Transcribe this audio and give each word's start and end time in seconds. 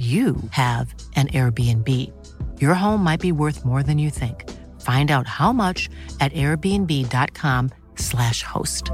you 0.00 0.36
have 0.50 0.94
an 1.16 1.26
Airbnb. 1.28 1.86
Your 2.58 2.72
home 2.74 3.04
might 3.04 3.20
be 3.20 3.32
worth 3.32 3.64
more 3.66 3.82
than 3.82 3.98
you 3.98 4.08
think. 4.10 4.48
Find 4.80 5.10
out 5.10 5.26
how 5.26 5.52
much 5.52 5.90
at 6.20 6.32
airbnb.com/slash 6.32 8.42
host. 8.42 8.90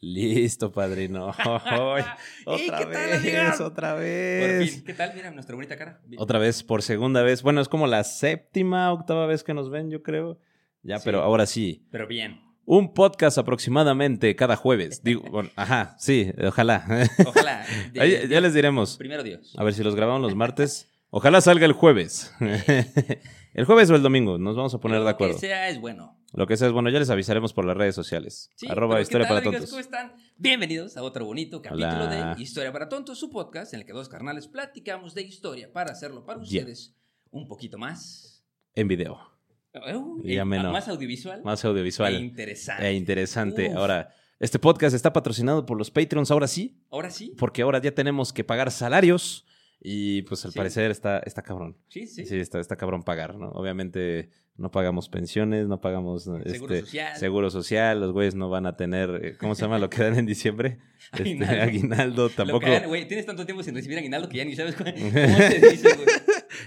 Listo, 0.00 0.70
padrino. 0.70 1.28
otra 2.46 2.56
¿qué 2.56 2.70
tal, 2.70 2.86
vez, 2.88 3.18
amiga? 3.20 3.56
otra 3.60 3.94
Por 3.94 4.00
vez. 4.02 4.74
fin, 4.74 4.84
¿qué 4.84 4.94
tal? 4.94 5.12
Mira 5.14 5.30
nuestra 5.32 5.56
bonita 5.56 5.76
cara. 5.76 6.00
Bien. 6.06 6.22
Otra 6.22 6.38
vez, 6.38 6.62
por 6.62 6.82
segunda 6.82 7.22
vez. 7.22 7.42
Bueno, 7.42 7.60
es 7.60 7.68
como 7.68 7.88
la 7.88 8.04
séptima, 8.04 8.92
octava 8.92 9.26
vez 9.26 9.42
que 9.42 9.54
nos 9.54 9.70
ven, 9.70 9.90
yo 9.90 10.02
creo. 10.04 10.38
Ya, 10.84 10.98
Sí. 10.98 11.02
pero 11.04 11.22
ahora 11.22 11.46
sí. 11.46 11.84
Pero 11.90 12.06
bien. 12.06 12.40
Un 12.70 12.92
podcast 12.92 13.38
aproximadamente 13.38 14.36
cada 14.36 14.54
jueves. 14.54 15.02
Digo, 15.02 15.22
bueno, 15.30 15.48
ajá, 15.56 15.96
sí, 15.98 16.30
ojalá. 16.46 16.84
Ojalá. 17.26 17.64
de- 17.94 18.28
ya 18.28 18.40
les 18.42 18.52
diremos. 18.52 18.98
Primero 18.98 19.22
Dios. 19.22 19.54
A 19.56 19.64
ver 19.64 19.72
si 19.72 19.82
los 19.82 19.94
grabamos 19.94 20.20
los 20.20 20.34
martes. 20.34 20.86
Ojalá 21.08 21.40
salga 21.40 21.64
el 21.64 21.72
jueves. 21.72 22.30
el 23.54 23.64
jueves 23.64 23.88
o 23.88 23.94
el 23.94 24.02
domingo. 24.02 24.36
Nos 24.36 24.54
vamos 24.54 24.74
a 24.74 24.80
poner 24.80 24.98
Lo 24.98 25.04
de 25.06 25.10
acuerdo. 25.12 25.34
que 25.36 25.40
sea 25.40 25.70
es 25.70 25.80
bueno. 25.80 26.20
Lo 26.34 26.46
que 26.46 26.58
sea 26.58 26.66
es 26.66 26.74
bueno, 26.74 26.90
ya 26.90 26.98
les 26.98 27.08
avisaremos 27.08 27.54
por 27.54 27.64
las 27.64 27.74
redes 27.74 27.94
sociales. 27.94 28.50
Sí, 28.56 28.66
Arroba 28.68 28.96
pero 28.96 28.98
¿qué 28.98 29.02
Historia 29.04 29.26
tal, 29.28 29.36
para 29.36 29.48
amigos? 29.48 29.70
Tontos. 29.70 29.70
¿Cómo 29.70 29.80
están? 29.80 30.12
Bienvenidos 30.36 30.98
a 30.98 31.02
otro 31.02 31.24
bonito 31.24 31.62
capítulo 31.62 31.86
Hola. 32.04 32.34
de 32.36 32.42
Historia 32.42 32.70
para 32.70 32.90
Tontos, 32.90 33.18
su 33.18 33.30
podcast 33.30 33.72
en 33.72 33.80
el 33.80 33.86
que 33.86 33.94
dos 33.94 34.10
carnales 34.10 34.46
platicamos 34.46 35.14
de 35.14 35.22
historia 35.22 35.72
para 35.72 35.92
hacerlo 35.92 36.26
para 36.26 36.42
Yeah. 36.42 36.60
ustedes 36.64 36.94
un 37.30 37.48
poquito 37.48 37.78
más. 37.78 38.44
En 38.74 38.88
video. 38.88 39.37
Uh, 39.74 40.20
Y 40.24 40.34
eh, 40.34 40.40
ameno. 40.40 40.72
más 40.72 40.88
audiovisual. 40.88 41.42
Más 41.44 41.64
audiovisual. 41.64 42.14
e 42.14 42.18
interesante. 42.20 42.86
E 42.88 42.92
interesante. 42.94 43.68
Uf. 43.70 43.76
Ahora, 43.76 44.08
este 44.40 44.58
podcast 44.58 44.94
está 44.94 45.12
patrocinado 45.12 45.66
por 45.66 45.76
los 45.76 45.90
Patreons, 45.90 46.30
ahora 46.30 46.46
sí, 46.48 46.80
Ahora 46.90 47.10
sí. 47.10 47.34
porque 47.38 47.62
ahora 47.62 47.80
ya 47.80 47.92
tenemos 47.92 48.32
que 48.32 48.44
pagar 48.44 48.70
salarios 48.70 49.44
y 49.80 50.22
pues 50.22 50.44
al 50.44 50.52
Sí. 50.52 50.56
parecer 50.58 50.90
está, 50.90 51.18
está 51.20 51.42
cabrón. 51.42 51.76
Sí, 51.88 52.06
sí. 52.06 52.24
Sí, 52.24 52.36
está, 52.36 52.58
está 52.60 52.76
cabrón 52.76 53.02
pagar, 53.02 53.36
¿no? 53.36 53.50
Obviamente 53.50 54.30
no 54.56 54.72
pagamos 54.72 55.08
pensiones, 55.08 55.68
no 55.68 55.80
pagamos 55.80 56.24
Seguro 56.24 56.74
este, 56.74 56.80
social. 56.80 57.16
seguro 57.16 57.50
social, 57.50 58.00
los 58.00 58.12
güeyes 58.12 58.34
no 58.34 58.48
van 58.50 58.66
a 58.66 58.76
tener, 58.76 59.20
eh, 59.22 59.36
¿cómo 59.38 59.54
se 59.54 59.62
llama 59.62 59.78
lo 59.78 59.88
que 59.88 60.02
dan 60.02 60.18
en 60.18 60.26
diciembre? 60.26 60.78
Este, 61.12 61.22
Aguinaldo. 61.22 61.62
aguinaldo, 61.62 62.22
Lo 62.24 62.30
tampoco. 62.30 62.66
que 62.66 62.86
güey, 62.86 63.06
tienes 63.08 63.24
tanto 63.24 63.46
tiempo 63.46 63.62
sin 63.62 63.74
recibir 63.74 63.96
aguinaldo 63.98 64.28
que 64.28 64.36
ya 64.38 64.44
ni 64.44 64.54
sabes 64.56 64.74
cómo, 64.74 64.90
cómo 64.92 65.10
se 65.38 65.60
dice, 65.70 65.94
güey. 65.94 66.08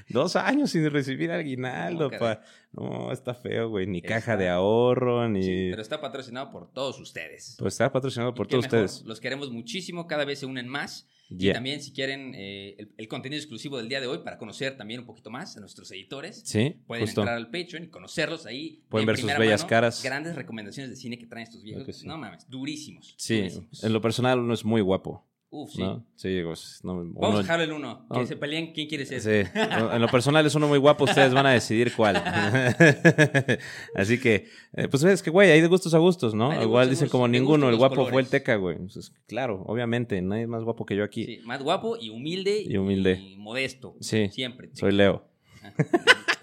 Dos 0.10 0.36
años 0.36 0.72
sin 0.72 0.90
recibir 0.90 1.32
aguinaldo, 1.32 2.10
No, 2.12 2.18
pa. 2.20 2.42
No, 2.74 3.12
está 3.12 3.34
feo, 3.34 3.70
güey. 3.70 3.86
Ni 3.88 4.02
caja 4.02 4.38
de 4.38 4.48
ahorro, 4.50 5.28
ni. 5.28 5.44
Sí, 5.44 5.68
pero 5.72 5.82
está 5.82 6.00
patrocinado 6.00 6.50
por 6.52 6.72
todos 6.72 7.00
ustedes. 7.00 7.56
Pues 7.60 7.74
está 7.74 7.92
patrocinado 7.92 8.34
por 8.34 8.48
todos 8.48 8.64
mejor, 8.66 8.84
ustedes. 8.86 9.06
Los 9.06 9.20
queremos 9.20 9.52
muchísimo, 9.52 10.08
cada 10.08 10.24
vez 10.26 10.40
se 10.40 10.46
unen 10.46 10.68
más. 10.68 11.08
Y 11.34 11.52
también 11.54 11.82
si 11.82 11.94
quieren 11.94 12.34
eh, 12.36 12.76
el, 12.78 12.92
el 12.98 13.08
contenido 13.08 13.40
exclusivo 13.40 13.78
del 13.78 13.88
día 13.88 14.02
de 14.02 14.08
hoy 14.08 14.18
para 14.18 14.38
conocer 14.38 14.76
también 14.76 15.00
un 15.00 15.06
poquito 15.06 15.30
más 15.30 15.56
a 15.56 15.62
nuestros 15.62 15.90
editores, 15.92 16.42
Sí, 16.44 16.76
pueden 16.88 17.06
justo. 17.06 17.22
entrar 17.22 17.38
al 17.38 17.50
Patreon 17.50 17.86
y 17.86 17.88
conocerlos 17.88 18.46
ahí. 18.46 18.84
Pueden 18.90 19.04
en 19.04 19.08
ver 19.08 19.18
sus 19.18 19.38
bellas 19.38 19.62
mano, 19.62 19.70
caras. 19.70 20.04
Grandes 20.04 20.36
recomendaciones 20.36 20.90
de 20.90 20.98
cine 20.98 21.18
que 21.18 21.28
traen 21.28 21.44
estos 21.44 21.64
viejos. 21.64 21.96
Sí. 21.96 22.06
No 22.06 22.18
mames, 22.18 22.50
durísimos. 22.50 23.16
Sí, 23.18 23.38
durísimos. 23.38 23.82
en 23.82 23.94
lo 23.94 24.02
personal 24.02 24.40
uno 24.40 24.54
es 24.54 24.66
muy 24.66 24.82
guapo, 24.82 25.26
Uf, 25.54 25.70
sí. 25.72 25.82
¿no? 25.82 26.06
Sí, 26.16 26.40
pues, 26.46 26.80
no, 26.84 26.96
Vamos 26.96 27.14
uno- 27.18 27.38
a 27.38 27.42
dejarlo 27.42 27.64
el 27.66 27.72
uno. 27.74 28.00
Que 28.04 28.06
Vamos- 28.14 28.30
se 28.30 28.38
peleen 28.38 28.72
quién 28.72 28.88
quiere 28.88 29.06
ser. 29.06 29.20
Sí, 29.22 29.52
en 29.54 30.02
lo 30.02 30.08
personal 30.08 30.46
es 30.46 30.56
uno 30.56 30.68
muy 30.70 30.78
guapo, 30.80 31.04
ustedes 31.04 31.34
van 31.34 31.46
a 31.46 31.52
decidir 31.52 31.92
cuál. 31.94 32.16
Así 33.96 34.20
que, 34.20 34.48
eh, 34.74 34.88
pues 34.90 35.04
ves 35.04 35.22
que, 35.22 35.30
güey, 35.30 35.52
hay 35.52 35.62
de 35.62 35.68
gustos 35.68 35.94
a 35.94 35.98
gustos, 35.98 36.34
¿no? 36.34 36.54
Igual 36.54 36.88
gustos 36.88 36.90
dicen 36.92 37.10
como 37.10 37.28
ninguno, 37.28 37.70
el 37.70 37.76
guapo 37.76 38.08
fue 38.08 38.22
el 38.22 38.30
teca, 38.30 38.56
güey. 38.56 38.76
Entonces, 38.78 39.14
claro, 39.28 39.64
obviamente, 39.68 40.22
nadie 40.22 40.44
es 40.44 40.48
más 40.48 40.64
guapo 40.64 40.86
que 40.86 40.96
yo 40.96 41.04
aquí. 41.04 41.26
Sí, 41.26 41.40
más 41.44 41.62
guapo 41.62 41.98
y 42.00 42.10
humilde. 42.10 42.64
Y 42.66 42.78
humilde. 42.78 43.20
Y 43.20 43.36
modesto. 43.38 43.96
Sí, 44.00 44.30
Siempre. 44.30 44.70
Soy 44.74 44.94
Leo, 44.94 45.28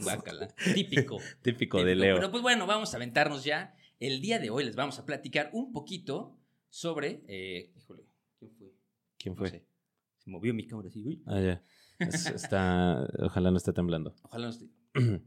Guácala. 0.00 0.48
Típico. 0.74 1.18
típico 1.42 1.82
de. 1.82 1.94
Leo. 1.96 2.16
Pero 2.16 2.30
pues 2.30 2.42
bueno, 2.42 2.66
vamos 2.66 2.92
a 2.92 2.96
aventarnos 2.98 3.44
ya. 3.44 3.74
El 4.00 4.20
día 4.20 4.38
de 4.38 4.50
hoy 4.50 4.64
les 4.64 4.76
vamos 4.76 4.98
a 4.98 5.06
platicar 5.06 5.50
un 5.52 5.72
poquito 5.72 6.36
sobre. 6.68 7.22
eh, 7.26 7.72
híjole, 7.76 8.04
¿quién 9.18 9.36
fue? 9.36 9.66
Se 10.18 10.30
movió 10.30 10.52
mi 10.54 10.66
cámara 10.66 10.88
así. 10.88 11.02
uy. 11.04 11.22
Ah, 11.26 11.40
ya. 11.40 11.62
Es- 11.98 12.26
está, 12.34 13.06
ojalá 13.20 13.50
no 13.50 13.56
esté 13.56 13.72
temblando. 13.72 14.14
Ojalá 14.22 14.46
no 14.46 14.50
esté. 14.52 14.66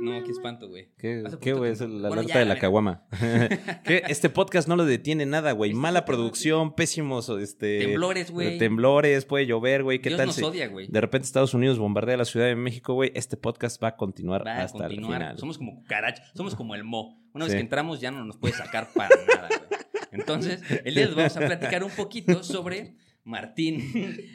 No, 0.00 0.22
qué 0.22 0.30
espanto, 0.30 0.68
güey. 0.68 0.92
¿Qué, 0.96 1.52
güey? 1.52 1.72
Es 1.72 1.80
la 1.80 1.86
Bueno, 1.88 2.12
alerta 2.12 2.34
ya, 2.34 2.38
de 2.38 2.44
la 2.46 2.58
caguama. 2.60 3.02
este 3.84 4.30
podcast 4.30 4.68
no 4.68 4.76
lo 4.76 4.84
detiene 4.84 5.26
nada, 5.26 5.50
güey. 5.50 5.72
Este 5.72 5.80
Mala 5.80 6.04
producción, 6.04 6.76
pésimos 6.76 7.28
este, 7.28 7.80
Temblores, 7.80 8.30
güey. 8.30 8.58
temblores, 8.58 9.24
puede 9.24 9.46
llover, 9.46 9.82
güey. 9.82 10.00
¿Qué 10.00 10.10
Dios 10.10 10.18
tal 10.18 10.26
nos 10.28 10.36
si 10.36 10.44
odia, 10.44 10.68
güey. 10.68 10.86
de 10.86 11.00
repente 11.00 11.26
Estados 11.26 11.54
Unidos 11.54 11.80
bombardea 11.80 12.16
la 12.16 12.24
Ciudad 12.24 12.46
de 12.46 12.54
México, 12.54 12.94
güey? 12.94 13.10
Este 13.16 13.36
podcast 13.36 13.82
va 13.82 13.88
a 13.88 13.96
continuar 13.96 14.46
Va 14.46 14.52
a 14.58 14.62
hasta 14.62 14.84
el 14.84 14.90
continuar. 14.92 15.18
final. 15.20 15.38
Somos 15.38 15.58
como 15.58 15.74
cucarachas. 15.74 16.30
Somos 16.36 16.54
como 16.54 16.76
el 16.76 16.84
mo. 16.84 17.20
Una 17.34 17.46
vez 17.46 17.54
que 17.54 17.60
entramos 17.60 18.00
ya 18.00 18.12
no 18.12 18.24
nos 18.24 18.36
puede 18.36 18.54
sacar 18.54 18.88
para 18.94 19.08
nada, 19.26 19.48
güey. 19.48 19.77
Entonces, 20.12 20.60
el 20.84 20.94
día 20.94 21.08
vamos 21.14 21.36
a 21.36 21.40
platicar 21.40 21.84
un 21.84 21.90
poquito 21.90 22.42
sobre 22.42 22.94
Martín 23.28 23.82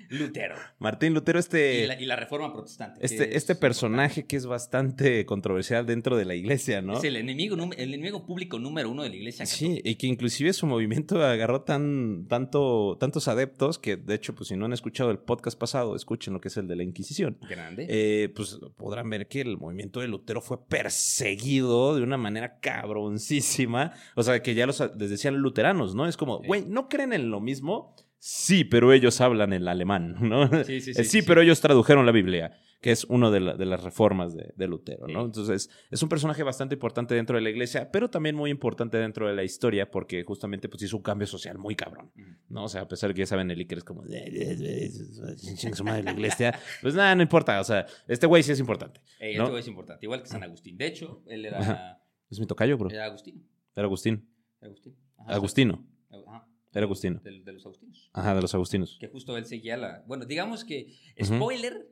Lutero 0.09 0.55
Martín 0.79 1.13
Lutero, 1.13 1.37
y 1.37 1.41
este, 1.41 1.87
la, 1.87 1.99
y 1.99 2.05
la 2.05 2.15
reforma 2.15 2.53
protestante. 2.53 3.03
este, 3.03 3.29
es 3.31 3.35
este 3.37 3.55
personaje 3.55 4.25
que 4.25 4.35
es 4.35 4.45
bastante 4.45 5.25
controversial 5.25 5.85
dentro 5.85 6.15
de 6.15 6.25
la 6.25 6.35
iglesia, 6.35 6.81
¿no? 6.81 6.93
Es 6.97 7.03
el 7.03 7.15
enemigo, 7.17 7.55
el 7.77 7.93
enemigo 7.93 8.25
público 8.25 8.59
número 8.59 8.89
uno 8.89 9.03
de 9.03 9.09
la 9.09 9.15
iglesia. 9.15 9.45
Sí, 9.45 9.81
y 9.83 9.95
que 9.95 10.07
inclusive 10.07 10.53
su 10.53 10.65
movimiento 10.67 11.21
agarró 11.23 11.61
tan, 11.63 12.27
tanto, 12.27 12.97
tantos 12.99 13.27
adeptos 13.27 13.79
que, 13.79 13.97
de 13.97 14.15
hecho, 14.15 14.35
pues 14.35 14.49
si 14.49 14.55
no 14.55 14.65
han 14.65 14.73
escuchado 14.73 15.11
el 15.11 15.19
podcast 15.19 15.59
pasado, 15.59 15.95
escuchen 15.95 16.33
lo 16.33 16.39
que 16.41 16.47
es 16.49 16.57
el 16.57 16.67
de 16.67 16.75
la 16.75 16.83
Inquisición. 16.83 17.37
Grande. 17.49 17.87
Eh, 17.89 18.29
pues 18.35 18.59
podrán 18.77 19.09
ver 19.09 19.27
que 19.27 19.41
el 19.41 19.57
movimiento 19.57 19.99
de 19.99 20.07
Lutero 20.07 20.41
fue 20.41 20.65
perseguido 20.67 21.95
de 21.95 22.03
una 22.03 22.17
manera 22.17 22.59
cabroncísima. 22.59 23.93
O 24.15 24.23
sea, 24.23 24.41
que 24.41 24.53
ya 24.55 24.65
los, 24.65 24.79
les 24.97 25.09
decían 25.09 25.35
luteranos, 25.37 25.95
¿no? 25.95 26.07
Es 26.07 26.17
como, 26.17 26.39
Sí. 26.41 26.47
güey, 26.47 26.65
¿no 26.67 26.89
creen 26.89 27.13
en 27.13 27.29
lo 27.29 27.39
mismo? 27.39 27.95
Sí, 28.25 28.63
pero 28.63 28.93
ellos 28.93 29.19
hablan 29.19 29.51
el 29.51 29.67
alemán, 29.67 30.15
¿no? 30.21 30.47
Sí, 30.63 30.79
sí, 30.79 30.93
sí, 30.93 31.03
sí, 31.03 31.21
pero 31.23 31.41
ellos 31.41 31.59
tradujeron 31.59 32.05
la 32.05 32.13
Biblia, 32.13 32.57
que 32.79 32.91
es 32.91 33.03
una 33.03 33.29
de, 33.29 33.41
la- 33.41 33.55
de 33.55 33.65
las 33.65 33.83
reformas 33.83 34.33
de, 34.33 34.53
de 34.55 34.65
Lutero, 34.65 35.07
¿no? 35.09 35.25
Entonces, 35.25 35.69
es 35.91 36.01
un 36.03 36.07
personaje 36.07 36.41
bastante 36.41 36.75
importante 36.75 37.15
dentro 37.15 37.35
de 37.35 37.41
la 37.41 37.49
iglesia, 37.49 37.91
pero 37.91 38.09
también 38.09 38.33
muy 38.37 38.49
importante 38.49 38.97
dentro 38.97 39.27
de 39.27 39.33
la 39.35 39.43
historia, 39.43 39.91
porque 39.91 40.23
justamente 40.23 40.69
pues, 40.69 40.83
hizo 40.83 40.95
un 40.95 41.03
cambio 41.03 41.27
social 41.27 41.57
muy 41.57 41.75
cabrón. 41.75 42.13
¿no? 42.47 42.63
O 42.63 42.69
sea, 42.69 42.83
a 42.83 42.87
pesar 42.87 43.09
de 43.09 43.13
que 43.15 43.19
ya 43.19 43.25
saben, 43.25 43.51
el 43.51 43.59
Iker 43.59 43.79
es 43.79 43.83
como, 43.83 44.05
"Chingue 44.05 45.75
su 45.75 45.83
madre 45.83 46.03
la 46.03 46.11
iglesia, 46.11 46.57
pues 46.81 46.95
nada, 46.95 47.13
no 47.15 47.23
importa, 47.23 47.59
o 47.59 47.63
sea, 47.65 47.85
este 48.07 48.25
güey 48.25 48.41
sí 48.41 48.53
es 48.53 48.59
importante. 48.61 49.01
Ey, 49.19 49.35
¿no? 49.35 49.43
esto 49.43 49.57
es 49.57 49.67
importante, 49.67 50.05
igual 50.05 50.21
que 50.21 50.29
San 50.29 50.43
Agustín. 50.43 50.77
De 50.77 50.87
hecho, 50.87 51.21
él 51.27 51.45
era. 51.45 51.99
Es 52.29 52.39
mi 52.39 52.45
tocayo, 52.45 52.77
bro. 52.77 52.89
era 52.89 53.03
Agustín. 53.03 53.45
Era 53.75 53.85
Agustín. 53.85 54.29
Agustín. 54.61 54.95
Ajá, 55.17 55.33
Agustino. 55.35 55.85
Ajá. 56.25 56.47
Era 56.73 56.85
Agustino. 56.85 57.19
De, 57.23 57.41
de 57.43 57.53
los 57.53 57.65
agustinos. 57.65 58.09
Ajá, 58.13 58.33
de 58.35 58.41
los 58.41 58.53
agustinos. 58.53 58.97
Que 58.99 59.07
justo 59.07 59.37
él 59.37 59.45
seguía 59.45 59.77
la. 59.77 60.03
Bueno, 60.07 60.25
digamos 60.25 60.63
que. 60.65 60.93
Spoiler: 61.23 61.87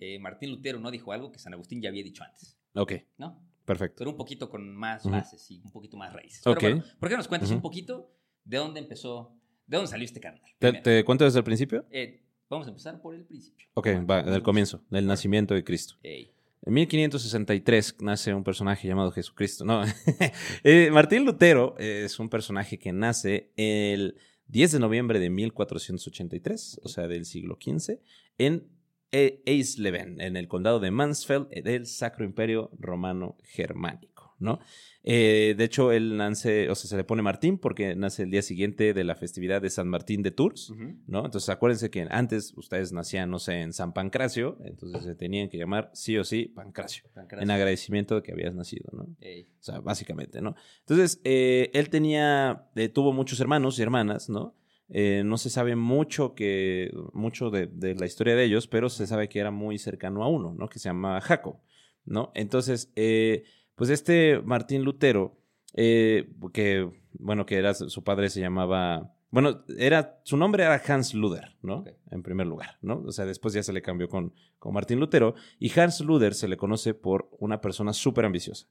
eh, 0.00 0.18
Martín 0.18 0.50
Lutero 0.50 0.78
no 0.78 0.90
dijo 0.90 1.12
algo 1.12 1.32
que 1.32 1.38
San 1.38 1.54
Agustín 1.54 1.80
ya 1.80 1.88
había 1.88 2.02
dicho 2.04 2.22
antes. 2.22 2.58
Ok, 2.74 2.92
¿No? 3.16 3.42
perfecto. 3.64 3.96
Pero 3.98 4.10
un 4.10 4.16
poquito 4.16 4.50
con 4.50 4.74
más 4.74 5.08
bases 5.08 5.50
y 5.50 5.60
un 5.64 5.70
poquito 5.72 5.96
más 5.96 6.12
raíces. 6.12 6.42
Pero 6.44 6.54
Ok. 6.56 6.60
bueno, 6.62 6.84
¿por 6.98 7.08
qué 7.08 7.14
no 7.14 7.18
nos 7.18 7.28
cuentas 7.28 7.50
un 7.50 7.62
poquito 7.62 8.14
de 8.44 8.58
dónde 8.58 8.80
empezó, 8.80 9.38
de 9.66 9.76
dónde 9.78 9.90
salió 9.90 10.04
este 10.04 10.20
carnal? 10.20 10.50
¿Te, 10.58 10.72
te 10.74 11.02
cuento 11.04 11.24
desde 11.24 11.38
el 11.38 11.44
principio? 11.44 11.86
Eh, 11.90 12.22
vamos 12.50 12.66
a 12.66 12.70
empezar 12.70 13.00
por 13.00 13.14
el 13.14 13.24
principio. 13.24 13.66
Ok, 13.74 13.86
va, 14.10 14.22
del 14.22 14.42
comienzo, 14.42 14.84
del 14.90 15.06
nacimiento 15.06 15.54
de 15.54 15.64
Cristo. 15.64 15.94
Ey. 16.02 16.33
En 16.66 16.72
1563 16.74 17.96
nace 18.00 18.32
un 18.34 18.42
personaje 18.42 18.88
llamado 18.88 19.10
Jesucristo. 19.12 19.64
No, 19.64 19.82
Eh, 20.64 20.90
Martín 20.90 21.24
Lutero 21.24 21.74
es 21.78 22.18
un 22.18 22.28
personaje 22.28 22.78
que 22.78 22.92
nace 22.92 23.52
el 23.56 24.16
10 24.48 24.72
de 24.72 24.78
noviembre 24.78 25.18
de 25.20 25.30
1483, 25.30 26.80
o 26.82 26.88
sea, 26.88 27.06
del 27.08 27.24
siglo 27.26 27.58
XV, 27.60 27.98
en 28.38 28.66
E- 29.12 29.42
Eisleben, 29.46 30.20
en 30.20 30.36
el 30.36 30.48
condado 30.48 30.80
de 30.80 30.90
Mansfeld 30.90 31.48
del 31.50 31.86
Sacro 31.86 32.24
Imperio 32.24 32.70
Romano 32.78 33.36
Germánico. 33.44 34.13
¿No? 34.44 34.60
Eh, 35.06 35.54
de 35.58 35.64
hecho, 35.64 35.92
él 35.92 36.16
nace, 36.16 36.70
o 36.70 36.74
sea, 36.74 36.88
se 36.88 36.96
le 36.96 37.04
pone 37.04 37.20
Martín 37.20 37.58
porque 37.58 37.94
nace 37.94 38.22
el 38.22 38.30
día 38.30 38.40
siguiente 38.40 38.94
de 38.94 39.04
la 39.04 39.14
festividad 39.14 39.60
de 39.60 39.68
San 39.68 39.86
Martín 39.86 40.22
de 40.22 40.30
Tours. 40.30 40.72
¿no? 41.06 41.26
Entonces, 41.26 41.48
acuérdense 41.50 41.90
que 41.90 42.06
antes 42.10 42.54
ustedes 42.56 42.92
nacían, 42.92 43.30
no 43.30 43.38
sé, 43.38 43.60
en 43.60 43.74
San 43.74 43.92
Pancracio, 43.92 44.56
entonces 44.64 45.02
se 45.04 45.14
tenían 45.14 45.50
que 45.50 45.58
llamar 45.58 45.90
sí 45.92 46.16
o 46.16 46.24
sí 46.24 46.46
Pancracio, 46.46 47.04
Pancracio. 47.12 47.42
en 47.42 47.50
agradecimiento 47.50 48.14
de 48.14 48.22
que 48.22 48.32
habías 48.32 48.54
nacido, 48.54 48.88
¿no? 48.92 49.06
Ey. 49.20 49.48
O 49.60 49.62
sea, 49.62 49.80
básicamente, 49.80 50.40
¿no? 50.40 50.54
Entonces, 50.80 51.20
eh, 51.24 51.70
él 51.74 51.90
tenía, 51.90 52.68
eh, 52.74 52.88
tuvo 52.88 53.12
muchos 53.12 53.40
hermanos 53.40 53.78
y 53.78 53.82
hermanas, 53.82 54.30
¿no? 54.30 54.54
Eh, 54.88 55.22
no 55.24 55.38
se 55.38 55.50
sabe 55.50 55.76
mucho 55.76 56.34
que 56.34 56.90
mucho 57.12 57.50
de, 57.50 57.66
de 57.66 57.94
la 57.94 58.06
historia 58.06 58.36
de 58.36 58.44
ellos, 58.44 58.68
pero 58.68 58.88
se 58.88 59.06
sabe 59.06 59.28
que 59.28 59.38
era 59.40 59.50
muy 59.50 59.78
cercano 59.78 60.22
a 60.22 60.28
uno, 60.28 60.54
¿no? 60.58 60.68
Que 60.68 60.78
se 60.78 60.88
llama 60.88 61.20
Jacob, 61.20 61.56
¿no? 62.04 62.32
Entonces, 62.34 62.92
eh, 62.96 63.44
pues 63.74 63.90
este 63.90 64.40
Martín 64.42 64.82
Lutero, 64.82 65.36
eh, 65.74 66.30
que, 66.52 66.90
bueno, 67.18 67.46
que 67.46 67.56
era 67.56 67.74
su 67.74 68.04
padre 68.04 68.30
se 68.30 68.40
llamaba, 68.40 69.12
bueno, 69.30 69.64
era, 69.78 70.20
su 70.24 70.36
nombre 70.36 70.62
era 70.64 70.80
Hans 70.86 71.14
Luther, 71.14 71.56
¿no? 71.62 71.84
En 72.10 72.22
primer 72.22 72.46
lugar, 72.46 72.78
¿no? 72.82 73.02
O 73.06 73.12
sea, 73.12 73.24
después 73.24 73.54
ya 73.54 73.62
se 73.62 73.72
le 73.72 73.82
cambió 73.82 74.08
con, 74.08 74.32
con 74.58 74.72
Martín 74.74 75.00
Lutero, 75.00 75.34
y 75.58 75.76
Hans 75.78 76.00
Luther 76.00 76.34
se 76.34 76.46
le 76.48 76.56
conoce 76.56 76.94
por 76.94 77.28
una 77.40 77.60
persona 77.60 77.92
súper 77.92 78.24
ambiciosa. 78.24 78.66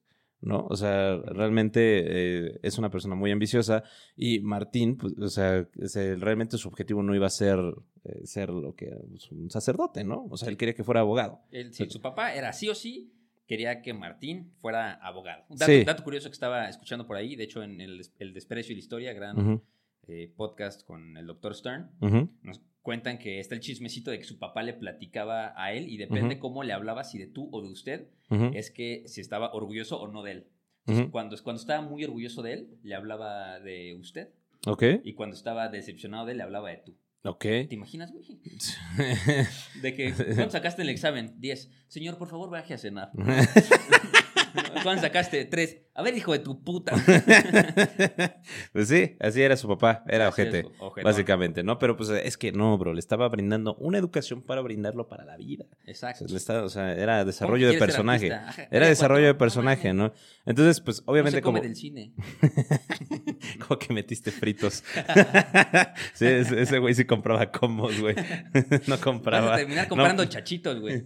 ¿no? 0.46 0.68
O 0.70 0.76
sea, 0.76 1.16
realmente 1.16 1.80
eh, 2.06 2.60
es 2.64 2.78
una 2.78 2.90
persona 2.90 3.16
muy 3.16 3.32
ambiciosa 3.32 3.84
y 4.14 4.42
Martín, 4.42 4.98
pues, 4.98 5.14
o 5.18 5.30
sea, 5.30 5.66
realmente 6.18 6.58
su 6.58 6.68
objetivo 6.68 7.02
no 7.02 7.16
iba 7.16 7.28
a 7.28 7.30
ser 7.30 7.58
eh, 8.04 8.26
ser 8.26 8.50
lo 8.50 8.76
que 8.76 8.92
pues, 9.10 9.32
un 9.32 9.50
sacerdote, 9.50 10.04
¿no? 10.04 10.26
O 10.30 10.36
sea, 10.36 10.50
él 10.50 10.58
quería 10.58 10.74
que 10.74 10.84
fuera 10.84 11.00
abogado. 11.00 11.40
Él- 11.50 11.74
sí, 11.74 11.90
su 11.90 12.02
papá 12.02 12.34
era 12.34 12.52
sí 12.52 12.68
o 12.68 12.76
sí, 12.76 13.14
quería 13.54 13.82
que 13.82 13.94
Martín 13.94 14.52
fuera 14.62 14.94
abogado. 14.94 15.44
Un 15.50 15.58
dato, 15.58 15.72
Sí. 15.72 15.84
dato 15.84 16.04
curioso 16.04 16.30
que 16.30 16.34
estaba 16.34 16.68
escuchando 16.70 17.06
por 17.06 17.18
ahí, 17.18 17.36
de 17.36 17.44
hecho, 17.44 17.62
en 17.64 17.80
el, 17.82 17.98
Des- 18.00 18.14
el 18.20 18.34
Desprecio 18.34 18.74
y 18.74 18.76
la 18.76 18.80
Historia, 18.80 19.14
gran 19.14 19.62
eh, 20.08 20.32
podcast 20.36 20.86
con 20.86 21.16
el 21.18 21.26
doctor 21.28 21.54
Stern, 21.56 21.92
nos 22.42 22.62
cuentan 22.82 23.18
que 23.18 23.40
está 23.40 23.56
el 23.56 23.62
chismecito 23.62 24.12
de 24.12 24.18
que 24.18 24.26
su 24.26 24.38
papá 24.40 24.62
le 24.64 24.74
platicaba 24.74 25.54
a 25.56 25.72
él 25.72 25.88
y 25.88 25.98
depende 25.98 26.40
cómo 26.40 26.64
le 26.64 26.74
hablaba, 26.74 27.04
si 27.06 27.18
de 27.18 27.28
tú 27.28 27.48
o 27.54 27.62
de 27.62 27.70
usted, 27.70 28.08
es 28.54 28.72
que 28.72 29.04
si 29.08 29.22
estaba 29.22 29.54
orgulloso 29.54 30.02
o 30.02 30.08
no 30.08 30.24
de 30.24 30.32
él. 30.32 30.48
Entonces, 30.86 31.12
cuando, 31.12 31.36
cuando 31.44 31.62
estaba 31.62 31.82
muy 31.82 32.04
orgulloso 32.04 32.42
de 32.42 32.54
él, 32.54 32.78
le 32.84 32.96
hablaba 32.96 33.60
de 33.62 33.96
usted. 33.96 34.30
Ok, 34.66 34.84
Y 35.04 35.14
cuando 35.14 35.36
estaba 35.36 35.70
decepcionado 35.70 36.26
de 36.26 36.32
él, 36.34 36.38
le 36.40 36.44
hablaba 36.44 36.70
de 36.72 36.78
tú. 36.78 36.96
Ok. 37.24 37.42
¿Te 37.42 37.68
imaginas, 37.72 38.12
güey? 38.12 38.24
De 39.82 39.96
que, 39.96 40.14
¿cuánto 40.14 40.52
sacaste 40.52 40.82
en 40.82 40.90
el 40.90 40.94
examen? 40.94 41.36
10. 41.40 41.70
Señor, 41.88 42.18
por 42.18 42.30
favor, 42.30 42.50
baje 42.50 42.74
a 42.74 42.78
cenar. 42.78 43.12
¿Cuánto 44.84 45.02
sacaste? 45.02 45.46
3. 45.46 45.78
A 45.96 46.02
ver, 46.02 46.18
hijo 46.18 46.32
de 46.34 46.40
tu 46.40 46.64
puta. 46.64 46.92
pues 48.74 48.88
sí, 48.88 49.16
así 49.20 49.42
era 49.42 49.56
su 49.56 49.68
papá, 49.68 50.04
era 50.08 50.28
Así 50.28 50.42
ojete. 50.42 50.66
Básicamente, 51.04 51.62
¿no? 51.64 51.78
Pero 51.78 51.96
pues 51.96 52.10
es 52.10 52.36
que 52.36 52.52
no, 52.52 52.78
bro, 52.80 52.94
le 52.94 53.00
estaba 53.00 53.30
brindando 53.30 53.76
una 53.76 54.00
educación 54.00 54.42
para 54.42 54.62
brindarlo 54.62 55.08
para 55.08 55.24
la 55.24 55.38
vida. 55.38 55.66
O 55.70 55.90
Exacto. 55.90 56.26
sea, 56.26 56.32
le 56.34 56.38
estaba- 56.38 56.64
o 56.64 56.70
sea, 56.70 56.94
era 56.94 57.24
desarrollo 57.26 57.68
de 57.68 57.74
¿Quieres 57.78 57.96
ser 57.96 58.06
personaje. 58.06 58.32
Era 58.72 58.88
desarrollo 58.88 59.28
de 59.28 59.36
personaje. 59.36 59.94
¿no? 59.94 60.14
Entonces, 60.48 60.82
pues 60.82 61.04
No 61.06 61.12
obviamente 61.14 61.38
se 61.38 61.42
come 61.44 61.60
como... 61.60 61.68
del 61.68 61.76
cine. 61.76 62.12
Como 63.68 63.78
que 63.78 63.94
metiste 63.94 64.32
fritos. 64.32 64.84
sí, 66.14 66.26
ese, 66.26 66.80
güey 66.80 66.94
sí 66.96 67.06
compraba 67.06 67.52
combos, 67.52 68.00
güey. 68.00 68.16
no 68.16 68.80
Vas 68.88 69.00
compraba. 69.00 69.54
a 69.54 69.58
terminar 69.58 69.84
no, 69.86 69.90
comprando 69.90 70.26
chachitos, 70.26 70.80
güey. 70.80 71.04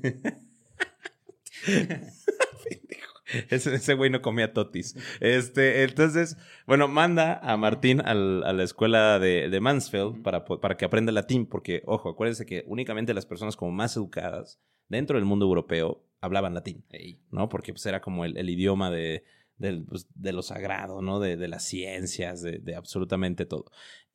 ese, 3.49 3.93
güey 3.93 4.09
no 4.09 4.21
comía 4.21 4.53
totis. 4.53 4.95
Este, 5.19 5.83
entonces, 5.83 6.37
bueno, 6.65 6.87
manda 6.87 7.39
a 7.41 7.57
Martín 7.57 8.01
al- 8.01 8.43
a 8.43 8.53
la 8.53 8.63
escuela 8.63 9.19
de, 9.19 9.49
de 9.49 9.59
Mansfield 9.59 10.21
para, 10.23 10.45
para 10.45 10.77
que 10.77 10.85
aprenda 10.85 11.11
latín, 11.11 11.45
porque, 11.45 11.83
ojo, 11.85 12.09
acuérdense 12.09 12.45
que 12.45 12.63
únicamente 12.67 13.13
las 13.13 13.25
personas 13.25 13.55
como 13.55 13.71
más 13.71 13.95
educadas 13.97 14.59
dentro 14.89 15.17
del 15.17 15.25
mundo 15.25 15.45
europeo 15.45 16.03
hablaban 16.21 16.53
latín. 16.53 16.83
¿no? 17.31 17.49
Porque 17.49 17.73
pues 17.73 17.85
era 17.85 18.01
como 18.01 18.25
el, 18.25 18.37
el 18.37 18.49
idioma 18.49 18.89
de, 18.89 19.23
del, 19.57 19.83
pues, 19.83 20.07
de 20.15 20.33
lo 20.33 20.41
sagrado, 20.41 21.01
¿no? 21.01 21.19
De, 21.19 21.37
de 21.37 21.47
las 21.47 21.63
ciencias, 21.63 22.41
de, 22.41 22.59
de 22.59 22.75
absolutamente 22.75 23.45
todo. 23.45 23.65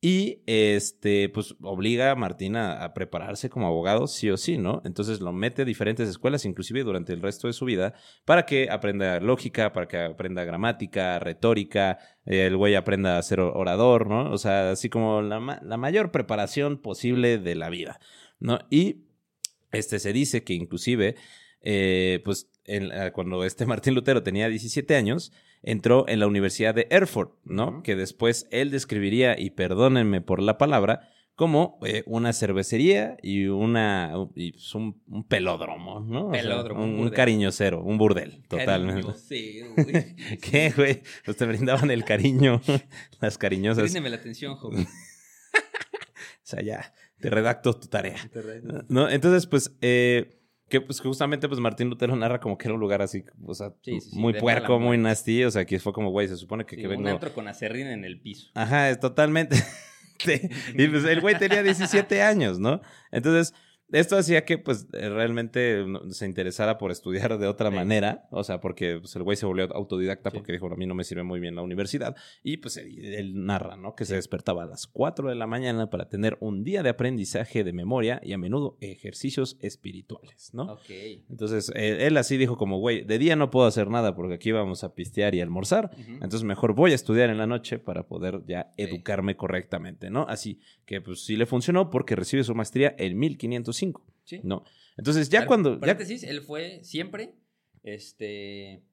Y 0.05 0.43
este, 0.47 1.29
pues 1.29 1.55
obliga 1.61 2.11
a 2.11 2.15
Martín 2.15 2.57
a, 2.57 2.93
prepararse 2.93 3.49
como 3.49 3.67
abogado, 3.67 4.07
sí 4.07 4.29
o 4.29 4.35
sí, 4.35 4.57
¿no? 4.57 4.81
Entonces 4.83 5.21
lo 5.21 5.31
mete 5.31 5.61
a 5.61 5.65
diferentes 5.65 6.09
escuelas, 6.09 6.43
inclusive 6.43 6.83
durante 6.83 7.13
el 7.13 7.21
resto 7.21 7.47
de 7.47 7.53
su 7.53 7.63
vida, 7.63 7.93
para 8.25 8.45
que 8.45 8.69
aprenda 8.69 9.21
lógica, 9.21 9.71
para 9.71 9.87
que 9.87 9.97
aprenda 9.97 10.43
gramática, 10.43 11.19
retórica, 11.19 11.99
eh, 12.25 12.47
el 12.47 12.57
güey 12.57 12.75
aprenda 12.75 13.17
a 13.17 13.23
ser 13.23 13.39
orador, 13.39 14.07
¿no? 14.07 14.29
O 14.29 14.37
sea, 14.37 14.71
así 14.71 14.89
como 14.89 15.21
la, 15.21 15.61
la 15.63 15.77
mayor 15.77 16.11
preparación 16.11 16.79
posible 16.79 17.37
de 17.37 17.55
la 17.55 17.69
vida, 17.69 18.01
¿no? 18.41 18.59
Y 18.69 19.05
este 19.71 19.99
se 19.99 20.11
dice 20.11 20.43
que 20.43 20.53
inclusive 20.53 21.15
eh, 21.63 22.21
pues 22.23 22.49
en 22.65 22.91
cuando 23.13 23.43
este 23.43 23.65
Martín 23.65 23.95
Lutero 23.95 24.23
tenía 24.23 24.47
17 24.47 24.95
años, 24.95 25.31
entró 25.61 26.05
en 26.07 26.19
la 26.19 26.27
Universidad 26.27 26.75
de 26.75 26.87
Erfurt, 26.89 27.31
¿no? 27.45 27.81
Que 27.83 27.95
después 27.95 28.47
él 28.51 28.69
describiría, 28.71 29.39
y 29.39 29.49
perdónenme 29.51 30.21
por 30.21 30.41
la 30.41 30.57
palabra, 30.57 31.09
como 31.35 31.79
eh, 31.83 32.03
una 32.05 32.31
cervecería 32.31 33.17
y 33.23 33.47
una 33.47 34.13
y, 34.35 34.51
pues, 34.51 34.75
un, 34.75 35.01
un 35.07 35.23
pelódromo, 35.27 35.99
¿no? 36.01 36.27
O 36.27 36.33
sea, 36.33 36.43
Pelódromo, 36.43 36.83
un, 36.83 36.89
un 36.89 36.95
un 36.95 36.97
burdel. 36.99 37.15
cariñocero, 37.15 37.81
un 37.81 37.97
burdel, 37.97 38.43
totalmente. 38.47 39.01
Cariño 39.01 39.73
güey. 39.75 40.15
¿Qué, 40.37 40.71
güey? 40.75 41.01
Pues 41.25 41.37
te 41.37 41.45
brindaban 41.45 41.89
el 41.89 42.05
cariño, 42.05 42.61
las 43.19 43.37
cariñosas. 43.39 43.83
Bríndeme 43.83 44.09
la 44.11 44.17
atención, 44.17 44.55
joven. 44.57 44.85
O 44.85 46.45
sea, 46.45 46.61
ya, 46.61 46.93
te 47.19 47.29
redacto 47.29 47.73
tu 47.73 47.87
tarea. 47.87 48.17
¿No? 48.89 49.09
Entonces, 49.09 49.47
pues, 49.47 49.75
eh, 49.81 50.42
que 50.73 50.81
pues 50.81 50.99
justamente 50.99 51.47
pues 51.47 51.59
Martín 51.59 51.87
Lutero 51.87 52.15
narra 52.15 52.39
como 52.39 52.57
que 52.57 52.67
era 52.67 52.73
un 52.73 52.79
lugar 52.79 53.03
así, 53.03 53.23
o 53.45 53.53
sea, 53.53 53.73
Sí, 53.83 54.01
sí, 54.01 54.09
sí, 54.09 54.17
muy 54.17 54.33
puerco, 54.33 54.79
muy 54.79 54.97
nasty, 54.97 55.43
o 55.43 55.51
sea, 55.51 55.65
que 55.65 55.77
fue 55.79 55.93
como, 55.93 56.09
güey, 56.09 56.27
se 56.27 56.35
supone 56.35 56.65
que, 56.65 56.75
que 56.75 56.87
un 56.87 56.95
vengo... 56.95 57.09
antro 57.09 57.31
con 57.31 57.47
acerrín 57.47 57.85
en 57.85 58.03
el 58.03 58.19
piso. 58.19 58.49
Ajá, 58.55 58.89
es 58.89 58.99
totalmente... 58.99 59.55
Sí, 60.17 60.41
Y 60.73 60.87
pues 60.87 61.05
el 61.05 61.21
güey 61.21 61.37
tenía 61.37 61.61
17 61.61 62.23
años, 62.23 62.57
¿no? 62.57 62.81
Entonces, 63.11 63.53
esto 63.93 64.17
hacía 64.17 64.43
que 64.45 64.57
pues 64.57 64.87
eh, 64.93 65.09
realmente 65.09 65.85
se 66.09 66.25
interesara 66.25 66.77
por 66.77 66.91
estudiar 66.91 67.37
de 67.37 67.47
otra 67.47 67.69
Sí. 67.69 67.75
manera, 67.75 68.27
o 68.31 68.43
sea, 68.43 68.59
porque 68.59 68.97
pues, 68.99 69.15
el 69.15 69.23
güey 69.23 69.37
se 69.37 69.45
volvió 69.45 69.73
autodidacta 69.73 70.29
Sí. 70.31 70.37
porque 70.37 70.51
dijo, 70.51 70.67
a 70.71 70.75
mí 70.75 70.85
no 70.85 70.95
me 70.95 71.03
sirve 71.03 71.23
muy 71.23 71.39
bien 71.39 71.55
la 71.55 71.61
universidad, 71.61 72.15
y 72.43 72.57
pues 72.57 72.77
él, 72.77 73.45
narra, 73.45 73.75
¿no? 73.77 73.95
Que 73.95 74.05
se 74.05 74.15
despertaba 74.15 74.63
a 74.63 74.65
las 74.65 74.87
4 74.87 75.29
de 75.29 75.35
la 75.35 75.47
mañana 75.47 75.89
para 75.89 76.09
tener 76.09 76.37
un 76.41 76.63
día 76.63 76.83
de 76.83 76.89
aprendizaje 76.89 77.63
de 77.63 77.71
memoria 77.73 78.19
y 78.23 78.33
a 78.33 78.37
menudo 78.37 78.77
ejercicios 78.81 79.57
espirituales, 79.61 80.51
¿no? 80.53 80.73
Ok. 80.73 80.89
Entonces, 81.29 81.71
eh, 81.75 82.07
él 82.07 82.17
así 82.17 82.37
dijo 82.37 82.57
como, 82.57 82.79
güey, 82.79 83.03
de 83.03 83.17
día 83.17 83.35
no 83.35 83.49
puedo 83.49 83.67
hacer 83.67 83.89
nada 83.89 84.15
porque 84.15 84.35
aquí 84.35 84.51
vamos 84.51 84.83
a 84.83 84.93
pistear 84.95 85.35
y 85.35 85.41
almorzar, 85.41 85.91
entonces 86.07 86.43
mejor 86.43 86.73
voy 86.73 86.91
a 86.91 86.95
estudiar 86.95 87.29
en 87.29 87.37
la 87.37 87.47
noche 87.47 87.79
para 87.79 88.07
poder 88.07 88.41
ya 88.47 88.73
educarme 88.77 89.35
correctamente, 89.35 90.09
¿no? 90.09 90.25
Así 90.27 90.59
que 90.85 91.01
pues 91.01 91.23
sí 91.25 91.35
le 91.35 91.45
funcionó 91.45 91.89
porque 91.89 92.15
recibe 92.15 92.43
su 92.43 92.55
maestría 92.55 92.95
en 92.97 93.17
1505, 93.85 94.01
Sí. 94.25 94.39
¿no? 94.43 94.63
Entonces 94.97 95.29
ya 95.29 95.45
cuando... 95.45 95.73
Ya, 95.75 95.79
Paréntesis, 95.79 96.23
él 96.23 96.41
fue 96.41 96.79
siempre 96.83 97.33
este, 97.83 98.83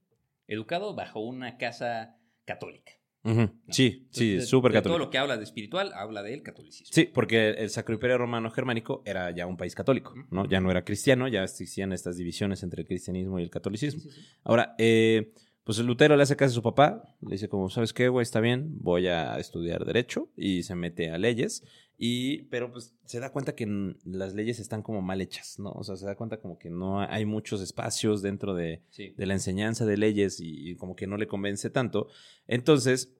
educado 0.46 0.94
bajo 0.94 1.20
una 1.20 1.56
casa 1.58 2.16
católica. 2.44 2.92
Ujú, 3.22 3.50
Sí, 3.68 4.08
sí, 4.10 4.30
Entonces, 4.30 4.48
súper 4.48 4.72
de 4.72 4.78
católico. 4.78 4.96
Todo 4.96 5.04
lo 5.06 5.10
que 5.10 5.18
habla 5.18 5.36
de 5.36 5.44
espiritual, 5.44 5.92
habla 5.94 6.22
del 6.22 6.42
catolicismo. 6.42 6.88
Sí, 6.94 7.04
porque 7.12 7.50
el 7.50 7.68
Sacro 7.68 7.94
Imperio 7.94 8.16
Romano 8.16 8.50
Germánico 8.50 9.02
era 9.04 9.30
ya 9.30 9.46
un 9.46 9.58
país 9.58 9.74
católico, 9.74 10.14
¿no? 10.30 10.48
Ya 10.48 10.60
no 10.60 10.70
era 10.70 10.84
cristiano, 10.84 11.28
ya 11.28 11.42
existían 11.44 11.92
estas 11.92 12.16
divisiones 12.16 12.62
entre 12.62 12.80
el 12.82 12.88
cristianismo 12.88 13.38
y 13.38 13.42
el 13.42 13.48
Sí, 13.48 13.52
catolicismo. 13.52 14.00
sí, 14.00 14.10
sí. 14.10 14.20
Ahora, 14.42 14.74
eh, 14.78 15.34
pues 15.64 15.78
el 15.78 15.86
Lutero 15.86 16.16
le 16.16 16.22
hace 16.22 16.34
caso 16.34 16.52
a 16.52 16.54
su 16.54 16.62
papá, 16.62 17.14
le 17.20 17.32
dice 17.32 17.48
como, 17.50 17.68
¿sabes 17.68 17.92
qué, 17.92 18.08
güey? 18.08 18.22
Está 18.22 18.40
bien, 18.40 18.78
voy 18.78 19.06
a 19.08 19.38
estudiar 19.38 19.84
Derecho 19.84 20.30
y 20.34 20.62
se 20.62 20.74
mete 20.74 21.10
a 21.10 21.18
leyes, 21.18 21.62
y, 22.02 22.44
pero 22.44 22.72
pues 22.72 22.94
se 23.04 23.20
da 23.20 23.30
cuenta 23.30 23.54
que 23.54 23.66
las 24.04 24.32
leyes 24.34 24.58
están 24.58 24.80
como 24.82 25.02
mal 25.02 25.20
hechas, 25.20 25.58
¿no? 25.58 25.70
O 25.72 25.84
sea, 25.84 25.96
se 25.96 26.06
da 26.06 26.16
cuenta 26.16 26.38
como 26.40 26.58
que 26.58 26.70
no 26.70 27.00
hay 27.02 27.26
muchos 27.26 27.60
espacios 27.60 28.22
dentro 28.22 28.54
de, 28.54 28.80
Sí. 28.88 29.12
de 29.18 29.26
la 29.26 29.34
enseñanza 29.34 29.84
de 29.84 29.98
leyes 29.98 30.40
y, 30.40 30.70
y 30.70 30.76
como 30.76 30.96
que 30.96 31.06
no 31.06 31.18
le 31.18 31.26
convence 31.26 31.68
tanto. 31.68 32.08
Entonces, 32.46 33.14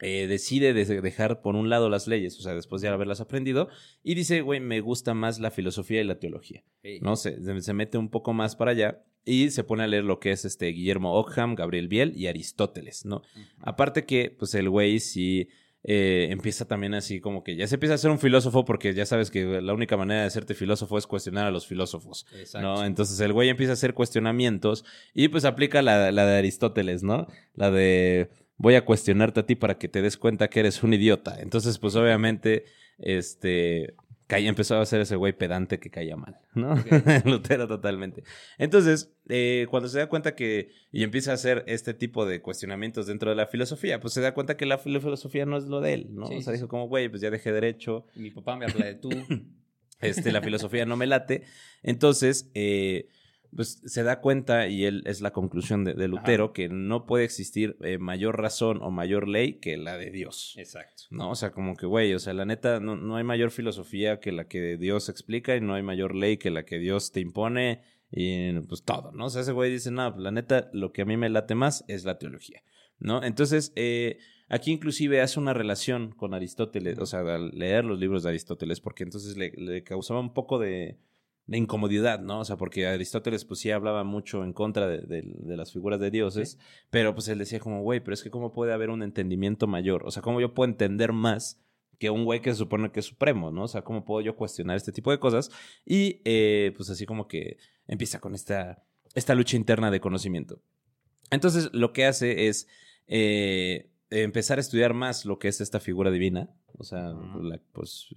eh, 0.00 0.26
decide 0.28 0.74
de- 0.74 1.00
dejar 1.00 1.40
por 1.42 1.56
un 1.56 1.68
lado 1.70 1.88
las 1.88 2.06
leyes, 2.06 2.38
o 2.38 2.42
sea, 2.42 2.54
después 2.54 2.82
de 2.82 2.88
haberlas 2.88 3.20
aprendido, 3.20 3.68
y 4.02 4.14
dice, 4.14 4.42
güey, 4.42 4.60
me 4.60 4.80
gusta 4.80 5.12
más 5.14 5.40
la 5.40 5.50
filosofía 5.50 6.00
y 6.00 6.04
la 6.04 6.18
teología. 6.20 6.62
Sí. 6.82 6.98
¿no? 7.00 7.16
Se, 7.16 7.60
se- 7.62 7.72
mete 7.74 7.98
un 7.98 8.10
poco 8.10 8.32
más 8.32 8.54
para 8.54 8.70
allá 8.72 9.02
y 9.24 9.50
se 9.50 9.64
pone 9.64 9.82
a 9.82 9.86
leer 9.86 10.04
lo 10.04 10.20
que 10.20 10.30
es 10.32 10.44
este 10.44 10.66
Guillermo 10.68 11.14
Ockham, 11.14 11.54
Gabriel 11.56 11.88
Biel 11.88 12.12
y 12.16 12.26
Aristóteles, 12.26 13.04
¿no? 13.06 13.22
Aparte 13.58 14.04
que, 14.04 14.30
pues 14.38 14.54
el 14.54 14.68
güey 14.70 15.00
sí 15.00 15.48
eh, 15.86 16.28
empieza 16.30 16.64
también 16.64 16.94
así 16.94 17.20
como 17.20 17.44
que 17.44 17.56
ya 17.56 17.66
se 17.66 17.74
empieza 17.74 17.94
a 17.94 17.98
ser 17.98 18.10
un 18.10 18.18
filósofo 18.18 18.64
porque 18.64 18.94
ya 18.94 19.04
sabes 19.04 19.30
que 19.30 19.60
la 19.60 19.74
única 19.74 19.98
manera 19.98 20.22
de 20.22 20.26
hacerte 20.26 20.54
filósofo 20.54 20.96
es 20.96 21.06
cuestionar 21.06 21.46
a 21.46 21.50
los 21.50 21.66
filósofos, 21.66 22.26
¿no? 22.54 22.86
Entonces 22.86 23.20
el 23.20 23.34
güey 23.34 23.50
empieza 23.50 23.72
a 23.72 23.74
hacer 23.74 23.92
cuestionamientos 23.92 24.86
y 25.12 25.28
pues 25.28 25.44
aplica 25.44 25.82
la, 25.82 26.10
la 26.10 26.24
de 26.24 26.38
Aristóteles, 26.38 27.02
¿no? 27.02 27.26
La 27.54 27.70
de 27.70 28.30
voy 28.56 28.76
a 28.76 28.84
cuestionarte 28.86 29.40
a 29.40 29.46
ti 29.46 29.56
para 29.56 29.76
que 29.76 29.88
te 29.88 30.00
des 30.00 30.16
cuenta 30.16 30.48
que 30.48 30.60
eres 30.60 30.82
un 30.82 30.94
idiota. 30.94 31.36
Entonces 31.38 31.78
pues 31.78 31.94
obviamente 31.96 32.64
este 32.96 33.94
caía, 34.34 34.48
empezó 34.48 34.78
a 34.78 34.86
ser 34.86 35.00
ese 35.00 35.16
güey 35.16 35.32
pedante 35.32 35.78
que 35.78 35.90
caía 35.90 36.16
mal, 36.16 36.38
¿no? 36.54 36.74
Lutero 37.24 37.66
totalmente. 37.68 38.24
Entonces, 38.58 39.12
eh, 39.28 39.66
cuando 39.70 39.88
se 39.88 39.98
da 39.98 40.08
cuenta 40.08 40.34
que 40.34 40.70
y 40.92 41.02
empieza 41.02 41.30
a 41.30 41.34
hacer 41.34 41.64
este 41.66 41.94
tipo 41.94 42.26
de 42.26 42.40
cuestionamientos 42.42 43.06
dentro 43.06 43.30
de 43.30 43.36
la 43.36 43.46
filosofía, 43.46 44.00
pues 44.00 44.14
se 44.14 44.20
da 44.20 44.34
cuenta 44.34 44.56
que 44.56 44.66
la 44.66 44.78
filosofía 44.78 45.46
no 45.46 45.56
es 45.56 45.64
lo 45.64 45.80
de 45.80 45.94
él, 45.94 46.08
¿no? 46.10 46.26
o 46.26 46.40
sea, 46.40 46.52
dijo 46.52 46.68
como, 46.68 46.88
güey, 46.88 47.08
pues 47.08 47.22
ya 47.22 47.30
dejé 47.30 47.52
derecho. 47.52 48.06
Mi 48.14 48.30
papá 48.30 48.56
me 48.56 48.66
habla 48.66 48.86
de 48.86 48.94
tú. 48.94 49.10
Este, 50.00 50.32
la 50.32 50.42
filosofía 50.42 50.84
no 50.84 50.96
me 50.96 51.06
late. 51.06 51.44
Entonces, 51.82 52.50
eh, 52.52 53.08
pues 53.54 53.80
se 53.84 54.02
da 54.02 54.20
cuenta, 54.20 54.68
y 54.68 54.84
él 54.84 55.02
es 55.06 55.20
la 55.20 55.32
conclusión 55.32 55.84
de, 55.84 56.08
Lutero, 56.08 56.52
que 56.52 56.68
no 56.68 57.06
puede 57.06 57.24
existir 57.24 57.76
eh, 57.80 57.98
mayor 57.98 58.40
razón 58.40 58.80
o 58.82 58.90
mayor 58.90 59.28
ley 59.28 59.54
que 59.54 59.76
la 59.76 59.96
de 59.96 60.10
Dios. 60.10 60.54
Exacto. 60.56 61.04
¿No? 61.10 61.30
O 61.30 61.34
sea, 61.34 61.52
como 61.52 61.76
que, 61.76 61.86
güey, 61.86 62.14
o 62.14 62.18
sea, 62.18 62.34
la 62.34 62.44
neta, 62.44 62.80
no, 62.80 62.96
no, 62.96 63.16
hay 63.16 63.24
mayor 63.24 63.50
filosofía 63.50 64.20
que 64.20 64.32
la 64.32 64.48
que 64.48 64.76
Dios 64.76 65.08
explica 65.08 65.56
y 65.56 65.60
no 65.60 65.74
hay 65.74 65.82
mayor 65.82 66.14
ley 66.14 66.36
que 66.36 66.50
la 66.50 66.64
que 66.64 66.78
Dios 66.78 67.12
te 67.12 67.20
impone 67.20 67.82
y 68.10 68.52
pues 68.60 68.82
todo, 68.84 69.12
¿no? 69.12 69.26
O 69.26 69.30
sea, 69.30 69.42
ese 69.42 69.52
güey 69.52 69.70
dice, 69.70 69.90
no, 69.90 70.12
pues, 70.12 70.22
la 70.22 70.30
neta, 70.30 70.70
lo 70.72 70.92
que 70.92 71.02
a 71.02 71.04
mí 71.04 71.16
me 71.16 71.28
late 71.28 71.54
más 71.54 71.84
es 71.88 72.04
la 72.04 72.18
teología, 72.18 72.62
¿no? 72.98 73.22
Entonces, 73.22 73.72
eh, 73.76 74.18
aquí 74.48 74.72
inclusive 74.72 75.20
hace 75.20 75.40
una 75.40 75.52
relación 75.52 76.12
con 76.12 76.34
Aristóteles, 76.34 76.98
o 76.98 77.06
sea, 77.06 77.20
al 77.20 77.50
leer 77.50 77.84
los 77.84 77.98
libros 77.98 78.22
de 78.22 78.30
Aristóteles, 78.30 78.80
porque 78.80 79.04
entonces 79.04 79.36
le, 79.36 79.52
le 79.56 79.82
causaba 79.82 80.20
un 80.20 80.32
poco 80.32 80.58
de 80.58 80.98
de 81.46 81.58
incomodidad, 81.58 82.20
¿no? 82.20 82.40
O 82.40 82.44
sea, 82.44 82.56
porque 82.56 82.86
Aristóteles 82.86 83.44
pues 83.44 83.60
sí 83.60 83.70
hablaba 83.70 84.04
mucho 84.04 84.44
en 84.44 84.52
contra 84.52 84.88
de, 84.88 85.22
las 85.44 85.72
figuras 85.72 86.00
de 86.00 86.10
dioses, 86.10 86.58
pero 86.90 87.14
pues 87.14 87.28
él 87.28 87.38
decía 87.38 87.60
como, 87.60 87.82
güey, 87.82 88.00
pero 88.00 88.14
es 88.14 88.22
que 88.22 88.30
cómo 88.30 88.52
puede 88.52 88.72
haber 88.72 88.90
un 88.90 89.02
entendimiento 89.02 89.66
mayor, 89.66 90.04
o 90.06 90.10
sea, 90.10 90.22
cómo 90.22 90.40
yo 90.40 90.54
puedo 90.54 90.70
entender 90.70 91.12
más 91.12 91.60
que 91.98 92.10
un 92.10 92.24
güey 92.24 92.40
que 92.40 92.50
se 92.50 92.56
supone 92.56 92.90
que 92.90 93.00
es 93.00 93.06
supremo, 93.06 93.50
¿no? 93.50 93.64
O 93.64 93.68
sea, 93.68 93.82
cómo 93.82 94.04
puedo 94.04 94.20
yo 94.20 94.36
cuestionar 94.36 94.76
este 94.76 94.92
tipo 94.92 95.10
de 95.10 95.18
cosas 95.18 95.50
y 95.84 96.20
eh, 96.24 96.72
pues 96.76 96.90
así 96.90 97.06
como 97.06 97.28
que 97.28 97.58
empieza 97.86 98.20
con 98.20 98.34
esta, 98.34 98.82
esta 99.14 99.34
lucha 99.34 99.56
interna 99.56 99.90
de 99.90 100.00
conocimiento. 100.00 100.60
Entonces 101.30 101.70
lo 101.72 101.92
que 101.92 102.06
hace 102.06 102.48
es... 102.48 102.68
Eh, 103.06 103.90
empezar 104.22 104.58
a 104.58 104.60
estudiar 104.60 104.94
más 104.94 105.24
lo 105.24 105.38
que 105.38 105.48
es 105.48 105.60
esta 105.60 105.80
figura 105.80 106.10
divina, 106.10 106.50
o 106.78 106.84
sea, 106.84 107.14
la, 107.40 107.60
pues 107.72 108.08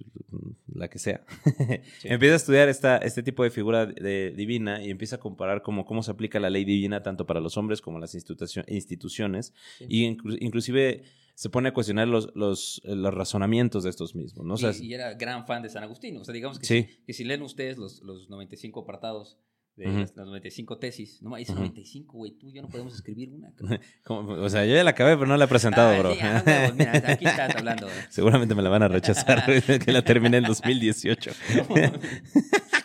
la 0.72 0.88
que 0.88 0.98
sea. 0.98 1.24
empieza 2.04 2.34
a 2.34 2.36
estudiar 2.36 2.68
esta, 2.68 2.98
este 2.98 3.22
tipo 3.22 3.44
de 3.44 3.50
figura 3.50 3.86
de, 3.86 4.32
divina 4.36 4.82
y 4.82 4.90
empieza 4.90 5.16
a 5.16 5.20
comparar 5.20 5.62
cómo, 5.62 5.84
cómo 5.84 6.02
se 6.02 6.10
aplica 6.10 6.40
la 6.40 6.50
ley 6.50 6.64
divina 6.64 7.02
tanto 7.02 7.26
para 7.26 7.40
los 7.40 7.56
hombres 7.56 7.80
como 7.80 7.98
las 7.98 8.14
instituciones 8.14 9.54
y 9.88 10.04
inclusive 10.04 11.04
se 11.34 11.50
pone 11.50 11.68
a 11.68 11.72
cuestionar 11.72 12.08
los, 12.08 12.34
los, 12.34 12.80
los, 12.84 13.14
razonamientos 13.14 13.84
de 13.84 13.90
estos 13.90 14.16
mismos. 14.16 14.44
¿no? 14.44 14.72
y, 14.72 14.92
era 14.92 15.14
gran 15.14 15.46
fan 15.46 15.62
de 15.62 15.68
San 15.68 15.84
Agustín. 15.84 16.16
O 16.16 16.24
sea, 16.24 16.34
digamos 16.34 16.58
que, 16.58 16.66
si, 16.66 16.84
que 17.06 17.12
si 17.12 17.22
leen 17.22 17.42
ustedes 17.42 17.78
los, 17.78 18.02
los 18.02 18.28
95 18.28 18.80
apartados 18.80 19.38
de 19.78 19.86
las 19.86 20.16
95 20.16 20.78
tesis. 20.78 21.22
No, 21.22 21.38
hice 21.38 21.54
95, 21.54 22.16
güey. 22.16 22.32
Tú 22.32 22.48
y 22.48 22.54
yo 22.54 22.62
no 22.62 22.68
podemos 22.68 22.94
escribir 22.94 23.30
una. 23.30 23.52
O 24.08 24.48
sea, 24.48 24.64
yo 24.64 24.74
ya 24.74 24.84
la 24.84 24.90
acabé, 24.90 25.14
pero 25.16 25.26
no 25.26 25.36
la 25.36 25.44
he 25.44 25.48
presentado, 25.48 25.94
ah, 25.94 25.98
bro. 25.98 26.14
Ah, 26.20 26.72
mira, 26.74 26.92
aquí 27.06 27.26
estás 27.26 27.54
hablando. 27.54 27.86
Seguramente 28.10 28.54
me 28.54 28.62
la 28.62 28.70
van 28.70 28.82
a 28.82 28.88
rechazar, 28.88 29.44
que 29.84 29.92
la 29.92 30.02
terminé 30.02 30.38
en 30.38 30.44
2018. 30.44 31.30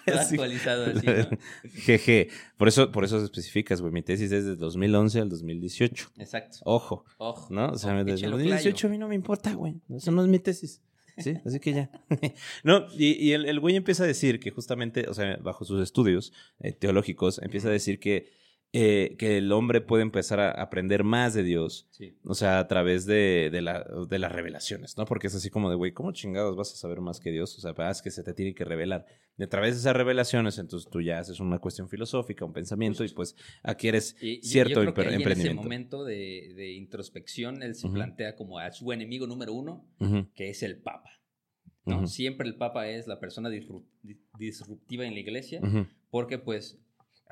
actualizado 0.05 0.85
así, 0.85 1.05
¿no? 1.05 1.37
Jeje. 1.73 2.29
Por 2.57 2.67
eso, 2.67 2.91
por 2.91 3.03
eso 3.03 3.23
especificas, 3.23 3.81
güey. 3.81 3.93
Mi 3.93 4.03
tesis 4.03 4.31
es 4.31 4.45
de 4.45 4.55
2011 4.55 5.21
al 5.21 5.29
2018. 5.29 6.11
Exacto. 6.17 6.57
Ojo. 6.63 7.05
Ojo. 7.17 7.53
¿No? 7.53 7.69
O 7.69 7.77
sea, 7.77 8.03
desde 8.03 8.27
2018 8.27 8.87
a 8.87 8.89
mí 8.89 8.97
no 8.97 9.07
me 9.07 9.15
importa, 9.15 9.53
güey. 9.53 9.81
Eso 9.89 10.11
no 10.11 10.21
es 10.21 10.27
mi 10.27 10.39
tesis. 10.39 10.81
Sí, 11.17 11.37
así 11.45 11.59
que 11.59 11.73
ya. 11.73 11.89
no, 12.63 12.87
y, 12.97 13.31
el, 13.31 13.45
el, 13.45 13.59
güey 13.59 13.75
empieza 13.75 14.03
a 14.03 14.07
decir 14.07 14.39
que 14.39 14.51
justamente, 14.51 15.07
o 15.07 15.13
sea, 15.13 15.37
bajo 15.37 15.63
sus 15.65 15.81
estudios 15.81 16.33
eh, 16.59 16.73
teológicos, 16.73 17.39
empieza 17.41 17.67
a 17.67 17.71
decir 17.71 17.99
que 17.99 18.31
eh, 18.75 19.15
que 19.19 19.37
el 19.37 19.51
hombre 19.51 19.81
puede 19.81 20.01
empezar 20.01 20.39
a 20.39 20.49
aprender 20.49 21.03
más 21.03 21.35
de 21.35 21.43
Dios, 21.43 21.87
o 22.25 22.33
sea, 22.33 22.57
a 22.57 22.67
través 22.67 23.05
de, 23.05 23.51
de, 23.51 23.61
la, 23.61 23.85
de, 24.09 24.17
las 24.17 24.31
revelaciones, 24.31 24.97
¿no? 24.97 25.05
Porque 25.05 25.27
es 25.27 25.35
así 25.35 25.51
como 25.51 25.69
de, 25.69 25.75
güey, 25.75 25.91
¿cómo 25.91 26.11
chingados 26.11 26.55
vas 26.55 26.73
a 26.73 26.75
saber 26.75 26.99
más 26.99 27.19
que 27.19 27.29
Dios? 27.29 27.55
O 27.55 27.61
sea, 27.61 27.91
es 27.91 28.01
que 28.01 28.09
se 28.09 28.23
te 28.23 28.33
tiene 28.33 28.55
que 28.55 28.65
revelar. 28.65 29.05
Y 29.37 29.43
a 29.43 29.47
través 29.47 29.75
de 29.75 29.81
esas 29.81 29.95
revelaciones, 29.95 30.57
entonces 30.57 30.89
tú 30.89 31.01
ya 31.01 31.19
haces 31.19 31.39
una 31.39 31.59
cuestión 31.59 31.87
filosófica, 31.87 32.45
un 32.45 32.53
pensamiento, 32.53 33.05
y 33.05 33.09
pues 33.09 33.35
adquieres 33.61 34.15
cierto 34.41 34.83
yo 34.83 34.91
creo 34.95 35.07
que 35.07 35.13
En 35.13 35.31
ese 35.31 35.53
momento 35.53 36.03
de, 36.03 36.53
de 36.55 36.73
introspección, 36.73 37.61
él 37.61 37.75
se 37.75 37.89
plantea 37.89 38.35
como 38.35 38.57
a 38.57 38.71
su 38.71 38.91
enemigo 38.91 39.27
número 39.27 39.53
uno, 39.53 39.87
que 40.33 40.49
es 40.49 40.63
el 40.63 40.81
Papa. 40.81 41.11
¿no? 41.85 42.07
Siempre 42.07 42.47
el 42.47 42.55
Papa 42.55 42.87
es 42.89 43.05
la 43.05 43.19
persona 43.19 43.51
disruptiva 43.51 45.05
en 45.05 45.13
la 45.13 45.19
iglesia, 45.19 45.61
porque 46.09 46.39
pues 46.39 46.79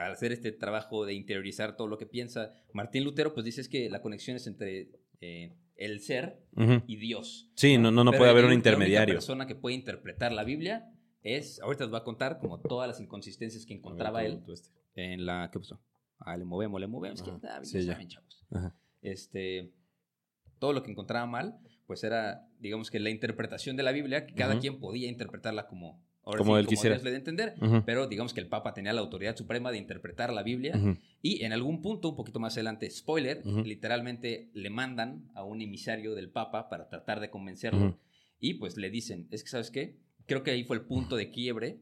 al 0.06 0.14
hacer 0.14 0.32
este 0.32 0.52
trabajo 0.52 1.06
de 1.06 1.14
interiorizar 1.14 1.76
todo 1.76 1.88
lo 1.88 1.98
que 1.98 2.06
piensa, 2.06 2.54
Martín 2.74 3.04
Lutero 3.04 3.34
pues 3.34 3.46
dice 3.46 3.68
que 3.70 3.90
la 3.90 4.02
conexión 4.02 4.38
es 4.38 4.48
entre 4.48 4.90
eh, 5.22 5.56
el 5.76 6.00
ser 6.02 6.44
y 6.88 6.96
Dios. 6.98 7.50
Sí, 7.56 7.78
no, 7.78 7.92
no, 7.92 8.04
no 8.04 8.12
puede 8.12 8.30
haber 8.30 8.46
un 8.46 8.54
intermediario. 8.54 9.14
La 9.14 9.20
persona 9.20 9.48
que 9.48 9.56
puede 9.56 9.76
interpretar 9.76 10.32
la 10.32 10.44
Biblia 10.44 10.92
es, 11.24 11.60
ahorita 11.62 11.86
os 11.86 11.92
voy 11.92 12.00
a 12.00 12.04
contar 12.04 12.40
como 12.40 12.60
todas 12.60 12.88
las 12.88 13.00
inconsistencias 13.00 13.66
que 13.66 13.74
encontraba 13.74 14.24
él 14.24 14.44
este. 14.48 14.72
en 14.96 15.26
la, 15.26 15.50
¿qué 15.52 15.60
pasó? 15.60 15.82
Ah, 16.20 16.38
le 16.38 16.46
movemos, 16.46 16.80
le 16.80 16.88
movemos. 16.88 17.24
sí, 17.64 17.84
ya. 17.84 18.00
chavos. 18.08 18.46
Este, 19.02 19.74
todo 20.60 20.74
lo 20.74 20.84
que 20.84 20.92
encontraba 20.92 21.26
mal, 21.26 21.60
pues 21.88 22.04
era, 22.04 22.48
digamos 22.60 22.92
que 22.92 23.00
la 23.00 23.10
interpretación 23.10 23.76
de 23.76 23.84
la 23.84 23.92
Biblia, 23.92 24.28
que 24.28 24.36
cada 24.36 24.60
quien 24.60 24.80
podía 24.80 25.10
interpretarla 25.10 25.68
como 25.68 26.04
como 26.24 26.58
él 26.58 26.68
quisiera. 26.68 26.98
le 26.98 27.12
de 27.12 27.18
entender, 27.18 27.56
pero 27.86 28.08
digamos 28.08 28.34
que 28.34 28.40
el 28.40 28.48
Papa 28.48 28.74
tenía 28.74 28.94
la 28.94 29.02
autoridad 29.02 29.36
suprema 29.36 29.72
de 29.72 29.78
interpretar 29.78 30.32
la 30.32 30.44
Biblia 30.44 30.80
y 31.22 31.44
en 31.44 31.54
algún 31.54 31.82
punto, 31.82 32.10
un 32.10 32.16
poquito 32.16 32.40
más 32.40 32.54
adelante, 32.54 32.90
spoiler, 32.90 33.46
literalmente 33.46 34.50
le 34.54 34.70
mandan 34.70 35.30
a 35.36 35.44
un 35.44 35.62
emisario 35.62 36.16
del 36.16 36.30
Papa 36.30 36.70
para 36.70 36.88
tratar 36.88 37.20
de 37.20 37.30
convencerlo 37.30 37.98
y 38.40 38.56
pues 38.56 38.78
le 38.78 38.90
dicen, 38.90 39.28
es 39.32 39.44
que 39.44 39.50
sabes 39.50 39.72
qué, 39.72 40.00
creo 40.26 40.44
que 40.44 40.52
ahí 40.52 40.64
fue 40.64 40.78
el 40.78 40.84
punto 40.84 41.16
de 41.16 41.32
quiebre 41.32 41.82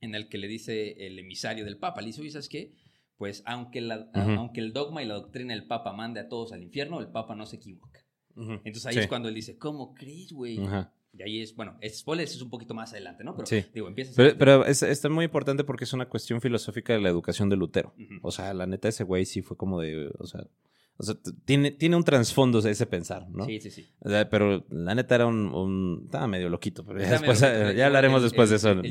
en 0.00 0.14
el 0.14 0.28
que 0.28 0.38
le 0.38 0.48
dice 0.48 1.06
el 1.06 1.18
emisario 1.18 1.64
del 1.64 1.78
Papa, 1.78 2.00
le 2.00 2.08
dice, 2.08 2.20
oye, 2.20 2.30
¿sabes 2.30 2.48
qué? 2.48 2.74
Pues 3.16 3.42
aunque, 3.46 3.80
la, 3.80 4.10
aunque 4.12 4.60
el 4.60 4.72
dogma 4.72 5.02
y 5.02 5.06
la 5.06 5.14
doctrina 5.14 5.54
del 5.54 5.66
Papa 5.66 5.92
mande 5.92 6.20
a 6.20 6.28
todos 6.28 6.52
al 6.52 6.62
infierno, 6.62 7.00
el 7.00 7.08
Papa 7.08 7.34
no 7.34 7.46
se 7.46 7.56
equivoca. 7.56 8.04
Entonces 8.36 8.86
ahí 8.86 8.98
es 8.98 9.06
cuando 9.06 9.28
él 9.28 9.34
dice, 9.34 9.56
¿cómo 9.56 9.94
crees, 9.94 10.32
güey? 10.32 10.58
Y 11.16 11.22
ahí 11.22 11.40
es, 11.40 11.54
bueno, 11.54 11.76
es 11.80 11.98
spoiler, 11.98 12.24
es 12.26 12.40
un 12.42 12.50
poquito 12.50 12.74
más 12.74 12.92
adelante, 12.92 13.22
¿no? 13.22 13.36
Pero, 13.36 13.46
sí. 13.46 13.64
digo, 13.72 13.88
empieza 13.88 14.12
Pero, 14.16 14.36
pero 14.36 14.66
es, 14.66 14.82
es, 14.82 15.08
muy 15.08 15.24
importante 15.24 15.64
porque 15.64 15.84
es 15.84 15.92
una 15.92 16.08
cuestión 16.08 16.40
filosófica 16.40 16.92
de 16.92 17.00
la 17.00 17.08
educación 17.08 17.48
de 17.48 17.56
Lutero. 17.56 17.94
O 18.22 18.30
sea, 18.30 18.52
la 18.54 18.66
neta, 18.66 18.88
ese 18.88 19.04
güey 19.04 19.24
sí 19.24 19.42
fue 19.42 19.56
como 19.56 19.80
de. 19.80 20.10
O 20.18 20.26
sea, 20.26 20.44
o 20.96 21.02
sea 21.02 21.16
tiene, 21.44 21.70
tiene 21.70 21.96
un 21.96 22.02
trasfondo 22.02 22.58
ese 22.58 22.86
pensar, 22.86 23.28
¿no? 23.30 23.46
Sí, 23.46 23.60
sí, 23.60 23.70
sí. 23.70 23.88
O 24.00 24.08
sea, 24.08 24.28
pero 24.28 24.64
la 24.70 24.94
neta 24.94 25.14
era 25.14 25.26
un. 25.26 26.02
estaba 26.04 26.26
medio 26.26 26.48
loquito, 26.48 26.84
pero 26.84 27.00
ya, 27.00 27.10
después, 27.10 27.40
ya 27.40 27.86
hablaremos 27.86 28.22
después 28.22 28.50
de 28.50 28.56
eso. 28.56 28.82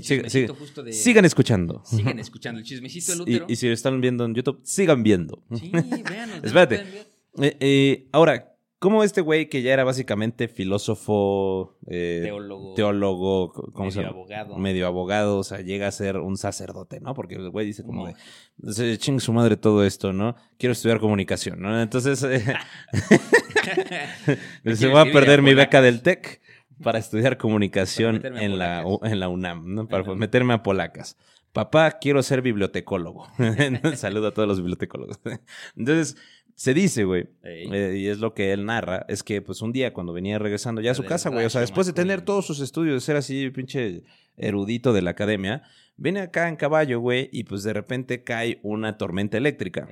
Sigan 0.91 1.25
escuchando. 1.25 1.81
Sigan 1.85 2.19
escuchando 2.19 2.59
el 2.59 2.65
chismecito 2.65 3.11
de 3.11 3.17
Lutero. 3.17 3.45
Y, 3.49 3.55
si 3.57 3.67
lo 3.67 3.73
están 3.73 3.99
viendo 3.99 4.23
en 4.23 4.33
YouTube, 4.33 4.61
sigan 4.63 5.03
viendo. 5.03 5.43
Sí, 5.53 5.71
vean. 6.09 6.29
Espérate. 6.41 6.83
Eh, 7.41 7.57
eh, 7.59 8.07
ahora, 8.11 8.52
¿Cómo 8.83 9.01
este 9.05 9.21
güey 9.21 9.47
que 9.47 9.61
ya 9.61 9.71
era 9.71 9.85
básicamente 9.85 10.49
filósofo, 10.49 11.77
eh, 11.87 12.19
teólogo, 12.21 12.73
teólogo 12.73 13.53
¿cómo 13.71 13.89
medio 13.89 14.09
abogado. 14.09 14.57
Medio 14.57 14.87
abogado, 14.87 15.37
o 15.37 15.43
sea, 15.45 15.61
llega 15.61 15.87
a 15.87 15.91
ser 15.93 16.17
un 16.17 16.35
sacerdote, 16.35 16.99
¿no? 16.99 17.13
Porque 17.13 17.35
el 17.35 17.49
güey 17.49 17.65
dice 17.65 17.85
como 17.85 18.09
de, 18.57 18.97
ching 18.97 19.21
su 19.21 19.31
madre 19.31 19.55
todo 19.55 19.85
esto, 19.85 20.11
¿no? 20.11 20.35
Quiero 20.57 20.73
estudiar 20.73 20.99
comunicación, 20.99 21.61
¿no? 21.61 21.81
Entonces, 21.81 22.21
eh, 22.23 22.43
se 24.75 24.87
va 24.89 25.03
a 25.03 25.05
perder 25.05 25.41
mi 25.41 25.53
beca 25.53 25.81
del 25.81 26.01
TEC 26.01 26.41
para 26.83 26.99
estudiar 26.99 27.37
comunicación 27.37 28.21
en 28.25 28.59
la, 28.59 28.83
en 29.03 29.19
la 29.21 29.29
UNAM, 29.29 29.75
¿no? 29.75 29.87
Para 29.87 30.13
meterme 30.13 30.55
a 30.55 30.61
polacas. 30.61 31.15
Papá, 31.53 31.99
quiero 32.01 32.23
ser 32.23 32.41
bibliotecólogo. 32.41 33.27
Saludo 33.95 34.29
a 34.29 34.33
todos 34.33 34.47
los 34.47 34.57
bibliotecólogos. 34.57 35.19
Entonces, 35.77 36.17
se 36.55 36.73
dice, 36.73 37.03
güey, 37.03 37.27
eh, 37.43 37.95
y 37.97 38.07
es 38.07 38.19
lo 38.19 38.33
que 38.33 38.53
él 38.53 38.65
narra, 38.65 39.05
es 39.09 39.23
que 39.23 39.41
pues 39.41 39.61
un 39.61 39.71
día 39.71 39.93
cuando 39.93 40.13
venía 40.13 40.37
regresando 40.39 40.81
ya 40.81 40.91
a 40.91 40.95
su 40.95 41.03
casa, 41.03 41.29
güey, 41.29 41.45
o 41.45 41.49
sea, 41.49 41.61
después 41.61 41.87
de 41.87 41.93
tener 41.93 42.21
todos 42.21 42.45
sus 42.45 42.59
estudios, 42.59 42.95
de 42.95 43.01
ser 43.01 43.15
así 43.15 43.49
pinche 43.49 44.03
erudito 44.37 44.93
de 44.93 45.01
la 45.01 45.11
academia, 45.11 45.63
viene 45.97 46.21
acá 46.21 46.47
en 46.49 46.55
caballo, 46.55 46.99
güey, 46.99 47.29
y 47.31 47.43
pues 47.43 47.63
de 47.63 47.73
repente 47.73 48.23
cae 48.23 48.59
una 48.63 48.97
tormenta 48.97 49.37
eléctrica. 49.37 49.87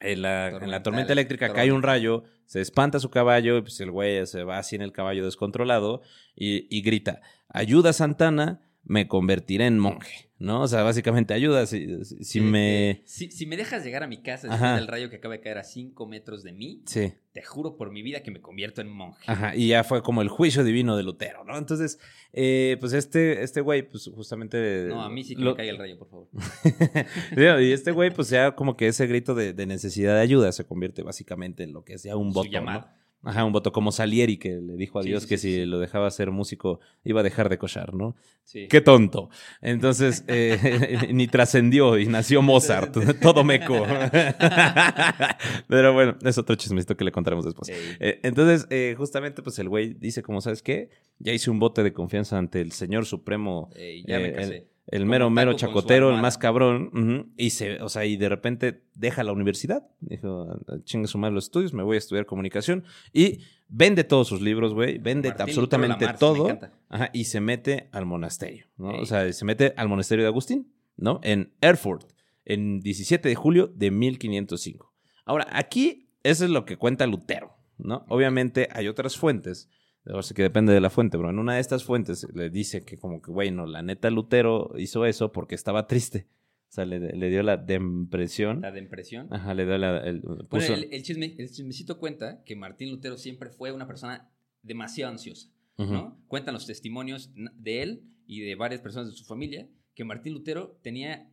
En 0.00 0.22
la, 0.22 0.48
en 0.48 0.52
la 0.52 0.58
Tormenta 0.58 0.82
tormenta 0.82 1.12
eléctrica 1.12 1.52
cae 1.52 1.70
un 1.70 1.82
rayo, 1.82 2.24
se 2.46 2.60
espanta 2.60 2.98
su 2.98 3.08
caballo, 3.08 3.58
y 3.58 3.62
pues 3.62 3.78
el 3.80 3.92
güey 3.92 4.26
se 4.26 4.42
va 4.42 4.58
así 4.58 4.74
en 4.74 4.82
el 4.82 4.90
caballo 4.90 5.24
descontrolado 5.24 6.02
y, 6.34 6.66
y 6.76 6.82
grita, 6.82 7.20
ayuda 7.48 7.92
Santana, 7.92 8.62
me 8.84 9.06
convertiré 9.06 9.66
en 9.66 9.78
monje, 9.78 10.28
¿no? 10.38 10.62
O 10.62 10.68
sea, 10.68 10.82
básicamente 10.82 11.32
ayuda, 11.34 11.66
si, 11.66 12.04
si- 12.04 12.24
si 12.24 12.40
me... 12.40 13.02
Si, 13.04 13.30
si 13.30 13.46
me 13.46 13.56
dejas 13.56 13.84
llegar 13.84 14.02
a 14.02 14.08
mi 14.08 14.22
casa 14.22 14.48
Ajá. 14.48 14.56
después 14.56 14.74
del 14.80 14.88
rayo 14.88 15.08
que 15.10 15.16
acaba 15.16 15.34
de 15.34 15.40
caer 15.40 15.58
a 15.58 15.64
5 15.64 16.04
metros 16.08 16.42
de 16.42 16.52
mí, 16.52 16.82
Sí. 16.86 17.12
te 17.32 17.42
juro 17.42 17.76
por 17.76 17.92
mi 17.92 18.02
vida 18.02 18.22
que 18.24 18.32
me 18.32 18.40
convierto 18.40 18.80
en 18.80 18.88
monje. 18.90 19.22
Ajá, 19.28 19.54
y 19.54 19.68
ya 19.68 19.84
fue 19.84 20.02
como 20.02 20.20
el 20.20 20.28
juicio 20.28 20.64
divino 20.64 20.96
de 20.96 21.04
Lutero, 21.04 21.44
¿no? 21.44 21.56
Entonces, 21.56 22.00
eh, 22.32 22.76
pues 22.80 22.92
este, 22.92 23.42
este 23.44 23.60
güey, 23.60 23.88
pues 23.88 24.10
justamente... 24.12 24.86
No, 24.88 25.02
a 25.02 25.08
mí 25.08 25.22
sí 25.22 25.36
que 25.36 25.42
lo- 25.42 25.52
me 25.52 25.56
caiga 25.58 25.72
el 25.72 25.78
rayo, 25.78 25.98
por 25.98 26.08
favor. 26.10 26.28
Y 27.62 27.72
este 27.72 27.92
güey, 27.92 28.10
pues 28.12 28.30
ya 28.30 28.52
como 28.56 28.76
que 28.76 28.88
ese 28.88 29.06
grito 29.06 29.34
de, 29.34 29.52
de 29.52 29.66
necesidad 29.66 30.14
de 30.16 30.20
ayuda 30.22 30.50
se 30.52 30.64
convierte 30.64 31.02
básicamente 31.02 31.62
en 31.62 31.72
lo 31.72 31.84
que 31.84 31.94
es 31.94 32.02
ya 32.02 32.16
un 32.16 32.32
llamado. 32.50 32.80
¿no? 32.80 33.01
Ajá, 33.24 33.44
un 33.44 33.52
voto 33.52 33.72
como 33.72 33.92
Salieri 33.92 34.36
que 34.36 34.60
le 34.60 34.74
dijo 34.74 34.98
a 34.98 35.02
Dios 35.02 35.22
sí, 35.22 35.28
que 35.28 35.38
sí, 35.38 35.54
si 35.54 35.64
lo 35.64 35.78
dejaba 35.78 36.10
ser 36.10 36.32
músico 36.32 36.80
iba 37.04 37.20
a 37.20 37.22
dejar 37.22 37.48
de 37.48 37.56
cochar, 37.56 37.94
¿no? 37.94 38.16
Sí. 38.42 38.66
Qué 38.68 38.80
tonto. 38.80 39.30
Entonces, 39.60 40.24
eh, 40.26 41.08
ni 41.12 41.28
trascendió 41.28 41.98
y 41.98 42.06
nació 42.06 42.42
Mozart, 42.42 42.96
todo 43.22 43.44
meco. 43.44 43.86
Pero 45.68 45.92
bueno, 45.92 46.16
es 46.22 46.36
otro 46.36 46.56
chismecito 46.56 46.96
que 46.96 47.04
le 47.04 47.12
contaremos 47.12 47.44
después. 47.44 47.68
Eh, 47.70 48.18
entonces, 48.24 48.66
eh, 48.70 48.94
justamente, 48.98 49.40
pues 49.42 49.56
el 49.60 49.68
güey 49.68 49.94
dice, 49.94 50.22
como 50.22 50.40
sabes 50.40 50.62
qué, 50.62 50.90
ya 51.20 51.32
hice 51.32 51.50
un 51.50 51.60
voto 51.60 51.84
de 51.84 51.92
confianza 51.92 52.38
ante 52.38 52.60
el 52.60 52.72
Señor 52.72 53.06
Supremo, 53.06 53.70
ya 54.06 54.18
eh, 54.18 54.22
me 54.22 54.32
casé. 54.32 54.56
el 54.56 54.71
Como 54.90 55.06
mero, 55.06 55.30
mero 55.30 55.52
chacotero, 55.54 56.14
el 56.14 56.20
más 56.20 56.38
cabrón, 56.38 57.32
y 57.36 57.50
se, 57.50 57.80
o 57.80 57.88
sea, 57.88 58.04
y 58.04 58.16
de 58.16 58.28
repente 58.28 58.82
deja 58.94 59.22
la 59.22 59.32
universidad, 59.32 59.86
dijo, 60.00 60.58
chingue 60.84 61.06
su 61.06 61.18
madre 61.18 61.34
los 61.34 61.44
estudios, 61.44 61.72
me 61.72 61.82
voy 61.82 61.94
a 61.94 61.98
estudiar 61.98 62.26
comunicación, 62.26 62.84
y 63.12 63.38
vende 63.68 64.04
todos 64.04 64.28
sus 64.28 64.42
libros, 64.42 64.74
güey, 64.74 64.98
vende 64.98 65.28
Martín 65.28 65.42
absolutamente 65.42 66.06
todo, 66.18 66.58
ajá, 66.88 67.10
y 67.12 67.24
se 67.24 67.40
mete 67.40 67.88
al 67.92 68.06
monasterio, 68.06 68.66
¿no? 68.76 68.90
O 68.98 69.06
sea, 69.06 69.32
se 69.32 69.44
mete 69.44 69.72
al 69.76 69.88
monasterio 69.88 70.24
de 70.24 70.28
Agustín, 70.28 70.72
¿no? 70.96 71.20
En 71.22 71.54
Erfurt, 71.60 72.12
en 72.44 72.80
17 72.80 73.28
de 73.28 73.34
julio 73.36 73.68
de 73.68 73.92
1505. 73.92 74.92
Ahora, 75.24 75.46
aquí, 75.52 76.10
eso 76.24 76.44
es 76.44 76.50
lo 76.50 76.64
que 76.64 76.76
cuenta 76.76 77.06
Lutero, 77.06 77.54
¿no? 77.78 78.04
Obviamente 78.08 78.68
hay 78.72 78.88
otras 78.88 79.16
fuentes, 79.16 79.70
ahora 80.06 80.22
sí 80.22 80.34
que 80.34 80.42
depende 80.42 80.72
de 80.72 80.80
la 80.80 80.90
fuente, 80.90 81.16
pero 81.18 81.30
en 81.30 81.38
una 81.38 81.54
de 81.54 81.60
estas 81.60 81.84
fuentes 81.84 82.26
le 82.34 82.50
dice 82.50 82.84
que 82.84 82.98
como 82.98 83.20
que, 83.22 83.30
güey, 83.30 83.50
no, 83.50 83.66
la 83.66 83.82
neta 83.82 84.10
Lutero 84.10 84.72
hizo 84.78 85.04
eso 85.06 85.32
porque 85.32 85.54
estaba 85.54 85.86
triste. 85.86 86.26
O 86.68 86.74
sea, 86.74 86.86
le, 86.86 86.98
le 87.00 87.28
dio 87.28 87.42
la 87.42 87.58
depresión. 87.58 88.62
La 88.62 88.72
de 88.72 88.78
impresión. 88.80 89.28
Ajá, 89.30 89.52
le 89.52 89.66
dio 89.66 89.76
la... 89.76 89.98
el- 89.98 90.20
Bueno, 90.22 90.74
el, 90.74 90.88
el 90.90 91.02
chisme- 91.02 91.34
el 91.38 91.50
chismecito 91.50 91.98
cuenta 91.98 92.42
que 92.44 92.56
Martín 92.56 92.90
Lutero 92.90 93.18
siempre 93.18 93.50
fue 93.50 93.72
una 93.72 93.86
persona 93.86 94.30
demasiado 94.62 95.12
ansiosa, 95.12 95.48
¿no? 95.76 96.18
Cuentan 96.28 96.54
los 96.54 96.66
testimonios 96.66 97.30
de 97.34 97.82
él 97.82 98.02
y 98.26 98.40
de 98.40 98.54
varias 98.54 98.80
personas 98.80 99.08
de 99.10 99.14
su 99.14 99.24
familia 99.24 99.68
que 99.94 100.04
Martín 100.04 100.32
Lutero 100.32 100.78
tenía, 100.82 101.30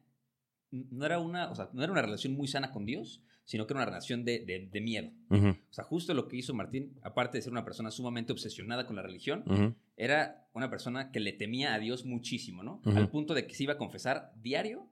no 0.71 1.05
era 1.05 1.19
una, 1.19 1.49
o 1.51 1.55
sea, 1.55 1.69
no 1.73 1.83
era 1.83 1.91
una 1.93 2.01
relación 2.01 2.33
muy 2.33 2.47
sana 2.49 2.71
con 2.71 2.85
Dios, 2.85 3.23
sino 3.49 3.65
que 3.65 3.73
era 3.73 3.79
una 3.79 3.85
relación 3.87 4.23
de, 4.25 4.45
de- 4.45 4.69
de 4.71 4.81
miedo. 4.81 5.09
O 5.31 5.73
sea, 5.73 5.83
justo 5.83 6.13
lo 6.13 6.27
que 6.27 6.37
hizo 6.37 6.53
Martín, 6.53 6.99
aparte 7.01 7.39
de 7.39 7.41
ser 7.41 7.51
una 7.51 7.65
persona 7.65 7.89
sumamente 7.89 8.31
obsesionada 8.31 8.85
con 8.85 8.95
la 8.95 9.01
religión, 9.01 9.75
era 9.97 10.47
una 10.53 10.69
persona 10.69 11.11
que 11.11 11.19
le 11.19 11.33
temía 11.33 11.73
a 11.73 11.79
Dios 11.79 12.05
muchísimo, 12.05 12.61
¿no? 12.61 12.79
Al 12.85 13.09
punto 13.09 13.33
de 13.33 13.47
que 13.47 13.55
se 13.55 13.63
iba 13.63 13.73
a 13.73 13.77
confesar 13.77 14.31
diario. 14.35 14.87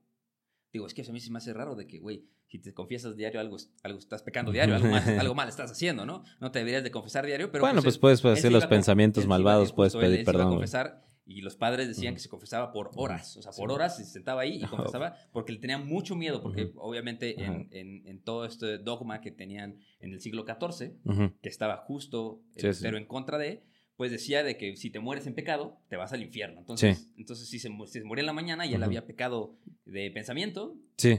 Digo, 0.74 0.88
es 0.88 0.94
que 0.96 1.04
a 1.08 1.14
mí 1.14 1.20
se 1.20 1.30
me 1.32 1.38
hace 1.38 1.54
raro 1.54 1.76
de 1.76 1.86
que, 1.88 2.00
güey, 2.00 2.26
si 2.48 2.60
te 2.60 2.74
confiesas 2.74 3.16
diario 3.16 3.40
algo, 3.40 3.58
algo 3.84 4.00
estás 4.00 4.24
pecando 4.24 4.52
diario, 4.52 4.76
algo 4.76 4.88
mal, 4.90 5.04
algo 5.20 5.36
mal 5.36 5.50
estás 5.50 5.72
haciendo, 5.72 6.06
¿no? 6.06 6.24
No 6.42 6.52
te 6.52 6.60
deberías 6.60 6.84
de 6.84 6.92
confesar 6.92 7.26
diario, 7.28 7.52
pero... 7.52 7.62
bueno, 7.64 7.82
pues 7.84 7.96
él- 7.96 8.02
puedes 8.02 8.24
él 8.26 8.32
hacer 8.32 8.52
los 8.52 8.66
pensamientos 8.66 9.24
él 9.24 9.30
malvados, 9.30 9.72
puedes 9.74 9.94
él- 9.96 10.00
pedir 10.02 10.20
él 10.20 10.26
se 10.26 10.32
iba 10.32 10.32
a 10.32 10.44
perdón. 10.46 10.54
confesar 10.56 11.04
y 11.30 11.42
los 11.42 11.56
padres 11.58 11.88
decían 11.90 12.14
que 12.14 12.20
se 12.22 12.30
confesaba 12.30 12.72
por 12.72 12.92
horas, 12.96 13.36
o 13.38 13.42
sea, 13.42 13.52
por 13.52 13.70
Sí. 13.70 13.76
horas 13.76 13.98
se 13.98 14.06
sentaba 14.06 14.42
ahí 14.42 14.62
y 14.64 14.66
confesaba 14.96 15.16
porque 15.34 15.52
le 15.52 15.60
tenía 15.60 15.78
mucho 15.78 16.16
miedo, 16.16 16.42
porque 16.42 16.72
obviamente 16.78 17.44
en, 17.44 17.68
en- 17.72 18.08
en 18.08 18.22
todo 18.24 18.46
este 18.46 18.78
dogma 18.78 19.20
que 19.22 19.32
tenían 19.32 19.78
en 20.00 20.14
el 20.14 20.22
siglo 20.22 20.46
XIV, 20.46 20.94
que 21.42 21.50
estaba 21.50 21.78
justo, 21.78 22.42
eh, 22.56 22.62
Sí, 22.62 22.74
sí. 22.74 22.80
pero 22.84 22.98
en 22.98 23.06
contra 23.06 23.38
de, 23.38 23.64
pues 23.98 24.12
decía 24.12 24.44
de 24.44 24.58
que 24.58 24.76
si 24.78 24.90
te 24.90 25.00
mueres 25.00 25.26
en 25.28 25.34
pecado, 25.34 25.80
te 25.90 25.96
vas 25.98 26.14
al 26.14 26.22
infierno. 26.22 26.60
Entonces, 26.60 27.12
entonces 27.18 27.50
si, 27.50 27.60
se, 27.60 27.70
si 27.88 28.00
se 28.00 28.04
moría 28.06 28.22
en 28.22 28.28
la 28.28 28.34
mañana 28.34 28.66
y 28.66 28.74
él 28.74 28.84
había 28.84 29.06
pecado 29.06 29.58
de 29.86 30.10
pensamiento, 30.12 30.76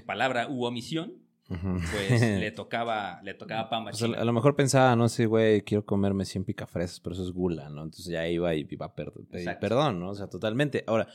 palabra 0.06 0.48
u 0.48 0.64
omisión, 0.64 1.14
Pues 1.48 2.20
le 2.20 2.50
tocaba, 2.52 3.20
le 3.22 3.34
tocaba 3.34 3.70
pamba 3.70 3.90
Pues 3.90 4.02
a, 4.02 4.06
a 4.06 4.24
lo 4.24 4.32
mejor 4.32 4.54
pensaba, 4.54 4.94
no 4.96 5.08
sé, 5.08 5.26
güey, 5.26 5.62
quiero 5.62 5.84
comerme 5.84 6.24
100 6.24 6.44
picafresas, 6.44 7.00
pero 7.00 7.14
eso 7.14 7.24
es 7.24 7.32
gula, 7.32 7.70
¿no? 7.70 7.82
Entonces 7.82 8.06
ya 8.06 8.28
iba 8.28 8.54
y 8.54 8.66
iba 8.68 8.86
a 8.86 8.94
pedir 8.94 9.12
perdón, 9.58 10.00
¿no? 10.00 10.10
O 10.10 10.14
sea, 10.14 10.28
totalmente. 10.28 10.84
Ahora, 10.86 11.08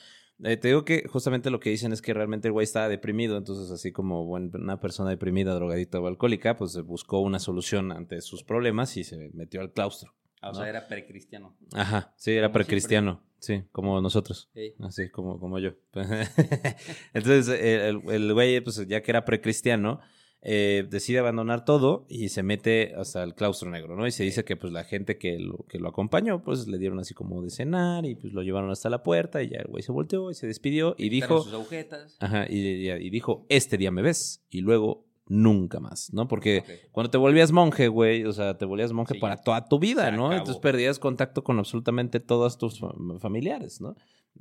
eh, 0.44 0.58
te 0.58 0.70
digo 0.70 0.84
que 0.84 1.08
justamente 1.08 1.52
lo 1.52 1.60
que 1.60 1.70
dicen 1.70 1.94
es 1.94 2.02
que 2.02 2.14
realmente 2.14 2.48
el 2.48 2.52
güey 2.52 2.64
estaba 2.64 2.90
deprimido, 2.90 3.38
entonces 3.38 3.72
así 3.72 3.92
como 3.92 4.24
una 4.24 4.80
persona 4.80 5.12
deprimida, 5.12 5.54
drogadita 5.54 6.00
o 6.00 6.08
alcohólica, 6.08 6.58
pues 6.58 6.76
buscó 6.82 7.20
una 7.20 7.40
solución 7.40 7.92
ante 7.92 8.20
sus 8.22 8.44
problemas 8.44 8.98
y 8.98 9.04
se 9.04 9.30
metió 9.34 9.62
al 9.62 9.72
claustro. 9.72 10.14
Ah, 10.42 10.50
o 10.50 10.54
¿no? 10.54 10.60
sea, 10.60 10.68
era 10.68 10.88
precristiano. 10.88 11.56
Ajá, 11.74 12.14
sí, 12.18 12.32
era 12.32 12.52
precristiano, 12.52 13.24
sí, 13.40 13.64
como 13.72 14.02
nosotros. 14.02 14.50
Ey. 14.56 14.74
Así 14.80 15.10
como, 15.10 15.40
como 15.40 15.60
yo. 15.60 15.72
Entonces, 17.14 17.48
el, 17.48 18.02
el 18.10 18.34
güey, 18.34 18.60
pues 18.60 18.86
ya 18.88 19.02
que 19.02 19.12
era 19.12 19.24
precristiano, 19.24 20.02
eh, 20.46 20.86
decide 20.90 21.20
abandonar 21.20 21.64
todo 21.64 22.06
y 22.10 22.28
se 22.30 22.44
mete 22.44 22.94
hasta 22.98 23.24
el 23.24 23.34
claustro 23.34 23.72
negro, 23.72 23.96
¿no? 23.96 24.06
Y 24.06 24.12
se 24.12 24.24
dice 24.24 24.44
que 24.44 24.58
pues 24.58 24.74
la 24.74 24.84
gente 24.84 25.18
que 25.18 25.40
lo, 25.40 25.60
que 25.70 25.80
lo 25.80 25.88
acompañó, 25.88 26.44
pues 26.44 26.68
le 26.68 26.78
dieron 26.78 27.00
así 27.00 27.14
como 27.14 27.42
de 27.42 27.50
cenar 27.50 28.06
y 28.06 28.16
pues 28.16 28.34
lo 28.34 28.42
llevaron 28.44 28.70
hasta 28.70 28.90
la 28.90 29.04
puerta 29.04 29.42
y 29.42 29.50
ya 29.50 29.60
el 29.60 29.68
güey 29.68 29.84
se 29.84 29.94
volteó 29.94 30.32
y 30.32 30.34
se 30.34 30.46
despidió 30.48 30.96
y 30.98 31.08
dijo, 31.10 31.42
sus 31.44 31.54
agujetas. 31.54 32.18
ajá, 32.20 32.46
y, 32.50 32.58
y- 32.58 32.92
y 32.92 33.10
dijo, 33.10 33.46
este 33.48 33.78
día 33.78 33.90
me 33.92 34.02
ves 34.02 34.44
y 34.50 34.60
luego 34.62 35.06
nunca 35.28 35.80
más, 35.80 36.12
¿no? 36.14 36.28
Porque 36.28 36.62
cuando 36.92 37.10
te 37.10 37.18
volvías 37.18 37.54
monje, 37.54 37.88
güey, 37.88 38.26
o 38.26 38.34
sea, 38.34 38.58
te 38.58 38.66
volvías 38.66 38.92
monje 38.92 39.14
Sí, 39.14 39.20
para 39.22 39.38
toda 39.38 39.66
tu 39.70 39.80
vida, 39.80 40.12
¿no? 40.12 40.26
acabó. 40.26 40.34
Entonces 40.40 40.62
perdías 40.62 41.00
contacto 41.00 41.46
con 41.46 41.58
absolutamente 41.58 42.20
todos 42.20 42.58
tus 42.58 42.82
fa- 42.82 42.94
familiares, 43.20 43.80
¿no? 43.80 43.96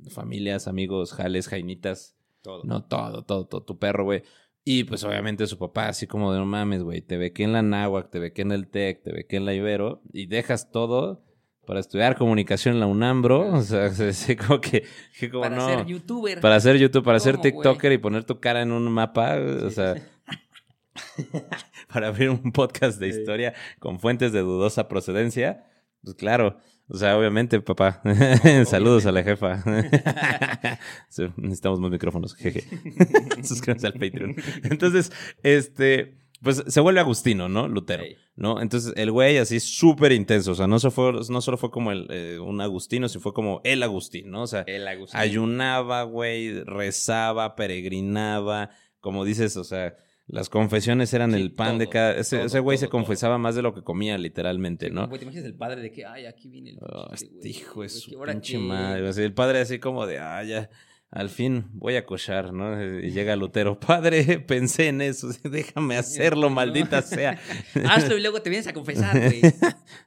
Familias, 0.09 0.67
amigos, 0.67 1.13
jales, 1.13 1.47
jainitas, 1.47 2.17
Todo. 2.41 2.63
no, 2.65 2.83
todo, 2.83 3.23
todo, 3.23 3.45
todo, 3.45 3.61
tu 3.63 3.77
perro, 3.79 4.03
güey. 4.03 4.23
Y 4.65 4.85
pues 4.85 5.03
obviamente 5.03 5.45
su 5.47 5.57
papá, 5.57 5.89
así 5.89 6.07
como 6.07 6.31
de 6.31 6.39
no 6.39 6.45
mames, 6.45 6.83
güey, 6.83 7.01
te 7.01 7.17
ve 7.17 7.33
que 7.33 7.43
en 7.43 7.51
la 7.53 7.61
Náhuac, 7.61 8.09
te 8.09 8.19
ve 8.19 8.31
que 8.31 8.43
en 8.43 8.51
el 8.53 8.67
TEC, 8.67 9.03
te 9.03 9.11
ve 9.11 9.25
que 9.27 9.35
en 9.35 9.45
la 9.45 9.53
Ibero, 9.53 10.01
y 10.13 10.27
dejas 10.27 10.71
todo 10.71 11.21
para 11.65 11.79
estudiar 11.81 12.17
comunicación 12.17 12.75
en 12.75 12.79
la 12.79 12.87
UNAM, 12.87 13.21
bro. 13.21 13.41
O 13.57 13.61
sea, 13.61 13.85
así 13.85 14.35
como 14.35 14.61
que, 14.61 14.85
que 15.19 15.29
como 15.29 15.43
para 15.43 15.55
no. 15.55 15.67
ser 15.67 15.85
youtuber. 15.85 16.39
Para 16.39 16.55
hacer 16.55 16.77
YouTube, 16.77 17.03
para 17.03 17.19
ser. 17.19 17.37
TikToker 17.39 17.91
y 17.91 17.97
poner 17.97 18.23
tu 18.23 18.39
cara 18.39 18.61
en 18.61 18.71
un 18.71 18.89
mapa, 18.91 19.37
o 19.37 19.69
sea, 19.69 19.95
para 21.91 22.07
abrir 22.07 22.29
un 22.29 22.51
podcast 22.51 22.99
de 22.99 23.11
Sí. 23.11 23.19
historia 23.19 23.53
con 23.79 23.99
fuentes 23.99 24.31
de 24.31 24.39
dudosa 24.39 24.87
procedencia, 24.87 25.65
pues 26.03 26.15
claro, 26.15 26.57
o 26.89 26.97
sea, 26.97 27.17
obviamente, 27.17 27.59
papá. 27.61 28.01
Saludos 28.65 29.05
a 29.05 29.11
la 29.11 29.23
jefa. 29.23 29.63
Sí, 31.09 31.23
necesitamos 31.37 31.79
más 31.79 31.91
micrófonos, 31.91 32.35
jeje. 32.35 32.65
Suscríbanse 33.43 33.87
al 33.87 33.93
Patreon. 33.93 34.35
Entonces, 34.63 35.11
este, 35.43 36.17
pues 36.41 36.63
se 36.67 36.79
vuelve 36.81 36.99
Agustino, 36.99 37.47
¿no? 37.47 37.67
Lutero. 37.67 38.03
¿no? 38.35 38.61
Entonces, 38.61 38.93
el 38.97 39.11
güey 39.11 39.37
así 39.37 39.59
súper 39.59 40.11
intenso, 40.11 40.51
o 40.51 40.55
sea, 40.55 40.65
no, 40.65 40.79
se 40.79 40.89
fue, 40.89 41.13
no 41.13 41.41
solo 41.41 41.57
fue 41.57 41.69
como 41.69 41.91
el, 41.91 42.07
eh, 42.09 42.39
un 42.39 42.61
Agustino, 42.61 43.07
sino 43.07 43.21
fue 43.21 43.33
como 43.33 43.61
el 43.63 43.83
Agustín, 43.83 44.31
¿no? 44.31 44.41
O 44.41 44.47
sea, 44.47 44.63
El 44.65 44.87
Agustín. 44.87 45.19
ayunaba, 45.19 46.03
güey, 46.03 46.63
rezaba, 46.63 47.55
peregrinaba, 47.55 48.71
como 48.99 49.23
dices, 49.23 49.55
o 49.55 49.63
sea, 49.63 49.95
las 50.27 50.49
confesiones 50.49 51.13
eran 51.13 51.31
Sí, 51.31 51.41
el 51.41 51.51
pan 51.51 51.77
de 51.77 51.89
cada... 51.89 52.15
Ese, 52.15 52.37
todo, 52.37 52.45
ese 52.45 52.59
güey 52.59 52.77
se 52.77 52.85
todo, 52.85 52.91
confesaba 52.91 53.37
más 53.37 53.55
de 53.55 53.61
lo 53.61 53.73
que 53.73 53.83
comía, 53.83 54.17
literalmente, 54.17 54.89
¿no? 54.89 55.07
Güey, 55.07 55.19
¿Te 55.19 55.25
imaginas 55.25 55.45
el 55.45 55.55
padre 55.55 55.81
de 55.81 55.91
que, 55.91 56.05
ay, 56.05 56.25
aquí 56.25 56.49
viene 56.49 56.71
el 56.71 56.77
Oh, 56.81 57.07
pinche 57.09 57.25
este 57.25 57.37
güey, 57.39 57.49
hijo 57.49 57.73
güey, 57.75 57.89
su 57.89 58.19
pinche 58.21 58.57
madre. 58.57 59.09
El 59.23 59.33
padre 59.33 59.59
así 59.59 59.79
como 59.79 60.05
de, 60.05 60.19
ah, 60.19 60.43
ya, 60.43 60.69
al 61.13 61.29
fin 61.29 61.65
voy 61.73 61.95
a 61.95 62.05
cochar, 62.05 62.53
¿no? 62.53 62.81
Y 62.99 63.11
llega 63.11 63.35
Lutero, 63.35 63.79
padre, 63.87 64.39
pensé 64.39 64.87
en 64.87 65.01
eso, 65.01 65.29
déjame 65.43 65.97
hacerlo, 65.97 66.49
¿no? 66.49 66.55
maldita 66.55 67.01
sea. 67.01 67.39
Hazlo 67.89 68.17
y 68.17 68.21
luego 68.21 68.41
te 68.41 68.49
vienes 68.49 68.67
a 68.67 68.73
confesar, 68.73 69.19
güey. 69.19 69.41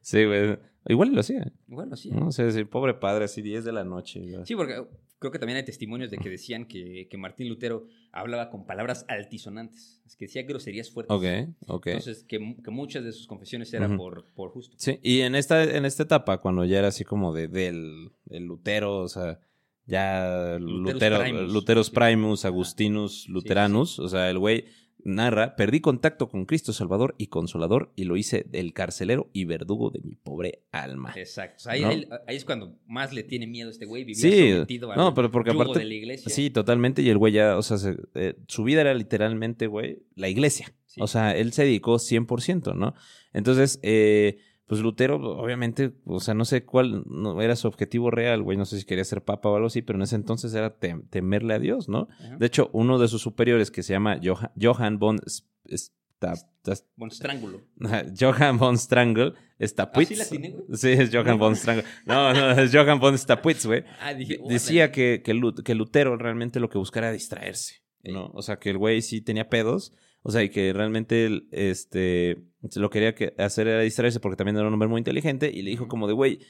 Sí, 0.00 0.24
güey. 0.24 0.58
Igual 0.88 1.12
lo 1.12 1.20
hacía. 1.20 1.52
Bueno, 1.66 1.96
sí. 1.96 2.10
¿no? 2.10 2.28
O 2.28 2.32
sea, 2.32 2.50
sí, 2.50 2.64
pobre 2.64 2.94
padre, 2.94 3.24
así 3.24 3.42
10 3.42 3.64
de 3.64 3.72
la 3.72 3.84
noche. 3.84 4.22
Sí, 4.44 4.54
porque 4.54 4.84
creo 5.30 5.32
que 5.32 5.38
también 5.38 5.56
hay 5.56 5.64
testimonios 5.64 6.10
de 6.10 6.18
que 6.18 6.30
decían 6.30 6.66
que, 6.66 7.08
que 7.10 7.16
Martín 7.16 7.48
Lutero 7.48 7.86
hablaba 8.12 8.50
con 8.50 8.64
palabras 8.64 9.04
altisonantes. 9.08 10.00
Es 10.06 10.16
que 10.16 10.26
decía 10.26 10.42
groserías 10.44 10.90
fuertes. 10.90 11.14
Ok, 11.14 11.24
ok. 11.66 11.86
Entonces, 11.88 12.24
que, 12.24 12.56
que 12.62 12.70
muchas 12.70 13.04
de 13.04 13.12
sus 13.12 13.26
confesiones 13.26 13.72
eran 13.74 13.96
por, 13.96 14.26
por 14.34 14.50
justo. 14.50 14.76
Sí, 14.78 14.98
y 15.02 15.20
en 15.20 15.34
esta, 15.34 15.62
en 15.64 15.84
esta 15.84 16.04
etapa, 16.04 16.38
cuando 16.40 16.64
ya 16.64 16.78
era 16.78 16.88
así 16.88 17.04
como 17.04 17.32
de, 17.32 17.48
del, 17.48 18.12
del 18.24 18.44
Lutero, 18.44 18.98
o 18.98 19.08
sea, 19.08 19.40
ya 19.86 20.58
Luterus 20.60 20.92
Lutero, 20.94 21.18
Primus. 21.20 21.52
Luterus 21.52 21.86
Sí. 21.86 21.92
Primus, 21.94 22.44
Agustinus, 22.44 23.28
Luteranus, 23.28 23.98
o 23.98 24.08
sea, 24.08 24.30
el 24.30 24.38
güey 24.38 24.64
narra, 25.06 25.56
perdí 25.56 25.80
contacto 25.80 26.28
con 26.28 26.44
Cristo 26.44 26.72
Salvador 26.72 27.14
y 27.18 27.28
Consolador 27.28 27.92
y 27.96 28.04
lo 28.04 28.16
hice 28.16 28.44
del 28.48 28.72
carcelero 28.72 29.30
y 29.32 29.44
verdugo 29.44 29.90
de 29.90 30.00
mi 30.00 30.16
pobre 30.16 30.64
alma. 30.72 31.12
Exacto. 31.16 31.70
ahí, 31.70 32.06
es 32.28 32.44
cuando 32.44 32.78
más 32.86 33.12
le 33.12 33.22
tiene 33.22 33.46
miedo 33.46 33.68
a 33.68 33.72
este 33.72 33.86
güey, 33.86 34.04
vivir 34.04 34.16
sí, 34.16 34.52
sometido 34.52 34.94
no, 34.94 35.14
pero 35.14 35.30
porque 35.30 35.50
aparte, 35.50 35.78
de 35.78 35.84
la 35.84 35.94
iglesia. 35.94 36.30
Sí, 36.30 36.50
totalmente. 36.50 37.02
Y 37.02 37.08
el 37.08 37.18
güey 37.18 37.32
ya, 37.32 37.56
o 37.56 37.62
sea, 37.62 37.76
eh, 38.14 38.34
su 38.48 38.64
vida 38.64 38.80
era 38.80 38.94
literalmente, 38.94 39.66
güey, 39.66 40.02
la 40.14 40.28
iglesia. 40.28 40.74
O 40.98 41.06
sea, 41.06 41.36
él 41.36 41.52
se 41.52 41.64
dedicó 41.64 41.96
100%, 41.96 42.74
¿no? 42.74 42.94
Entonces, 43.32 43.78
eh, 43.82 44.38
pues 44.66 44.80
Lutero, 44.80 45.16
obviamente, 45.16 45.92
o 46.04 46.18
sea, 46.18 46.34
no 46.34 46.44
sé 46.44 46.64
cuál 46.64 47.04
no, 47.06 47.40
era 47.40 47.54
su 47.54 47.68
objetivo 47.68 48.10
real, 48.10 48.42
güey, 48.42 48.58
no 48.58 48.64
sé 48.64 48.78
si 48.78 48.84
quería 48.84 49.04
ser 49.04 49.22
papa 49.22 49.48
o 49.48 49.54
algo 49.54 49.68
así, 49.68 49.80
pero 49.80 49.96
en 49.96 50.02
ese 50.02 50.16
entonces 50.16 50.52
era 50.54 50.76
temerle 51.10 51.54
a 51.54 51.58
Dios, 51.60 51.88
¿no? 51.88 52.08
De 52.38 52.46
hecho, 52.46 52.70
uno 52.72 52.98
de 52.98 53.06
sus 53.06 53.22
superiores 53.22 53.70
que 53.70 53.84
se 53.84 53.92
llama 53.92 54.20
Johann, 54.60 54.98
von 54.98 55.20
von 56.96 57.10
Strangulo. 57.10 57.60
Johann 58.18 58.58
von 58.58 58.76
Strangle 58.76 59.34
Stapwitz. 59.60 60.20
¿Ah, 60.20 60.24
sí, 60.24 60.38
la 60.38 60.48
güey? 60.48 60.64
sí, 60.72 60.88
es 60.88 61.14
Johann 61.14 61.38
von 61.38 61.54
Strangle. 61.54 61.84
No, 62.04 62.32
no, 62.32 62.50
es 62.52 62.74
Johann 62.74 62.98
von 62.98 63.16
Stapwitz, 63.16 63.66
güey. 63.66 63.84
Ah, 64.00 64.14
dije, 64.14 64.38
Decía 64.48 64.90
que, 64.90 65.22
que, 65.24 65.74
Lutero 65.74 66.16
realmente 66.16 66.58
lo 66.58 66.68
que 66.68 66.78
buscara 66.78 67.08
era 67.08 67.14
distraerse, 67.14 67.82
¿no? 68.02 68.30
O 68.34 68.42
sea, 68.42 68.58
que 68.58 68.70
el 68.70 68.78
güey 68.78 69.02
sí 69.02 69.20
tenía 69.20 69.48
pedos, 69.48 69.92
o 70.26 70.30
sea, 70.32 70.42
y 70.42 70.48
que 70.48 70.72
realmente 70.72 71.46
este 71.52 72.42
lo 72.74 72.90
quería 72.90 73.14
hacer 73.38 73.68
era 73.68 73.82
distraerse 73.82 74.18
porque 74.18 74.34
también 74.34 74.56
era 74.56 74.66
un 74.66 74.72
hombre 74.72 74.88
muy 74.88 74.98
inteligente 74.98 75.52
y 75.54 75.62
le 75.62 75.70
dijo 75.70 75.86
como 75.86 76.08
de, 76.08 76.14
güey, 76.14 76.40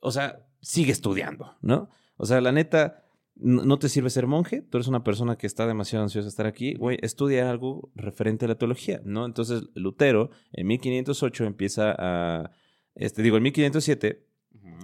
o 0.00 0.10
sea, 0.10 0.48
sigue 0.60 0.90
estudiando, 0.90 1.56
¿no? 1.62 1.90
O 2.16 2.26
sea, 2.26 2.40
la 2.40 2.50
neta, 2.50 3.04
no 3.36 3.78
te 3.78 3.88
sirve 3.88 4.10
ser 4.10 4.26
monje, 4.26 4.62
tú 4.62 4.78
eres 4.78 4.88
una 4.88 5.04
persona 5.04 5.36
que 5.36 5.46
está 5.46 5.64
demasiado 5.68 6.02
ansiosa 6.02 6.24
de 6.24 6.30
estar 6.30 6.46
aquí, 6.46 6.74
güey, 6.74 6.98
estudia 7.02 7.48
algo 7.48 7.92
referente 7.94 8.46
a 8.46 8.48
la 8.48 8.58
teología, 8.58 9.00
¿no? 9.04 9.24
Entonces, 9.24 9.62
Lutero 9.74 10.30
en 10.52 10.66
1508 10.66 11.44
empieza 11.44 11.94
a, 11.96 12.50
este, 12.96 13.22
digo, 13.22 13.36
en 13.36 13.44
1507 13.44 14.26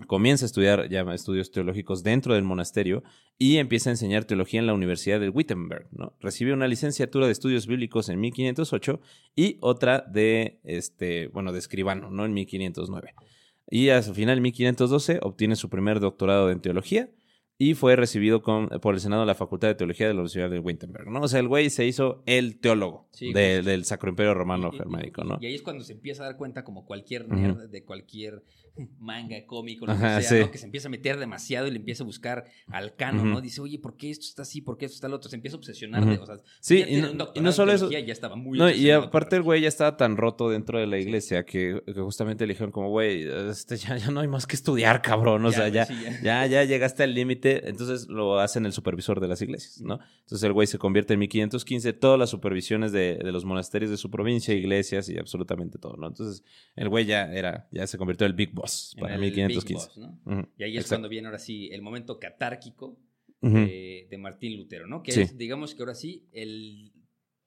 comienza 0.07 0.45
a 0.45 0.47
estudiar 0.47 0.89
ya 0.89 1.03
estudios 1.15 1.51
teológicos 1.51 2.03
dentro 2.03 2.35
del 2.35 2.45
monasterio 2.45 3.03
y 3.39 3.57
empieza 3.57 3.91
a 3.91 3.93
enseñar 3.93 4.25
teología 4.25 4.61
en 4.61 4.67
la 4.67 4.75
Universidad 4.75 5.21
de 5.21 5.29
Wittenberg. 5.29 5.89
¿no? 5.93 6.15
Recibe 6.21 6.53
una 6.53 6.69
licenciatura 6.69 7.27
de 7.27 7.33
estudios 7.33 7.67
bíblicos 7.67 8.09
en 8.09 8.21
1508 8.21 9.01
y 9.35 9.59
otra 9.61 10.01
de, 10.01 10.61
este, 10.65 11.29
bueno, 11.29 11.53
de 11.53 11.59
escribano, 11.59 12.11
¿no? 12.11 12.25
En 12.25 12.35
1509. 12.35 13.15
Y 13.69 13.89
al 13.89 14.03
final, 14.03 14.39
en 14.39 14.43
1512, 14.43 15.21
obtiene 15.23 15.57
su 15.57 15.69
primer 15.69 16.01
doctorado 16.01 16.51
en 16.51 16.61
teología 16.61 17.11
y 17.59 17.75
fue 17.75 17.97
recibido 17.97 18.43
por 18.43 18.95
el 18.95 19.01
Senado 19.01 19.23
de 19.23 19.27
la 19.27 19.35
Facultad 19.35 19.69
de 19.69 19.75
Teología 19.75 20.07
de 20.07 20.13
la 20.13 20.21
Universidad 20.21 20.51
de 20.51 20.59
Wittenberg, 20.59 21.11
¿no? 21.11 21.23
O 21.23 21.29
sea, 21.29 21.41
el 21.41 21.49
güey 21.49 21.71
se 21.71 21.87
hizo 21.87 22.23
el 22.27 22.61
teólogo 22.61 23.09
del 23.19 23.85
Sacro 23.85 24.11
Imperio 24.11 24.35
Romano 24.35 24.71
Germánico, 24.73 25.25
¿no? 25.25 25.39
Y 25.41 25.47
ahí 25.47 25.55
es 25.55 25.63
cuando 25.63 25.83
se 25.83 25.95
empieza 25.95 26.23
a 26.23 26.27
dar 26.27 26.37
cuenta, 26.37 26.65
como 26.65 26.85
cualquier 26.85 27.29
nerd 27.29 27.71
de 27.71 27.85
cualquier 27.85 28.45
manga, 28.99 29.37
cómico, 29.47 29.87
lo 29.87 29.95
que 29.95 30.23
sea, 30.23 30.41
¿no? 30.41 30.51
Que 30.51 30.59
se 30.59 30.67
empieza 30.67 30.89
a 30.89 30.91
meter 30.91 31.19
demasiado 31.19 31.67
y 31.67 31.71
le 31.71 31.79
empieza 31.79 32.03
a 32.03 32.07
buscar 32.07 32.45
al 32.69 32.95
cano, 32.97 33.25
¿no? 33.25 33.41
Dice, 33.41 33.61
oye, 33.61 33.79
¿por 33.79 33.97
qué 33.97 34.11
esto 34.11 34.27
está 34.27 34.43
así? 34.43 34.61
¿Por 34.61 34.77
qué 34.77 34.87
esto 34.87 34.97
está 34.97 35.09
lo 35.09 35.17
otro? 35.17 35.31
Se 35.31 35.37
empieza 35.37 35.57
a 35.57 35.59
obsesionar. 35.59 36.03
o 36.21 36.27
sea, 36.27 36.37
sí, 36.61 36.85
y 36.89 37.41
no, 37.41 37.53
solo 37.53 37.73
eso. 37.73 37.91
Ya 37.91 38.01
estaba 38.13 38.37
muy 38.37 38.59
no, 38.59 38.71
y 38.71 38.91
aparte 38.91 39.37
el 39.37 39.43
güey 39.43 39.63
ya 39.63 39.69
estaba 39.69 39.97
tan 39.97 40.17
roto 40.17 40.51
dentro 40.51 40.79
de 40.79 40.87
la 40.87 40.99
iglesia 40.99 41.45
que, 41.45 41.83
justamente 41.97 42.47
le 42.47 42.53
dijeron 42.53 42.71
como, 42.71 42.91
güey, 42.91 43.27
este, 43.51 43.77
ya, 43.77 43.97
ya, 43.97 44.11
no 44.11 44.21
hay 44.21 44.29
más 44.29 44.47
que 44.47 44.57
estudiar, 44.57 45.03
cabrón. 45.03 45.45
O 45.45 45.53
sea, 45.53 45.69
ya, 45.69 45.87
ya, 46.23 46.47
ya 46.47 46.65
llegaste 46.65 47.03
al 47.03 47.15
límite 47.15 47.47
entonces 47.65 48.09
lo 48.09 48.39
hacen 48.39 48.67
el 48.67 48.73
supervisor 48.73 49.21
de 49.21 49.29
las 49.29 49.43
iglesias, 49.43 49.81
¿no? 49.81 49.99
Entonces 50.21 50.43
el 50.43 50.53
güey 50.53 50.67
se 50.67 50.79
convierte 50.79 51.15
en 51.15 51.21
1515, 51.21 51.93
todas 51.95 52.19
las 52.19 52.31
supervisiones 52.31 52.93
de, 52.93 53.19
los 53.23 53.45
monasterios 53.45 53.91
de 53.91 53.97
su 53.97 54.11
provincia, 54.11 54.55
iglesias 54.55 55.09
y 55.09 55.19
absolutamente 55.19 55.79
todo, 55.79 55.97
¿no? 55.97 56.07
Entonces 56.07 56.45
el 56.75 56.89
güey 56.89 57.07
ya 57.07 57.33
era, 57.33 57.69
ya 57.71 57.87
se 57.87 57.99
convirtió 57.99 58.27
en 58.27 58.33
el 58.33 58.37
Big 58.37 58.53
Boss 58.53 58.66
para 59.01 59.19
1515. 59.19 60.01
Y 60.57 60.63
ahí 60.63 60.77
es 60.77 60.89
cuando 60.89 61.09
viene 61.09 61.29
ahora 61.29 61.39
sí 61.39 61.69
el 61.73 61.83
momento 61.83 62.19
catárquico 62.19 62.99
de, 63.41 64.17
Martín 64.19 64.57
Lutero, 64.57 64.87
¿no? 64.87 65.03
Que 65.03 65.23
es, 65.23 65.37
digamos 65.37 65.75
que 65.75 65.83
ahora 65.83 65.95
sí, 65.95 66.29
el 66.33 66.93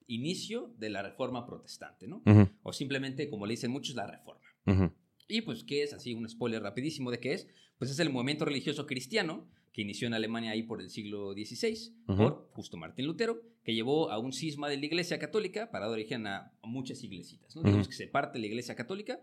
inicio 0.08 0.74
de 0.78 0.90
la 0.90 1.02
reforma 1.04 1.46
protestante, 1.46 2.08
¿no? 2.08 2.22
O 2.64 2.74
simplemente, 2.74 3.30
como 3.30 3.46
le 3.46 3.54
dicen 3.54 3.72
muchos, 3.72 3.96
la 3.96 4.08
reforma. 4.08 4.96
Y 5.28 5.42
pues, 5.42 5.64
¿qué 5.64 5.84
es? 5.84 5.94
Así 5.94 6.14
un 6.14 6.28
spoiler 6.28 6.62
rapidísimo 6.62 7.12
de 7.12 7.20
qué 7.20 7.34
es. 7.34 7.48
Pues 7.78 7.92
es 7.92 8.00
el 8.00 8.10
movimiento 8.10 8.46
religioso 8.46 8.86
cristiano 8.88 9.48
que 9.72 9.84
inició 9.84 10.08
en 10.08 10.16
Alemania 10.16 10.52
ahí 10.52 10.64
por 10.64 10.82
el 10.82 10.90
siglo 10.90 11.34
XVI, 11.34 11.94
por 12.06 12.50
justo 12.52 12.76
Martín 12.78 13.06
Lutero, 13.06 13.42
que 13.64 13.74
llevó 13.74 14.12
a 14.12 14.18
un 14.18 14.34
cisma 14.34 14.68
de 14.68 14.78
la 14.78 14.86
Iglesia 14.86 15.20
Católica 15.20 15.70
para 15.72 15.86
dar 15.86 15.94
origen 15.94 16.26
a, 16.28 16.52
muchas 16.64 17.04
iglesitas. 17.04 17.56
¿no? 17.56 17.64
Digamos 17.64 17.88
que 17.88 17.94
se 17.94 18.08
parte 18.08 18.40
la 18.40 18.48
Iglesia 18.48 18.76
Católica 18.76 19.22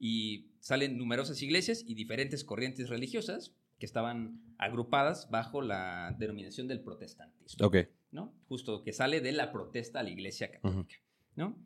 y 0.00 0.50
salen 0.58 0.98
numerosas 0.98 1.40
iglesias 1.42 1.84
y 1.86 1.94
diferentes 1.94 2.42
corrientes 2.42 2.88
religiosas 2.88 3.54
que 3.78 3.86
estaban 3.86 4.40
agrupadas 4.58 5.30
bajo 5.30 5.62
la 5.62 6.16
denominación 6.18 6.66
del 6.66 6.80
protestantismo. 6.80 7.66
Ok. 7.66 7.76
¿no? 8.10 8.34
Justo 8.48 8.82
que 8.82 8.92
sale 8.92 9.20
de 9.20 9.32
la 9.32 9.52
protesta 9.52 10.00
a 10.00 10.02
la 10.02 10.10
Iglesia 10.10 10.50
Católica. 10.50 10.96
¿no? 11.36 11.56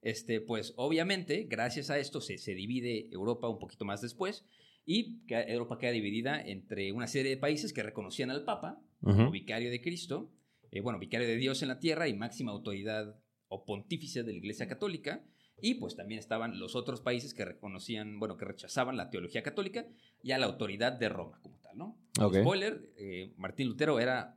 Este, 0.00 0.40
pues 0.40 0.72
obviamente, 0.76 1.46
gracias 1.48 1.90
a 1.90 1.98
esto 1.98 2.20
se, 2.20 2.38
se 2.38 2.54
divide 2.54 3.08
Europa 3.12 3.48
un 3.48 3.58
poquito 3.58 3.84
más 3.84 4.00
después 4.00 4.46
y 4.86 5.20
Europa 5.28 5.78
queda 5.78 5.90
dividida 5.90 6.40
entre 6.40 6.92
una 6.92 7.06
serie 7.06 7.30
de 7.30 7.36
países 7.36 7.72
que 7.72 7.82
reconocían 7.82 8.30
al 8.30 8.44
Papa 8.44 8.80
como 9.02 9.30
vicario 9.30 9.70
de 9.70 9.80
Cristo, 9.80 10.30
eh, 10.70 10.80
bueno, 10.80 10.98
vicario 10.98 11.26
de 11.26 11.36
Dios 11.36 11.62
en 11.62 11.68
la 11.68 11.78
tierra 11.78 12.08
y 12.08 12.14
máxima 12.14 12.52
autoridad 12.52 13.18
o 13.48 13.64
pontífice 13.64 14.22
de 14.22 14.32
la 14.32 14.38
Iglesia 14.38 14.68
Católica. 14.68 15.24
Y 15.62 15.74
pues 15.74 15.96
también 15.96 16.18
estaban 16.18 16.58
los 16.58 16.74
otros 16.74 17.00
países 17.00 17.34
que 17.34 17.44
reconocían, 17.44 18.18
bueno, 18.18 18.36
que 18.36 18.44
rechazaban 18.44 18.96
la 18.96 19.10
teología 19.10 19.42
católica 19.42 19.86
y 20.22 20.32
a 20.32 20.38
la 20.38 20.46
autoridad 20.46 20.92
de 20.92 21.08
Roma 21.08 21.40
como 21.42 21.58
tal, 21.58 21.78
¿no? 21.78 21.98
Spoiler, 22.14 22.90
eh, 22.96 23.32
Martín 23.36 23.68
Lutero 23.68 24.00
era, 24.00 24.36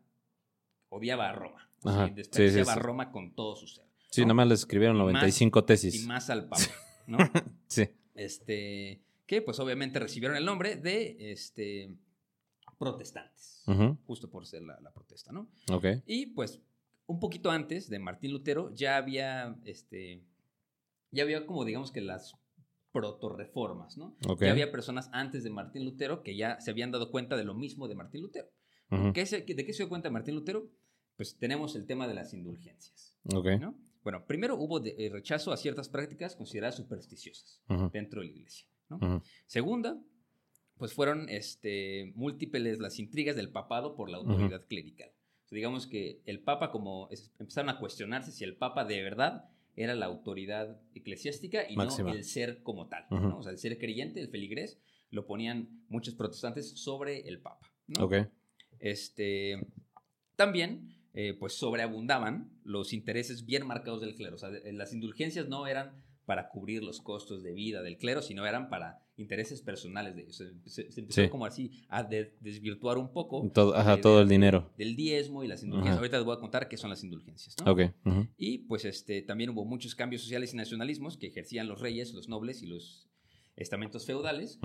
odiaba 0.89 1.29
a 1.29 1.33
Roma. 1.33 1.69
despreciaba 2.13 2.73
a 2.73 2.75
Roma 2.75 3.11
con 3.11 3.33
todo 3.35 3.55
su 3.55 3.67
ser. 3.67 3.85
Sí, 4.09 4.21
nada 4.21 4.35
más 4.35 4.47
le 4.47 4.53
escribieron 4.53 4.97
95 4.97 5.65
tesis. 5.65 6.03
Y 6.03 6.07
más 6.07 6.29
al 6.29 6.47
Papa, 6.47 6.61
¿no? 7.07 7.17
sí. 7.67 7.89
Este, 8.13 9.01
que 9.25 9.41
pues 9.41 9.59
obviamente 9.59 9.99
recibieron 9.99 10.37
el 10.37 10.45
nombre 10.45 10.75
de 10.75 11.31
este, 11.31 11.95
protestantes, 12.77 13.63
justo 14.05 14.29
por 14.29 14.45
ser 14.45 14.61
la, 14.63 14.91
protesta, 14.93 15.31
¿no? 15.31 15.49
Ok. 15.71 15.85
Y 16.05 16.27
pues 16.27 16.61
un 17.05 17.19
poquito 17.19 17.51
antes 17.51 17.89
de 17.89 17.99
Martín 17.99 18.31
Lutero 18.31 18.73
ya 18.73 18.97
había, 18.97 19.55
este, 19.65 20.21
ya 21.13 21.23
había 21.23 21.45
como 21.45 21.63
digamos 21.63 21.91
que 21.91 22.01
las 22.01 22.35
proto-reformas, 22.91 23.97
¿no? 23.97 24.15
Ya 24.39 24.51
había 24.51 24.71
personas 24.71 25.09
antes 25.13 25.43
de 25.43 25.49
Martín 25.49 25.85
Lutero 25.85 26.21
que 26.21 26.35
ya 26.35 26.59
se 26.59 26.71
habían 26.71 26.91
dado 26.91 27.09
cuenta 27.11 27.35
de 27.35 27.43
lo 27.43 27.53
mismo 27.55 27.87
de 27.87 27.95
Martín 27.95 28.21
Lutero. 28.21 28.49
¿De 28.89 29.13
qué 29.13 29.25
se 29.25 29.43
dio 29.43 29.89
cuenta 29.89 30.11
Martín 30.11 30.35
Lutero? 30.35 30.69
Pues 31.15 31.37
tenemos 31.37 31.75
el 31.75 31.85
tema 31.85 32.07
de 32.07 32.13
las 32.13 32.33
indulgencias. 32.33 33.17
Bueno, 34.03 34.25
primero 34.25 34.55
hubo 34.57 34.83
eh, 34.85 35.09
rechazo 35.11 35.51
a 35.51 35.57
ciertas 35.57 35.89
prácticas 35.89 36.35
consideradas 36.35 36.75
supersticiosas 36.75 37.61
dentro 37.91 38.21
de 38.21 38.27
la 38.27 38.33
iglesia. 38.33 38.67
Segunda, 39.47 39.99
pues 40.77 40.93
fueron 40.93 41.29
este, 41.29 42.11
múltiples 42.15 42.79
las 42.79 42.99
intrigas 42.99 43.35
del 43.35 43.49
papado 43.49 43.95
por 43.95 44.09
la 44.09 44.17
autoridad 44.17 44.65
clerical. 44.67 45.11
digamos 45.49 45.87
que 45.87 46.21
el 46.25 46.41
papa, 46.41 46.71
como 46.71 47.09
empezaron 47.39 47.69
a 47.69 47.79
cuestionarse 47.79 48.31
si 48.31 48.43
el 48.43 48.55
papa 48.55 48.85
de 48.85 49.01
verdad 49.01 49.49
era 49.75 49.95
la 49.95 50.05
autoridad 50.05 50.81
eclesiástica 50.93 51.69
y 51.69 51.75
no 51.75 51.89
el 52.09 52.23
ser 52.23 52.61
como 52.63 52.87
tal. 52.87 53.05
O 53.09 53.43
sea, 53.43 53.51
el 53.51 53.57
ser 53.57 53.77
creyente, 53.77 54.19
el 54.19 54.29
feligrés, 54.29 54.79
lo 55.09 55.25
ponían 55.25 55.83
muchos 55.89 56.15
protestantes 56.15 56.71
sobre 56.71 57.27
el 57.27 57.39
papa. 57.39 57.71
Este, 58.79 59.67
también, 60.35 60.95
eh, 61.13 61.35
pues 61.39 61.53
sobreabundaban 61.53 62.51
los 62.63 62.93
intereses 62.93 63.45
bien 63.45 63.65
marcados 63.65 64.01
del 64.01 64.15
clero. 64.15 64.35
O 64.35 64.39
sea, 64.39 64.49
las 64.49 64.93
indulgencias 64.93 65.47
no 65.47 65.67
eran 65.67 66.03
para 66.25 66.49
cubrir 66.49 66.83
los 66.83 67.01
costos 67.01 67.43
de 67.43 67.53
vida 67.53 67.81
del 67.81 67.97
clero, 67.97 68.21
sino 68.21 68.45
eran 68.45 68.69
para 68.69 69.02
intereses 69.17 69.61
personales 69.61 70.15
de 70.15 70.23
ellos. 70.23 70.43
Se, 70.65 70.89
empezó 70.99 71.29
como 71.29 71.45
así 71.45 71.71
a 71.89 72.03
desvirtuar 72.03 72.97
un 72.97 73.11
poco. 73.11 73.49
Todo, 73.53 73.75
ajá, 73.75 74.01
todo 74.01 74.21
el 74.21 74.29
dinero. 74.29 74.71
Del 74.77 74.95
diezmo 74.95 75.43
y 75.43 75.47
las 75.47 75.63
indulgencias. 75.63 75.97
Ahorita 75.97 76.17
les 76.17 76.25
voy 76.25 76.35
a 76.35 76.39
contar 76.39 76.67
qué 76.67 76.77
son 76.77 76.89
las 76.89 77.03
indulgencias. 77.03 77.55
Y 78.37 78.59
pues 78.59 78.85
este, 78.85 79.21
también 79.21 79.49
hubo 79.51 79.65
muchos 79.65 79.95
cambios 79.95 80.21
sociales 80.21 80.53
y 80.53 80.57
nacionalismos 80.57 81.17
que 81.17 81.27
ejercían 81.27 81.67
los 81.67 81.79
reyes, 81.79 82.13
los 82.13 82.29
nobles 82.29 82.61
y 82.63 82.67
los 82.67 83.07
estamentos 83.55 84.05
feudales, 84.05 84.59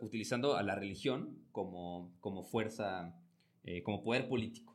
utilizando 0.00 0.56
a 0.56 0.62
la 0.62 0.74
religión 0.74 1.38
como, 1.50 2.14
como 2.20 2.44
fuerza, 2.44 3.16
eh, 3.64 3.82
como 3.82 4.02
poder 4.02 4.28
político. 4.28 4.72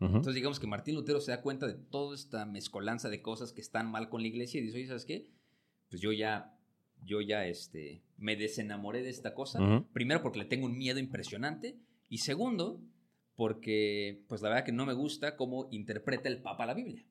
Entonces 0.00 0.34
digamos 0.34 0.60
que 0.60 0.66
Martín 0.66 0.94
Lutero 0.94 1.20
se 1.20 1.32
da 1.32 1.42
cuenta 1.42 1.66
de 1.66 1.74
toda 1.74 2.14
esta 2.14 2.46
mezcolanza 2.46 3.08
de 3.08 3.22
cosas 3.22 3.52
que 3.52 3.60
están 3.60 3.90
mal 3.90 4.08
con 4.08 4.22
la 4.22 4.28
iglesia 4.28 4.60
y 4.60 4.64
dice, 4.64 4.76
oye, 4.76 4.86
¿sabes 4.86 5.04
qué? 5.04 5.28
Pues 5.90 6.00
yo 6.00 6.12
ya, 6.12 6.56
yo 7.04 7.20
ya 7.20 7.46
este, 7.46 8.02
me 8.16 8.36
desenamoré 8.36 9.02
de 9.02 9.10
esta 9.10 9.34
cosa. 9.34 9.84
Primero 9.92 10.22
porque 10.22 10.38
le 10.38 10.44
tengo 10.44 10.66
un 10.66 10.76
miedo 10.76 10.98
impresionante 10.98 11.76
y 12.08 12.18
segundo 12.18 12.80
porque 13.34 14.22
pues 14.28 14.42
la 14.42 14.50
verdad 14.50 14.64
que 14.64 14.72
no 14.72 14.86
me 14.86 14.92
gusta 14.92 15.36
cómo 15.36 15.68
interpreta 15.70 16.28
el 16.28 16.42
Papa 16.42 16.66
la 16.66 16.74
Biblia. 16.74 17.04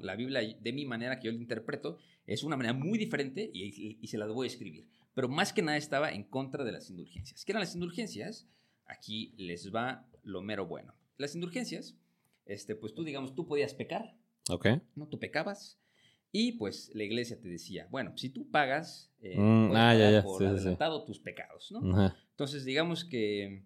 La 0.00 0.16
Biblia, 0.16 0.40
de 0.58 0.72
mi 0.72 0.86
manera 0.86 1.20
que 1.20 1.26
yo 1.26 1.32
la 1.32 1.38
interpreto, 1.38 1.98
es 2.26 2.42
una 2.42 2.56
manera 2.56 2.72
muy 2.72 2.98
diferente 2.98 3.50
y, 3.52 3.98
y 4.00 4.06
se 4.06 4.16
la 4.16 4.26
voy 4.26 4.46
a 4.46 4.50
escribir. 4.50 4.88
Pero 5.12 5.28
más 5.28 5.52
que 5.52 5.62
nada 5.62 5.76
estaba 5.76 6.12
en 6.12 6.24
contra 6.24 6.64
de 6.64 6.72
las 6.72 6.88
indulgencias. 6.88 7.44
¿Qué 7.44 7.52
eran 7.52 7.60
las 7.60 7.74
indulgencias? 7.74 8.48
Aquí 8.86 9.34
les 9.36 9.74
va 9.74 10.06
lo 10.22 10.42
mero 10.42 10.66
bueno. 10.66 10.94
Las 11.18 11.34
indulgencias, 11.34 11.96
este, 12.44 12.74
pues 12.74 12.94
tú, 12.94 13.04
digamos, 13.04 13.34
tú 13.34 13.46
podías 13.46 13.74
pecar. 13.74 14.16
Ok. 14.50 14.66
¿no? 14.94 15.08
Tú 15.08 15.18
pecabas. 15.18 15.78
Y 16.38 16.52
pues 16.52 16.90
la 16.92 17.02
iglesia 17.04 17.40
te 17.40 17.48
decía, 17.48 17.88
bueno, 17.90 18.12
si 18.14 18.28
tú 18.28 18.50
pagas, 18.50 19.10
eh, 19.22 19.38
Mm, 19.38 19.68
puedes 19.68 19.82
ah, 19.82 19.94
ya, 19.94 19.98
pagar 20.04 20.12
ya, 20.12 20.22
por 20.22 20.38
sí, 20.38 20.44
sí, 20.44 20.50
sí. 20.50 20.56
adelantado 20.60 21.04
tus 21.06 21.18
pecados, 21.18 21.72
¿no? 21.72 21.94
Ajá. 21.94 22.14
Entonces, 22.32 22.66
digamos 22.66 23.06
que, 23.06 23.62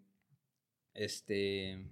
este, 0.95 1.85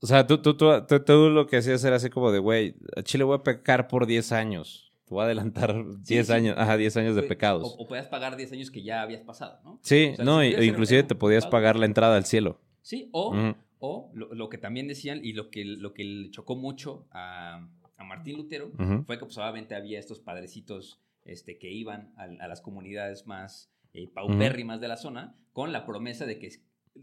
O 0.00 0.06
sea, 0.06 0.24
tú, 0.24 0.40
tú, 0.40 0.54
tú, 0.56 0.76
tú- 1.04 1.30
lo 1.30 1.48
que 1.48 1.56
hacías 1.56 1.82
era 1.82 1.96
así 1.96 2.08
como 2.10 2.30
de, 2.30 2.38
güey, 2.38 2.76
a 2.96 3.02
Chile 3.02 3.24
voy 3.24 3.36
a 3.36 3.42
pecar 3.42 3.88
por 3.88 4.06
10 4.06 4.30
años. 4.30 4.92
Te 5.04 5.14
voy 5.14 5.22
a 5.22 5.24
adelantar 5.24 5.74
10 6.04 6.28
sí. 6.28 6.32
años, 6.32 6.54
ajá, 6.56 6.76
10 6.76 6.96
años 6.96 7.16
de 7.16 7.22
o, 7.22 7.28
pecados. 7.28 7.74
o 7.76 7.88
podías 7.88 8.06
pagar 8.06 8.36
10 8.36 8.52
años 8.52 8.70
que 8.70 8.84
ya 8.84 9.02
habías 9.02 9.22
pasado, 9.22 9.58
¿no? 9.64 9.80
Sí, 9.82 10.10
o 10.12 10.16
sea, 10.16 10.24
no, 10.24 10.42
si 10.42 10.48
y- 10.48 10.64
inclusive 10.64 11.02
te 11.02 11.16
podías 11.16 11.44
pecado. 11.46 11.50
pagar 11.50 11.76
la 11.76 11.86
entrada 11.86 12.16
al 12.16 12.24
cielo. 12.24 12.60
Sí, 12.82 13.08
o, 13.10 13.34
o 13.80 14.10
lo, 14.14 14.32
lo 14.32 14.48
que 14.48 14.58
también 14.58 14.86
decían 14.86 15.20
y 15.24 15.32
lo 15.32 15.50
que, 15.50 15.64
lo 15.64 15.92
que 15.92 16.04
le 16.04 16.30
chocó 16.30 16.54
mucho 16.54 17.08
a, 17.10 17.66
a 17.98 18.04
Martín 18.04 18.36
Lutero 18.36 18.68
Ujú. 18.78 19.04
fue 19.04 19.18
que 19.18 19.24
pues 19.26 19.36
obviamente 19.36 19.74
había 19.74 19.98
estos 19.98 20.20
padrecitos 20.20 21.00
este, 21.24 21.58
que 21.58 21.70
iban 21.70 22.14
a, 22.16 22.22
a 22.44 22.48
las 22.48 22.62
comunidades 22.62 23.26
más 23.26 23.70
eh, 23.92 24.08
paupérrimas 24.08 24.80
de 24.80 24.88
la 24.88 24.96
zona 24.96 25.36
con 25.52 25.72
la 25.72 25.84
promesa 25.84 26.24
de 26.24 26.38
que 26.38 26.50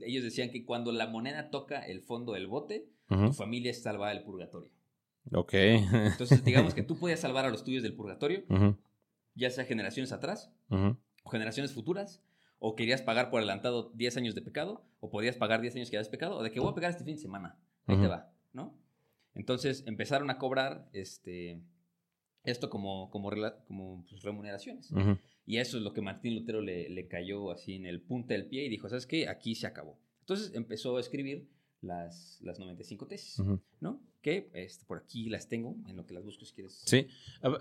ellos 0.02 0.24
decían 0.24 0.50
que 0.50 0.66
cuando 0.66 0.92
la 0.92 1.08
moneda 1.08 1.52
toca 1.52 1.80
el 1.80 2.02
fondo 2.02 2.34
del 2.34 2.48
bote, 2.48 2.88
Ujú. 3.10 3.28
tu 3.28 3.34
familia 3.34 3.70
es 3.72 3.84
salvada 3.84 4.14
del 4.14 4.24
purgatorio. 4.24 4.72
Ok. 5.32 5.54
Entonces, 5.54 6.44
digamos 6.44 6.74
que 6.74 6.84
tú 6.84 6.98
podías 6.98 7.20
salvar 7.20 7.46
a 7.46 7.50
los 7.50 7.64
tuyos 7.64 7.84
del 7.84 7.94
purgatorio, 7.94 8.44
ya 9.36 9.50
sea 9.52 9.66
generaciones 9.66 10.12
atrás 10.12 10.52
o 10.70 11.30
generaciones 11.30 11.74
futuras, 11.74 12.24
o 12.60 12.76
querías 12.76 13.02
pagar 13.02 13.30
por 13.30 13.40
adelantado 13.40 13.92
10 13.96 14.18
años 14.18 14.36
de 14.36 14.42
pecado, 14.42 14.86
o 15.00 15.10
podías 15.10 15.36
pagar 15.36 15.62
10 15.62 15.76
años 15.76 15.90
que 15.90 15.98
habías 15.98 16.10
pecado, 16.10 16.38
o 16.38 16.44
de 16.44 16.52
que 16.52 16.60
voy 16.60 16.72
a 16.72 16.76
pegar 16.76 16.92
este 16.92 17.04
fin 17.04 17.16
de 17.16 17.22
semana. 17.22 17.58
Ahí 17.86 17.98
te 17.98 18.08
va, 18.08 18.32
¿no? 18.54 18.74
Entonces 19.36 19.84
empezaron 19.86 20.30
a 20.30 20.38
cobrar 20.38 20.90
este, 20.94 21.62
esto 22.44 22.70
como, 22.70 23.10
como, 23.12 23.30
como 23.68 24.06
pues, 24.10 24.24
remuneraciones. 24.24 24.92
Y 25.46 25.58
eso 25.58 25.78
es 25.78 25.84
lo 25.84 25.94
que 25.94 26.02
Martín 26.02 26.36
Lutero 26.36 26.62
le, 26.62 26.90
le 26.90 27.08
cayó 27.08 27.52
así 27.52 27.76
en 27.76 27.86
el 27.86 28.02
punta 28.02 28.34
del 28.34 28.48
pie 28.48 28.66
y 28.66 28.70
dijo, 28.70 28.90
¿sabes 28.90 29.06
qué? 29.06 29.28
Aquí 29.28 29.54
se 29.56 29.68
acabó. 29.68 30.00
Entonces 30.22 30.54
empezó 30.56 30.98
a 30.98 31.00
escribir 31.00 31.48
las, 31.86 32.40
las 32.42 32.60
95 32.60 33.08
tesis. 33.08 33.42
¿no? 33.80 34.02
Que 34.22 34.50
este, 34.54 34.86
por 34.86 34.98
aquí 34.98 35.30
las 35.30 35.48
tengo, 35.48 35.76
en 35.88 35.98
lo 35.98 36.06
que 36.06 36.14
las 36.14 36.24
busco 36.24 36.46
si 36.46 36.54
quieres. 36.54 36.82
Sí, 36.86 37.08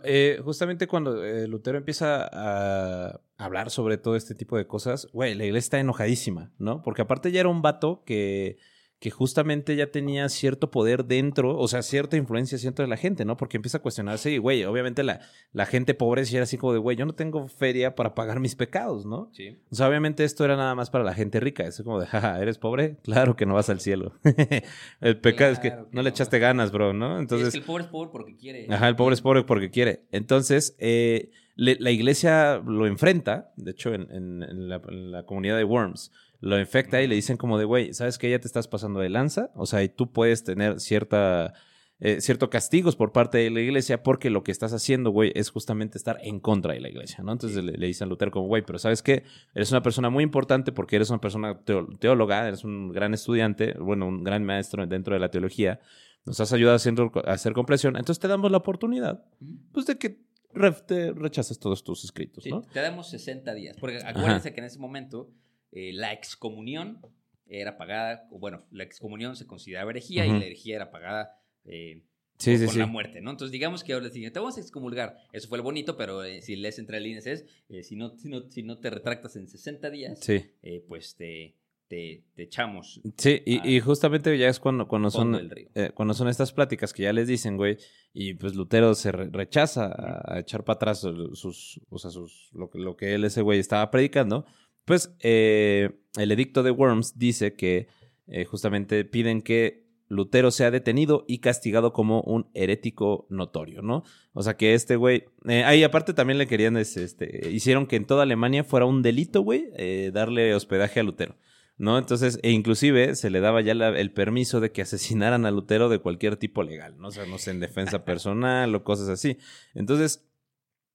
eh, 0.04 0.40
justamente 0.42 0.86
cuando 0.86 1.22
eh, 1.22 1.46
Lutero 1.46 1.76
empieza 1.76 2.28
a 2.32 3.20
hablar 3.36 3.70
sobre 3.70 3.98
todo 3.98 4.16
este 4.16 4.34
tipo 4.34 4.56
de 4.56 4.66
cosas, 4.66 5.08
güey, 5.12 5.34
la 5.34 5.44
iglesia 5.44 5.66
está 5.66 5.80
enojadísima, 5.80 6.52
¿no? 6.58 6.82
Porque 6.82 7.02
aparte 7.02 7.30
ya 7.30 7.40
era 7.40 7.48
un 7.50 7.60
vato 7.60 8.02
que, 8.06 8.56
que 9.04 9.10
justamente 9.10 9.76
ya 9.76 9.88
tenía 9.88 10.26
cierto 10.30 10.70
poder 10.70 11.04
dentro, 11.04 11.58
o 11.58 11.68
sea, 11.68 11.82
cierta 11.82 12.16
influencia 12.16 12.56
dentro 12.56 12.86
de 12.86 12.88
la 12.88 12.96
gente, 12.96 13.26
¿no? 13.26 13.36
Porque 13.36 13.58
empieza 13.58 13.76
a 13.76 13.82
cuestionarse 13.82 14.30
y, 14.32 14.38
güey, 14.38 14.64
obviamente 14.64 15.02
la, 15.02 15.20
la 15.52 15.66
gente 15.66 15.92
pobre 15.92 16.24
sí 16.24 16.36
era 16.36 16.44
así 16.44 16.56
como 16.56 16.72
de, 16.72 16.78
güey, 16.78 16.96
yo 16.96 17.04
no 17.04 17.14
tengo 17.14 17.46
feria 17.46 17.94
para 17.96 18.14
pagar 18.14 18.40
mis 18.40 18.56
pecados, 18.56 19.04
¿no? 19.04 19.28
Sí. 19.34 19.58
O 19.70 19.74
sea, 19.74 19.90
obviamente 19.90 20.24
esto 20.24 20.42
era 20.46 20.56
nada 20.56 20.74
más 20.74 20.88
para 20.88 21.04
la 21.04 21.12
gente 21.12 21.38
rica. 21.38 21.64
Es 21.64 21.82
como 21.82 22.00
de, 22.00 22.06
jaja, 22.06 22.40
¿eres 22.40 22.56
pobre? 22.56 22.96
Claro 23.02 23.36
que 23.36 23.44
no 23.44 23.52
vas 23.52 23.68
al 23.68 23.80
cielo. 23.80 24.14
el 25.02 25.20
pecado 25.20 25.52
es 25.52 25.58
que 25.58 25.68
que 25.70 25.76
no 25.92 26.00
le 26.00 26.08
echaste 26.08 26.38
ganas, 26.38 26.72
bro, 26.72 26.94
¿no? 26.94 27.18
Entonces, 27.18 27.48
Entonces, 27.48 27.54
el 27.56 27.62
pobre 27.66 27.84
es 27.84 27.90
pobre 27.90 28.10
porque 28.10 28.36
quiere. 28.36 28.66
Ajá, 28.70 28.88
el 28.88 28.96
pobre 28.96 29.12
es 29.16 29.20
pobre 29.20 29.42
porque 29.44 29.68
quiere. 29.70 30.04
Entonces, 30.12 30.74
eh, 30.78 31.30
le- 31.56 31.76
la 31.78 31.90
iglesia 31.90 32.56
lo 32.66 32.86
enfrenta, 32.86 33.52
de 33.56 33.72
hecho, 33.72 33.92
en, 33.92 34.10
en- 34.10 34.42
en 34.42 34.68
la, 34.70 34.80
en 34.88 35.12
la 35.12 35.24
comunidad 35.26 35.58
de 35.58 35.64
Worms, 35.64 36.10
lo 36.44 36.58
infecta 36.60 37.00
y 37.02 37.06
le 37.06 37.14
dicen 37.14 37.36
como 37.36 37.58
de, 37.58 37.64
güey, 37.64 37.92
¿sabes 37.94 38.18
que 38.18 38.30
Ya 38.30 38.38
te 38.38 38.46
estás 38.46 38.68
pasando 38.68 39.00
de 39.00 39.08
lanza. 39.08 39.50
O 39.54 39.66
sea, 39.66 39.82
y 39.82 39.88
tú 39.88 40.12
puedes 40.12 40.44
tener 40.44 40.78
cierta... 40.80 41.54
eh, 42.00 42.20
cierto 42.20 42.50
castigos 42.50 42.96
por 42.96 43.12
parte 43.12 43.38
de 43.38 43.50
la 43.50 43.60
iglesia 43.60 44.02
porque 44.02 44.28
lo 44.28 44.42
que 44.42 44.50
estás 44.52 44.72
haciendo, 44.72 45.10
güey, 45.10 45.30
es 45.36 45.50
justamente 45.50 45.96
estar 45.96 46.18
en 46.22 46.40
contra 46.40 46.74
de 46.74 46.80
la 46.80 46.88
iglesia, 46.88 47.22
¿no? 47.22 47.32
Entonces 47.32 47.62
le, 47.64 47.72
le 47.72 47.86
dicen 47.86 48.06
a 48.06 48.08
Lutero 48.08 48.30
como, 48.32 48.46
güey, 48.48 48.62
pero 48.66 48.78
¿sabes 48.78 49.00
qué? 49.02 49.22
Eres 49.54 49.70
una 49.70 49.80
persona 49.82 50.10
muy 50.10 50.24
importante 50.24 50.72
porque 50.72 50.96
eres 50.96 51.08
una 51.10 51.20
persona 51.20 51.60
teóloga, 52.00 52.48
eres 52.48 52.64
un 52.64 52.90
gran 52.92 53.14
estudiante, 53.14 53.74
bueno, 53.78 54.06
un 54.08 54.24
gran 54.24 54.44
maestro 54.44 54.86
dentro 54.86 55.14
de 55.14 55.20
la 55.20 55.30
teología, 55.30 55.80
nos 56.26 56.40
has 56.40 56.52
ayudado 56.52 56.76
haciendo, 56.76 57.12
a 57.26 57.32
hacer 57.32 57.52
comprensión, 57.52 57.96
entonces 57.96 58.18
te 58.20 58.28
damos 58.28 58.50
la 58.50 58.58
oportunidad 58.58 59.24
pues 59.72 59.86
de 59.86 59.96
que 59.96 60.20
re- 60.52 60.72
te 60.72 61.12
rechaces 61.12 61.58
todos 61.58 61.84
tus 61.84 62.02
escritos, 62.04 62.42
Sí, 62.44 62.50
¿no? 62.50 62.62
te 62.62 62.80
damos 62.80 63.08
60 63.10 63.54
días. 63.54 63.76
Porque 63.78 63.98
acuérdense 64.04 64.52
que 64.52 64.60
en 64.60 64.66
ese 64.66 64.78
momento 64.78 65.30
eh, 65.74 65.92
la 65.92 66.12
excomunión 66.12 67.00
era 67.46 67.76
pagada, 67.76 68.26
o 68.30 68.38
bueno, 68.38 68.64
la 68.70 68.84
excomunión 68.84 69.36
se 69.36 69.46
consideraba 69.46 69.90
herejía 69.90 70.26
y 70.26 70.30
la 70.30 70.44
herejía 70.46 70.76
era 70.76 70.90
pagada 70.90 71.38
eh, 71.66 72.02
Sí, 72.36 72.50
con, 72.50 72.58
sí, 72.58 72.64
con 72.64 72.72
sí. 72.74 72.78
la 72.80 72.86
muerte, 72.86 73.20
¿no? 73.20 73.30
Entonces 73.30 73.52
digamos 73.52 73.84
que 73.84 73.92
ahora 73.92 74.06
decían, 74.06 74.32
te 74.32 74.40
vamos 74.40 74.56
a 74.56 74.60
excomulgar. 74.60 75.16
Eso 75.32 75.46
fue 75.48 75.56
lo 75.58 75.62
bonito, 75.64 75.96
pero 75.96 76.24
eh, 76.24 76.42
si 76.42 76.56
lees 76.56 76.80
entre 76.80 76.98
líneas 76.98 77.26
es, 77.28 77.44
eh, 77.68 77.84
si, 77.84 77.94
no, 77.94 78.18
si, 78.18 78.28
no, 78.28 78.50
si 78.50 78.62
no 78.64 78.78
te 78.78 78.90
retractas 78.90 79.36
en 79.36 79.46
60 79.46 79.88
días, 79.90 80.18
Sí, 80.20 80.44
eh, 80.62 80.84
pues 80.88 81.14
te, 81.14 81.54
te, 81.86 82.24
te 82.34 82.42
echamos 82.42 83.00
sí, 83.18 83.40
y, 83.46 83.76
y 83.76 83.78
justamente 83.80 84.36
ya 84.36 84.48
es 84.48 84.58
cuando, 84.58 84.88
cuando 84.88 85.10
son 85.10 85.48
eh, 85.74 85.90
cuando 85.94 86.12
son 86.14 86.26
estas 86.28 86.50
pláticas 86.52 86.92
que 86.92 87.04
ya 87.04 87.12
les 87.12 87.28
dicen, 87.28 87.56
güey, 87.56 87.76
y 88.12 88.34
pues 88.34 88.56
Lutero 88.56 88.94
se 88.94 89.12
re- 89.12 89.28
rechaza 89.30 89.86
a, 89.86 90.34
a 90.34 90.40
echar 90.40 90.64
para 90.64 90.74
atrás 90.76 91.00
sus, 91.34 91.80
o 91.88 91.98
sea, 91.98 92.10
sus, 92.10 92.48
lo, 92.52 92.68
que- 92.68 92.78
lo 92.80 92.96
que 92.96 93.14
él, 93.14 93.24
ese 93.24 93.42
güey, 93.42 93.60
estaba 93.60 93.90
predicando, 93.92 94.44
pues 94.84 95.14
eh, 95.20 95.90
el 96.16 96.32
edicto 96.32 96.62
de 96.62 96.70
Worms 96.70 97.18
dice 97.18 97.54
que 97.54 97.88
eh, 98.26 98.44
justamente 98.44 99.04
piden 99.04 99.42
que 99.42 99.84
Lutero 100.08 100.50
sea 100.50 100.70
detenido 100.70 101.24
y 101.26 101.38
castigado 101.38 101.92
como 101.92 102.20
un 102.22 102.48
herético 102.54 103.26
notorio, 103.30 103.82
¿no? 103.82 104.04
O 104.32 104.42
sea 104.42 104.56
que 104.56 104.74
este 104.74 104.96
güey, 104.96 105.24
eh, 105.48 105.64
ahí 105.64 105.82
aparte 105.82 106.12
también 106.12 106.38
le 106.38 106.46
querían, 106.46 106.76
es, 106.76 106.96
este, 106.96 107.48
hicieron 107.50 107.86
que 107.86 107.96
en 107.96 108.04
toda 108.04 108.22
Alemania 108.24 108.64
fuera 108.64 108.86
un 108.86 109.02
delito, 109.02 109.40
güey, 109.40 109.70
eh, 109.76 110.10
darle 110.12 110.54
hospedaje 110.54 111.00
a 111.00 111.02
Lutero. 111.02 111.36
¿no? 111.76 111.98
Entonces, 111.98 112.38
e 112.44 112.52
inclusive 112.52 113.16
se 113.16 113.30
le 113.30 113.40
daba 113.40 113.60
ya 113.60 113.74
la- 113.74 113.98
el 113.98 114.12
permiso 114.12 114.60
de 114.60 114.70
que 114.70 114.82
asesinaran 114.82 115.44
a 115.44 115.50
Lutero 115.50 115.88
de 115.88 115.98
cualquier 115.98 116.36
tipo 116.36 116.62
legal, 116.62 116.96
¿no? 116.98 117.08
O 117.08 117.10
sea, 117.10 117.26
no 117.26 117.36
sé, 117.38 117.50
en 117.50 117.58
defensa 117.58 117.98
personal 118.04 118.72
o 118.76 118.84
cosas 118.84 119.08
así. 119.08 119.38
Entonces, 119.74 120.24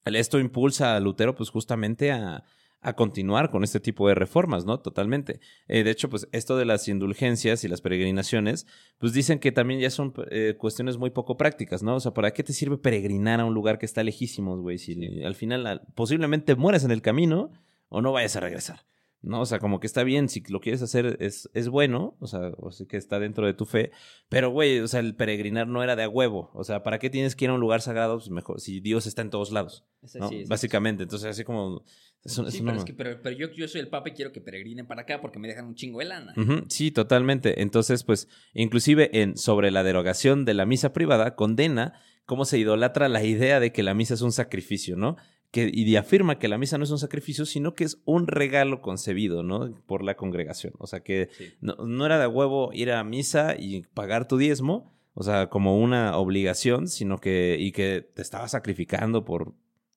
esto 0.06 0.40
impulsa 0.40 0.96
a 0.96 1.00
Lutero, 1.02 1.36
pues, 1.36 1.50
justamente 1.50 2.12
a, 2.14 2.46
a 2.82 2.94
continuar 2.94 3.50
con 3.50 3.64
este 3.64 3.80
tipo 3.80 4.08
de 4.08 4.16
reformas, 4.16 4.66
¿no? 4.66 4.80
Totalmente. 4.80 5.40
Eh, 5.68 5.84
de 5.84 5.92
hecho, 5.92 6.10
pues, 6.10 6.28
esto 6.32 6.58
de 6.58 6.66
las 6.66 6.88
indulgencias 6.88 7.64
y 7.64 7.68
las 7.68 7.82
peregrinaciones, 7.82 8.68
pues 9.00 9.12
dicen 9.14 9.40
que 9.40 9.52
también 9.52 9.80
ya 9.82 9.90
son 9.90 10.14
eh, 10.32 10.56
cuestiones 10.58 10.98
muy 10.98 11.10
poco 11.10 11.36
prácticas, 11.36 11.84
¿no? 11.84 11.96
O 11.96 12.00
sea, 12.00 12.14
¿para 12.14 12.32
qué 12.32 12.44
te 12.44 12.54
sirve 12.54 12.78
peregrinar 12.78 13.40
a 13.42 13.46
un 13.46 13.54
lugar 13.54 13.80
que 13.80 13.86
está 13.86 14.02
lejísimos, 14.04 14.62
güey? 14.62 14.78
Si 14.78 15.24
al 15.24 15.36
final 15.36 15.68
al- 15.68 15.82
posiblemente 15.96 16.56
mueras 16.56 16.84
en 16.86 16.92
el 16.92 17.02
camino 17.02 17.52
o 17.90 18.02
no 18.02 18.12
vayas 18.12 18.36
a 18.36 18.40
regresar. 18.40 18.82
¿No? 19.22 19.42
O 19.42 19.46
sea, 19.46 19.60
como 19.60 19.80
que 19.80 19.88
está 19.88 20.04
bien, 20.04 20.30
si 20.30 20.42
lo 20.50 20.62
quieres 20.62 20.82
hacer 20.82 21.18
es, 21.20 21.50
es 21.54 21.68
bueno, 21.70 22.16
o 22.20 22.28
sea, 22.28 22.52
o 22.58 22.72
sea, 22.72 22.88
que 22.88 22.98
está 22.98 23.20
dentro 23.20 23.46
de 23.46 23.54
tu 23.54 23.66
fe, 23.66 23.92
pero 24.30 24.50
güey, 24.50 24.80
o 24.80 24.88
sea, 24.88 25.02
el 25.02 25.16
peregrinar 25.16 25.68
no 25.68 25.84
era 25.84 25.96
de 25.96 26.04
a 26.04 26.10
huevo, 26.10 26.52
o 26.54 26.64
sea, 26.64 26.84
¿para 26.84 27.00
qué 27.00 27.10
tienes 27.10 27.36
que 27.36 27.46
ir 27.46 27.52
a 27.52 27.54
un 27.56 27.60
lugar 27.60 27.82
sagrado? 27.82 28.18
Pues 28.18 28.30
mejor, 28.30 28.62
si 28.62 28.80
Dios 28.80 29.06
está 29.08 29.22
en 29.22 29.30
todos 29.30 29.52
lados, 29.52 29.84
¿no? 30.20 30.30
sí. 30.30 30.44
Básicamente, 30.48 31.04
entonces 31.04 31.30
así 31.30 31.44
como... 31.44 31.84
es 32.24 32.38
un- 32.38 32.48
es 32.48 32.54
Sí, 32.54 32.62
pero, 32.64 32.78
es 32.78 32.86
que, 32.86 32.94
pero, 32.94 33.22
pero 33.22 33.36
yo, 33.36 33.48
yo 33.52 33.68
soy 33.68 33.82
el 33.82 33.90
papa 33.90 34.10
y 34.10 34.14
quiero 34.14 34.32
que 34.32 34.40
peregrinen 34.42 34.88
para 34.88 35.02
acá 35.02 35.20
porque 35.22 35.40
me 35.40 35.48
dejan 35.48 35.66
un 35.66 35.76
chingo 35.76 36.00
de 36.00 36.06
lana. 36.06 36.34
Sí, 36.70 36.92
totalmente. 36.92 37.62
Entonces, 37.62 38.04
pues, 38.04 38.28
inclusive 38.54 39.22
en 39.22 39.38
sobre 39.38 39.72
la 39.72 39.84
derogación 39.84 40.46
de 40.46 40.54
la 40.54 40.66
misa 40.66 40.94
privada, 40.94 41.36
condena 41.36 41.94
cómo 42.26 42.46
se 42.46 42.58
idolatra 42.60 43.10
la 43.10 43.24
idea 43.24 43.60
de 43.60 43.72
que 43.72 43.84
la 43.84 43.94
misa 43.94 44.14
es 44.14 44.22
un 44.22 44.32
sacrificio, 44.32 44.96
¿no? 44.96 45.18
Que, 45.52 45.70
y 45.74 45.96
afirma 45.96 46.38
que 46.38 46.48
la 46.48 46.60
misa 46.60 46.78
no 46.78 46.84
es 46.84 46.92
un 46.92 47.00
sacrificio, 47.00 47.46
sino 47.46 47.74
que 47.74 47.84
es 47.84 48.02
un 48.06 48.28
regalo 48.28 48.82
concebido, 48.82 49.42
¿no? 49.42 49.74
Por 49.88 50.04
la 50.04 50.16
congregación. 50.16 50.74
O 50.78 50.86
sea, 50.86 51.00
que 51.00 51.30
Sí. 51.32 51.54
no, 51.60 51.74
no 51.76 52.06
era 52.06 52.20
de 52.20 52.28
huevo 52.28 52.70
ir 52.74 52.92
a 52.92 53.04
misa 53.04 53.56
y 53.58 53.82
pagar 53.94 54.28
tu 54.28 54.38
diezmo, 54.38 54.96
o 55.16 55.24
sea, 55.24 55.48
como 55.48 55.80
una 55.80 56.16
obligación, 56.18 56.88
sino 56.88 57.18
que, 57.18 57.58
y 57.60 57.72
que 57.72 58.08
te 58.14 58.22
estaba 58.22 58.48
sacrificando 58.48 59.26
por 59.26 59.54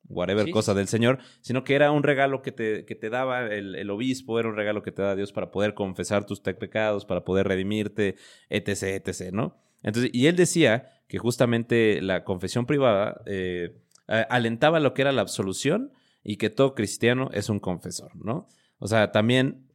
whatever 0.09 0.47
Sí, 0.47 0.51
cosa 0.53 0.73
sí. 0.73 0.79
del 0.79 0.89
Señor, 0.89 1.19
sino 1.43 1.65
que 1.65 1.75
era 1.75 1.91
un 1.93 2.03
regalo 2.03 2.41
que 2.43 2.53
te, 2.53 2.85
que 2.87 2.95
te 2.95 3.11
daba 3.11 3.47
el, 3.47 3.75
el 3.75 3.91
obispo, 3.91 4.39
era 4.41 4.49
un 4.49 4.57
regalo 4.57 4.83
que 4.83 4.91
te 4.93 5.03
da 5.03 5.15
Dios 5.15 5.33
para 5.33 5.51
poder 5.51 5.75
confesar 5.75 6.25
tus 6.25 6.41
pecados, 6.41 7.05
para 7.05 7.25
poder 7.25 7.47
redimirte, 7.47 8.17
etc., 8.49 8.83
etc., 9.07 9.33
¿no? 9.33 9.57
Entonces, 9.83 10.11
y 10.15 10.27
él 10.29 10.37
decía 10.37 10.89
que 11.09 11.19
justamente 11.19 12.01
la 12.03 12.25
confesión 12.25 12.65
privada 12.67 13.21
eh, 13.27 13.77
a- 14.13 14.23
alentaba 14.23 14.81
lo 14.81 14.95
que 14.95 15.03
era 15.03 15.13
la 15.13 15.23
absolución 15.23 15.93
y 16.23 16.37
que 16.37 16.51
todo 16.51 16.75
cristiano 16.75 17.31
es 17.33 17.49
un 17.49 17.59
confesor, 17.61 18.15
¿no? 18.17 18.47
O 18.79 18.87
sea, 18.87 19.11
también 19.13 19.69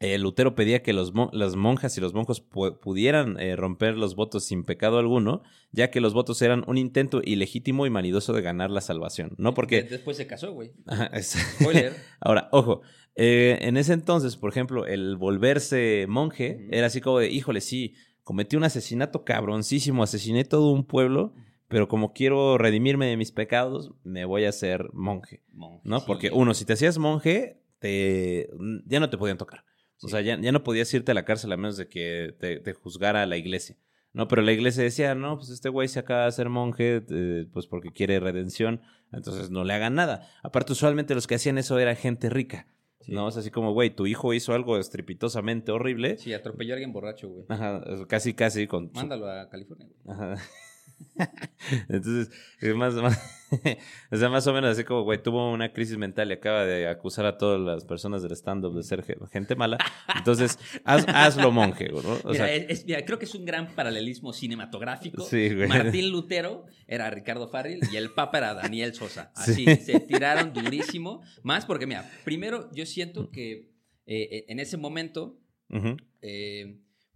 eh, 0.00 0.16
Lutero 0.18 0.54
pedía 0.54 0.80
que 0.82 0.92
los 0.92 1.12
las 1.32 1.56
monjas 1.56 1.98
y 1.98 2.00
los 2.00 2.14
monjos 2.14 2.40
pudieran 2.40 3.38
eh, 3.40 3.56
romper 3.56 3.96
los 3.96 4.14
votos 4.14 4.44
sin 4.44 4.62
pecado 4.62 4.98
alguno, 4.98 5.42
ya 5.72 5.90
que 5.90 6.00
los 6.00 6.14
votos 6.14 6.40
eran 6.42 6.62
un 6.68 6.78
intento 6.78 7.20
ilegítimo 7.24 7.84
y 7.84 7.90
manidoso 7.90 8.32
de 8.32 8.42
ganar 8.42 8.70
la 8.70 8.80
salvación, 8.80 9.34
¿no? 9.38 9.54
Porque... 9.54 9.82
Después 9.82 10.16
se 10.16 10.28
casó, 10.28 10.52
güey. 10.52 10.72
Ahora, 12.20 12.48
ojo, 12.52 12.82
eh, 13.16 13.58
en 13.62 13.76
ese 13.76 13.92
entonces, 13.92 14.36
por 14.36 14.50
ejemplo, 14.50 14.86
el 14.86 15.16
volverse 15.16 16.06
monje 16.08 16.68
era 16.70 16.86
así 16.86 17.00
como 17.00 17.18
de, 17.18 17.30
híjole, 17.30 17.60
sí, 17.60 17.94
cometí 18.22 18.54
un 18.54 18.62
asesinato 18.64 19.24
cabroncísimo, 19.24 20.04
asesiné 20.04 20.44
todo 20.44 20.70
un 20.70 20.84
pueblo, 20.84 21.34
pero 21.68 21.86
como 21.86 22.12
quiero 22.12 22.56
redimirme 22.58 23.06
de 23.06 23.16
mis 23.16 23.30
pecados, 23.30 23.92
me 24.02 24.24
voy 24.24 24.44
a 24.46 24.52
ser 24.52 24.88
monje, 24.92 25.42
¿no? 25.84 26.04
Porque 26.06 26.30
uno, 26.32 26.54
si 26.54 26.64
te 26.64 26.72
hacías 26.72 26.98
monje, 26.98 27.62
te, 27.78 28.48
ya 28.86 29.00
no 29.00 29.10
te 29.10 29.18
podían 29.18 29.38
tocar. 29.38 29.64
O 30.02 30.08
sea, 30.08 30.20
ya, 30.20 30.36
no 30.36 30.62
podías 30.62 30.92
irte 30.94 31.10
a 31.10 31.14
la 31.14 31.24
cárcel 31.24 31.52
a 31.52 31.56
menos 31.56 31.76
de 31.76 31.88
que 31.88 32.34
te, 32.38 32.72
juzgara 32.72 33.26
la 33.26 33.36
iglesia. 33.36 33.76
No, 34.12 34.26
pero 34.28 34.42
la 34.42 34.52
iglesia 34.52 34.82
decía, 34.82 35.14
no, 35.14 35.36
pues 35.36 35.50
este 35.50 35.68
güey 35.68 35.88
se 35.88 35.98
acaba 35.98 36.24
de 36.24 36.32
ser 36.32 36.48
monje, 36.48 37.04
eh, 37.10 37.46
pues 37.52 37.66
porque 37.66 37.92
quiere 37.92 38.18
redención, 38.18 38.80
entonces 39.12 39.50
no 39.50 39.64
le 39.64 39.74
hagan 39.74 39.94
nada. 39.94 40.28
Aparte, 40.42 40.72
usualmente 40.72 41.14
los 41.14 41.26
que 41.26 41.34
hacían 41.34 41.58
eso 41.58 41.78
era 41.78 41.94
gente 41.94 42.30
rica. 42.30 42.66
¿No? 43.06 43.26
Es 43.28 43.38
así 43.38 43.50
como, 43.50 43.72
güey, 43.72 43.88
tu 43.88 44.06
hijo 44.06 44.34
hizo 44.34 44.52
algo 44.52 44.76
estrepitosamente 44.76 45.72
horrible. 45.72 46.18
Sí, 46.18 46.34
atropelló 46.34 46.74
a 46.74 46.76
alguien 46.76 46.92
borracho, 46.92 47.28
güey. 47.30 47.46
Ajá, 47.48 47.82
casi, 48.06 48.34
casi 48.34 48.66
con... 48.66 48.90
Mándalo 48.92 49.30
a 49.30 49.48
California, 49.48 49.88
güey. 49.88 50.14
Ajá. 50.14 50.36
Entonces, 51.88 52.30
es 52.60 52.74
más, 52.74 52.94
o 54.10 54.16
sea, 54.16 54.28
más 54.28 54.46
o 54.46 54.52
menos 54.52 54.70
así 54.70 54.84
como, 54.84 55.02
güey, 55.02 55.22
tuvo 55.22 55.50
una 55.52 55.72
crisis 55.72 55.96
mental 55.96 56.30
y 56.30 56.34
acaba 56.34 56.64
de 56.64 56.88
acusar 56.88 57.26
a 57.26 57.38
todas 57.38 57.60
las 57.60 57.84
personas 57.84 58.22
del 58.22 58.32
stand-up 58.32 58.74
de 58.74 58.82
ser 58.82 59.04
gente 59.30 59.56
mala. 59.56 59.78
Entonces, 60.16 60.58
hazlo 60.84 61.50
monje, 61.50 61.88
¿no? 61.88 62.18
mira, 62.86 63.04
creo 63.04 63.18
que 63.18 63.24
es 63.24 63.34
un 63.34 63.44
gran 63.44 63.74
paralelismo 63.74 64.32
cinematográfico. 64.32 65.26
Martín 65.68 66.10
Lutero 66.10 66.66
era 66.86 67.10
Ricardo 67.10 67.48
Farril 67.48 67.80
y 67.92 67.96
el 67.96 68.10
Papa 68.10 68.38
era 68.38 68.54
Daniel 68.54 68.94
Sosa. 68.94 69.32
Así, 69.36 69.64
se 69.76 70.00
tiraron 70.00 70.52
durísimo. 70.52 71.22
Más 71.42 71.66
porque, 71.66 71.86
mira, 71.86 72.10
primero 72.24 72.70
yo 72.72 72.86
siento 72.86 73.30
que 73.30 73.70
eh, 74.06 74.44
en 74.48 74.60
ese 74.60 74.76
momento 74.76 75.38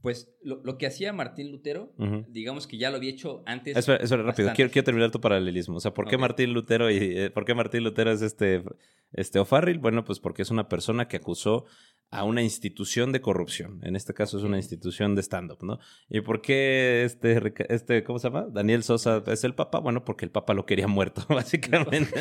pues 0.02 0.34
lo, 0.42 0.78
que 0.78 0.86
hacía 0.86 1.12
Martín 1.12 1.52
Lutero, 1.52 1.94
digamos 2.28 2.66
que 2.66 2.76
ya 2.76 2.90
lo 2.90 2.96
había 2.96 3.10
hecho 3.10 3.42
antes. 3.46 3.76
Eso, 3.76 3.94
eso 3.94 4.16
rápido, 4.16 4.52
quiero, 4.54 4.70
terminar 4.70 5.12
tu 5.12 5.20
paralelismo. 5.20 5.76
O 5.76 5.80
sea, 5.80 5.94
¿por 5.94 6.08
qué 6.08 6.18
Martín 6.18 6.52
Lutero 6.52 6.90
y 6.90 6.96
eh, 6.98 7.30
por 7.30 7.44
qué 7.44 7.54
Martín 7.54 7.84
Lutero 7.84 8.10
es 8.10 8.20
este, 8.20 8.64
este 9.12 9.38
O'Farrill? 9.38 9.78
Bueno, 9.78 10.04
pues 10.04 10.18
porque 10.18 10.42
es 10.42 10.50
una 10.50 10.68
persona 10.68 11.06
que 11.06 11.18
acusó 11.18 11.66
a 12.10 12.24
una 12.24 12.42
institución 12.42 13.12
de 13.12 13.20
corrupción. 13.20 13.78
En 13.84 13.94
este 13.94 14.12
caso 14.12 14.38
es 14.38 14.44
una 14.44 14.56
institución 14.56 15.14
de 15.14 15.22
stand-up, 15.22 15.62
¿no? 15.62 15.78
¿Y 16.10 16.20
por 16.20 16.42
qué 16.42 17.04
este, 17.04 17.40
este, 17.70 18.02
¿cómo 18.02 18.18
se 18.18 18.28
llama? 18.28 18.48
Daniel 18.50 18.82
Sosa 18.82 19.22
es 19.28 19.44
el 19.44 19.54
Papa. 19.54 19.78
Bueno, 19.78 20.04
porque 20.04 20.24
el 20.24 20.32
Papa 20.32 20.52
lo 20.52 20.66
quería 20.66 20.88
muerto, 20.88 21.24
básicamente. 21.28 22.20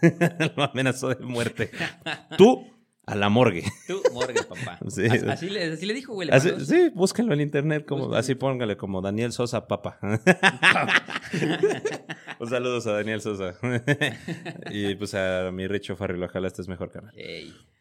lo 0.56 0.62
amenazó 0.62 1.08
de 1.08 1.24
muerte. 1.24 1.70
Tú 2.38 2.64
a 3.04 3.16
la 3.16 3.28
morgue. 3.28 3.64
Tú, 3.86 4.00
morgue, 4.12 4.42
papá. 4.44 4.78
Así, 4.86 5.48
le, 5.48 5.94
dijo, 5.94 6.14
güey. 6.14 6.28
sí, 6.64 6.90
búsquenlo 6.94 7.34
en 7.34 7.40
internet, 7.40 7.84
como, 7.84 8.14
así 8.14 8.34
póngale 8.34 8.76
como 8.76 9.00
Daniel 9.00 9.32
Sosa, 9.32 9.66
papá. 9.66 9.98
Un 12.38 12.48
saludos 12.48 12.86
a 12.86 12.92
Daniel 12.92 13.20
Sosa. 13.20 13.54
y 14.70 14.94
pues 14.94 15.14
a 15.14 15.50
mi 15.52 15.66
Richo 15.66 15.96
Farril, 15.96 16.22
ojalá 16.22 16.46
estés 16.46 16.68
mejor, 16.68 16.92
canal. 16.92 17.12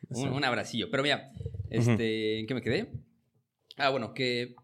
un, 0.09 0.29
un, 0.29 0.43
abracillo. 0.43 0.89
Pero 0.89 1.03
mira, 1.03 1.31
este, 1.69 2.39
¿en 2.39 2.47
qué 2.47 2.55
me 2.55 2.61
quedé? 2.61 2.91
Ah, 3.77 3.89
bueno, 3.89 4.13
que 4.13 4.55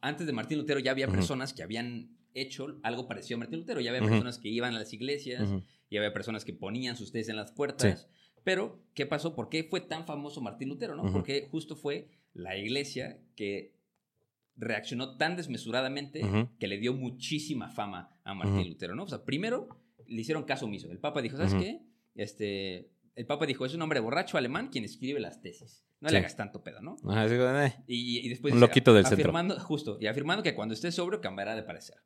antes 0.00 0.26
de 0.26 0.32
Martín 0.32 0.58
Lutero 0.58 0.80
ya 0.80 0.90
había 0.90 1.08
personas 1.08 1.52
que 1.52 1.62
habían 1.62 2.16
hecho 2.34 2.78
algo 2.82 3.06
parecido 3.06 3.36
a 3.36 3.40
Martín 3.40 3.60
Lutero. 3.60 3.80
Ya 3.80 3.90
había 3.90 4.02
personas 4.02 4.38
que 4.38 4.48
iban 4.48 4.74
a 4.74 4.78
las 4.78 4.92
iglesias, 4.92 5.48
ya 5.90 6.00
había 6.00 6.12
personas 6.12 6.44
que 6.44 6.52
ponían 6.52 6.96
sus 6.96 7.12
tesis 7.12 7.28
en 7.28 7.36
las 7.36 7.52
puertas. 7.52 8.08
Pero, 8.44 8.82
¿qué 8.94 9.06
pasó? 9.06 9.34
¿Por 9.34 9.48
qué 9.48 9.64
fue 9.64 9.80
tan 9.80 10.06
famoso 10.06 10.40
Martín 10.40 10.68
Lutero? 10.68 10.94
¿no? 10.94 11.10
Porque 11.12 11.48
justo 11.50 11.76
fue 11.76 12.08
la 12.32 12.56
iglesia 12.56 13.18
que 13.36 13.74
reaccionó 14.56 15.16
tan 15.16 15.36
desmesuradamente 15.36 16.22
que 16.58 16.66
le 16.66 16.78
dio 16.78 16.92
muchísima 16.92 17.70
fama 17.70 18.16
a 18.24 18.34
Martín 18.34 18.68
Lutero, 18.68 18.94
¿no? 18.94 19.04
O 19.04 19.08
sea, 19.08 19.24
primero 19.24 19.68
le 20.06 20.20
hicieron 20.20 20.44
caso 20.44 20.66
omiso. 20.66 20.90
El 20.90 20.98
Papa 20.98 21.22
dijo, 21.22 21.36
¿sabes 21.36 21.54
qué? 21.54 21.82
Este, 22.14 22.90
el 23.14 23.26
Papa 23.26 23.46
dijo, 23.46 23.64
es 23.64 23.74
un 23.74 23.82
hombre 23.82 24.00
borracho 24.00 24.36
alemán 24.36 24.68
quien 24.68 24.84
escribe 24.84 25.20
las 25.20 25.40
tesis. 25.40 25.84
No 26.00 26.08
le 26.08 26.18
hagas 26.18 26.36
tanto 26.36 26.62
pedo, 26.62 26.80
¿no? 26.80 26.96
Eh". 27.66 27.74
y, 27.86 28.28
después... 28.28 28.54
Un 28.54 28.60
loquito 28.60 28.94
del 28.94 29.04
afirmando, 29.04 29.58
Justo, 29.60 29.98
y 30.00 30.06
afirmando 30.06 30.42
que 30.42 30.54
cuando 30.54 30.74
esté 30.74 30.90
sobrio 30.92 31.20
cambiará 31.20 31.54
de 31.54 31.62
parecer 31.62 31.96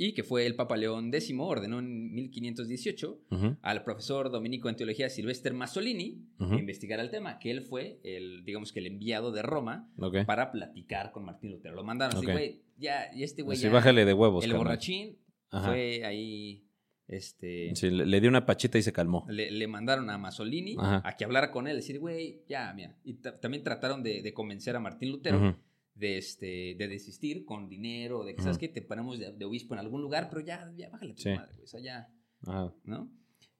y 0.00 0.14
que 0.14 0.22
fue 0.22 0.46
el 0.46 0.54
Papa 0.54 0.76
León 0.76 1.12
X, 1.12 1.34
ordenó 1.36 1.80
en 1.80 2.14
1518 2.14 3.20
al 3.60 3.82
profesor 3.82 4.30
dominico 4.30 4.68
en 4.68 4.76
teología 4.76 5.10
Silvester 5.10 5.52
Masolini 5.52 6.24
a 6.38 6.54
investigar 6.54 7.00
el 7.00 7.10
tema, 7.10 7.40
que 7.40 7.50
él 7.50 7.62
fue 7.62 8.00
el, 8.04 8.44
digamos 8.44 8.72
que 8.72 8.78
el 8.78 8.86
enviado 8.86 9.32
de 9.32 9.42
Roma 9.42 9.90
para 10.24 10.52
platicar 10.52 11.10
con 11.10 11.24
Martín 11.24 11.50
Lutero. 11.50 11.74
Lo 11.74 11.82
mandaron 11.82 12.16
así, 12.16 12.26
güey, 12.26 12.62
ya, 12.76 13.10
y 13.12 13.24
este 13.24 13.42
güey 13.42 13.58
ya... 13.58 13.70
bájale 13.70 14.04
de 14.04 14.14
huevos, 14.14 14.44
El 14.44 14.54
borrachín 14.54 15.18
fue 15.50 16.04
ahí... 16.04 16.64
Este, 17.08 17.74
sí, 17.74 17.88
le, 17.88 18.20
dio 18.20 18.28
una 18.28 18.44
pachita 18.44 18.76
y 18.76 18.82
se 18.82 18.92
calmó. 18.92 19.26
Le, 19.30 19.66
mandaron 19.66 20.10
a 20.10 20.18
Masolini 20.18 20.76
a 20.78 21.16
que 21.16 21.24
hablara 21.24 21.50
con 21.50 21.66
él, 21.66 21.76
decir, 21.76 21.98
güey, 21.98 22.42
ya, 22.46 22.72
mira. 22.74 22.96
Y 23.02 23.14
también 23.14 23.64
trataron 23.64 24.02
de, 24.02 24.32
convencer 24.34 24.76
a 24.76 24.80
Martín 24.80 25.10
Lutero 25.10 25.56
de, 25.98 26.18
este, 26.18 26.76
de 26.78 26.88
desistir 26.88 27.44
con 27.44 27.68
dinero, 27.68 28.24
de 28.24 28.34
que, 28.34 28.42
¿sabes 28.42 28.58
qué? 28.58 28.68
Te 28.68 28.82
ponemos 28.82 29.18
de, 29.18 29.44
obispo 29.44 29.74
en 29.74 29.80
algún 29.80 30.02
lugar, 30.02 30.28
pero 30.30 30.40
ya, 30.40 30.72
ya 30.76 30.88
bájale 30.90 31.14
tu 31.14 31.28
madre, 31.30 31.52
güey, 31.54 31.64
o 31.64 31.66
sea, 31.66 31.80
ya, 31.80 32.08
¿no? 32.84 33.10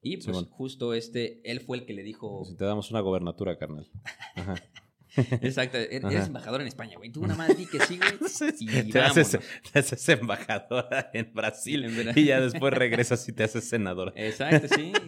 Y 0.00 0.16
pues 0.18 0.36
justo 0.50 0.94
este, 0.94 1.40
él 1.50 1.60
fue 1.60 1.78
el 1.78 1.86
que 1.86 1.92
le 1.92 2.02
dijo... 2.02 2.44
Si 2.44 2.56
te 2.56 2.64
damos 2.64 2.90
una 2.90 3.00
gobernatura, 3.00 3.58
carnal. 3.58 3.90
Ajá. 4.36 4.54
Exacto, 5.42 5.78
er, 5.78 6.04
eres 6.04 6.26
embajador 6.26 6.60
en 6.60 6.66
España, 6.66 6.96
güey. 6.96 7.10
Tú 7.10 7.22
una 7.22 7.34
más 7.34 7.56
di 7.56 7.66
que 7.66 7.80
sí, 7.80 7.98
güey. 7.98 8.90
Te, 8.90 9.00
haces, 9.00 9.38
te 9.72 9.78
haces 9.78 10.08
embajadora 10.08 11.10
en 11.12 11.32
Brasil 11.32 11.86
y 12.16 12.24
ya 12.24 12.40
después 12.40 12.72
regresas 12.74 13.28
y 13.28 13.32
te 13.32 13.44
haces 13.44 13.68
senadora. 13.68 14.12
Exacto, 14.16 14.68
sí. 14.74 14.92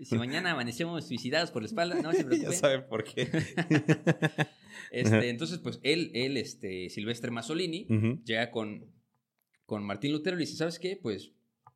Si 0.00 0.16
mañana 0.16 0.52
amanecemos 0.52 1.06
suicidados 1.06 1.50
por 1.50 1.60
la 1.60 1.66
espalda, 1.66 2.00
no 2.00 2.10
se 2.12 2.24
preocupen. 2.24 2.52
Ya 2.52 2.56
saben 2.56 2.86
por 2.88 3.04
qué. 3.04 3.28
Este, 4.90 5.28
entonces, 5.28 5.58
pues 5.58 5.78
él, 5.82 6.10
él 6.14 6.36
este, 6.36 6.88
Silvestre 6.88 7.30
Masolini, 7.30 7.86
llega 8.24 8.50
con, 8.50 8.86
con 9.66 9.84
Martín 9.84 10.12
Lutero 10.12 10.36
y 10.36 10.38
le 10.38 10.46
dice, 10.46 10.56
¿sabes 10.56 10.78
qué? 10.78 10.96
Pues 10.96 11.32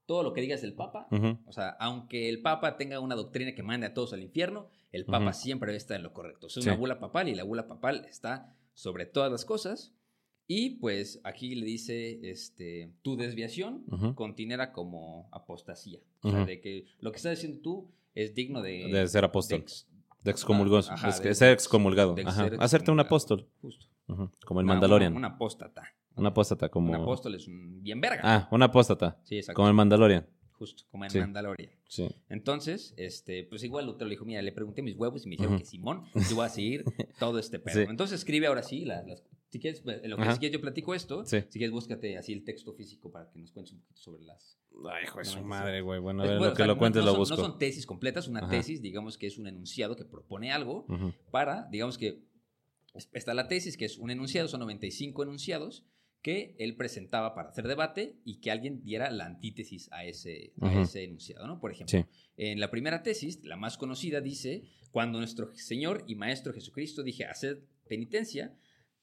todo 0.06 0.22
lo 0.22 0.32
que 0.32 0.40
digas 0.40 0.62
del 0.62 0.72
Papa, 0.72 1.06
o 1.44 1.52
sea, 1.52 1.70
aunque 1.80 2.28
el 2.28 2.40
Papa 2.40 2.78
tenga 2.78 2.98
una 3.00 3.14
doctrina 3.14 3.54
que 3.54 3.62
mande 3.62 3.86
a 3.86 3.92
todos 3.92 4.14
al 4.14 4.22
infierno, 4.22 4.70
el 4.92 5.04
Papa 5.04 5.32
siempre 5.32 5.74
está 5.76 5.96
en 5.96 6.02
lo 6.02 6.12
correcto. 6.12 6.46
Es 6.46 6.56
una 6.58 6.76
bula 6.76 6.98
papal 6.98 7.28
y 7.28 7.34
la 7.34 7.44
bula 7.44 7.68
papal 7.68 8.06
está 8.08 8.54
sobre 8.74 9.06
todas 9.06 9.30
las 9.30 9.44
cosas. 9.44 9.94
Y 10.50 10.76
pues 10.76 11.20
aquí 11.24 11.54
le 11.54 11.66
dice, 11.66 12.30
este, 12.30 12.94
tu 13.02 13.16
desviación 13.16 13.84
continera 14.14 14.72
como 14.72 15.28
apostasía. 15.30 16.00
O 16.22 16.30
sea, 16.30 16.46
de 16.46 16.60
que 16.60 16.86
lo 17.00 17.10
que 17.10 17.16
estás 17.16 17.32
diciendo 17.32 17.60
tú 17.62 17.90
es 18.14 18.34
digno 18.34 18.62
de... 18.62 18.88
De 18.90 19.06
ser 19.08 19.24
apóstol. 19.24 19.64
De 20.24 20.30
excomulgado. 20.30 20.88
de, 21.22 21.34
ser 21.34 21.52
excomulgado. 21.52 22.16
Hacerte 22.58 22.90
un 22.90 23.00
apóstol. 23.00 23.46
Justo. 23.60 23.86
Como 24.46 24.60
el 24.60 24.66
Mandalorian. 24.66 25.14
Un 25.14 25.26
apóstata. 25.26 25.82
Un 26.16 26.26
apóstata 26.26 26.70
como... 26.70 26.88
Un 26.88 27.02
apóstol 27.02 27.34
es 27.34 27.46
un 27.46 27.82
bien 27.82 28.00
verga. 28.00 28.20
Ah, 28.24 28.48
un 28.50 28.62
apóstata. 28.62 29.20
Sí, 29.24 29.36
exacto. 29.36 29.56
Como 29.56 29.68
el 29.68 29.74
Mandalorian. 29.74 30.26
Justo, 30.58 30.82
como 30.90 31.04
en 31.04 31.12
Mandalorian. 31.14 31.70
Sí. 31.86 32.08
Entonces, 32.28 32.92
este, 32.96 33.44
pues 33.44 33.62
igual 33.62 33.86
Lutero 33.86 34.06
le 34.06 34.14
dijo, 34.14 34.24
mira, 34.24 34.42
le 34.42 34.50
pregunté 34.50 34.82
mis 34.82 34.96
huevos 34.96 35.24
y 35.24 35.28
me 35.28 35.36
dijeron 35.36 35.56
que 35.56 35.64
Simón, 35.64 36.04
yo 36.28 36.34
voy 36.34 36.46
a 36.46 36.48
seguir 36.48 36.84
todo 37.20 37.38
este 37.38 37.60
pedo. 37.60 37.82
Entonces 37.82 38.18
escribe 38.18 38.48
ahora 38.48 38.64
sí 38.64 38.84
las, 38.84 39.22
si 39.50 39.60
quieres, 39.60 39.82
en 39.86 40.10
lo 40.10 40.16
que 40.16 40.32
si 40.32 40.38
quieres 40.38 40.52
yo 40.52 40.60
platico 40.60 40.94
esto, 40.94 41.24
si 41.24 41.42
quieres 41.52 41.70
búscate 41.70 42.18
así 42.18 42.32
el 42.32 42.44
texto 42.44 42.72
físico 42.72 43.10
para 43.10 43.30
que 43.30 43.38
nos 43.38 43.52
cuentes 43.52 43.72
un 43.72 43.80
poquito 43.80 44.00
sobre 44.00 44.24
las... 44.24 44.58
Ay, 44.92 45.04
hijo 45.04 45.18
de 45.18 45.24
su 45.24 45.40
madre, 45.42 45.80
güey. 45.80 46.00
Bueno, 46.00 46.24
a 46.24 46.26
ver, 46.26 46.40
lo 46.40 46.54
que 46.54 46.64
lo 46.64 46.76
cuentes 46.76 47.04
lo 47.04 47.16
busco. 47.16 47.36
No 47.36 47.42
son 47.42 47.58
tesis 47.58 47.86
completas, 47.86 48.26
una 48.26 48.48
tesis, 48.48 48.82
digamos 48.82 49.16
que 49.16 49.26
es 49.28 49.38
un 49.38 49.46
enunciado 49.46 49.94
que 49.94 50.04
propone 50.04 50.50
algo 50.50 50.86
para, 51.30 51.68
digamos 51.70 51.98
que 51.98 52.24
está 53.12 53.32
la 53.32 53.46
tesis, 53.46 53.76
que 53.76 53.84
es 53.84 53.96
un 53.98 54.10
enunciado, 54.10 54.48
son 54.48 54.60
95 54.60 55.22
enunciados 55.22 55.84
que 56.22 56.56
él 56.58 56.76
presentaba 56.76 57.34
para 57.34 57.50
hacer 57.50 57.66
debate 57.68 58.16
y 58.24 58.40
que 58.40 58.50
alguien 58.50 58.82
diera 58.82 59.10
la 59.10 59.26
antítesis 59.26 59.88
a 59.92 60.04
ese, 60.04 60.52
ese 60.60 61.04
enunciado, 61.04 61.46
¿no? 61.46 61.60
Por 61.60 61.70
ejemplo, 61.70 62.06
en 62.36 62.60
la 62.60 62.70
primera 62.70 63.02
tesis, 63.02 63.42
la 63.44 63.56
más 63.56 63.78
conocida, 63.78 64.20
dice, 64.20 64.64
cuando 64.90 65.18
nuestro 65.18 65.54
Señor 65.54 66.04
y 66.06 66.16
Maestro 66.16 66.52
Jesucristo 66.52 67.02
dije, 67.02 67.24
hacer 67.24 67.64
penitencia, 67.88 68.54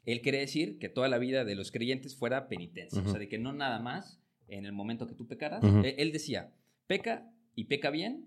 él 0.05 0.21
quiere 0.21 0.39
decir 0.39 0.77
que 0.77 0.89
toda 0.89 1.07
la 1.07 1.17
vida 1.17 1.45
de 1.45 1.55
los 1.55 1.71
creyentes 1.71 2.15
fuera 2.15 2.47
penitencia. 2.47 3.01
O 3.01 3.09
sea, 3.09 3.19
de 3.19 3.27
que 3.27 3.39
no 3.39 3.53
nada 3.53 3.79
más 3.79 4.19
en 4.47 4.65
el 4.65 4.71
momento 4.71 5.07
que 5.07 5.15
tú 5.15 5.27
pecaras. 5.27 5.63
Él 5.83 6.11
decía, 6.11 6.53
peca 6.87 7.31
y 7.55 7.65
peca 7.65 7.89
bien, 7.89 8.25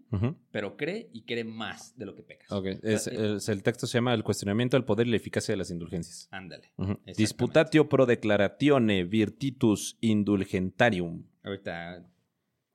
pero 0.51 0.77
cree 0.77 1.11
y 1.13 1.23
cree 1.23 1.45
más 1.45 1.97
de 1.99 2.07
lo 2.07 2.15
que 2.15 2.23
pecas. 2.23 2.51
Ok, 2.51 2.67
es- 2.83 3.07
es- 3.09 3.49
el 3.49 3.63
texto 3.63 3.87
se 3.87 3.99
llama 3.99 4.15
El 4.15 4.25
cuestionamiento 4.25 4.77
del 4.77 4.85
poder 4.85 5.07
y 5.07 5.11
la 5.11 5.17
eficacia 5.17 5.53
de 5.53 5.57
las 5.59 5.71
indulgencias. 5.71 6.29
Ándale. 6.31 6.73
Disputatio 7.17 7.89
pro 7.89 8.07
declaratione 8.07 9.05
virtitus 9.05 9.99
indulgentarium. 10.01 11.25
Ahorita 11.43 12.05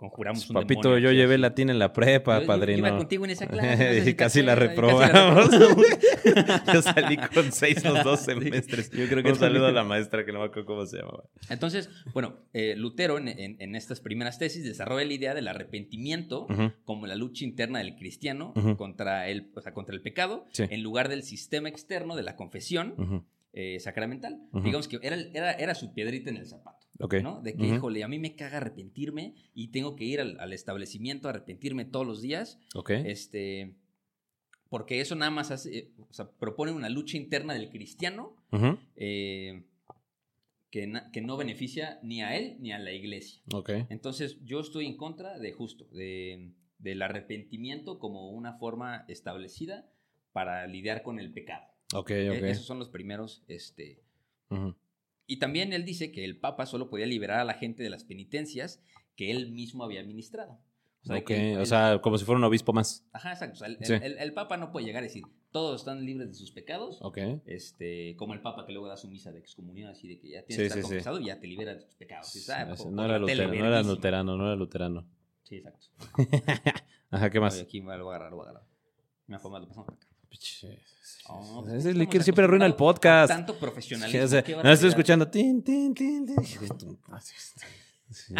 conjuramos 0.10 0.49
un 0.49 0.54
Papito, 0.56 0.82
demonio 0.89 0.99
yo 0.99 1.10
aquí, 1.10 1.18
llevé 1.18 1.38
latín 1.38 1.70
en 1.70 1.80
la 1.80 1.93
prepa, 1.93 2.41
Yo- 2.41 2.47
padrino. 2.47 2.80
Iba 2.88 2.97
contigo 2.97 3.26
en 3.26 3.32
esa 3.32 3.47
clase. 3.54 4.04
y 4.10 4.14
casi 4.16 4.41
la 4.41 4.56
reprobamos. 4.56 5.49
yo 6.74 6.82
salí 6.82 7.18
con 7.34 7.51
seis 7.51 7.84
los 7.84 8.04
dos 8.04 8.20
semestres. 8.26 8.89
Yo 8.91 9.08
creo 9.08 9.24
que 9.24 9.30
Un 9.32 9.36
saludo 9.38 9.68
a 9.68 9.72
la 9.72 9.84
maestra 9.84 10.26
que 10.26 10.32
no 10.32 10.39
me 10.39 10.45
acuerdo 10.45 10.66
cómo 10.66 10.86
se 10.86 10.97
llamaba. 10.97 11.24
Entonces, 11.49 11.89
bueno, 12.14 12.36
eh, 12.54 12.76
Lutero 12.76 13.18
en, 13.18 13.28
en- 13.28 13.56
en 13.60 13.76
estas 13.76 13.99
primeras 14.01 14.38
tesis 14.39 14.64
desarrolla 14.64 15.06
la 15.06 15.14
idea 15.14 15.34
del 15.34 15.47
arrepentimiento 15.47 16.47
como 16.86 17.08
la 17.08 17.16
lucha 17.16 17.45
interna 17.45 17.80
del 17.80 17.95
cristiano 17.95 18.54
contra, 18.78 19.28
el, 19.30 19.51
o 19.56 19.62
sea, 19.62 19.74
contra 19.74 19.95
el 19.95 20.01
pecado 20.01 20.45
Sí. 20.51 20.64
en 20.70 20.84
lugar 20.84 21.10
del 21.10 21.24
sistema 21.24 21.70
externo 21.70 22.16
de 22.16 22.24
la 22.24 22.36
confesión 22.36 23.26
eh, 23.54 23.80
sacramental. 23.80 24.39
Digamos 24.64 24.88
que 24.88 24.99
era, 25.01 25.16
era, 25.34 25.51
era 25.54 25.76
su 25.76 25.93
piedrita 25.93 26.30
en 26.30 26.38
el 26.38 26.47
zapato. 26.47 26.82
Ok. 26.99 27.15
¿no? 27.23 27.41
De 27.41 27.55
que, 27.55 27.65
híjole, 27.75 28.03
a 28.03 28.07
mí 28.07 28.19
me 28.19 28.35
caga 28.35 28.57
arrepentirme 28.57 29.33
y 29.53 29.69
tengo 29.69 29.95
que 29.95 30.03
ir 30.05 30.21
al, 30.21 30.39
al 30.39 30.53
establecimiento 30.53 31.27
a 31.27 31.31
arrepentirme 31.31 31.85
todos 31.85 32.05
los 32.05 32.21
días. 32.21 32.59
Ok. 32.75 32.91
Este, 32.91 33.75
porque 34.69 35.01
eso 35.01 35.15
nada 35.15 35.31
más 35.31 35.51
hace, 35.51 35.77
eh, 35.77 35.91
o 36.09 36.13
sea, 36.13 36.29
propone 36.31 36.71
una 36.71 36.89
lucha 36.89 37.17
interna 37.17 37.53
del 37.53 37.69
cristiano 37.69 38.35
eh, 38.95 39.63
que, 40.69 40.87
na- 40.87 41.11
que 41.11 41.21
no 41.21 41.37
beneficia 41.37 41.99
ni 42.03 42.21
a 42.23 42.35
él 42.37 42.57
ni 42.59 42.71
a 42.71 42.79
la 42.79 42.91
iglesia. 42.91 43.41
Ok. 43.53 43.69
Entonces, 43.89 44.37
yo 44.43 44.59
estoy 44.59 44.85
en 44.85 44.97
contra 44.97 45.37
de 45.39 45.51
justo, 45.51 45.85
de, 45.91 46.51
del 46.79 47.01
arrepentimiento 47.01 47.99
como 47.99 48.29
una 48.31 48.53
forma 48.53 49.05
establecida 49.07 49.87
para 50.31 50.65
lidiar 50.67 51.03
con 51.03 51.19
el 51.19 51.31
pecado. 51.31 51.65
Ok, 51.93 52.09
Eh, 52.11 52.29
ok. 52.31 52.43
Esos 52.45 52.65
son 52.65 52.79
los 52.79 52.89
primeros, 52.89 53.43
este. 53.47 54.01
Y 55.34 55.38
también 55.39 55.73
él 55.73 55.86
dice 55.86 56.11
que 56.11 56.23
el 56.25 56.38
Papa 56.39 56.65
solo 56.65 56.89
podía 56.89 57.05
liberar 57.05 57.39
a 57.39 57.43
la 57.45 57.53
gente 57.55 57.84
de 57.84 57.89
las 57.89 58.03
penitencias 58.03 58.81
que 59.15 59.31
él 59.31 59.51
mismo 59.51 59.84
había 59.84 59.99
administrado. 60.01 60.59
O 61.03 61.05
sea, 61.05 61.21
que 61.25 61.57
o 61.57 61.65
sea, 61.65 61.99
como 62.01 62.17
si 62.17 62.23
fuera 62.23 62.38
un 62.39 62.45
obispo 62.45 62.71
más. 62.71 63.05
Ajá, 63.11 63.34
exacto. 63.34 63.55
O 63.55 63.57
sea, 63.57 63.67
el, 63.67 63.77
Sí. 63.81 63.93
el- 63.93 64.17
el 64.17 64.34
Papa 64.34 64.55
no 64.57 64.71
puede 64.71 64.86
llegar 64.86 65.03
a 65.03 65.07
decir, 65.07 65.23
todos 65.51 65.81
están 65.81 66.05
libres 66.05 66.29
de 66.29 66.34
sus 66.36 66.51
pecados. 66.51 66.99
Ok. 67.01 67.17
Este, 67.45 68.15
como 68.15 68.34
el 68.34 68.41
Papa 68.41 68.65
que 68.65 68.71
luego 68.71 68.88
da 68.88 68.95
su 68.95 69.09
misa 69.09 69.31
de 69.34 69.39
excomunión, 69.39 69.89
así 69.89 70.07
de 70.07 70.17
que 70.19 70.29
ya 70.29 70.43
tienes 70.45 70.55
Sí, 70.55 70.61
que 70.61 70.65
estar 70.67 70.77
sí. 70.77 70.84
confesado 70.84 71.19
y 71.19 71.25
ya 71.25 71.39
te 71.41 71.47
libera 71.47 71.73
de 71.75 71.81
tus 71.81 71.95
pecados. 71.95 72.34
Está, 72.36 72.73
por- 72.75 72.91
no, 72.91 73.03
era 73.05 73.19
luterano, 73.19 73.53
no 73.53 73.65
era 73.67 73.84
luterano, 73.84 74.38
no 74.38 74.45
era 74.45 74.55
luterano. 74.55 75.05
Sí, 75.43 75.57
exacto. 75.57 75.88
Ajá, 77.11 77.29
¿qué 77.29 77.39
más? 77.41 77.53
Oye, 77.55 77.63
aquí 77.63 77.81
me 77.81 77.97
lo 77.97 78.05
voy 78.05 78.13
a 78.13 78.15
agarrar, 78.15 78.31
lo 78.31 78.38
voy 78.38 78.45
a 78.47 78.49
agarrar. 78.51 78.67
Me 79.27 79.36
lo 79.38 79.67
pasamos 79.67 79.89
acá. 79.89 80.07
Piche, 80.34 80.79
Oh, 81.29 81.63
Ese 81.67 81.77
estamos 81.77 81.95
Licker 81.95 82.23
siempre 82.23 82.43
arruina 82.45 82.65
el 82.65 82.75
podcast. 82.75 83.29
Tanto 83.31 83.53
Sí, 83.53 83.59
profesionalismo. 83.61 84.23
o 84.25 84.27
sea, 84.27 84.43
qué 84.43 84.55
no 84.55 84.71
estoy 84.71 84.89
escuchando. 84.89 85.27
tin, 85.29 85.63
tin, 85.63 85.93
tin, 85.93 86.25
tin. 86.25 86.36
Sí. 88.09 88.36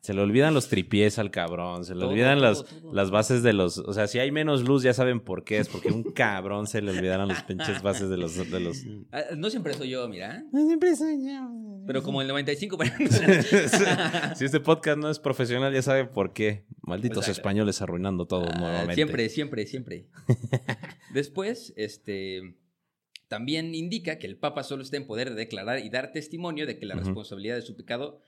Se 0.00 0.14
le 0.14 0.22
olvidan 0.22 0.54
los 0.54 0.68
tripiés 0.68 1.18
al 1.18 1.30
cabrón, 1.30 1.84
se 1.84 1.94
le 1.94 2.00
Todo, 2.00 2.10
olvidan 2.10 2.38
todo, 2.38 2.48
las, 2.48 2.64
todo. 2.64 2.94
las 2.94 3.10
bases 3.10 3.42
de 3.42 3.52
los... 3.52 3.76
O 3.78 3.92
sea, 3.92 4.06
si 4.06 4.18
hay 4.18 4.30
menos 4.30 4.62
luz 4.62 4.82
ya 4.82 4.94
saben 4.94 5.20
por 5.20 5.44
qué, 5.44 5.58
es 5.58 5.68
porque 5.68 5.88
un 5.88 6.02
cabrón 6.02 6.66
se 6.66 6.80
le 6.80 6.92
olvidaron 6.92 7.28
las 7.28 7.42
pinches 7.42 7.82
bases 7.82 8.08
de 8.08 8.16
los... 8.16 8.36
De 8.36 8.60
los... 8.60 8.84
Ah, 9.12 9.22
No 9.36 9.50
siempre 9.50 9.74
soy 9.74 9.90
yo, 9.90 10.08
mira. 10.08 10.44
Siempre 10.52 10.96
soy 10.96 11.26
yo. 11.26 11.67
Pero 11.88 12.02
como 12.02 12.20
el 12.20 12.28
95%. 12.28 14.34
si 14.36 14.44
este 14.44 14.60
podcast 14.60 14.98
no 14.98 15.08
es 15.08 15.18
profesional 15.18 15.72
ya 15.72 15.80
saben 15.80 16.10
por 16.10 16.34
qué. 16.34 16.66
Malditos 16.82 17.28
españoles 17.28 17.80
arruinando 17.80 18.26
todo 18.26 18.44
Ah, 18.46 18.58
nuevamente. 18.58 18.94
Siempre, 18.94 19.26
siempre, 19.30 19.66
siempre. 19.66 20.06
Después, 21.14 21.72
este, 21.78 22.58
también 23.28 23.74
indica 23.74 24.18
que 24.18 24.26
el 24.26 24.36
Papa 24.36 24.64
solo 24.64 24.82
está 24.82 24.98
en 24.98 25.06
poder 25.06 25.30
de 25.30 25.36
declarar 25.36 25.78
y 25.78 25.88
dar 25.88 26.12
testimonio 26.12 26.66
de 26.66 26.78
que 26.78 26.84
la 26.84 26.94
responsabilidad 26.94 27.56
de 27.56 27.62
su 27.62 27.74
pecado 27.74 28.20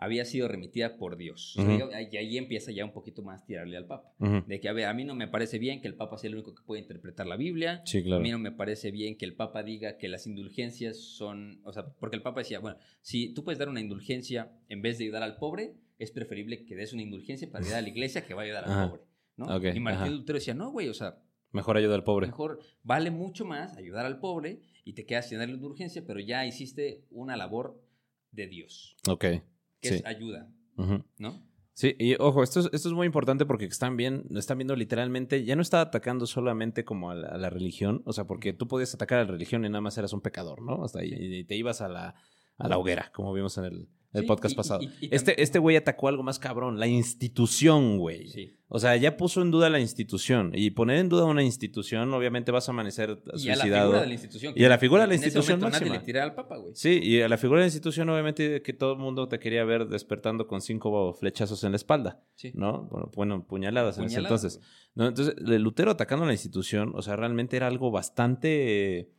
había 0.00 0.24
sido 0.24 0.46
remitida 0.46 0.96
por 0.96 1.16
Dios. 1.16 1.56
O 1.58 1.62
sea, 1.62 1.64
Ujú. 1.64 1.72
digo, 1.88 1.90
ahí, 1.92 2.38
empieza 2.38 2.70
ya 2.70 2.84
un 2.84 2.92
poquito 2.92 3.20
más 3.22 3.44
tirarle 3.44 3.76
al 3.76 3.84
Papa. 3.86 4.12
De 4.46 4.60
que, 4.60 4.68
a 4.68 4.72
ver, 4.72 4.86
a 4.86 4.94
mí 4.94 5.04
no 5.04 5.14
me 5.16 5.26
parece 5.26 5.58
bien 5.58 5.80
que 5.80 5.88
el 5.88 5.96
Papa 5.96 6.16
sea 6.18 6.28
el 6.28 6.34
único 6.36 6.54
que 6.54 6.62
puede 6.62 6.80
interpretar 6.80 7.26
la 7.26 7.36
Biblia. 7.36 7.82
Sí, 7.84 7.98
A 8.10 8.18
mí 8.20 8.30
no 8.30 8.38
me 8.38 8.52
parece 8.52 8.92
bien 8.92 9.18
que 9.18 9.24
el 9.24 9.34
Papa 9.34 9.64
diga 9.64 9.98
que 9.98 10.06
las 10.08 10.26
indulgencias 10.28 10.96
son, 10.98 11.60
o 11.64 11.72
sea, 11.72 11.84
porque 11.98 12.14
el 12.16 12.22
Papa 12.22 12.40
decía, 12.40 12.60
bueno, 12.60 12.78
si 13.02 13.34
tú 13.34 13.42
puedes 13.42 13.58
dar 13.58 13.68
una 13.68 13.80
indulgencia 13.80 14.52
en 14.68 14.82
vez 14.82 14.98
de 14.98 15.04
ayudar 15.04 15.24
al 15.24 15.36
pobre, 15.36 15.74
es 15.98 16.12
preferible 16.12 16.64
que 16.64 16.76
des 16.76 16.92
una 16.92 17.02
indulgencia 17.02 17.50
para 17.50 17.64
ayudar 17.64 17.80
a 17.80 17.82
la 17.82 17.88
iglesia 17.88 18.24
que 18.24 18.34
va 18.34 18.42
a 18.42 18.44
ayudar 18.44 18.64
al 18.66 18.70
Ajá. 18.70 18.88
pobre, 18.90 19.02
¿no? 19.36 19.46
Ok, 19.56 19.64
y 19.74 19.80
Martín. 19.80 20.14
Lutero 20.14 20.38
decía, 20.38 20.54
no, 20.54 20.70
güey, 20.70 20.88
o 20.88 20.94
sea, 20.94 21.18
Mejor 21.50 21.76
ayuda 21.76 21.96
al 21.96 22.04
pobre. 22.04 22.26
mejor 22.28 22.60
vale 22.84 23.10
mucho 23.10 23.44
más 23.44 23.76
ayudar 23.76 24.06
al 24.06 24.20
pobre 24.20 24.60
y 24.84 24.92
te 24.92 25.06
quedas 25.06 25.28
sin 25.28 25.38
darle 25.38 25.54
indulgencia, 25.54 26.04
pero 26.06 26.20
ya 26.20 26.46
hiciste 26.46 27.04
una 27.10 27.36
labor 27.36 27.82
de 28.30 28.46
Dios, 28.46 28.96
Ok. 29.08 29.24
Que 29.80 29.88
Sí. 29.90 29.94
es 29.96 30.06
ayuda. 30.06 30.48
¿no? 31.18 31.42
Sí, 31.74 31.94
y 31.98 32.14
ojo, 32.18 32.42
esto 32.42 32.60
es, 32.60 32.70
esto 32.72 32.88
es 32.88 32.94
muy 32.94 33.06
importante 33.06 33.46
porque 33.46 33.64
están 33.66 33.96
bien, 33.96 34.24
están 34.34 34.58
viendo 34.58 34.74
literalmente, 34.74 35.44
ya 35.44 35.54
no 35.56 35.62
está 35.62 35.80
atacando 35.80 36.26
solamente 36.26 36.84
como 36.84 37.10
a 37.10 37.14
la, 37.14 37.28
a 37.28 37.38
la 37.38 37.50
religión, 37.50 38.02
o 38.04 38.12
sea, 38.12 38.24
porque 38.24 38.52
tú 38.52 38.66
podías 38.66 38.92
atacar 38.94 39.18
a 39.20 39.24
la 39.24 39.30
religión 39.30 39.64
y 39.64 39.68
nada 39.68 39.80
más 39.80 39.96
eras 39.98 40.12
un 40.12 40.20
pecador, 40.20 40.60
¿no? 40.62 40.84
Hasta 40.84 41.00
ahí, 41.00 41.12
y 41.14 41.44
te 41.44 41.54
ibas 41.56 41.80
a 41.80 41.88
la, 41.88 42.14
a 42.58 42.68
la 42.68 42.76
hoguera, 42.78 43.10
como 43.14 43.32
vimos 43.32 43.56
en 43.58 43.64
el, 43.64 43.88
el 44.14 44.22
Sí, 44.22 44.26
podcast 44.26 44.52
y- 44.52 44.56
pasado. 44.56 44.80
y- 44.82 44.90
y 45.02 45.08
este, 45.14 45.40
este 45.42 45.58
güey 45.58 45.76
atacó 45.76 46.08
algo 46.08 46.22
más 46.22 46.38
cabrón, 46.38 46.78
la 46.80 46.86
institución, 46.86 47.98
güey. 47.98 48.28
Sí. 48.28 48.54
O 48.70 48.78
sea, 48.78 48.96
ya 48.96 49.16
puso 49.16 49.40
en 49.40 49.50
duda 49.50 49.70
la 49.70 49.80
institución. 49.80 50.52
Y 50.54 50.70
poner 50.70 50.96
en 50.98 51.08
duda 51.08 51.24
una 51.24 51.42
institución, 51.42 52.12
obviamente 52.12 52.50
vas 52.52 52.68
a 52.68 52.72
amanecer 52.72 53.10
Y 53.34 53.48
a 53.48 53.56
la 53.56 53.56
suicidado. 53.62 53.84
figura 53.86 54.00
de 54.02 54.06
la 54.08 54.12
institución. 54.12 54.52
Y 54.56 54.64
a 54.64 54.68
la 54.68 54.78
figura 54.78 55.02
de 55.02 55.08
la 55.08 55.14
institución 55.14 55.60
máxima. 55.60 55.86
Nadie 55.86 55.98
le 56.00 56.04
tiraba 56.04 56.26
al 56.26 56.34
Papa, 56.34 56.56
güey. 56.58 56.74
Sí, 56.74 57.00
y 57.02 57.20
a 57.22 57.28
la 57.28 57.38
figura 57.38 57.60
de 57.60 57.64
la 57.64 57.68
institución, 57.68 58.08
obviamente, 58.10 58.60
que 58.62 58.72
todo 58.74 58.92
el 58.92 58.98
mundo 58.98 59.26
te 59.28 59.38
quería 59.38 59.64
ver 59.64 59.88
despertando 59.88 60.46
con 60.46 60.60
cinco 60.60 61.14
flechazos 61.14 61.64
en 61.64 61.72
la 61.72 61.76
espalda. 61.76 62.22
Sí. 62.34 62.52
¿no? 62.54 62.88
Bueno, 62.90 63.10
bueno, 63.14 63.46
puñaladas 63.46 63.96
en 63.98 64.04
ese 64.04 64.18
entonces. 64.18 64.60
¿no? 64.94 65.06
Entonces, 65.06 65.34
Lutero 65.38 65.90
atacando 65.92 66.24
a 66.24 66.26
la 66.26 66.34
institución, 66.34 66.92
o 66.94 67.00
sea, 67.02 67.16
realmente 67.16 67.56
era 67.56 67.68
algo 67.68 67.90
bastante 67.90 69.10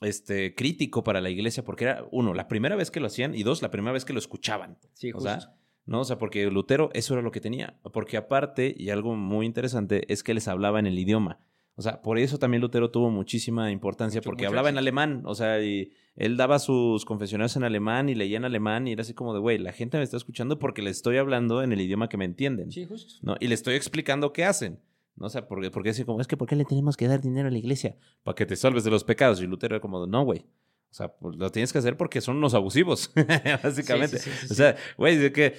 este, 0.00 0.54
crítico 0.54 1.02
para 1.04 1.20
la 1.20 1.30
iglesia, 1.30 1.64
porque 1.64 1.84
era, 1.84 2.06
uno, 2.10 2.34
la 2.34 2.48
primera 2.48 2.76
vez 2.76 2.90
que 2.90 3.00
lo 3.00 3.06
hacían, 3.06 3.34
y 3.34 3.42
dos, 3.42 3.62
la 3.62 3.70
primera 3.70 3.92
vez 3.92 4.04
que 4.04 4.12
lo 4.12 4.18
escuchaban. 4.18 4.78
Sí, 4.94 5.10
O 5.10 5.14
justo. 5.14 5.28
sea, 5.28 5.54
¿no? 5.86 6.00
O 6.00 6.04
sea, 6.04 6.18
porque 6.18 6.44
Lutero 6.50 6.90
eso 6.92 7.14
era 7.14 7.22
lo 7.22 7.30
que 7.30 7.40
tenía. 7.40 7.78
Porque 7.92 8.16
aparte, 8.16 8.74
y 8.76 8.90
algo 8.90 9.14
muy 9.16 9.46
interesante, 9.46 10.10
es 10.12 10.22
que 10.22 10.34
les 10.34 10.48
hablaba 10.48 10.78
en 10.78 10.86
el 10.86 10.98
idioma. 10.98 11.40
O 11.76 11.82
sea, 11.82 12.02
por 12.02 12.18
eso 12.18 12.38
también 12.38 12.60
Lutero 12.60 12.90
tuvo 12.90 13.08
muchísima 13.10 13.70
importancia, 13.70 14.18
Mucho- 14.18 14.30
porque 14.30 14.46
hablaba 14.46 14.68
en 14.68 14.78
alemán. 14.78 15.22
O 15.26 15.34
sea, 15.36 15.62
y 15.62 15.92
él 16.16 16.36
daba 16.36 16.58
sus 16.58 17.04
confesionarios 17.04 17.54
en 17.56 17.62
alemán 17.62 18.08
y 18.08 18.16
leía 18.16 18.36
en 18.36 18.44
alemán 18.44 18.88
y 18.88 18.92
era 18.92 19.02
así 19.02 19.14
como 19.14 19.32
de, 19.32 19.38
güey, 19.38 19.58
la 19.58 19.72
gente 19.72 19.96
me 19.96 20.02
está 20.02 20.16
escuchando 20.16 20.58
porque 20.58 20.82
le 20.82 20.90
estoy 20.90 21.18
hablando 21.18 21.62
en 21.62 21.72
el 21.72 21.80
idioma 21.80 22.08
que 22.08 22.16
me 22.16 22.24
entienden. 22.24 22.72
Sí, 22.72 22.84
justo. 22.84 23.14
¿no? 23.22 23.36
Y 23.38 23.46
le 23.46 23.54
estoy 23.54 23.76
explicando 23.76 24.32
qué 24.32 24.44
hacen. 24.44 24.80
¿No? 25.18 25.26
O 25.26 25.30
sea, 25.30 25.46
porque, 25.46 25.70
porque 25.70 25.90
así 25.90 26.04
como, 26.04 26.20
es 26.20 26.26
que 26.26 26.36
¿por 26.36 26.48
qué 26.48 26.56
le 26.56 26.64
tenemos 26.64 26.96
que 26.96 27.08
dar 27.08 27.20
dinero 27.20 27.48
a 27.48 27.50
la 27.50 27.58
iglesia? 27.58 27.96
Para 28.22 28.34
que 28.34 28.46
te 28.46 28.56
salves 28.56 28.84
de 28.84 28.90
los 28.90 29.04
pecados. 29.04 29.40
Y 29.40 29.46
Lutero 29.46 29.76
era 29.76 29.80
como, 29.80 30.06
no, 30.06 30.24
güey. 30.24 30.46
O 30.90 30.94
sea, 30.94 31.08
pues, 31.08 31.36
lo 31.36 31.50
tienes 31.50 31.72
que 31.72 31.78
hacer 31.78 31.96
porque 31.96 32.20
son 32.20 32.36
unos 32.36 32.54
abusivos, 32.54 33.12
básicamente. 33.62 34.18
Sí, 34.18 34.30
sí, 34.30 34.36
sí, 34.36 34.46
sí, 34.46 34.52
o 34.52 34.56
sea, 34.56 34.76
güey, 34.96 35.16
de 35.16 35.32
que 35.32 35.54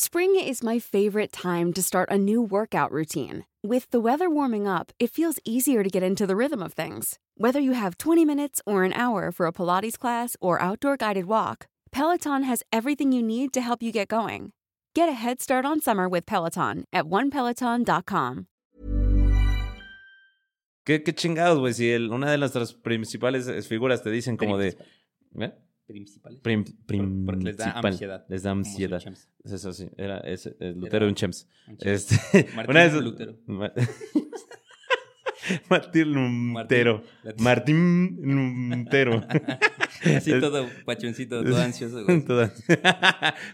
Spring 0.00 0.36
is 0.36 0.62
my 0.62 0.78
favorite 0.78 1.32
time 1.32 1.72
to 1.72 1.82
start 1.82 2.08
a 2.08 2.16
new 2.16 2.40
workout 2.40 2.92
routine. 2.92 3.44
With 3.64 3.90
the 3.90 3.98
weather 3.98 4.30
warming 4.30 4.68
up, 4.68 4.92
it 5.00 5.10
feels 5.10 5.40
easier 5.44 5.82
to 5.82 5.90
get 5.90 6.04
into 6.04 6.24
the 6.24 6.36
rhythm 6.36 6.62
of 6.62 6.72
things. 6.72 7.18
Whether 7.36 7.58
you 7.58 7.72
have 7.72 7.98
20 7.98 8.24
minutes 8.24 8.62
or 8.64 8.84
an 8.84 8.92
hour 8.92 9.32
for 9.32 9.46
a 9.46 9.52
Pilates 9.52 9.98
class 9.98 10.36
or 10.40 10.62
outdoor 10.62 10.96
guided 10.96 11.24
walk, 11.24 11.66
Peloton 11.90 12.44
has 12.44 12.62
everything 12.72 13.10
you 13.10 13.24
need 13.24 13.52
to 13.54 13.60
help 13.60 13.82
you 13.82 13.90
get 13.90 14.06
going. 14.06 14.52
Get 14.98 15.08
a 15.08 15.12
head 15.12 15.40
start 15.40 15.64
on 15.64 15.80
summer 15.80 16.08
with 16.08 16.26
Peloton 16.26 16.82
at 16.92 17.04
onepeloton.com. 17.06 18.46
¿Qué, 20.84 21.04
qué 21.04 21.14
chingados, 21.14 21.60
güey? 21.60 21.72
Si 21.72 21.88
el- 21.88 22.10
una 22.10 22.28
de 22.32 22.36
nuestras 22.36 22.74
principales 22.74 23.46
eh, 23.46 23.62
figuras 23.62 24.02
te 24.02 24.10
dicen 24.10 24.36
como 24.36 24.58
de... 24.58 24.76
¿Eh? 25.38 25.52
Principales. 25.86 26.40
Prim- 26.40 26.64
Por- 26.64 27.26
porque 27.26 27.44
les 27.44 27.56
da 27.58 27.64
principal. 27.66 27.86
ansiedad. 27.92 28.26
Les 28.28 28.42
da 28.42 28.50
ansiedad. 28.50 29.00
Es 29.44 29.52
eso, 29.52 29.72
sí. 29.72 29.88
Era, 29.96 30.18
es, 30.18 30.46
es 30.46 30.76
Lutero 30.76 30.96
Era 30.96 31.06
y 31.06 31.08
un 31.10 31.14
Chems. 31.14 31.46
un 31.68 31.76
champs. 31.78 32.12
Este, 32.12 32.48
Martín 32.56 32.70
una 32.72 32.82
vez- 32.82 32.94
Lutero. 32.94 33.36
Ma- 35.68 35.76
Martín 35.78 36.12
Lutero. 36.54 37.02
Martín. 37.38 38.18
Martín 38.22 38.70
Lutero. 38.84 39.24
Así 40.16 40.32
todo 40.40 40.68
pachoncito, 40.84 41.42
todo 41.42 41.56
ansioso, 41.62 42.04
güey. 42.04 42.24
Toda- 42.24 42.52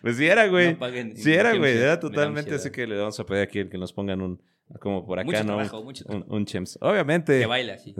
pues 0.02 0.16
sí 0.16 0.26
era, 0.26 0.46
güey. 0.48 0.72
No 0.72 0.78
paguen 0.78 1.16
sí 1.16 1.32
era, 1.32 1.54
güey. 1.56 1.76
Era 1.76 1.98
totalmente 2.00 2.54
así 2.54 2.70
que 2.70 2.86
le 2.86 2.96
vamos 2.98 3.18
a 3.20 3.24
pedir 3.26 3.42
aquí 3.42 3.68
que 3.68 3.78
nos 3.78 3.92
pongan 3.92 4.20
un... 4.20 4.42
Como 4.80 5.06
por 5.06 5.18
acá, 5.18 5.26
Mucho 5.26 5.38
¿no? 5.40 5.44
trabajo, 5.46 5.84
mucho 5.84 6.04
un, 6.06 6.10
trabajo. 6.10 6.34
un 6.34 6.46
Chems. 6.46 6.78
Obviamente. 6.80 7.38
Que 7.38 7.46
baila 7.46 7.74
así. 7.74 7.94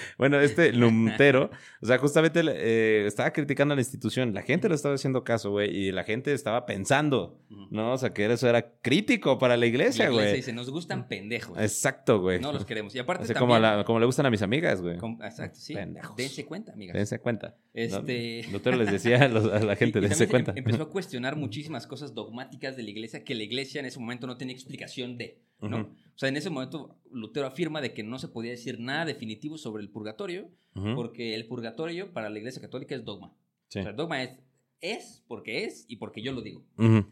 bueno, 0.18 0.40
este 0.40 0.72
Lutero, 0.72 1.50
o 1.82 1.86
sea, 1.86 1.98
justamente 1.98 2.40
eh, 2.44 3.06
estaba 3.06 3.32
criticando 3.32 3.72
a 3.72 3.76
la 3.76 3.80
institución. 3.80 4.34
La 4.34 4.42
gente 4.42 4.68
lo 4.68 4.74
estaba 4.74 4.94
haciendo 4.94 5.24
caso, 5.24 5.50
güey, 5.50 5.74
y 5.74 5.92
la 5.92 6.04
gente 6.04 6.32
estaba 6.32 6.66
pensando, 6.66 7.38
¿no? 7.70 7.92
O 7.92 7.98
sea, 7.98 8.12
que 8.12 8.26
eso 8.30 8.48
era 8.48 8.72
crítico 8.80 9.38
para 9.38 9.56
la 9.56 9.66
iglesia, 9.66 10.10
güey. 10.10 10.36
dice, 10.36 10.52
nos 10.52 10.70
gustan 10.70 11.08
pendejos. 11.08 11.58
Exacto, 11.58 12.20
güey. 12.20 12.40
No 12.40 12.52
los 12.52 12.64
queremos. 12.64 12.94
Y 12.94 12.98
aparte 12.98 13.24
Así 13.24 13.32
también... 13.34 13.48
como, 13.48 13.58
la- 13.60 13.84
como 13.84 14.00
le 14.00 14.06
gustan 14.06 14.26
a 14.26 14.30
mis 14.30 14.42
amigas, 14.42 14.80
güey. 14.80 14.96
Exacto, 15.22 15.58
sí. 15.58 15.74
Pendejos. 15.74 16.16
Dense 16.16 16.44
cuenta, 16.44 16.72
amigas. 16.72 16.94
Dense 16.94 17.18
cuenta. 17.20 17.48
¿no? 17.48 17.54
Este- 17.74 18.44
Lutero 18.50 18.76
les 18.76 18.90
decía 18.90 19.22
a, 19.24 19.28
los- 19.28 19.52
a 19.52 19.60
la 19.60 19.76
gente, 19.76 19.98
Y- 20.00 20.04
y 20.04 20.08
dense 20.08 20.28
cuenta. 20.28 20.52
em- 20.52 20.58
Empezó 20.58 20.82
a 20.84 20.90
cuestionar 20.90 21.36
muchísimas 21.36 21.86
cosas 21.86 22.14
dogmáticas 22.14 22.76
de 22.76 22.82
la 22.82 22.90
iglesia 22.90 23.24
que 23.24 23.34
la 23.34 23.42
iglesia 23.42 23.80
en 23.80 23.86
ese 23.86 23.98
momento 23.98 24.26
no 24.26 24.36
tenía 24.36 24.54
explicación 24.54 25.16
de, 25.18 25.38
¿no? 25.60 25.90
O 26.18 26.20
sea, 26.20 26.28
en 26.30 26.36
ese 26.36 26.50
momento 26.50 26.98
Lutero 27.12 27.46
afirma 27.46 27.80
de 27.80 27.94
que 27.94 28.02
no 28.02 28.18
se 28.18 28.26
podía 28.26 28.50
decir 28.50 28.80
nada 28.80 29.04
definitivo 29.04 29.56
sobre 29.56 29.84
el 29.84 29.88
purgatorio 29.88 30.50
porque 30.96 31.36
el 31.36 31.46
purgatorio 31.46 32.12
para 32.12 32.28
la 32.28 32.38
iglesia 32.38 32.60
católica 32.60 32.96
es 32.96 33.04
dogma. 33.04 33.36
Sí. 33.68 33.78
O 33.78 33.82
sea, 33.82 33.90
el 33.92 33.96
dogma 33.96 34.22
es 34.24 34.38
es 34.80 35.24
porque 35.28 35.64
es 35.64 35.84
y 35.88 35.96
porque 35.96 36.20
yo 36.22 36.32
lo 36.32 36.40
digo. 36.42 36.64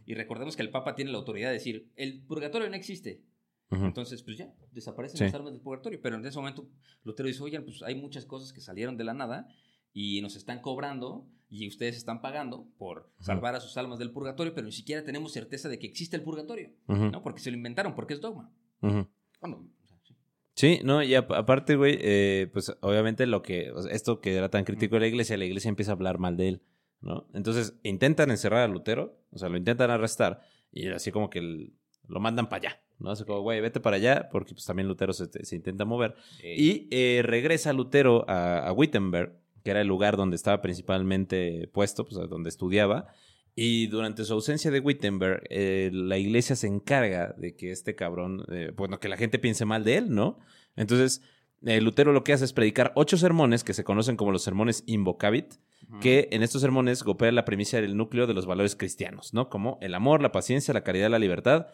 Y 0.06 0.14
recordemos 0.14 0.56
que 0.56 0.62
el 0.62 0.70
Papa 0.70 0.96
tiene 0.96 1.12
la 1.12 1.18
autoridad 1.18 1.48
de 1.48 1.54
decir, 1.54 1.88
el 1.94 2.20
purgatorio 2.24 2.68
no 2.68 2.74
existe. 2.74 3.22
Entonces, 3.70 4.22
pues 4.24 4.38
ya, 4.38 4.52
desaparecen 4.72 5.18
Sí. 5.18 5.24
las 5.24 5.34
almas 5.34 5.52
del 5.52 5.60
purgatorio. 5.62 6.00
Pero 6.02 6.16
en 6.16 6.26
ese 6.26 6.38
momento 6.38 6.68
Lutero 7.04 7.28
dice, 7.28 7.42
oigan, 7.44 7.64
pues 7.64 7.82
hay 7.82 7.94
muchas 7.94 8.24
cosas 8.26 8.52
que 8.52 8.60
salieron 8.60 8.96
de 8.96 9.04
la 9.04 9.14
nada 9.14 9.48
y 9.92 10.20
nos 10.20 10.34
están 10.34 10.60
cobrando 10.60 11.28
y 11.48 11.68
ustedes 11.68 11.96
están 11.96 12.20
pagando 12.20 12.68
por 12.76 13.12
salvar 13.20 13.54
a 13.54 13.60
sus 13.60 13.76
almas 13.76 14.00
del 14.00 14.10
purgatorio, 14.10 14.52
pero 14.52 14.66
ni 14.66 14.72
siquiera 14.72 15.04
tenemos 15.04 15.32
certeza 15.32 15.68
de 15.68 15.78
que 15.78 15.86
existe 15.86 16.16
el 16.16 16.22
purgatorio, 16.22 16.72
¿no? 16.88 17.22
Porque 17.22 17.40
se 17.40 17.50
lo 17.52 17.56
inventaron, 17.56 17.94
porque 17.94 18.14
es 18.14 18.20
dogma. 18.20 18.52
Bueno, 19.40 19.68
sí. 20.54 20.80
No, 20.84 21.02
y 21.02 21.14
ap- 21.14 21.32
aparte, 21.32 21.76
güey, 21.76 21.98
eh, 22.00 22.48
pues 22.52 22.76
obviamente 22.80 23.26
lo 23.26 23.42
que, 23.42 23.72
esto 23.90 24.20
que 24.20 24.34
era 24.34 24.48
tan 24.50 24.64
crítico 24.64 24.96
de 24.96 25.00
la 25.00 25.06
iglesia, 25.06 25.36
la 25.36 25.44
iglesia 25.44 25.68
empieza 25.68 25.92
a 25.92 25.94
hablar 25.94 26.18
mal 26.18 26.36
de 26.36 26.48
él, 26.48 26.62
¿no? 27.00 27.26
Entonces 27.34 27.74
intentan 27.82 28.30
encerrar 28.30 28.60
a 28.62 28.68
Lutero, 28.68 29.18
o 29.30 29.38
sea, 29.38 29.48
lo 29.48 29.56
intentan 29.56 29.90
arrestar, 29.90 30.40
y 30.72 30.88
así 30.88 31.10
como 31.12 31.30
que 31.30 31.38
el- 31.40 31.72
lo 32.08 32.20
mandan 32.20 32.48
para 32.48 32.68
allá, 32.70 32.80
¿no? 32.98 33.10
Así 33.10 33.24
como, 33.24 33.40
güey, 33.40 33.60
vete 33.60 33.80
para 33.80 33.96
allá, 33.96 34.28
porque 34.30 34.54
pues 34.54 34.64
también 34.64 34.86
Lutero 34.88 35.12
se, 35.12 35.26
se 35.44 35.56
intenta 35.56 35.84
mover. 35.84 36.14
Y 36.56 36.86
eh, 36.90 37.22
regresa 37.24 37.72
Lutero 37.72 38.24
a, 38.28 38.58
a 38.66 38.72
Wittenberg, 38.72 39.36
que 39.64 39.70
era 39.72 39.80
el 39.80 39.88
lugar 39.88 40.16
donde 40.16 40.36
estaba 40.36 40.62
principalmente 40.62 41.68
puesto, 41.72 42.04
pues 42.06 42.16
donde 42.30 42.48
estudiaba. 42.48 43.08
Y 43.58 43.86
durante 43.86 44.22
su 44.26 44.34
ausencia 44.34 44.70
de 44.70 44.80
Wittenberg, 44.80 45.42
eh, 45.48 45.90
la 45.90 46.18
iglesia 46.18 46.54
se 46.54 46.66
encarga 46.66 47.34
de 47.38 47.56
que 47.56 47.72
este 47.72 47.94
cabrón, 47.94 48.44
eh, 48.52 48.70
bueno, 48.76 49.00
que 49.00 49.08
la 49.08 49.16
gente 49.16 49.38
piense 49.38 49.64
mal 49.64 49.82
de 49.82 49.96
él, 49.96 50.14
¿no? 50.14 50.38
Entonces, 50.76 51.22
eh, 51.64 51.80
Lutero 51.80 52.12
lo 52.12 52.22
que 52.22 52.34
hace 52.34 52.44
es 52.44 52.52
predicar 52.52 52.92
ocho 52.96 53.16
sermones 53.16 53.64
que 53.64 53.72
se 53.72 53.82
conocen 53.82 54.16
como 54.16 54.30
los 54.30 54.42
sermones 54.42 54.84
invocavit, 54.86 55.54
que 56.02 56.28
en 56.32 56.42
estos 56.42 56.60
sermones 56.60 57.02
golpea 57.02 57.32
la 57.32 57.44
premisa 57.46 57.80
del 57.80 57.96
núcleo 57.96 58.26
de 58.26 58.34
los 58.34 58.44
valores 58.44 58.76
cristianos, 58.76 59.32
¿no? 59.32 59.48
Como 59.48 59.78
el 59.80 59.94
amor, 59.94 60.20
la 60.20 60.32
paciencia, 60.32 60.74
la 60.74 60.84
caridad, 60.84 61.08
la 61.08 61.18
libertad, 61.18 61.68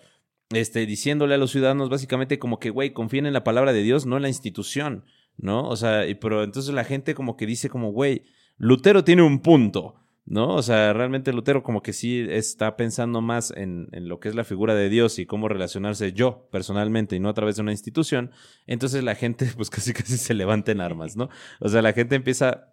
este, 0.51 0.87
diciéndole 0.87 1.35
a 1.35 1.39
los 1.39 1.51
ciudadanos 1.51 1.89
básicamente 1.89 2.39
como 2.39 2.61
que, 2.61 2.71
güey, 2.71 2.93
confíen 2.93 3.27
en 3.27 3.33
la 3.33 3.43
palabra 3.43 3.73
de 3.73 3.83
Dios, 3.83 4.07
no 4.07 4.17
en 4.17 4.23
la 4.23 4.29
institución, 4.29 5.05
¿no? 5.37 5.67
O 5.67 5.77
sea, 5.77 6.07
y, 6.07 6.15
pero 6.15 6.45
entonces 6.45 6.73
la 6.75 6.85
gente 6.85 7.15
como 7.15 7.37
que 7.37 7.47
dice 7.47 7.69
como, 7.69 7.91
güey, 7.91 8.23
Lutero 8.59 9.03
tiene 9.03 9.23
un 9.23 9.41
punto, 9.41 9.97
¿no? 10.25 10.55
O 10.55 10.63
sea, 10.63 10.93
realmente 10.93 11.33
Lutero 11.33 11.63
como 11.63 11.83
que 11.83 11.93
sí 11.93 12.25
está 12.29 12.77
pensando 12.77 13.21
más 13.21 13.53
en, 13.57 13.89
en 13.93 14.09
lo 14.09 14.21
que 14.21 14.29
es 14.29 14.35
la 14.35 14.45
figura 14.45 14.75
de 14.75 14.89
Dios 14.89 15.19
y 15.19 15.27
cómo 15.27 15.49
relacionarse 15.49 16.13
yo 16.13 16.49
personalmente 16.51 17.17
y 17.17 17.21
no 17.21 17.29
a 17.29 17.35
través 17.35 17.57
de 17.57 17.63
una 17.63 17.73
institución. 17.73 18.31
Entonces 18.67 19.03
la 19.05 19.15
gente 19.15 19.47
pues 19.57 19.71
casi 19.71 19.93
casi 19.93 20.17
se 20.17 20.35
levanta 20.35 20.73
en 20.73 20.81
armas, 20.81 21.17
¿no? 21.17 21.29
O 21.61 21.69
sea, 21.69 21.83
la 21.83 21.93
gente 21.93 22.15
empieza 22.15 22.73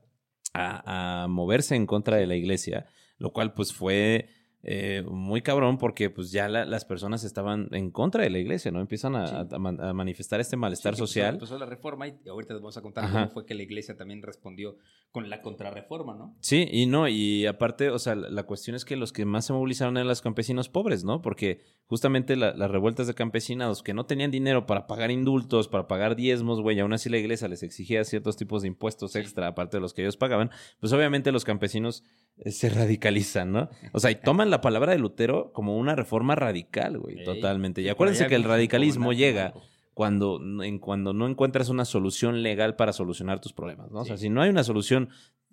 a, 0.53 1.23
a 1.23 1.27
moverse 1.27 1.75
en 1.75 1.85
contra 1.85 2.17
de 2.17 2.27
la 2.27 2.35
iglesia, 2.35 2.87
lo 3.17 3.31
cual 3.31 3.53
pues 3.53 3.73
fue 3.73 4.29
eh, 4.61 5.03
muy 5.09 5.41
cabrón 5.41 5.77
porque 5.77 6.09
pues 6.09 6.31
ya 6.31 6.49
la- 6.49 6.65
las 6.65 6.83
personas 6.83 7.23
estaban 7.23 7.69
en 7.71 7.91
contra 7.91 8.23
de 8.23 8.29
la 8.29 8.39
iglesia, 8.39 8.71
¿no? 8.71 8.81
Empiezan 8.81 9.15
a, 9.15 9.27
Sí. 9.27 9.35
a- 9.35 9.55
a 9.55 9.59
man- 9.59 9.79
a 9.79 9.93
manifestar 9.93 10.41
este 10.41 10.57
malestar 10.57 10.95
Sí, 10.95 11.01
que 11.01 11.07
social. 11.07 11.35
Empezó, 11.35 11.53
empezó 11.55 11.59
la 11.65 11.69
reforma 11.69 12.07
y 12.07 12.15
ahorita 12.29 12.53
les 12.53 12.61
vamos 12.61 12.75
a 12.77 12.81
contar 12.81 13.05
Ajá. 13.05 13.19
cómo 13.21 13.31
fue 13.31 13.45
que 13.45 13.53
la 13.55 13.63
iglesia 13.63 13.95
también 13.95 14.21
respondió 14.21 14.75
con 15.11 15.29
la 15.29 15.41
contrarreforma, 15.41 16.15
¿no? 16.15 16.35
Sí, 16.41 16.67
y 16.71 16.85
no, 16.85 17.07
y 17.07 17.45
aparte, 17.47 17.89
o 17.89 17.97
sea, 17.97 18.13
la, 18.15 18.29
la 18.29 18.43
cuestión 18.43 18.75
es 18.75 18.85
que 18.85 18.95
los 18.95 19.11
que 19.13 19.25
más 19.25 19.45
se 19.47 19.53
movilizaron 19.53 19.95
eran 19.97 20.07
los 20.07 20.21
campesinos 20.21 20.69
pobres, 20.69 21.03
¿no? 21.03 21.21
Porque 21.21 21.61
justamente 21.87 22.35
la- 22.35 22.53
las 22.53 22.69
revueltas 22.69 23.07
de 23.07 23.15
campesinados 23.15 23.81
que 23.81 23.93
no 23.95 24.05
tenían 24.05 24.29
dinero 24.29 24.65
para 24.67 24.85
pagar 24.85 25.09
indultos, 25.09 25.67
para 25.67 25.87
pagar 25.87 26.15
diezmos, 26.15 26.61
güey, 26.61 26.79
aún 26.79 26.93
así 26.93 27.09
la 27.09 27.17
iglesia 27.17 27.47
les 27.47 27.63
exigía 27.63 28.03
ciertos 28.03 28.35
tipos 28.37 28.61
de 28.61 28.67
impuestos 28.67 29.15
extra, 29.15 29.47
aparte 29.47 29.77
de 29.77 29.81
los 29.81 29.93
que 29.93 30.01
ellos 30.03 30.17
pagaban, 30.17 30.51
pues 30.79 30.93
obviamente 30.93 31.31
los 31.31 31.43
campesinos 31.45 32.03
se 32.45 32.69
radicalizan, 32.69 33.51
¿no? 33.51 33.69
O 33.93 33.99
sea, 33.99 34.11
y 34.11 34.15
toman 34.23 34.49
la 34.49 34.61
palabra 34.61 34.91
de 34.93 34.99
Lutero 34.99 35.51
como 35.53 35.77
una 35.77 35.95
reforma 35.95 36.35
radical, 36.35 36.99
güey, 36.99 37.19
Ey, 37.19 37.25
totalmente. 37.25 37.81
Y 37.81 37.89
acuérdense 37.89 38.27
que 38.27 38.35
el 38.35 38.43
radicalismo 38.43 39.13
llega 39.13 39.53
cuando, 39.93 40.39
en, 40.63 40.79
cuando 40.79 41.13
no 41.13 41.27
encuentras 41.27 41.69
una 41.69 41.85
solución 41.85 42.41
legal 42.41 42.75
para 42.75 42.93
solucionar 42.93 43.41
tus 43.41 43.53
problemas, 43.53 43.91
¿no? 43.91 43.99
O 44.01 44.05
sea, 44.05 44.17
si 44.17 44.29
no 44.29 44.41
hay 44.41 44.49
una 44.49 44.63
solución 44.63 45.09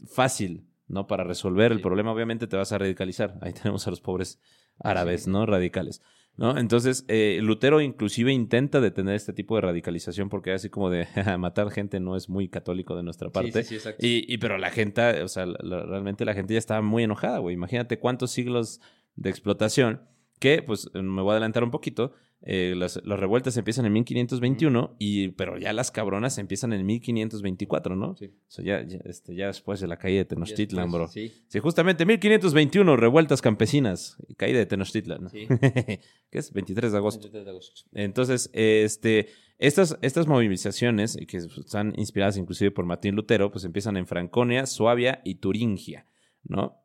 fácil, 0.07 0.68
¿no? 0.87 1.07
Para 1.07 1.24
resolver 1.24 1.72
el 1.72 1.80
problema, 1.80 2.12
obviamente 2.12 2.47
te 2.47 2.57
vas 2.57 2.70
a 2.72 2.78
radicalizar. 2.78 3.39
Ahí 3.41 3.53
tenemos 3.53 3.87
a 3.87 3.91
los 3.91 4.01
pobres 4.01 4.41
árabes, 4.78 5.26
¿no? 5.26 5.47
Radicales. 5.47 6.03
¿No? 6.39 6.59
Entonces, 6.59 7.05
eh, 7.09 7.39
Lutero 7.43 7.80
inclusive 7.80 8.30
intenta 8.30 8.80
detener 8.80 9.14
este 9.14 9.32
tipo 9.32 9.55
de 9.57 9.62
radicalización 9.62 10.28
porque 10.28 10.53
así 10.53 10.68
como 10.68 10.91
de 10.91 11.07
matar 11.39 11.70
gente 11.70 11.99
no 11.99 12.14
es 12.14 12.28
muy 12.28 12.49
católico 12.49 12.95
de 12.95 13.03
nuestra 13.03 13.30
parte. 13.30 13.62
Sí, 13.62 13.62
sí, 13.62 13.68
sí, 13.68 13.74
exacto. 13.76 14.07
Y, 14.07 14.24
y 14.32 14.37
pero 14.39 14.59
la 14.59 14.70
gente, 14.70 15.22
o 15.22 15.28
sea, 15.28 15.47
la- 15.47 15.59
la- 15.62 15.87
realmente 15.87 16.26
la 16.26 16.34
gente 16.34 16.53
ya 16.53 16.59
estaba 16.59 16.82
muy 16.82 17.05
enojada, 17.05 17.39
güey. 17.39 17.55
Imagínate 17.55 17.99
cuántos 17.99 18.32
siglos 18.32 18.80
de 19.14 19.30
explotación 19.30 20.03
que, 20.39 20.61
pues, 20.62 20.91
me 20.93 21.22
voy 21.22 21.30
a 21.30 21.32
adelantar 21.32 21.64
un 21.64 21.70
poquito. 21.70 22.12
Eh, 22.43 22.74
las, 22.76 23.01
las 23.05 23.18
revueltas 23.18 23.57
empiezan 23.57 23.87
en 23.87 23.93
1521, 23.95 24.97
y, 24.99 25.28
pero 25.28 25.59
ya 25.59 25.72
las 25.72 25.91
cabronas 25.91 26.39
empiezan 26.39 26.72
en 26.72 26.84
1524, 26.84 27.97
¿no? 27.97 28.14
Sí. 28.16 28.26
O 28.26 28.30
sea, 28.47 28.64
ya, 28.64 28.87
ya, 28.87 28.99
este, 29.05 29.34
ya 29.34 29.47
después 29.47 29.80
de 29.80 29.89
la 29.89 29.97
caída 29.97 30.18
de 30.18 30.26
Tenochtitlan, 30.26 30.91
bro. 30.93 31.09
Sí. 31.09 31.32
Sí, 31.49 31.59
justamente 31.59 32.05
1521, 32.05 32.97
revueltas 32.97 33.41
campesinas, 33.41 34.16
caída 34.37 34.59
de 34.59 34.66
Tenochtitlan. 34.66 35.30
Sí. 35.30 35.47
¿Qué 36.30 36.39
es? 36.39 36.53
23 36.53 36.93
de 36.93 36.99
agosto. 36.99 37.20
23 37.22 37.45
de 37.45 37.51
agosto. 37.51 37.91
Entonces, 37.93 38.51
este, 38.53 39.28
estas, 39.59 39.99
estas 40.03 40.26
movilizaciones, 40.26 41.16
que 41.26 41.39
están 41.39 41.95
inspiradas 41.97 42.37
inclusive 42.37 42.70
por 42.70 42.84
Martín 42.84 43.16
Lutero, 43.16 43.51
pues 43.51 43.64
empiezan 43.64 43.97
en 43.97 44.07
Franconia, 44.07 44.66
Suabia 44.66 45.22
y 45.24 45.37
Turingia, 45.37 46.07
¿no? 46.45 46.82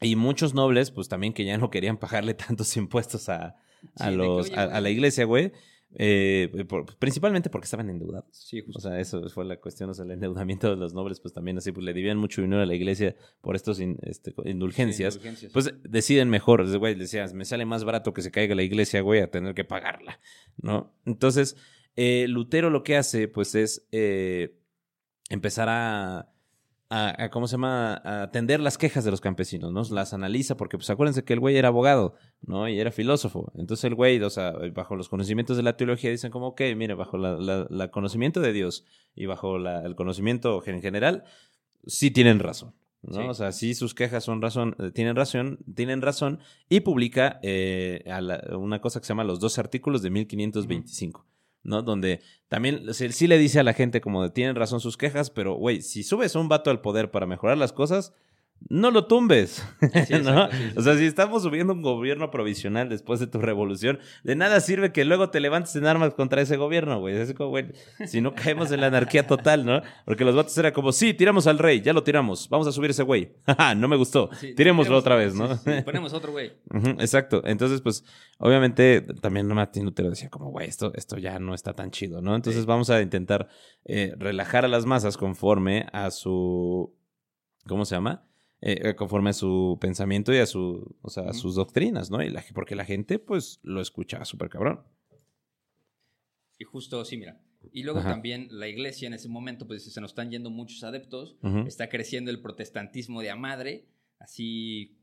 Y 0.00 0.16
muchos 0.16 0.54
nobles, 0.54 0.90
pues 0.90 1.08
también 1.08 1.32
que 1.32 1.44
ya 1.44 1.56
no 1.56 1.70
querían 1.70 1.98
pagarle 1.98 2.34
tantos 2.34 2.76
impuestos 2.76 3.28
a, 3.28 3.56
a 3.96 4.10
Sí, 4.10 4.16
los, 4.16 4.50
la 4.50 4.90
iglesia, 4.90 5.24
güey. 5.24 5.52
eh, 5.94 6.64
por- 6.68 6.84
principalmente 6.98 7.48
porque 7.48 7.64
estaban 7.64 7.88
endeudados. 7.88 8.26
Sí, 8.36 8.60
justo. 8.60 8.78
O 8.78 8.82
sea, 8.82 9.00
eso 9.00 9.26
fue 9.30 9.44
la 9.46 9.56
cuestión, 9.58 9.88
o 9.88 9.94
sea, 9.94 10.04
el 10.04 10.10
endeudamiento 10.10 10.68
de 10.68 10.76
los 10.76 10.92
nobles, 10.92 11.18
pues 11.18 11.32
también 11.32 11.56
así, 11.56 11.72
pues 11.72 11.82
le 11.84 11.94
debían 11.94 12.18
mucho 12.18 12.42
dinero 12.42 12.60
a 12.62 12.66
la 12.66 12.74
iglesia 12.74 13.16
por 13.40 13.56
estos 13.56 13.80
in- 13.80 13.96
este, 14.02 14.34
indulgencias. 14.44 15.14
Sí, 15.14 15.18
indulgencias. 15.20 15.52
Pues 15.52 15.72
deciden 15.82 16.28
mejor, 16.28 16.66
güey, 16.78 16.94
decías, 16.94 17.32
me 17.32 17.46
sale 17.46 17.64
más 17.64 17.84
barato 17.84 18.12
que 18.12 18.20
se 18.20 18.30
caiga 18.30 18.54
la 18.54 18.62
iglesia, 18.64 19.00
güey, 19.00 19.22
a 19.22 19.30
tener 19.30 19.54
que 19.54 19.64
pagarla, 19.64 20.20
¿no? 20.58 20.92
Entonces, 21.06 21.56
eh, 21.96 22.26
Lutero 22.28 22.68
lo 22.68 22.82
que 22.82 22.96
hace, 22.98 23.26
pues, 23.26 23.54
es 23.54 23.88
eh, 23.90 24.58
empezar 25.30 25.68
a, 25.70 26.30
a, 26.90 27.24
a, 27.24 27.30
¿cómo 27.30 27.46
se 27.46 27.52
llama? 27.52 27.94
A 28.04 28.22
atender 28.22 28.60
las 28.60 28.78
quejas 28.78 29.04
de 29.04 29.10
los 29.10 29.20
campesinos, 29.20 29.72
¿no? 29.72 29.82
Las 29.94 30.14
analiza, 30.14 30.56
porque, 30.56 30.78
pues, 30.78 30.88
acuérdense 30.90 31.24
que 31.24 31.34
el 31.34 31.40
güey 31.40 31.56
era 31.56 31.68
abogado, 31.68 32.14
¿no? 32.42 32.68
Y 32.68 32.80
era 32.80 32.90
filósofo. 32.90 33.52
Entonces, 33.56 33.84
el 33.84 33.94
güey, 33.94 34.20
o 34.22 34.30
sea, 34.30 34.52
bajo 34.74 34.96
los 34.96 35.08
conocimientos 35.08 35.56
de 35.56 35.62
la 35.62 35.76
teología, 35.76 36.10
dicen 36.10 36.30
como, 36.30 36.48
ok, 36.48 36.62
mire, 36.76 36.94
bajo 36.94 37.18
la, 37.18 37.32
la- 37.36 37.66
la 37.68 37.90
conocimiento 37.90 38.40
de 38.40 38.52
Dios 38.52 38.84
y 39.14 39.26
bajo 39.26 39.58
la- 39.58 39.82
el 39.84 39.94
conocimiento 39.96 40.62
en 40.66 40.80
general, 40.80 41.24
sí 41.86 42.10
tienen 42.10 42.38
razón. 42.38 42.74
¿no? 43.02 43.14
Sí. 43.22 43.28
O 43.28 43.34
sea, 43.34 43.52
sí 43.52 43.74
sus 43.74 43.94
quejas 43.94 44.24
son 44.24 44.42
razón, 44.42 44.74
eh, 44.80 44.90
tienen 44.92 45.14
razón, 45.14 45.60
tienen 45.74 46.02
razón, 46.02 46.40
y 46.68 46.80
publica 46.80 47.38
eh, 47.42 48.02
a 48.10 48.20
la- 48.20 48.42
una 48.58 48.80
cosa 48.80 48.98
que 48.98 49.04
se 49.06 49.10
llama 49.10 49.22
los 49.24 49.38
dos 49.38 49.58
artículos 49.60 50.02
de 50.02 50.10
1525, 50.10 51.24
¿no? 51.62 51.82
Donde 51.82 52.20
también 52.48 52.82
sí 52.94 53.26
le 53.26 53.38
dice 53.38 53.60
a 53.60 53.64
la 53.64 53.74
gente 53.74 54.00
como 54.00 54.22
de 54.22 54.30
tienen 54.30 54.56
razón 54.56 54.80
sus 54.80 54.96
quejas, 54.96 55.30
pero 55.30 55.54
güey, 55.54 55.82
si 55.82 56.02
subes 56.02 56.34
un 56.34 56.48
vato 56.48 56.70
al 56.70 56.80
poder 56.80 57.10
para 57.10 57.26
mejorar 57.26 57.58
las 57.58 57.72
cosas, 57.72 58.14
no 58.68 58.90
lo 58.90 59.06
tumbes. 59.06 59.66
Sí, 59.80 60.14
¿no? 60.22 60.50
sí, 60.50 60.56
sí, 60.56 60.72
O 60.76 60.82
sea, 60.82 60.96
si 60.96 61.06
estamos 61.06 61.42
subiendo 61.42 61.72
un 61.72 61.82
gobierno 61.82 62.30
provisional 62.30 62.88
después 62.88 63.20
de 63.20 63.26
tu 63.26 63.38
revolución, 63.38 63.98
de 64.24 64.36
nada 64.36 64.60
sirve 64.60 64.92
que 64.92 65.04
luego 65.04 65.30
te 65.30 65.40
levantes 65.40 65.74
en 65.76 65.86
armas 65.86 66.14
contra 66.14 66.42
ese 66.42 66.56
gobierno, 66.56 67.00
güey. 67.00 67.16
Es 67.16 67.32
como, 67.34 67.50
güey, 67.50 67.72
si 68.06 68.20
no 68.20 68.34
caemos 68.34 68.70
en 68.70 68.80
la 68.80 68.88
anarquía 68.88 69.26
total, 69.26 69.64
¿no? 69.64 69.82
Porque 70.04 70.24
los 70.24 70.34
vatos 70.34 70.56
era 70.58 70.72
como, 70.72 70.92
sí, 70.92 71.14
tiramos 71.14 71.46
al 71.46 71.58
rey, 71.58 71.80
ya 71.80 71.92
lo 71.92 72.02
tiramos, 72.02 72.48
vamos 72.48 72.66
a 72.66 72.72
subir 72.72 72.90
ese 72.90 73.02
güey. 73.02 73.32
No 73.76 73.86
me 73.86 73.96
gustó. 73.96 74.30
Tirémoslo 74.56 74.96
otra 74.96 75.14
vez, 75.14 75.34
¿no? 75.34 75.56
sí, 75.56 75.70
ponemos 75.84 76.12
otro 76.12 76.32
güey. 76.32 76.52
Exacto. 76.98 77.42
Entonces, 77.44 77.80
pues, 77.80 78.04
obviamente, 78.38 79.02
también 79.20 79.46
Martín 79.48 79.84
Lutero 79.84 80.10
decía 80.10 80.30
como, 80.30 80.50
güey, 80.50 80.68
esto, 80.68 80.92
esto 80.94 81.16
ya 81.18 81.38
no 81.38 81.54
está 81.54 81.74
tan 81.74 81.90
chido, 81.90 82.20
¿no? 82.22 82.34
Entonces 82.34 82.66
vamos 82.66 82.90
a 82.90 83.00
intentar 83.02 83.48
eh, 83.84 84.14
relajar 84.16 84.64
a 84.64 84.68
las 84.68 84.86
masas 84.86 85.16
conforme 85.16 85.86
a 85.92 86.10
su, 86.10 86.94
¿cómo 87.66 87.84
se 87.84 87.94
llama? 87.94 88.27
Eh, 88.60 88.96
conforme 88.96 89.30
a 89.30 89.34
su 89.34 89.78
pensamiento 89.80 90.34
y 90.34 90.38
a 90.38 90.46
su, 90.46 90.96
o 91.00 91.10
sea, 91.10 91.30
a 91.30 91.32
sus 91.32 91.54
doctrinas, 91.54 92.10
¿no? 92.10 92.20
Y 92.22 92.28
la, 92.28 92.44
porque 92.54 92.74
la 92.74 92.84
gente, 92.84 93.20
pues, 93.20 93.60
lo 93.62 93.80
escuchaba 93.80 94.24
súper 94.24 94.48
cabrón. 94.48 94.82
Y 96.58 96.64
justo, 96.64 97.04
sí, 97.04 97.16
mira. 97.16 97.40
Y 97.72 97.84
luego 97.84 98.00
Ajá. 98.00 98.10
también 98.10 98.48
la 98.50 98.66
iglesia 98.66 99.06
en 99.06 99.14
ese 99.14 99.28
momento, 99.28 99.66
pues 99.66 99.84
se 99.84 100.00
nos 100.00 100.10
están 100.10 100.30
yendo 100.30 100.50
muchos 100.50 100.82
adeptos, 100.82 101.36
está 101.66 101.88
creciendo 101.88 102.30
el 102.30 102.40
protestantismo 102.40 103.20
de 103.20 103.30
a 103.30 103.36
madre, 103.36 103.86
así 104.18 104.96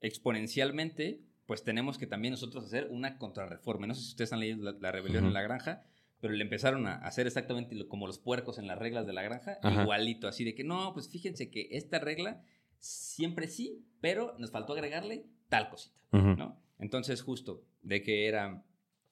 exponencialmente, 0.00 1.20
pues 1.46 1.64
tenemos 1.64 1.98
que 1.98 2.06
también 2.06 2.32
nosotros 2.32 2.64
hacer 2.64 2.88
una 2.90 3.18
contrarreforma. 3.18 3.86
No 3.86 3.94
sé 3.94 4.02
si 4.02 4.08
ustedes 4.10 4.32
han 4.32 4.40
leído 4.40 4.62
la, 4.62 4.72
la 4.72 4.92
rebelión 4.92 5.24
en 5.24 5.32
la 5.32 5.42
granja, 5.42 5.82
pero 6.20 6.34
le 6.34 6.42
empezaron 6.42 6.86
a 6.86 6.94
hacer 6.96 7.26
exactamente 7.26 7.76
como 7.88 8.06
los 8.06 8.18
puercos 8.18 8.58
en 8.58 8.66
las 8.66 8.78
reglas 8.78 9.06
de 9.06 9.12
la 9.12 9.22
granja, 9.22 9.58
Ajá. 9.62 9.82
igualito, 9.82 10.28
así 10.28 10.44
de 10.44 10.54
que 10.54 10.64
no, 10.64 10.92
pues 10.92 11.08
fíjense 11.08 11.50
que 11.50 11.68
esta 11.72 11.98
regla 11.98 12.42
siempre 12.80 13.46
sí, 13.46 13.84
pero 14.00 14.34
nos 14.38 14.50
faltó 14.50 14.72
agregarle 14.72 15.26
tal 15.48 15.68
cosita. 15.70 16.00
¿no? 16.12 16.60
Entonces, 16.78 17.22
justo, 17.22 17.62
de 17.82 18.02
que 18.02 18.26
era... 18.26 18.64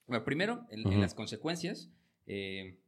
Bueno, 0.06 0.24
primero, 0.24 0.66
en, 0.70 0.80
en 0.80 0.86
Ujú. 0.88 1.00
las 1.00 1.14
consecuencias, 1.14 1.90
eh, 2.26 2.78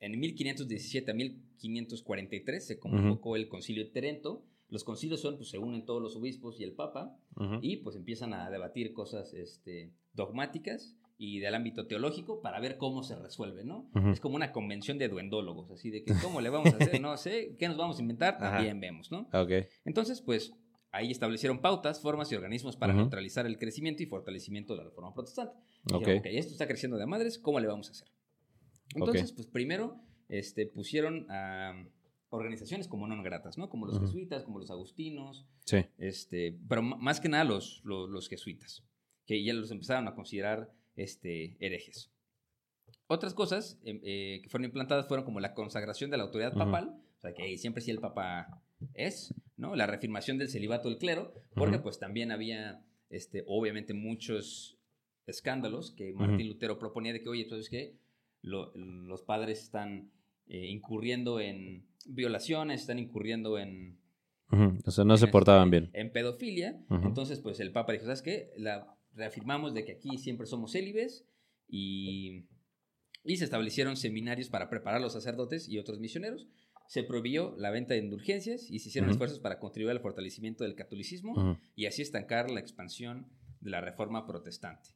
en 0.00 0.20
1517 0.20 1.10
a 1.10 1.14
1543 1.14 2.66
se 2.66 2.78
convocó 2.78 3.36
el 3.36 3.48
concilio 3.48 3.84
de 3.84 3.90
Trento. 3.90 4.44
Los 4.68 4.84
concilios 4.84 5.20
son, 5.20 5.36
pues 5.36 5.48
se 5.48 5.58
unen 5.58 5.84
todos 5.86 6.02
los 6.02 6.14
obispos 6.14 6.60
y 6.60 6.64
el 6.64 6.72
papa 6.72 7.16
y 7.62 7.78
pues 7.78 7.96
empiezan 7.96 8.34
a 8.34 8.50
debatir 8.50 8.92
cosas 8.92 9.32
este, 9.32 9.92
dogmáticas 10.12 10.94
y 11.20 11.40
del 11.40 11.54
ámbito 11.56 11.86
teológico 11.88 12.40
para 12.40 12.60
ver 12.60 12.76
cómo 12.78 13.02
se 13.02 13.16
resuelve, 13.16 13.64
¿no? 13.64 13.90
Ujú. 13.94 14.10
Es 14.10 14.20
como 14.20 14.36
una 14.36 14.52
convención 14.52 14.98
de 14.98 15.08
duendólogos, 15.08 15.70
así 15.72 15.90
de 15.90 16.04
que 16.04 16.14
cómo 16.22 16.40
le 16.40 16.48
vamos 16.48 16.72
a 16.72 16.76
hacer, 16.76 17.00
no 17.00 17.16
sé, 17.16 17.56
qué 17.58 17.66
nos 17.66 17.76
vamos 17.76 17.98
a 17.98 18.02
inventar, 18.02 18.34
Ajá. 18.34 18.52
también 18.52 18.78
vemos, 18.80 19.10
¿no? 19.10 19.28
Ok. 19.32 19.50
Entonces, 19.84 20.22
pues 20.22 20.52
ahí 20.92 21.10
establecieron 21.10 21.60
pautas, 21.60 22.00
formas 22.00 22.30
y 22.30 22.36
organismos 22.36 22.76
para 22.76 22.94
neutralizar 22.94 23.46
el 23.46 23.58
crecimiento 23.58 24.02
y 24.02 24.06
fortalecimiento 24.06 24.74
de 24.74 24.78
la 24.78 24.84
reforma 24.84 25.12
protestante. 25.12 25.54
Dijeron, 25.84 26.18
ok, 26.20 26.26
esto 26.26 26.52
está 26.52 26.66
creciendo 26.68 26.96
de 26.96 27.06
madres, 27.06 27.38
¿cómo 27.38 27.58
le 27.58 27.66
vamos 27.66 27.88
a 27.88 27.90
hacer? 27.90 28.08
Entonces, 28.94 29.32
pues 29.32 29.46
primero 29.48 30.00
este, 30.28 30.66
pusieron 30.66 31.26
a 31.30 31.84
organizaciones 32.30 32.86
como 32.88 33.06
no 33.08 33.20
gratas, 33.22 33.58
¿no? 33.58 33.68
Como 33.70 33.86
los 33.86 33.98
jesuitas, 34.00 34.44
como 34.44 34.58
los 34.60 34.70
agustinos, 34.70 35.46
Sí. 35.64 35.78
este, 35.98 36.58
pero 36.68 36.82
más 36.82 37.20
que 37.20 37.28
nada 37.28 37.44
los, 37.44 37.80
los, 37.84 38.08
los 38.08 38.28
jesuitas, 38.28 38.84
que 39.26 39.42
ya 39.42 39.52
los 39.54 39.70
empezaron 39.70 40.06
a 40.08 40.14
considerar 40.14 40.70
este, 40.98 41.56
herejes. 41.60 42.10
Otras 43.06 43.32
cosas 43.32 43.80
em, 43.84 44.00
eh, 44.02 44.40
que 44.42 44.48
fueron 44.50 44.66
implantadas 44.66 45.06
fueron 45.06 45.24
como 45.24 45.40
la 45.40 45.54
consagración 45.54 46.10
de 46.10 46.18
la 46.18 46.24
autoridad 46.24 46.52
papal, 46.52 47.00
o 47.16 47.20
sea, 47.20 47.32
que 47.32 47.56
siempre 47.56 47.82
sí 47.82 47.90
el 47.90 48.00
papa 48.00 48.62
es, 48.94 49.34
¿no? 49.56 49.74
La 49.76 49.86
reafirmación 49.86 50.38
del 50.38 50.50
celibato 50.50 50.88
del 50.88 50.98
clero, 50.98 51.32
porque 51.54 51.78
pues 51.78 51.98
también 51.98 52.32
había, 52.32 52.84
este, 53.10 53.44
obviamente, 53.46 53.94
muchos 53.94 54.76
escándalos 55.26 55.92
que 55.92 56.12
Martín. 56.12 56.48
Lutero 56.48 56.78
proponía 56.78 57.12
de 57.12 57.22
que, 57.22 57.28
oye, 57.28 57.42
entonces 57.42 57.70
que 57.70 57.96
los 58.42 59.22
padres 59.22 59.62
están 59.62 60.10
eh, 60.46 60.66
incurriendo 60.66 61.40
en 61.40 61.86
violaciones, 62.06 62.82
están 62.82 62.98
incurriendo 62.98 63.58
en. 63.58 63.98
O 64.86 64.90
sea, 64.90 65.04
no 65.04 65.16
se 65.18 65.26
portaban 65.26 65.68
este, 65.68 65.80
bien. 65.80 65.90
En 65.92 66.12
pedofilia. 66.12 66.80
Entonces, 66.90 67.40
pues 67.40 67.60
el 67.60 67.70
Papa 67.70 67.92
dijo, 67.92 68.06
¿sabes 68.06 68.22
qué? 68.22 68.50
La, 68.56 68.97
reafirmamos 69.14 69.74
de 69.74 69.84
que 69.84 69.92
aquí 69.92 70.18
siempre 70.18 70.46
somos 70.46 70.72
célibes 70.72 71.24
y, 71.68 72.46
y 73.24 73.36
se 73.36 73.44
establecieron 73.44 73.96
seminarios 73.96 74.48
para 74.48 74.68
preparar 74.70 74.98
a 74.98 75.02
los 75.02 75.12
sacerdotes 75.12 75.68
y 75.68 75.78
otros 75.78 75.98
misioneros. 75.98 76.48
Se 76.86 77.02
prohibió 77.02 77.54
la 77.58 77.70
venta 77.70 77.94
de 77.94 78.00
indulgencias 78.00 78.70
y 78.70 78.78
se 78.78 78.88
hicieron 78.88 79.10
esfuerzos 79.10 79.40
para 79.40 79.58
contribuir 79.58 79.92
al 79.92 80.00
fortalecimiento 80.00 80.64
del 80.64 80.74
catolicismo 80.74 81.58
y 81.76 81.84
así 81.86 82.00
estancar 82.00 82.50
la 82.50 82.60
expansión 82.60 83.26
de 83.60 83.70
la 83.70 83.80
reforma 83.80 84.26
protestante. 84.26 84.90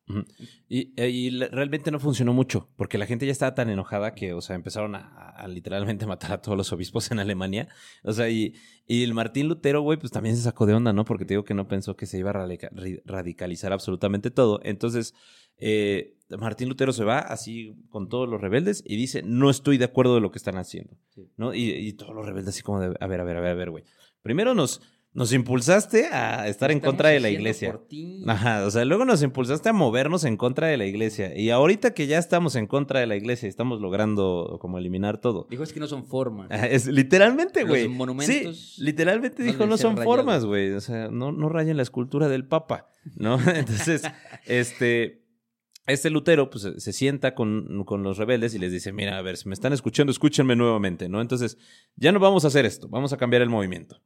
Y, 0.69 0.93
eh, 1.01 1.11
y 1.11 1.31
realmente 1.31 1.91
no 1.91 1.99
funcionó 1.99 2.33
mucho, 2.33 2.69
porque 2.77 2.99
la 2.99 3.07
gente 3.07 3.27
ya 3.27 3.33
estaba 3.33 3.55
tan 3.55 3.71
enojada 3.71 4.15
que, 4.15 4.33
o 4.33 4.41
sea, 4.41 4.57
empezaron 4.57 4.95
a, 4.95 5.31
a 5.31 5.49
literalmente 5.49 6.07
matar 6.07 6.33
a 6.33 6.41
todos 6.43 6.57
los 6.57 6.73
obispos 6.73 7.11
en 7.11 7.19
Alemania. 7.19 7.69
O 8.05 8.13
sea, 8.13 8.29
y, 8.31 8.55
y 8.87 9.03
el 9.05 9.15
Martín 9.15 9.49
Lutero, 9.49 9.83
güey, 9.83 9.99
pues 9.99 10.13
también 10.13 10.37
se 10.37 10.43
sacó 10.43 10.67
de 10.67 10.75
onda, 10.75 10.93
¿no? 10.93 11.05
Porque 11.05 11.25
te 11.25 11.35
digo 11.35 11.45
que 11.45 11.55
no 11.55 11.69
pensó 11.69 11.97
que 11.97 12.07
se 12.07 12.19
iba 12.19 12.31
a 12.31 12.35
radica- 12.35 12.71
radicalizar 13.05 13.73
absolutamente 13.73 14.31
todo. 14.31 14.61
Entonces, 14.63 15.15
eh, 15.59 16.17
Martín 16.39 16.69
Lutero 16.69 16.93
se 16.93 17.05
va 17.05 17.19
así 17.19 17.75
con 17.91 18.09
todos 18.09 18.29
los 18.29 18.41
rebeldes 18.41 18.83
y 18.87 18.97
dice, 18.97 19.23
no 19.23 19.51
estoy 19.51 19.77
de 19.79 19.85
acuerdo 19.85 20.15
de 20.15 20.21
lo 20.21 20.31
que 20.31 20.39
están 20.39 20.57
haciendo, 20.57 20.97
Sí. 21.15 21.29
¿no? 21.37 21.55
Y, 21.55 21.71
y 21.71 21.93
todos 21.93 22.15
los 22.15 22.25
rebeldes 22.27 22.55
así 22.55 22.63
como 22.63 22.81
de, 22.81 22.97
a 22.99 23.07
ver, 23.07 23.21
a 23.21 23.25
ver, 23.25 23.37
a 23.37 23.41
ver, 23.41 23.51
a 23.51 23.55
ver, 23.55 23.71
güey. 23.71 23.85
Primero 24.23 24.55
nos, 24.55 24.81
nos 25.15 25.33
impulsaste 25.35 26.07
a 26.07 26.49
estar 26.49 26.71
en 26.71 26.81
contra 26.81 27.11
de 27.11 27.21
la 27.21 27.29
iglesia. 27.29 27.73
por 27.73 27.87
ti. 27.87 28.23
Ajá, 28.27 28.65
o 28.67 28.71
sea, 28.71 28.85
luego 28.87 29.05
nos 29.05 29.23
impulsaste 29.23 29.69
a 29.69 29.73
movernos 29.75 30.25
en 30.25 30.39
contra 30.39 30.69
de 30.69 30.77
la 30.79 30.87
iglesia. 30.87 31.39
Y 31.39 31.51
ahorita 31.51 31.93
que 31.93 32.07
ya 32.07 32.19
estamos 32.19 32.57
en 32.57 32.67
contra 32.67 33.01
de 33.01 33.07
la 33.07 33.15
iglesia 33.17 33.47
y 33.47 33.51
estamos 33.51 33.81
logrando 33.83 34.57
como 34.61 34.79
eliminar 34.79 35.19
todo. 35.19 35.47
Dijo, 35.51 35.63
es 35.65 35.73
que 35.75 35.81
no 35.81 35.87
son 35.87 36.07
formas. 36.07 36.51
Ajá, 36.51 36.67
Es 36.67 36.87
literalmente, 36.87 37.61
Los 37.61 37.69
güey. 37.69 37.89
monumentos 37.89 38.75
Sí, 38.77 38.83
literalmente 38.83 39.43
dijo, 39.43 39.67
no 39.67 39.77
son 39.77 39.97
rayados". 39.97 40.17
formas, 40.17 40.45
güey. 40.47 40.73
O 40.73 40.81
sea, 40.81 41.09
no, 41.09 41.31
no 41.31 41.49
rayen 41.51 41.77
la 41.77 41.83
escultura 41.83 42.29
del 42.29 42.47
Papa, 42.47 42.89
¿no? 43.17 43.35
Entonces, 43.55 44.03
este. 44.47 45.21
Este 45.85 46.11
Lutero, 46.11 46.49
pues, 46.49 46.63
se- 46.63 46.79
se 46.81 46.93
sienta 46.93 47.35
con, 47.35 47.83
con 47.85 48.05
los 48.05 48.17
rebeldes 48.17 48.55
y 48.55 48.59
les 48.61 48.71
dice, 48.71 48.93
mira, 48.93 49.19
a 49.19 49.23
ver, 49.23 49.37
si 49.37 49.49
me 49.49 49.53
están 49.55 49.73
escuchando, 49.73 50.13
escúchenme 50.13 50.55
nuevamente, 50.55 51.09
¿no? 51.09 51.21
Entonces, 51.21 51.59
ya 51.97 52.13
no 52.13 52.21
vamos 52.21 52.45
a 52.45 52.49
hacer 52.49 52.65
esto, 52.67 52.89
vamos 52.89 53.13
a 53.13 53.17
cambiar 53.17 53.43
el 53.43 53.49
movimiento. 53.49 54.01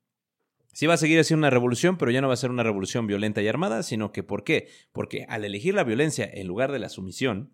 Sí 0.76 0.86
va 0.86 0.92
a 0.92 0.98
seguir 0.98 1.24
siendo 1.24 1.40
una 1.40 1.48
revolución, 1.48 1.96
pero 1.96 2.10
ya 2.10 2.20
no 2.20 2.28
va 2.28 2.34
a 2.34 2.36
ser 2.36 2.50
una 2.50 2.62
revolución 2.62 3.06
violenta 3.06 3.40
y 3.40 3.48
armada, 3.48 3.82
sino 3.82 4.12
que 4.12 4.22
¿por 4.22 4.44
qué? 4.44 4.68
Porque 4.92 5.24
al 5.26 5.42
elegir 5.42 5.72
la 5.72 5.84
violencia 5.84 6.28
en 6.30 6.46
lugar 6.46 6.70
de 6.70 6.78
la 6.78 6.90
sumisión, 6.90 7.50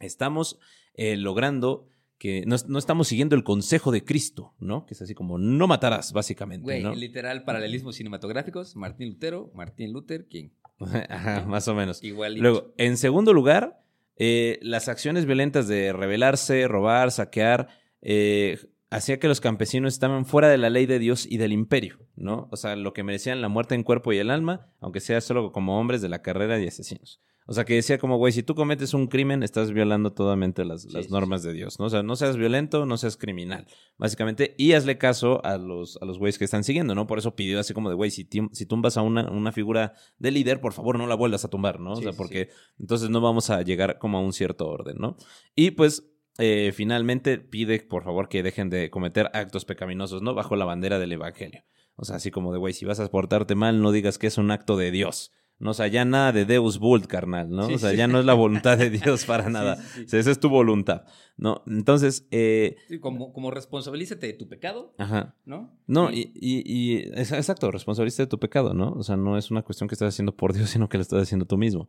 estamos 0.00 0.58
eh, 0.94 1.18
logrando 1.18 1.90
que 2.16 2.46
no, 2.46 2.56
no 2.66 2.78
estamos 2.78 3.06
siguiendo 3.08 3.36
el 3.36 3.44
consejo 3.44 3.92
de 3.92 4.02
Cristo, 4.02 4.54
¿no? 4.60 4.86
Que 4.86 4.94
es 4.94 5.02
así 5.02 5.12
como 5.12 5.36
no 5.36 5.66
matarás, 5.66 6.14
básicamente, 6.14 6.64
Güey, 6.64 6.82
¿no? 6.82 6.94
literal, 6.94 7.44
paralelismos 7.44 7.96
cinematográficos, 7.96 8.76
Martín 8.76 9.10
Lutero, 9.10 9.50
Martín 9.54 9.92
Luther 9.92 10.26
King. 10.26 10.48
Ajá, 11.10 11.44
más 11.46 11.68
o 11.68 11.74
menos. 11.74 12.00
Luego, 12.02 12.72
en 12.78 12.96
segundo 12.96 13.34
lugar, 13.34 13.84
eh, 14.16 14.58
las 14.62 14.88
acciones 14.88 15.26
violentas 15.26 15.68
de 15.68 15.92
rebelarse, 15.92 16.66
robar, 16.66 17.10
saquear, 17.10 17.68
eh, 18.00 18.58
hacía 18.90 19.18
que 19.18 19.28
los 19.28 19.40
campesinos 19.40 19.92
estaban 19.94 20.24
fuera 20.26 20.48
de 20.48 20.58
la 20.58 20.70
ley 20.70 20.86
de 20.86 20.98
Dios 20.98 21.26
y 21.28 21.38
del 21.38 21.52
imperio, 21.52 21.98
¿no? 22.16 22.48
O 22.52 22.56
sea, 22.56 22.76
lo 22.76 22.92
que 22.92 23.02
merecían 23.02 23.40
la 23.40 23.48
muerte 23.48 23.74
en 23.74 23.82
cuerpo 23.82 24.12
y 24.12 24.18
el 24.18 24.30
alma, 24.30 24.68
aunque 24.80 25.00
sea 25.00 25.20
solo 25.20 25.52
como 25.52 25.78
hombres 25.80 26.00
de 26.02 26.08
la 26.08 26.22
carrera 26.22 26.60
y 26.60 26.66
asesinos. 26.66 27.20
O 27.46 27.52
sea, 27.52 27.66
que 27.66 27.74
decía 27.74 27.98
como, 27.98 28.16
güey, 28.16 28.32
si 28.32 28.42
tú 28.42 28.54
cometes 28.54 28.94
un 28.94 29.06
crimen, 29.06 29.42
estás 29.42 29.70
violando 29.70 30.14
totalmente 30.14 30.64
las, 30.64 30.82
Sí, 30.82 30.88
las 30.92 31.06
sí, 31.06 31.12
normas 31.12 31.42
de 31.42 31.52
Dios, 31.52 31.78
¿no? 31.78 31.86
O 31.86 31.90
sea, 31.90 32.02
no 32.02 32.16
seas 32.16 32.38
violento, 32.38 32.86
no 32.86 32.96
seas 32.96 33.18
criminal, 33.18 33.66
básicamente. 33.98 34.54
Y 34.56 34.72
hazle 34.72 34.96
caso 34.96 35.44
a 35.44 35.58
los, 35.58 35.98
a 36.00 36.06
los 36.06 36.18
güeyes 36.18 36.38
que 36.38 36.46
están 36.46 36.64
siguiendo, 36.64 36.94
¿no? 36.94 37.06
Por 37.06 37.18
eso 37.18 37.36
pidió 37.36 37.60
así 37.60 37.74
como 37.74 37.90
de, 37.90 37.96
güey, 37.96 38.10
si, 38.10 38.26
si 38.52 38.64
tumbas 38.64 38.96
a 38.96 39.02
una, 39.02 39.30
una 39.30 39.52
figura 39.52 39.92
de 40.18 40.30
líder, 40.30 40.62
por 40.62 40.72
favor, 40.72 40.96
no 40.96 41.06
la 41.06 41.16
vuelvas 41.16 41.44
a 41.44 41.48
tumbar, 41.50 41.80
¿no? 41.80 41.92
O 41.92 41.96
Sí, 41.96 42.04
sea, 42.04 42.12
porque 42.12 42.48
entonces 42.78 43.10
no 43.10 43.20
vamos 43.20 43.50
a 43.50 43.60
llegar 43.60 43.98
como 43.98 44.16
a 44.16 44.20
un 44.22 44.32
cierto 44.32 44.66
orden, 44.66 44.96
¿no? 44.98 45.18
Y 45.54 45.72
pues 45.72 46.13
eh, 46.38 46.72
finalmente 46.74 47.38
pide, 47.38 47.80
por 47.80 48.04
favor, 48.04 48.28
que 48.28 48.42
dejen 48.42 48.70
de 48.70 48.90
cometer 48.90 49.30
actos 49.34 49.64
pecaminosos, 49.64 50.22
¿no? 50.22 50.34
Bajo 50.34 50.56
la 50.56 50.64
bandera 50.64 50.98
del 50.98 51.12
Evangelio. 51.12 51.64
O 51.96 52.04
sea, 52.04 52.16
así 52.16 52.30
como 52.30 52.52
de, 52.52 52.58
güey, 52.58 52.72
si 52.72 52.84
vas 52.84 53.00
a 53.00 53.10
portarte 53.10 53.54
mal, 53.54 53.80
no 53.80 53.92
digas 53.92 54.18
que 54.18 54.26
es 54.26 54.38
un 54.38 54.50
acto 54.50 54.76
de 54.76 54.90
Dios. 54.90 55.32
No, 55.60 55.70
o 55.70 55.74
sea, 55.74 55.86
ya 55.86 56.04
nada 56.04 56.32
de 56.32 56.44
Deus 56.44 56.80
Vult, 56.80 57.06
carnal, 57.06 57.48
¿no? 57.48 57.68
Sí, 57.68 57.74
o 57.74 57.78
sea, 57.78 57.90
sí. 57.90 57.96
ya 57.96 58.08
no 58.08 58.18
es 58.18 58.24
la 58.24 58.34
voluntad 58.34 58.76
de 58.76 58.90
Dios 58.90 59.24
para 59.24 59.48
nada. 59.50 59.76
sí, 59.76 59.82
sí. 59.94 60.04
O 60.04 60.08
sea, 60.08 60.20
esa 60.20 60.30
es 60.32 60.40
tu 60.40 60.48
voluntad, 60.48 61.04
¿no? 61.36 61.62
Entonces, 61.68 62.26
eh, 62.32 62.76
como, 63.00 63.32
como 63.32 63.52
responsabilízate 63.52 64.26
de 64.26 64.32
tu 64.32 64.48
pecado, 64.48 64.94
ajá. 64.98 65.36
¿no? 65.44 65.78
No, 65.86 66.10
y, 66.10 66.32
y, 66.34 66.62
y 66.66 66.96
exacto, 67.14 67.70
responsabilista 67.70 68.24
de 68.24 68.26
tu 68.26 68.40
pecado, 68.40 68.74
¿no? 68.74 68.90
O 68.94 69.04
sea, 69.04 69.16
no 69.16 69.38
es 69.38 69.52
una 69.52 69.62
cuestión 69.62 69.88
que 69.88 69.94
estás 69.94 70.12
haciendo 70.12 70.36
por 70.36 70.52
Dios, 70.52 70.70
sino 70.70 70.88
que 70.88 70.98
lo 70.98 71.02
estás 71.02 71.22
haciendo 71.22 71.46
tú 71.46 71.56
mismo. 71.56 71.88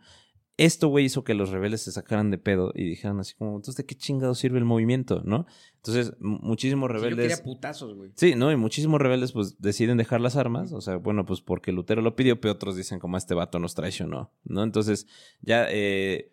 Esto, 0.58 0.88
güey, 0.88 1.06
hizo 1.06 1.26
que 1.26 1.34
los 1.34 1.50
rebeldes 1.50 1.82
se 1.82 1.92
sacaran 1.92 2.32
de 2.32 2.38
pedo 2.38 2.72
y 2.74 2.86
dijeran 2.86 3.20
así 3.20 3.36
como, 3.36 3.58
entonces, 3.58 3.76
¿de 3.76 3.86
qué 3.86 3.96
chingado 3.96 4.34
sirve 4.36 4.58
el 4.58 4.64
movimiento, 4.64 5.22
no? 5.26 5.46
Entonces, 5.76 6.14
muchísimos 6.20 6.90
rebeldes... 6.90 7.34
Sí, 7.34 7.38
yo 7.38 7.44
putazos, 7.44 7.94
güey. 7.94 8.12
Sí, 8.16 8.36
¿no? 8.36 8.52
Y 8.54 8.56
muchísimos 8.56 9.02
rebeldes, 9.02 9.34
pues, 9.34 9.60
deciden 9.60 9.98
dejar 9.98 10.22
las 10.22 10.38
armas. 10.38 10.72
O 10.72 10.80
sea, 10.80 10.96
bueno, 10.96 11.26
pues 11.26 11.42
porque 11.42 11.74
Lutero 11.74 12.02
lo 12.02 12.16
pidió, 12.16 12.40
pero 12.40 12.54
otros 12.54 12.78
dicen 12.78 13.00
como 13.00 13.18
este 13.18 13.34
vato 13.34 13.60
nos 13.60 13.76
traicionó, 13.76 14.32
¿no? 14.46 14.64
Entonces, 14.64 15.08
ya, 15.42 15.68
eh, 15.70 16.32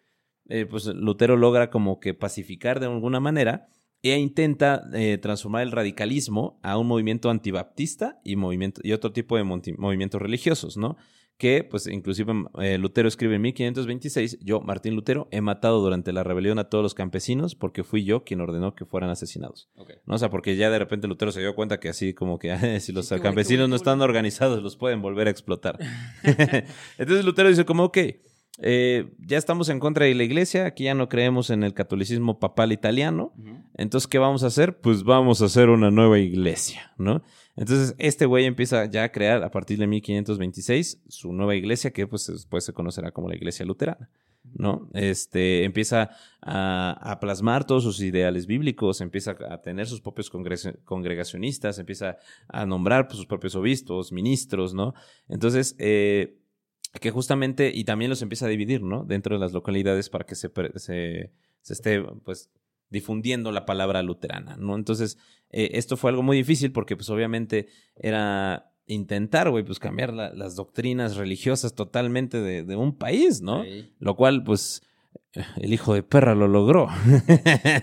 eh, 0.49 0.67
pues, 0.67 0.87
Lutero 0.87 1.37
logra 1.37 1.71
como 1.71 1.99
que 1.99 2.15
pacificar 2.15 2.79
de 2.79 2.87
alguna 2.87 3.19
manera 3.19 3.67
e 4.03 4.17
intenta 4.19 4.89
eh, 4.93 5.19
transformar 5.19 5.63
el 5.63 5.73
radicalismo 5.73 6.59
a 6.63 6.77
un 6.77 6.87
movimiento 6.87 7.31
antibaptista 7.31 8.21
y, 8.25 8.37
movimiento, 8.37 8.81
y 8.85 8.93
otro 8.93 9.13
tipo 9.13 9.37
de 9.37 9.45
movimientos 9.45 10.21
religiosos, 10.23 10.77
¿no? 10.77 10.97
Que 11.43 11.65
pues 11.65 11.89
inclusive 11.89 12.33
eh, 12.61 12.79
Lutero 12.79 13.09
escribe 13.09 13.35
en 13.35 13.43
1526, 13.43 14.39
yo, 14.45 14.61
Martín 14.61 14.95
Lutero, 14.95 15.27
he 15.33 15.41
matado 15.41 15.81
durante 15.81 16.13
la 16.13 16.23
rebelión 16.23 16.61
a 16.61 16.69
todos 16.69 16.85
los 16.85 16.95
campesinos 16.95 17.57
porque 17.57 17.83
fui 17.83 18.05
yo 18.05 18.23
quien 18.23 18.41
ordenó 18.41 18.77
que 18.77 18.85
fueran 18.85 19.11
asesinados. 19.11 19.69
¿No? 20.07 20.15
O 20.15 20.19
sea, 20.19 20.31
porque 20.31 20.55
ya 20.55 20.71
de 20.71 20.79
repente 20.79 21.09
Lutero 21.09 21.33
se 21.33 21.41
dio 21.41 21.57
cuenta 21.57 21.81
que 21.81 21.89
así 21.89 22.15
como 22.15 22.39
que 22.39 22.79
si 22.81 22.93
los 22.93 23.09
campesinos 23.09 23.69
no 23.69 23.75
están 23.75 24.03
organizados 24.03 24.63
los 24.63 24.77
pueden 24.77 25.03
volver 25.03 25.27
a 25.27 25.33
explotar. 25.33 25.81
Entonces 26.23 27.25
Lutero 27.25 27.49
dice 27.49 27.65
como, 27.65 27.87
ok, 27.87 27.99
eh, 28.59 29.13
ya 29.19 29.37
estamos 29.37 29.69
en 29.69 29.81
contra 29.81 30.07
de 30.07 30.15
la 30.15 30.23
iglesia, 30.23 30.67
aquí 30.67 30.85
ya 30.85 30.95
no 30.95 31.09
creemos 31.09 31.51
en 31.51 31.65
el 31.65 31.75
catolicismo 31.75 32.39
papal 32.39 32.71
italiano, 32.71 33.33
entonces 33.75 34.07
¿qué 34.07 34.19
vamos 34.19 34.45
a 34.45 34.47
hacer? 34.47 34.79
Pues 34.79 35.03
vamos 35.03 35.43
a 35.43 35.47
hacer 35.47 35.71
una 35.71 35.91
nueva 35.91 36.21
iglesia, 36.21 36.93
¿no? 36.99 37.25
Entonces, 37.57 37.95
este 37.99 38.27
güey 38.27 38.47
empieza 38.47 38.87
ya 38.87 39.05
a 39.05 39.13
crear 39.13 39.43
a 39.43 39.51
partir 39.51 39.79
de 39.79 39.87
1526 39.87 41.03
su 41.09 41.33
nueva 41.33 41.55
iglesia, 41.55 41.93
que 41.93 42.07
pues 42.07 42.27
después 42.27 42.65
se 42.65 42.73
conocerá 42.73 43.11
como 43.13 43.29
la 43.29 43.37
iglesia 43.37 43.67
luterana. 43.67 44.09
¿no? 44.55 44.89
Este, 44.93 45.65
empieza 45.65 46.11
a, 46.41 47.19
plasmar 47.21 47.65
todos 47.65 47.85
sus 47.85 48.01
ideales 48.01 48.47
bíblicos, 48.47 49.01
empieza 49.01 49.37
a 49.49 49.61
tener 49.63 49.87
sus 49.87 50.01
propios 50.01 50.31
congregacionistas, 50.85 51.79
empieza 51.79 52.19
a 52.49 52.67
nombrar 52.67 53.07
pues, 53.07 53.19
sus 53.19 53.27
propios 53.27 53.55
obispos, 53.55 54.13
ministros, 54.13 54.75
¿no? 54.75 54.95
Entonces, 55.29 55.77
eh, 55.79 56.39
que 57.01 57.11
justamente, 57.11 57.71
y 57.75 57.85
también 57.85 58.11
los 58.11 58.23
empieza 58.23 58.47
a 58.47 58.49
dividir, 58.49 58.83
¿no? 58.83 59.05
Dentro 59.05 59.37
de 59.37 59.41
las 59.41 59.53
localidades 59.53 60.11
para 60.11 60.25
que 60.25 60.35
se, 60.35 60.51
se, 60.77 61.33
se 61.61 61.73
esté, 61.73 62.03
pues, 62.25 62.51
difundiendo 62.93 63.51
la 63.51 63.65
palabra 63.65 64.03
luterana, 64.03 64.57
¿no? 64.57 64.77
Entonces, 64.77 65.19
eh, 65.51 65.71
esto 65.73 65.97
fue 65.97 66.11
algo 66.11 66.23
muy 66.23 66.37
difícil 66.37 66.71
porque, 66.71 66.95
pues, 66.95 67.09
obviamente 67.11 67.67
era 67.97 68.71
intentar, 68.87 69.51
güey, 69.51 69.65
pues 69.65 69.79
cambiar 69.79 70.13
las 70.13 70.55
doctrinas 70.55 71.17
religiosas 71.17 71.75
totalmente 71.75 72.41
de, 72.41 72.77
un 72.77 72.97
país, 72.97 73.41
¿no? 73.41 73.65
Lo 73.99 74.15
cual, 74.15 74.45
pues, 74.45 74.83
el 75.57 75.73
hijo 75.73 75.95
de 75.95 76.03
perra 76.03 76.35
lo 76.35 76.47
logró. 76.47 76.89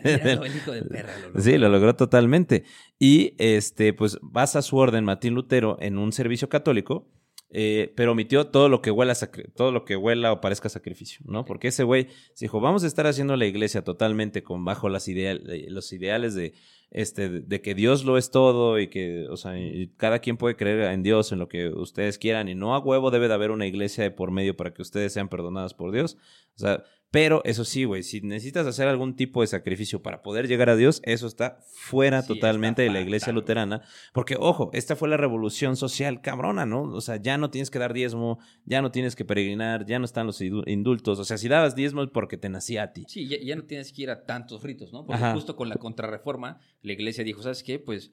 el 0.04 0.56
hijo 0.56 0.72
de 0.72 0.84
perra 0.84 1.18
lo 1.18 1.28
logró. 1.28 1.42
Sí, 1.42 1.58
lo 1.58 1.70
logró 1.70 1.96
totalmente. 1.96 2.64
Y, 3.00 3.34
este, 3.40 3.94
pues, 3.94 4.20
basa 4.22 4.62
su 4.62 4.78
orden 4.78 5.04
Martín 5.04 5.34
Lutero 5.34 5.78
en 5.80 5.98
un 5.98 6.12
servicio 6.12 6.50
católico 6.50 7.08
eh, 7.52 7.92
pero 7.96 8.12
omitió 8.12 8.48
todo 8.48 8.70
lo 8.70 8.82
que 8.82 8.92
huela 8.92 9.16
todo 9.56 9.72
lo 9.72 9.84
que 9.84 9.96
huela 9.96 10.32
o 10.32 10.40
parezca 10.42 10.70
sacrificio, 10.70 11.22
¿no? 11.26 11.46
Porque 11.46 11.70
ese 11.70 11.84
güey 11.84 12.08
dijo, 12.40 12.60
vamos 12.60 12.84
a 12.84 12.88
estar 12.88 13.08
haciendo 13.08 13.36
la 13.38 13.48
iglesia 13.48 13.84
totalmente 13.84 14.44
con 14.44 14.64
bajo 14.64 14.88
las 14.88 15.08
eh, 15.08 15.66
los 15.70 15.92
ideales 15.92 16.36
de 16.36 16.54
este 16.92 17.30
de 17.30 17.62
que 17.62 17.74
Dios 17.74 18.06
lo 18.06 18.18
es 18.18 18.30
todo 18.30 18.80
y 18.80 18.88
que, 18.88 19.28
o 19.30 19.38
sea, 19.38 19.54
cada 19.98 20.20
quien 20.20 20.38
puede 20.38 20.56
creer 20.56 20.92
en 20.92 21.02
Dios 21.02 21.32
en 21.32 21.40
lo 21.40 21.48
que 21.48 21.70
ustedes 21.70 22.18
quieran 22.20 22.50
y 22.50 22.56
no 22.56 22.76
a 22.76 22.80
huevo 22.80 23.10
debe 23.10 23.28
de 23.28 23.34
haber 23.34 23.52
una 23.52 23.66
iglesia 23.68 24.04
de 24.04 24.12
por 24.12 24.32
medio 24.32 24.56
para 24.56 24.74
que 24.74 24.82
ustedes 24.82 25.14
sean 25.14 25.30
perdonados 25.30 25.74
por 25.74 25.92
Dios. 25.92 26.18
O 26.56 26.60
sea, 26.60 26.84
pero 27.12 27.42
eso 27.44 27.66
sí, 27.66 27.86
güey, 27.86 28.04
si 28.04 28.22
necesitas 28.22 28.68
hacer 28.68 28.88
algún 28.88 29.16
tipo 29.16 29.42
de 29.42 29.48
sacrificio 29.48 30.04
para 30.04 30.22
poder 30.22 30.48
llegar 30.48 30.70
a 30.70 30.76
Dios, 30.76 31.02
eso 31.04 31.26
está 31.26 31.58
fuera 31.68 32.24
totalmente 32.26 32.84
de 32.84 32.92
la 32.92 33.02
iglesia 33.02 33.34
luterana. 33.34 33.82
Porque, 34.14 34.36
ojo, 34.40 34.70
esta 34.74 34.96
fue 34.96 35.10
la 35.10 35.18
revolución 35.18 35.76
social 35.76 36.22
cabrona, 36.22 36.68
¿no? 36.68 36.84
O 36.84 37.02
sea, 37.02 37.16
ya 37.16 37.38
no 37.38 37.50
tienes 37.50 37.72
que 37.72 37.80
dar 37.80 37.94
diezmo, 37.94 38.38
ya 38.66 38.84
no 38.84 38.92
tienes 38.92 39.16
que 39.16 39.26
peregrinar, 39.26 39.88
ya 39.88 39.98
no 39.98 40.06
están 40.06 40.28
los 40.28 40.40
indultos. 40.42 41.18
O 41.18 41.26
sea, 41.26 41.40
si 41.40 41.48
dabas 41.48 41.76
diezmo 41.76 42.04
es 42.04 42.10
porque 42.12 42.38
te 42.38 42.50
nacía 42.50 42.84
a 42.84 42.94
ti. 42.94 43.06
Sí, 43.08 43.28
ya, 43.28 43.56
no 43.56 43.64
tienes 43.64 43.92
que 43.92 44.04
ir 44.04 44.12
a 44.12 44.26
tantos 44.26 44.62
ritos, 44.62 44.94
¿no? 44.94 45.06
Porque 45.06 45.32
justo 45.34 45.56
con 45.56 45.68
la 45.68 45.78
contrarreforma, 45.78 46.60
la 46.84 46.94
iglesia 46.94 47.24
dijo, 47.24 47.42
¿sabes 47.42 47.64
qué? 47.64 47.80
Pues 47.80 48.12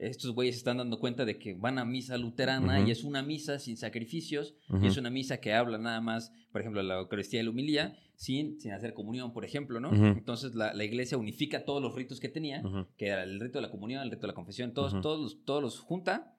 estos 0.00 0.32
güeyes 0.32 0.56
están 0.56 0.78
dando 0.78 0.98
cuenta 0.98 1.24
de 1.24 1.38
que 1.38 1.54
van 1.54 1.78
a 1.78 1.84
misa 1.84 2.16
luterana 2.16 2.86
y 2.86 2.90
es 2.90 3.04
una 3.04 3.22
misa 3.22 3.58
sin 3.58 3.76
sacrificios 3.76 4.54
y 4.80 4.86
es 4.86 4.96
una 4.96 5.10
misa 5.10 5.40
que 5.40 5.52
habla 5.52 5.78
nada 5.78 6.00
más, 6.00 6.32
por 6.52 6.60
ejemplo, 6.60 6.82
la 6.82 6.98
Eucaristía 6.98 7.40
y 7.40 7.44
la 7.44 7.50
humilía 7.50 7.96
sin, 8.14 8.60
sin 8.60 8.72
hacer 8.72 8.94
comunión, 8.94 9.32
por 9.32 9.44
ejemplo, 9.44 9.80
¿no? 9.80 9.94
Entonces 9.94 10.54
la, 10.54 10.74
la, 10.74 10.84
iglesia 10.84 11.18
unifica 11.18 11.64
todos 11.64 11.82
los 11.82 11.94
ritos 11.94 12.20
que 12.20 12.28
tenía, 12.28 12.62
que 12.96 13.06
era 13.06 13.22
el 13.22 13.40
rito 13.40 13.58
de 13.58 13.62
la 13.62 13.70
comunión, 13.70 14.02
el 14.02 14.10
rito 14.10 14.22
de 14.22 14.28
la 14.28 14.34
confesión, 14.34 14.72
todos, 14.72 15.00
todos, 15.00 15.20
los, 15.20 15.44
todos 15.44 15.62
los 15.62 15.78
junta, 15.80 16.36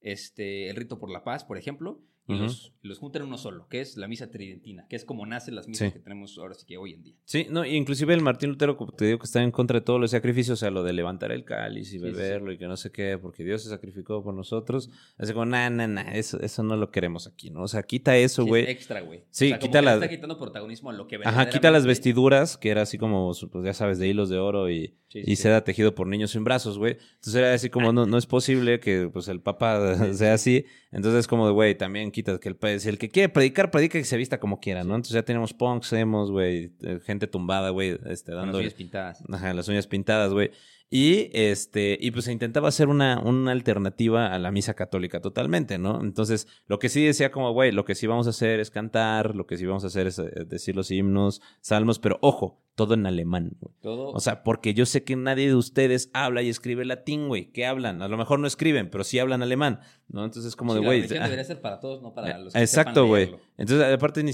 este, 0.00 0.68
el 0.68 0.76
rito 0.76 0.98
por 0.98 1.10
la 1.10 1.24
paz, 1.24 1.44
por 1.44 1.58
ejemplo, 1.58 2.02
y 2.28 2.34
los, 2.34 2.72
los 2.82 2.98
juntan 2.98 3.22
en 3.22 3.28
uno 3.28 3.38
solo, 3.38 3.66
que 3.68 3.80
es 3.80 3.96
la 3.96 4.06
misa 4.06 4.30
tridentina, 4.30 4.86
que 4.88 4.94
es 4.94 5.04
como 5.04 5.26
nacen 5.26 5.56
las 5.56 5.66
misas 5.66 5.92
que 5.92 5.98
tenemos 5.98 6.38
ahora 6.38 6.54
sí 6.54 6.64
que 6.66 6.76
hoy 6.76 6.92
en 6.92 7.02
día. 7.02 7.14
Sí, 7.24 7.46
no, 7.50 7.64
inclusive 7.64 8.14
el 8.14 8.20
Martín 8.20 8.50
Lutero, 8.50 8.76
como 8.76 8.92
te 8.92 9.06
digo, 9.06 9.18
que 9.18 9.24
está 9.24 9.42
en 9.42 9.50
contra 9.50 9.80
de 9.80 9.84
todos 9.84 10.00
los 10.00 10.12
sacrificios, 10.12 10.58
o 10.58 10.60
sea, 10.60 10.70
lo 10.70 10.84
de 10.84 10.92
levantar 10.92 11.32
el 11.32 11.44
cáliz 11.44 11.92
y 11.92 11.98
beberlo 11.98 12.52
y 12.52 12.58
que 12.58 12.68
no 12.68 12.76
sé 12.76 12.92
qué, 12.92 13.18
porque 13.18 13.42
Dios 13.42 13.64
se 13.64 13.70
sacrificó 13.70 14.22
por 14.22 14.34
nosotros. 14.34 14.88
Así 15.18 15.32
como, 15.32 15.46
nah, 15.46 15.68
nah, 15.68 15.88
nah, 15.88 16.12
eso, 16.12 16.40
eso 16.40 16.62
no 16.62 16.76
lo 16.76 16.90
queremos 16.90 17.26
aquí, 17.26 17.50
¿no? 17.50 17.62
O 17.62 17.68
sea, 17.68 17.82
quita 17.82 18.16
eso, 18.16 18.44
güey. 18.44 18.70
extra, 18.70 19.00
güey. 19.00 19.24
Sí, 19.30 19.52
quita 19.58 19.82
la... 19.82 19.94
Está 19.94 20.08
quitando 20.08 20.38
protagonismo 20.38 20.90
a 20.90 20.92
lo 20.92 21.08
que 21.08 21.18
Ajá, 21.24 21.48
quita 21.48 21.70
las 21.70 21.86
vestiduras, 21.86 22.56
que 22.56 22.70
era 22.70 22.82
así 22.82 22.98
como, 22.98 23.32
pues 23.50 23.64
ya 23.64 23.74
sabes, 23.74 23.98
de 23.98 24.08
hilos 24.08 24.28
de 24.28 24.38
oro 24.38 24.70
y, 24.70 24.96
y 25.14 25.36
seda 25.36 25.64
tejido 25.64 25.94
por 25.94 26.06
niños 26.06 26.30
sin 26.32 26.44
brazos, 26.44 26.78
güey. 26.78 26.96
Entonces 27.14 27.34
era 27.34 27.54
así 27.54 27.70
como, 27.70 27.92
no, 27.92 28.06
no 28.06 28.18
es 28.18 28.26
posible 28.26 28.80
que, 28.80 29.08
pues, 29.12 29.28
el 29.28 29.40
Papa 29.40 29.96
sea 30.14 30.34
así. 30.34 30.64
Entonces, 30.90 31.26
como 31.26 31.46
de, 31.46 31.52
güey, 31.52 31.74
también 31.76 32.10
quita 32.10 32.38
que 32.38 32.48
el, 32.48 32.80
si 32.80 32.88
el 32.88 32.98
que 32.98 33.08
quiere 33.08 33.28
predicar, 33.28 33.70
predica 33.70 33.98
que 33.98 34.04
se 34.04 34.16
vista 34.16 34.38
como 34.38 34.60
quiera, 34.60 34.84
¿no? 34.84 34.94
Entonces 34.94 35.14
ya 35.14 35.22
tenemos 35.22 35.52
punks, 35.54 35.92
hemos, 35.92 36.30
güey, 36.30 36.72
eh, 36.82 37.00
gente 37.04 37.26
tumbada, 37.26 37.70
güey, 37.70 37.98
este, 38.06 38.32
dando... 38.32 38.58
Las 38.58 38.60
uñas 38.60 38.74
pintadas. 38.74 39.24
Ajá, 39.30 39.54
las 39.54 39.68
uñas 39.68 39.86
pintadas, 39.86 40.32
güey. 40.32 40.50
Y 40.94 41.30
este, 41.32 41.96
y 41.98 42.10
pues 42.10 42.26
se 42.26 42.32
intentaba 42.32 42.68
hacer 42.68 42.88
una, 42.88 43.18
una 43.18 43.50
alternativa 43.52 44.26
a 44.26 44.38
la 44.38 44.50
misa 44.50 44.74
católica 44.74 45.22
totalmente, 45.22 45.78
¿no? 45.78 46.02
Entonces, 46.02 46.46
lo 46.66 46.78
que 46.78 46.90
sí 46.90 47.02
decía 47.02 47.32
como, 47.32 47.50
güey, 47.54 47.72
lo 47.72 47.86
que 47.86 47.94
sí 47.94 48.06
vamos 48.06 48.26
a 48.26 48.30
hacer 48.30 48.60
es 48.60 48.70
cantar, 48.70 49.34
lo 49.34 49.46
que 49.46 49.56
sí 49.56 49.64
vamos 49.64 49.84
a 49.84 49.86
hacer 49.86 50.06
es 50.06 50.18
eh, 50.18 50.44
decir 50.46 50.76
los 50.76 50.90
himnos, 50.90 51.40
salmos, 51.62 51.98
pero 51.98 52.18
ojo, 52.20 52.60
todo 52.74 52.94
en 52.94 53.06
alemán, 53.06 53.52
güey. 53.60 53.74
Todo. 53.82 54.10
O 54.10 54.20
sea, 54.20 54.42
porque 54.42 54.72
yo 54.72 54.86
sé 54.86 55.04
que 55.04 55.14
nadie 55.14 55.48
de 55.48 55.54
ustedes 55.54 56.10
habla 56.14 56.40
y 56.42 56.48
escribe 56.48 56.84
latín, 56.84 57.28
güey. 57.28 57.52
¿Qué 57.52 57.66
hablan? 57.66 58.00
A 58.00 58.08
lo 58.08 58.16
mejor 58.16 58.38
no 58.38 58.46
escriben, 58.46 58.88
pero 58.88 59.04
sí 59.04 59.18
hablan 59.18 59.42
alemán, 59.42 59.80
¿no? 60.08 60.24
Entonces 60.24 60.50
es 60.50 60.56
como 60.56 60.74
de, 60.74 60.80
güey. 60.80 61.06
La 61.08 61.24
debería 61.24 61.44
ser 61.44 61.60
para 61.60 61.80
todos, 61.80 62.02
no 62.02 62.14
para 62.14 62.30
eh, 62.30 62.42
los 62.42 62.54
que 62.54 62.60
Exacto, 62.60 63.06
güey. 63.06 63.34
Entonces, 63.58 63.94
aparte, 63.94 64.24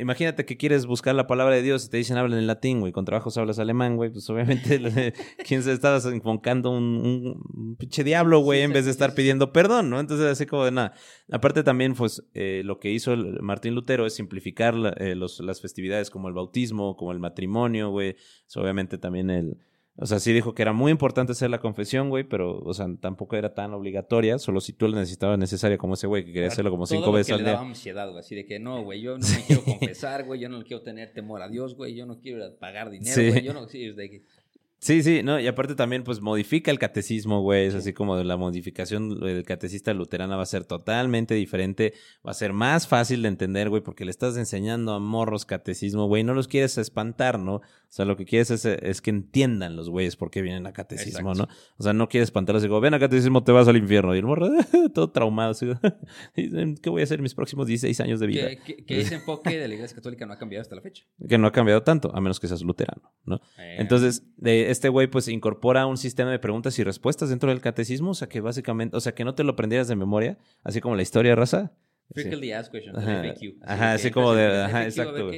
imagínate 0.00 0.46
que 0.46 0.56
quieres 0.56 0.86
buscar 0.86 1.14
la 1.14 1.26
palabra 1.26 1.54
de 1.54 1.62
Dios 1.62 1.84
y 1.84 1.90
te 1.90 1.98
dicen 1.98 2.16
hablan 2.16 2.38
en 2.38 2.46
latín, 2.46 2.80
güey. 2.80 2.92
Con 2.92 3.04
trabajos 3.04 3.36
hablas 3.36 3.58
alemán, 3.58 3.96
güey. 3.96 4.10
Pues 4.10 4.28
obviamente, 4.30 5.12
¿quién 5.46 5.62
se 5.62 5.72
estaba 5.72 6.00
invocando 6.10 6.70
un, 6.70 7.36
un, 7.54 7.76
pinche 7.76 8.02
diablo, 8.02 8.40
güey, 8.40 8.62
en 8.62 8.72
vez 8.72 8.86
de 8.86 8.92
estar 8.92 9.14
pidiendo 9.14 9.52
perdón, 9.52 9.90
¿no? 9.90 10.00
Entonces, 10.00 10.26
así 10.26 10.46
como 10.46 10.64
de 10.64 10.70
nada. 10.70 10.94
Aparte, 11.30 11.62
también, 11.62 11.94
pues, 11.94 12.24
eh, 12.32 12.62
lo 12.64 12.78
que 12.78 12.90
hizo 12.90 13.14
Martín 13.40 13.74
Lutero 13.74 14.06
es 14.06 14.14
simplificar 14.14 14.74
eh, 14.98 15.14
los, 15.14 15.40
las 15.40 15.60
festividades 15.60 16.08
como 16.08 16.28
el 16.28 16.34
bautismo, 16.34 16.96
como 16.96 17.12
el 17.12 17.18
matrimonio, 17.18 17.73
güey. 17.82 18.16
obviamente 18.54 18.98
también 18.98 19.30
el 19.30 19.58
o 19.96 20.06
sea, 20.06 20.18
sí 20.18 20.32
dijo 20.32 20.54
que 20.54 20.62
era 20.62 20.72
muy 20.72 20.90
importante 20.90 21.32
hacer 21.32 21.50
la 21.50 21.60
confesión, 21.60 22.08
güey, 22.08 22.24
pero, 22.24 22.58
o 22.58 22.74
sea, 22.74 22.88
tampoco 23.00 23.36
era 23.36 23.54
tan 23.54 23.72
obligatoria, 23.74 24.40
solo 24.40 24.60
si 24.60 24.72
tú 24.72 24.88
la 24.88 24.98
necesitabas 24.98 25.38
necesaria 25.38 25.78
como 25.78 25.94
ese 25.94 26.08
güey 26.08 26.24
que 26.24 26.32
quería 26.32 26.48
hacerlo 26.48 26.72
como 26.72 26.84
cinco 26.84 27.12
veces 27.12 27.32
al 27.34 27.38
día. 27.38 27.46
Le 27.46 27.52
daba 27.52 27.66
ansiedad, 27.66 28.08
güey, 28.08 28.18
así 28.18 28.34
de 28.34 28.44
que 28.44 28.58
no, 28.58 28.82
güey, 28.82 29.00
yo 29.00 29.16
no 29.16 29.24
me 29.28 29.44
quiero 29.46 29.62
confesar, 29.62 30.24
güey, 30.24 30.40
yo 30.40 30.48
no 30.48 30.64
quiero 30.64 30.82
tener 30.82 31.12
temor 31.12 31.42
a 31.42 31.48
Dios, 31.48 31.76
güey, 31.76 31.94
yo 31.94 32.06
no 32.06 32.18
quiero 32.18 32.56
pagar 32.56 32.90
dinero, 32.90 33.30
güey, 33.30 33.44
yo 33.44 33.54
no, 33.54 33.68
sí, 33.68 33.92
de 33.92 34.10
que 34.10 34.24
Sí, 34.84 35.02
sí, 35.02 35.22
no, 35.22 35.40
y 35.40 35.46
aparte 35.46 35.74
también, 35.74 36.04
pues 36.04 36.20
modifica 36.20 36.70
el 36.70 36.78
catecismo, 36.78 37.40
güey. 37.40 37.68
Es 37.68 37.74
así 37.74 37.94
como 37.94 38.22
la 38.22 38.36
modificación 38.36 39.18
del 39.18 39.42
catecista 39.42 39.94
luterana 39.94 40.36
va 40.36 40.42
a 40.42 40.46
ser 40.46 40.66
totalmente 40.66 41.32
diferente, 41.32 41.94
va 42.16 42.32
a 42.32 42.34
ser 42.34 42.52
más 42.52 42.86
fácil 42.86 43.22
de 43.22 43.28
entender, 43.28 43.70
güey, 43.70 43.82
porque 43.82 44.04
le 44.04 44.10
estás 44.10 44.36
enseñando 44.36 44.92
a 44.92 44.98
morros 44.98 45.46
catecismo, 45.46 46.06
güey. 46.06 46.22
No 46.22 46.34
los 46.34 46.48
quieres 46.48 46.76
espantar, 46.76 47.38
¿no? 47.38 47.54
O 47.94 47.96
sea, 47.96 48.04
lo 48.04 48.16
que 48.16 48.26
quieres 48.26 48.50
es, 48.50 49.00
que 49.00 49.10
entiendan 49.10 49.74
los 49.74 49.88
güeyes 49.88 50.16
por 50.16 50.30
qué 50.30 50.42
vienen 50.42 50.66
a 50.66 50.72
catecismo, 50.72 51.32
¿no? 51.32 51.46
O 51.78 51.82
sea, 51.82 51.92
no 51.92 52.08
quieres 52.08 52.26
espantarlos 52.26 52.62
y 52.64 52.66
digo, 52.66 52.80
ven 52.80 52.92
a 52.92 52.98
catecismo, 52.98 53.42
te 53.42 53.52
vas 53.52 53.68
al 53.68 53.76
infierno. 53.76 54.14
Y 54.14 54.18
el 54.18 54.26
morro, 54.26 54.48
todo 54.92 55.12
traumado, 55.12 55.52
así, 55.52 55.66
¿qué 56.34 56.90
voy 56.90 57.00
a 57.00 57.04
hacer 57.04 57.22
mis 57.22 57.34
próximos 57.34 57.68
16 57.68 58.00
años 58.00 58.18
de 58.18 58.26
vida? 58.26 58.48
Que, 58.56 58.84
ese 58.88 59.14
enfoque 59.14 59.58
de 59.58 59.68
la 59.68 59.74
iglesia 59.74 59.94
católica 59.94 60.26
no 60.26 60.32
ha 60.34 60.38
cambiado 60.38 60.62
hasta 60.62 60.74
la 60.74 60.82
fecha. 60.82 61.04
Que 61.26 61.38
no 61.38 61.46
ha 61.46 61.52
cambiado 61.52 61.84
tanto, 61.84 62.14
a 62.14 62.20
menos 62.20 62.40
que 62.40 62.48
seas 62.48 62.62
luterano, 62.62 63.14
¿no? 63.24 63.36
Eh. 63.58 63.76
Entonces, 63.78 64.24
de 64.36 64.73
este 64.74 64.88
güey 64.88 65.06
pues 65.06 65.28
incorpora 65.28 65.86
un 65.86 65.96
sistema 65.96 66.30
de 66.30 66.38
preguntas 66.38 66.78
y 66.78 66.84
respuestas 66.84 67.30
dentro 67.30 67.48
del 67.50 67.60
catecismo, 67.60 68.10
o 68.10 68.14
sea 68.14 68.28
que 68.28 68.40
básicamente, 68.40 68.96
o 68.96 69.00
sea 69.00 69.14
que 69.14 69.24
no 69.24 69.34
te 69.34 69.44
lo 69.44 69.52
aprendieras 69.52 69.88
de 69.88 69.96
memoria, 69.96 70.36
así 70.64 70.80
como 70.80 70.96
la 70.96 71.02
historia 71.02 71.34
raza. 71.34 71.72
Frequently 72.12 72.52
asked 72.52 72.72
questions, 72.72 72.98
ajá, 73.62 73.92
así 73.94 74.10
como 74.10 74.34
de, 74.34 74.62
ajá, 74.62 74.84
exacto. 74.84 75.30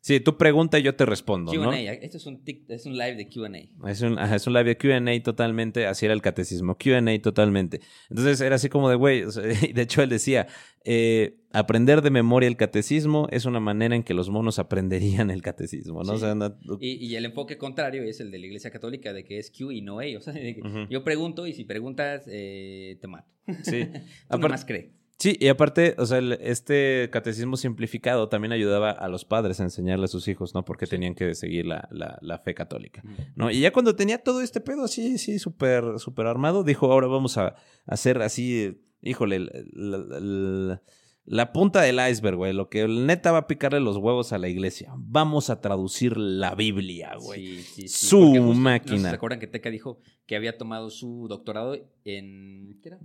Sí, 0.00 0.20
tú 0.20 0.36
pregunta 0.38 0.78
y 0.78 0.82
yo 0.82 0.94
te 0.94 1.04
respondo, 1.04 1.52
¿no? 1.52 1.70
Q&A. 1.70 1.92
Esto 1.92 2.16
es 2.18 2.26
un, 2.26 2.44
tic- 2.44 2.64
es 2.68 2.86
un 2.86 2.96
live 2.96 3.16
de 3.16 3.28
Q&A. 3.28 3.90
Es 3.90 4.00
un, 4.00 4.16
ajá, 4.18 4.36
es 4.36 4.46
un 4.46 4.52
live 4.54 4.74
de 4.74 4.78
Q&A 4.78 5.22
totalmente, 5.22 5.86
así 5.86 6.06
era 6.06 6.14
el 6.14 6.22
catecismo, 6.22 6.76
Q&A 6.78 7.20
totalmente. 7.20 7.80
Entonces 8.08 8.40
era 8.40 8.54
así 8.56 8.68
como 8.68 8.88
de, 8.88 8.94
güey, 8.94 9.24
o 9.24 9.30
sea, 9.32 9.42
y 9.68 9.72
de 9.72 9.82
hecho 9.82 10.00
él 10.02 10.08
decía, 10.08 10.46
eh, 10.84 11.40
aprender 11.52 12.00
de 12.00 12.10
memoria 12.10 12.46
el 12.48 12.56
catecismo 12.56 13.26
es 13.32 13.44
una 13.44 13.58
manera 13.60 13.96
en 13.96 14.04
que 14.04 14.14
los 14.14 14.30
monos 14.30 14.58
aprenderían 14.60 15.30
el 15.30 15.42
catecismo, 15.42 16.04
¿no? 16.04 16.12
O 16.12 16.14
Sí. 16.14 16.20
sea, 16.20 16.34
no- 16.36 16.56
Y, 16.80 17.04
y 17.04 17.16
el 17.16 17.24
enfoque 17.24 17.58
contrario 17.58 18.04
es 18.04 18.20
el 18.20 18.30
de 18.30 18.38
la 18.38 18.46
Iglesia 18.46 18.70
Católica, 18.70 19.12
de 19.12 19.24
que 19.24 19.38
es 19.38 19.50
Q 19.50 19.72
y 19.72 19.82
no 19.82 19.98
A. 19.98 20.04
O 20.16 20.20
sea, 20.20 20.32
de 20.32 20.54
que 20.54 20.60
Ujú. 20.60 20.86
yo 20.88 21.02
pregunto 21.02 21.46
y 21.46 21.52
si 21.54 21.64
preguntas, 21.64 22.22
eh, 22.28 22.98
te 23.00 23.08
mato. 23.08 23.28
sí. 23.62 23.84
Tú 24.30 24.38
nomás 24.38 24.64
cree. 24.64 24.92
Sí, 25.20 25.36
y 25.40 25.48
aparte, 25.48 25.96
o 25.98 26.06
sea, 26.06 26.18
el- 26.18 26.38
este 26.40 27.08
catecismo 27.10 27.56
simplificado 27.56 28.28
también 28.28 28.52
ayudaba 28.52 28.90
a 28.92 29.08
los 29.08 29.24
padres 29.24 29.58
a 29.58 29.64
enseñarle 29.64 30.04
a 30.04 30.08
sus 30.08 30.28
hijos, 30.28 30.54
¿no? 30.54 30.64
Porque 30.64 30.86
tenían 30.86 31.14
que 31.16 31.34
seguir 31.34 31.66
la, 31.66 31.88
la- 31.90 32.18
la 32.22 32.38
fe 32.38 32.54
católica, 32.54 33.02
¿no? 33.34 33.50
Y 33.50 33.60
ya 33.60 33.72
cuando 33.72 33.96
tenía 33.96 34.18
todo 34.22 34.40
este 34.42 34.60
pedo 34.60 34.84
así, 34.84 35.18
sí, 35.18 35.40
súper, 35.40 35.98
súper 35.98 36.26
armado, 36.26 36.62
dijo, 36.62 36.92
ahora 36.92 37.08
vamos 37.08 37.36
a 37.36 37.56
hacer 37.86 38.22
así, 38.22 38.80
híjole, 39.02 39.36
el- 39.36 40.80
la 41.24 41.52
punta 41.52 41.82
del 41.82 41.98
iceberg, 42.10 42.36
güey, 42.36 42.52
lo 42.54 42.70
que 42.70 42.88
neta 42.88 43.32
va 43.32 43.38
a 43.38 43.46
picarle 43.46 43.80
los 43.80 43.98
huevos 43.98 44.32
a 44.32 44.38
la 44.38 44.48
iglesia. 44.48 44.94
Vamos 44.96 45.50
a 45.50 45.60
traducir 45.60 46.16
la 46.16 46.54
Biblia, 46.54 47.16
güey. 47.20 47.58
Sí, 47.62 47.88
sí, 47.88 47.88
Su 47.88 48.32
máquina. 48.54 48.96
No 48.96 49.08
se 49.10 49.14
acuerdan 49.16 49.38
que 49.38 49.46
Teca 49.46 49.68
dijo 49.70 49.98
que 50.26 50.36
había 50.36 50.56
tomado 50.56 50.88
su 50.88 51.26
doctorado 51.28 51.74
en. 52.04 52.78
¿Qué 52.82 52.88
era? 52.88 52.98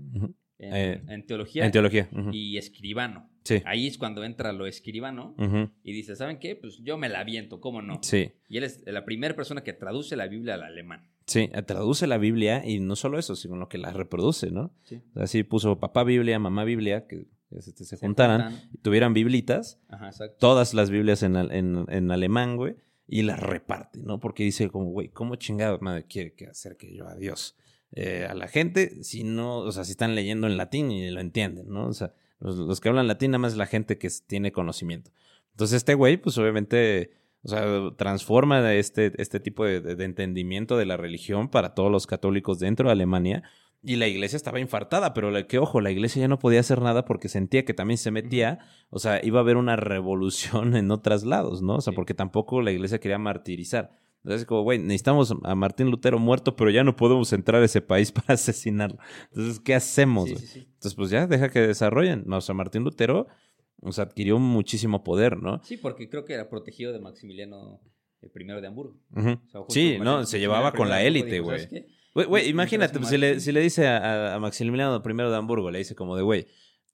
En, 0.59 0.73
Eh, 0.75 1.01
en 1.07 1.25
teología. 1.25 1.65
En 1.65 1.71
teología. 1.71 2.09
ujú. 2.11 2.29
Y 2.31 2.57
escribano. 2.57 3.29
Sí. 3.43 3.61
Ahí 3.65 3.87
es 3.87 3.97
cuando 3.97 4.23
entra 4.23 4.53
lo 4.53 4.65
escribano 4.67 5.35
y 5.83 5.91
dice: 5.91 6.15
¿Saben 6.15 6.39
qué? 6.39 6.55
Pues 6.55 6.77
yo 6.83 6.97
me 6.97 7.09
la 7.09 7.19
aviento, 7.19 7.59
¿cómo 7.59 7.81
no? 7.81 7.99
Sí. 8.01 8.31
Y 8.47 8.57
él 8.57 8.63
es 8.63 8.83
la 8.85 9.03
primera 9.03 9.35
persona 9.35 9.63
que 9.63 9.73
traduce 9.73 10.15
la 10.15 10.27
Biblia 10.27 10.53
al 10.53 10.63
alemán. 10.63 11.09
Sí, 11.25 11.49
traduce 11.65 12.07
la 12.07 12.17
Biblia 12.17 12.63
y 12.65 12.79
no 12.79 12.95
solo 12.95 13.17
eso, 13.19 13.35
sino 13.35 13.55
lo 13.57 13.67
que 13.69 13.77
la 13.77 13.91
reproduce, 13.91 14.51
¿no? 14.51 14.73
Sí. 14.83 15.01
Así 15.15 15.43
puso 15.43 15.79
papá 15.79 16.03
Biblia, 16.03 16.37
mamá 16.39 16.63
Biblia, 16.63 17.07
que 17.07 17.27
este, 17.51 17.83
se 17.85 17.97
juntaran 17.97 18.61
y 18.73 18.77
tuvieran 18.77 19.13
biblitas, 19.13 19.79
Ajá, 19.89 20.11
todas 20.39 20.73
las 20.73 20.89
Biblias 20.89 21.23
en, 21.23 21.35
en, 21.35 21.85
en 21.89 22.11
alemán, 22.11 22.55
güey, 22.57 22.75
y 23.07 23.21
las 23.23 23.39
reparte, 23.39 23.99
¿no? 24.01 24.19
Porque 24.19 24.43
dice 24.43 24.69
como, 24.69 24.89
güey, 24.91 25.09
¿cómo 25.09 25.35
chingado 25.35 25.77
madre 25.79 26.05
quiere 26.05 26.33
que 26.33 26.47
acerque 26.47 26.93
yo 26.95 27.07
a 27.07 27.15
Dios? 27.15 27.55
Eh, 27.93 28.27
a 28.29 28.33
la 28.33 28.47
gente 28.47 29.03
si 29.03 29.23
no, 29.23 29.57
o 29.59 29.71
sea, 29.71 29.83
si 29.83 29.91
están 29.91 30.15
leyendo 30.15 30.47
en 30.47 30.57
latín 30.57 30.91
y 30.91 31.09
lo 31.11 31.19
entienden, 31.19 31.67
¿no? 31.69 31.87
O 31.87 31.93
sea, 31.93 32.13
los, 32.39 32.57
los 32.57 32.81
que 32.81 32.89
hablan 32.89 33.07
latín 33.07 33.31
nada 33.31 33.39
más 33.39 33.53
es 33.53 33.57
la 33.57 33.65
gente 33.67 33.97
que 33.97 34.09
tiene 34.27 34.51
conocimiento. 34.51 35.11
Entonces 35.51 35.77
este 35.77 35.93
güey, 35.93 36.17
pues 36.17 36.37
obviamente, 36.37 37.11
o 37.43 37.49
sea, 37.49 37.65
transforma 37.97 38.73
este, 38.73 39.11
este 39.21 39.39
tipo 39.39 39.65
de, 39.65 39.79
de- 39.81 40.03
entendimiento 40.03 40.77
de 40.77 40.85
la 40.85 40.97
religión 40.97 41.49
para 41.49 41.73
todos 41.75 41.91
los 41.91 42.07
católicos 42.07 42.59
dentro 42.59 42.87
de 42.87 42.93
Alemania. 42.93 43.43
Y 43.85 43.97
la 43.97 44.07
iglesia 44.07 44.37
estaba 44.37 44.61
infartada, 44.61 45.13
pero 45.13 45.29
la, 45.29 45.45
que 45.45 45.59
ojo, 45.59 45.81
la 45.81 45.91
iglesia 45.91 46.21
ya 46.21 46.29
no 46.29 46.39
podía 46.39 46.61
hacer 46.61 46.81
nada 46.81 47.03
porque 47.03 47.27
sentía 47.27 47.65
que 47.65 47.73
también 47.73 47.97
se 47.97 48.11
metía, 48.11 48.59
o 48.89 48.97
sea, 48.97 49.19
iba 49.23 49.39
a 49.39 49.41
haber 49.41 49.57
una 49.57 49.75
revolución 49.75 50.75
en 50.77 50.89
otros 50.89 51.25
lados, 51.25 51.61
¿no? 51.61 51.75
O 51.75 51.81
sea, 51.81 51.91
porque 51.93 52.13
tampoco 52.13 52.61
la 52.61 52.71
iglesia 52.71 52.99
quería 53.01 53.17
martirizar. 53.17 53.91
Entonces, 54.23 54.45
como, 54.45 54.61
güey, 54.63 54.79
necesitamos 54.79 55.33
a 55.43 55.53
Martín 55.55 55.91
Lutero 55.91 56.17
muerto, 56.17 56.55
pero 56.55 56.69
ya 56.69 56.83
no 56.83 56.95
podemos 56.95 57.33
entrar 57.33 57.61
a 57.61 57.65
ese 57.65 57.81
país 57.81 58.11
para 58.13 58.35
asesinarlo. 58.35 58.97
Entonces, 59.29 59.59
¿qué 59.59 59.75
hacemos? 59.75 60.29
Sí, 60.29 60.35
güey? 60.35 60.45
sí, 60.45 60.53
sí. 60.53 60.59
Entonces, 60.59 60.95
pues 60.95 61.09
ya 61.09 61.27
deja 61.27 61.49
que 61.49 61.59
desarrollen. 61.59 62.31
O 62.31 62.41
sea, 62.41 62.55
Martín 62.55 62.83
Lutero, 62.83 63.27
o 63.81 63.91
sea, 63.91 64.05
adquirió 64.05 64.39
muchísimo 64.39 65.03
poder, 65.03 65.37
¿no? 65.41 65.61
Sí, 65.63 65.75
porque 65.77 66.07
creo 66.09 66.23
que 66.25 66.33
era 66.33 66.49
protegido 66.49 66.93
de 66.93 66.99
Maximiliano 66.99 67.81
el 68.21 68.29
primero 68.31 68.61
de 68.61 68.67
Hamburgo. 68.67 68.95
O 69.13 69.21
sea, 69.21 69.61
Sí, 69.67 69.97
no, 69.99 70.25
se 70.25 70.39
llevaba 70.39 70.71
con 70.71 70.87
la 70.89 71.01
élite, 71.03 71.39
güey. 71.41 71.67
Güey, 72.13 72.47
imagínate, 72.47 72.97
pues, 72.99 73.09
si, 73.09 73.17
le, 73.17 73.39
si 73.39 73.51
le 73.51 73.59
dice 73.59 73.87
a, 73.87 73.97
a- 73.97 74.35
a 74.35 74.39
Maximiliano 74.39 74.95
I 75.03 75.13
de 75.29 75.35
Hamburgo, 75.35 75.71
le 75.71 75.79
dice 75.79 75.95
como 75.95 76.15
de, 76.15 76.21
güey, 76.21 76.45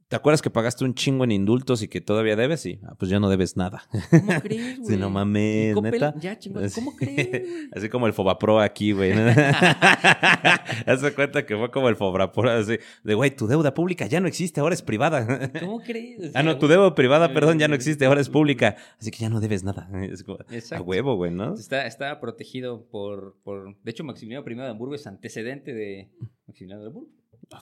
¿te 0.09 0.15
acuerdas 0.15 0.41
que 0.41 0.49
pagaste 0.49 0.83
un 0.83 0.95
chingo 0.95 1.23
en 1.23 1.31
indultos 1.31 1.83
y 1.83 1.87
que 1.87 2.01
todavía 2.01 2.35
debes? 2.35 2.61
Sí, 2.61 2.79
ah, 2.83 2.95
pues 2.97 3.11
ya 3.11 3.19
no 3.19 3.29
debes 3.29 3.55
nada. 3.55 3.83
¿Cómo 4.09 4.41
crees, 4.41 4.75
Sí, 4.77 4.81
güey? 4.83 4.97
no 4.97 5.09
mames. 5.11 5.79
¿neta? 5.81 6.15
Ya, 6.19 6.37
chingón. 6.37 6.67
Sí. 6.67 6.81
¿Cómo 6.81 6.95
crees? 6.97 7.69
Así 7.71 7.89
como 7.89 8.07
el 8.07 8.13
Fobapro 8.13 8.59
aquí, 8.59 8.91
güey. 8.91 9.11
Haz 10.85 11.11
cuenta 11.15 11.45
que 11.45 11.55
fue 11.55 11.69
como 11.71 11.89
el 11.89 11.95
Fobapro, 11.95 12.49
así, 12.49 12.77
de, 13.03 13.13
güey, 13.13 13.35
tu 13.35 13.47
deuda 13.47 13.73
pública 13.73 14.07
ya 14.07 14.19
no 14.19 14.27
existe, 14.27 14.59
ahora 14.59 14.73
es 14.73 14.81
privada. 14.81 15.51
¿Cómo 15.59 15.79
crees? 15.79 16.31
Ah, 16.33 16.41
no, 16.43 16.57
tu 16.57 16.67
deuda 16.67 16.95
privada, 16.95 17.31
perdón, 17.33 17.59
ya 17.59 17.67
no 17.67 17.75
existe, 17.75 18.05
ahora 18.05 18.19
es 18.19 18.29
pública. 18.29 18.75
Así 18.99 19.11
que 19.11 19.19
ya 19.19 19.29
no 19.29 19.39
debes 19.39 19.63
nada. 19.63 19.89
Es 20.01 20.23
como, 20.23 20.39
a 20.39 20.53
Exacto. 20.53 20.83
huevo, 20.85 21.15
güey, 21.17 21.31
¿no? 21.31 21.53
Está, 21.53 21.85
está 21.85 22.19
protegido 22.19 22.87
por, 22.89 23.37
por... 23.43 23.75
De 23.83 23.91
hecho, 23.91 24.03
Maximiliano 24.03 24.43
I 24.49 24.55
de 24.55 24.67
Hamburgo 24.67 24.95
es 24.95 25.05
antecedente 25.05 25.73
de 25.73 26.09
Maximiliano 26.47 26.81
de 26.81 26.87
Hamburgo. 26.87 27.09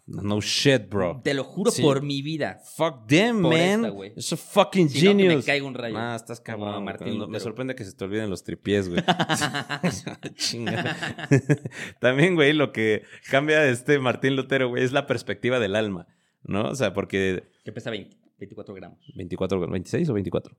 No 0.05 0.41
shit, 0.41 0.89
bro. 0.89 1.21
Te 1.23 1.34
lo 1.34 1.43
juro 1.43 1.71
Sí. 1.71 1.82
por 1.82 2.01
mi 2.03 2.21
vida. 2.21 2.59
Fuck 2.75 3.07
them, 3.07 3.41
Por 3.41 3.53
man. 3.53 3.91
Es 4.15 4.34
a 4.34 4.38
fucking 4.38 4.89
Si 4.89 5.05
no, 5.05 5.11
que 5.11 5.15
me 5.15 5.23
genius. 5.23 5.45
caiga 5.45 5.65
un 5.65 5.73
rayo. 5.73 5.95
Ah, 5.97 6.15
estás 6.15 6.39
cabrón. 6.41 6.84
Martín 6.84 7.17
güey. 7.17 7.30
Me 7.30 7.39
sorprende 7.39 7.73
que 7.75 7.84
se 7.86 7.93
te 7.93 8.03
olviden 8.03 8.30
los 8.30 8.43
tripiés, 8.43 8.89
güey. 8.89 9.01
Chinga. 10.36 10.95
También, 11.99 12.36
güey, 12.36 12.53
lo 12.53 12.71
que 12.71 13.03
cambia 13.30 13.65
este 13.69 13.99
Martín 13.99 14.36
Lutero, 14.36 14.69
güey, 14.69 14.84
es 14.84 14.91
la 14.91 15.07
perspectiva 15.07 15.59
del 15.59 15.75
alma, 15.75 16.07
¿no? 16.43 16.69
O 16.69 16.75
sea, 16.75 16.93
porque 16.93 17.43
Que 17.63 17.71
pesa 17.71 17.89
20, 17.89 18.15
24 18.39 18.73
gramos. 18.75 18.99
24, 19.15 19.67
26 19.69 20.09
o 20.09 20.13
24. 20.13 20.57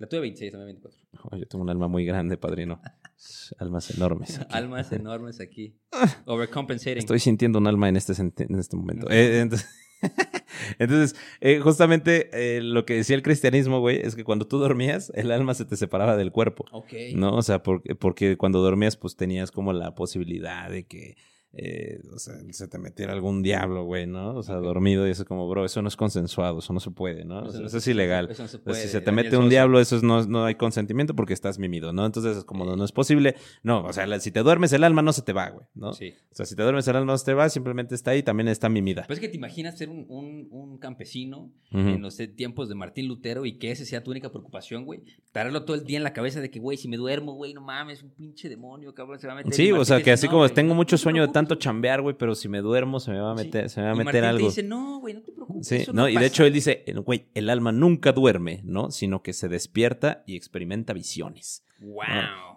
La 0.00 0.08
tuve 0.08 0.20
26, 0.20 0.52
también 0.52 0.80
24. 0.80 0.98
Oh, 1.30 1.36
yo 1.36 1.46
tengo 1.46 1.62
un 1.62 1.68
alma 1.68 1.86
muy 1.86 2.06
grande, 2.06 2.38
padrino. 2.38 2.80
Almas 3.58 3.90
enormes. 3.90 4.38
aquí. 4.38 4.48
Almas 4.50 4.92
enormes 4.92 5.40
aquí. 5.40 5.76
Overcompensating. 6.24 6.96
Estoy 6.96 7.18
sintiendo 7.18 7.58
un 7.58 7.66
alma 7.66 7.90
en 7.90 7.96
este, 7.96 8.14
en 8.18 8.58
este 8.58 8.76
momento. 8.76 9.10
Eh, 9.10 9.40
entonces, 9.40 9.68
entonces, 10.78 11.20
eh, 11.42 11.60
justamente 11.60 12.30
eh, 12.32 12.62
lo 12.62 12.86
que 12.86 12.94
decía 12.94 13.14
el 13.14 13.22
cristianismo, 13.22 13.80
güey, 13.80 14.00
es 14.00 14.16
que 14.16 14.24
cuando 14.24 14.46
tú 14.46 14.56
dormías, 14.58 15.12
el 15.14 15.30
alma 15.30 15.52
se 15.52 15.66
te 15.66 15.76
separaba 15.76 16.16
del 16.16 16.32
cuerpo. 16.32 16.64
Ok. 16.72 16.94
¿No? 17.14 17.34
O 17.34 17.42
sea, 17.42 17.62
porque, 17.62 17.94
porque 17.94 18.38
cuando 18.38 18.62
dormías, 18.62 18.96
pues 18.96 19.16
tenías 19.16 19.50
como 19.50 19.74
la 19.74 19.94
posibilidad 19.94 20.70
de 20.70 20.86
que, 20.86 21.18
eh, 21.52 22.00
o 22.14 22.18
sea, 22.18 22.34
se 22.50 22.68
te 22.68 22.78
metiera 22.78 23.12
algún 23.12 23.42
diablo, 23.42 23.84
güey, 23.84 24.06
¿no? 24.06 24.36
O 24.36 24.42
sea, 24.42 24.56
dormido 24.56 25.06
y 25.06 25.10
eso 25.10 25.24
como, 25.24 25.48
bro, 25.48 25.64
eso 25.64 25.82
no 25.82 25.88
es 25.88 25.96
consensuado, 25.96 26.60
eso 26.60 26.72
no 26.72 26.78
se 26.80 26.90
puede, 26.92 27.24
¿no? 27.24 27.42
O 27.42 27.50
sea, 27.50 27.66
eso 27.66 27.78
es 27.78 27.86
ilegal. 27.88 28.28
Eso 28.30 28.42
no 28.42 28.48
se 28.48 28.58
puede. 28.58 28.80
si 28.82 28.88
se 28.88 29.00
te 29.00 29.10
mete 29.12 29.36
un 29.36 29.48
diablo, 29.48 29.80
eso 29.80 29.96
es- 29.96 30.02
no, 30.02 30.24
no 30.26 30.44
hay 30.44 30.54
consentimiento 30.54 31.14
porque 31.16 31.32
estás 31.34 31.58
mimido, 31.58 31.92
¿no? 31.92 32.06
Entonces, 32.06 32.36
es 32.36 32.44
como 32.44 32.64
no, 32.64 32.76
no 32.76 32.84
es 32.84 32.92
posible. 32.92 33.34
No, 33.62 33.84
o 33.84 33.92
sea, 33.92 34.06
la- 34.06 34.20
si 34.20 34.30
te 34.30 34.40
duermes, 34.42 34.72
el 34.72 34.84
alma 34.84 35.02
no 35.02 35.12
se 35.12 35.22
te 35.22 35.32
va, 35.32 35.50
güey, 35.50 35.66
¿no? 35.74 35.92
Sí. 35.92 36.14
O 36.30 36.34
sea, 36.34 36.46
si 36.46 36.54
te 36.54 36.62
duermes, 36.62 36.86
el 36.88 36.96
alma 36.96 37.12
no 37.12 37.18
se 37.18 37.24
te 37.24 37.34
va, 37.34 37.48
simplemente 37.48 37.94
está 37.94 38.12
ahí, 38.12 38.22
también 38.22 38.46
está 38.48 38.68
mimida. 38.68 39.04
Pues 39.06 39.18
es 39.18 39.20
que 39.20 39.28
te 39.28 39.36
imaginas 39.36 39.76
ser 39.76 39.88
un, 39.88 40.06
un- 40.08 40.46
un 40.50 40.78
campesino 40.78 41.52
en 41.72 42.00
los 42.02 42.16
tiempos 42.36 42.68
de 42.68 42.74
Martín 42.74 43.08
Lutero 43.08 43.44
y 43.46 43.58
que 43.58 43.70
ese 43.70 43.84
sea 43.84 44.02
tu 44.02 44.10
única 44.10 44.30
preocupación, 44.30 44.84
güey. 44.84 45.00
Traerlo 45.32 45.64
todo 45.64 45.76
el 45.76 45.84
día 45.84 45.96
en 45.98 46.02
la 46.04 46.12
cabeza 46.12 46.40
de 46.40 46.50
que, 46.50 46.58
güey, 46.60 46.76
si 46.76 46.88
me 46.88 46.96
duermo, 46.96 47.34
güey, 47.34 47.54
no 47.54 47.60
mames, 47.60 48.02
un 48.02 48.10
pinche 48.10 48.48
demonio, 48.48 48.92
cabrón, 48.94 49.18
se 49.18 49.26
va 49.26 49.34
a 49.34 49.36
meter. 49.36 49.52
Sí, 49.52 49.70
o 49.72 49.84
sea, 49.84 50.02
que 50.02 50.10
así 50.12 50.26
"No, 50.26 50.32
como 50.32 50.42
güey, 50.42 50.54
tengo 50.54 50.74
mucho 50.74 50.96
sueño 50.98 51.26
de 51.26 51.32
tanto 51.40 51.54
güey". 51.56 51.62
chambear, 51.62 52.02
güey, 52.02 52.16
pero 52.16 52.34
si 52.34 52.48
me 52.48 52.60
duermo 52.60 53.00
se 53.00 53.10
me 53.10 53.20
va 53.20 53.32
a 53.32 53.36
Sí. 53.38 53.44
meter, 53.44 53.68
se 53.70 53.80
me 53.80 53.86
va 53.86 53.92
a 53.92 53.94
Y 53.94 53.98
meter 53.98 54.12
Martín 54.22 54.24
algo. 54.28 54.38
te 54.38 54.44
dice, 54.46 54.62
no, 54.62 55.00
güey, 55.00 55.14
no 55.14 55.22
te 55.22 55.32
preocupes. 55.32 55.66
Sí, 55.66 55.76
eso 55.76 55.92
no, 55.92 56.08
y 56.08 56.12
de 56.12 56.14
pasa". 56.16 56.26
hecho 56.26 56.44
él 56.44 56.52
dice, 56.52 56.84
güey, 57.04 57.26
el 57.34 57.50
alma 57.50 57.72
nunca 57.72 58.12
duerme, 58.12 58.60
¿no? 58.64 58.90
Sino 58.90 59.22
que 59.22 59.32
se 59.32 59.48
despierta 59.48 60.22
y 60.26 60.36
experimenta 60.36 60.92
visiones. 60.92 61.64
¡Wow! 61.80 62.02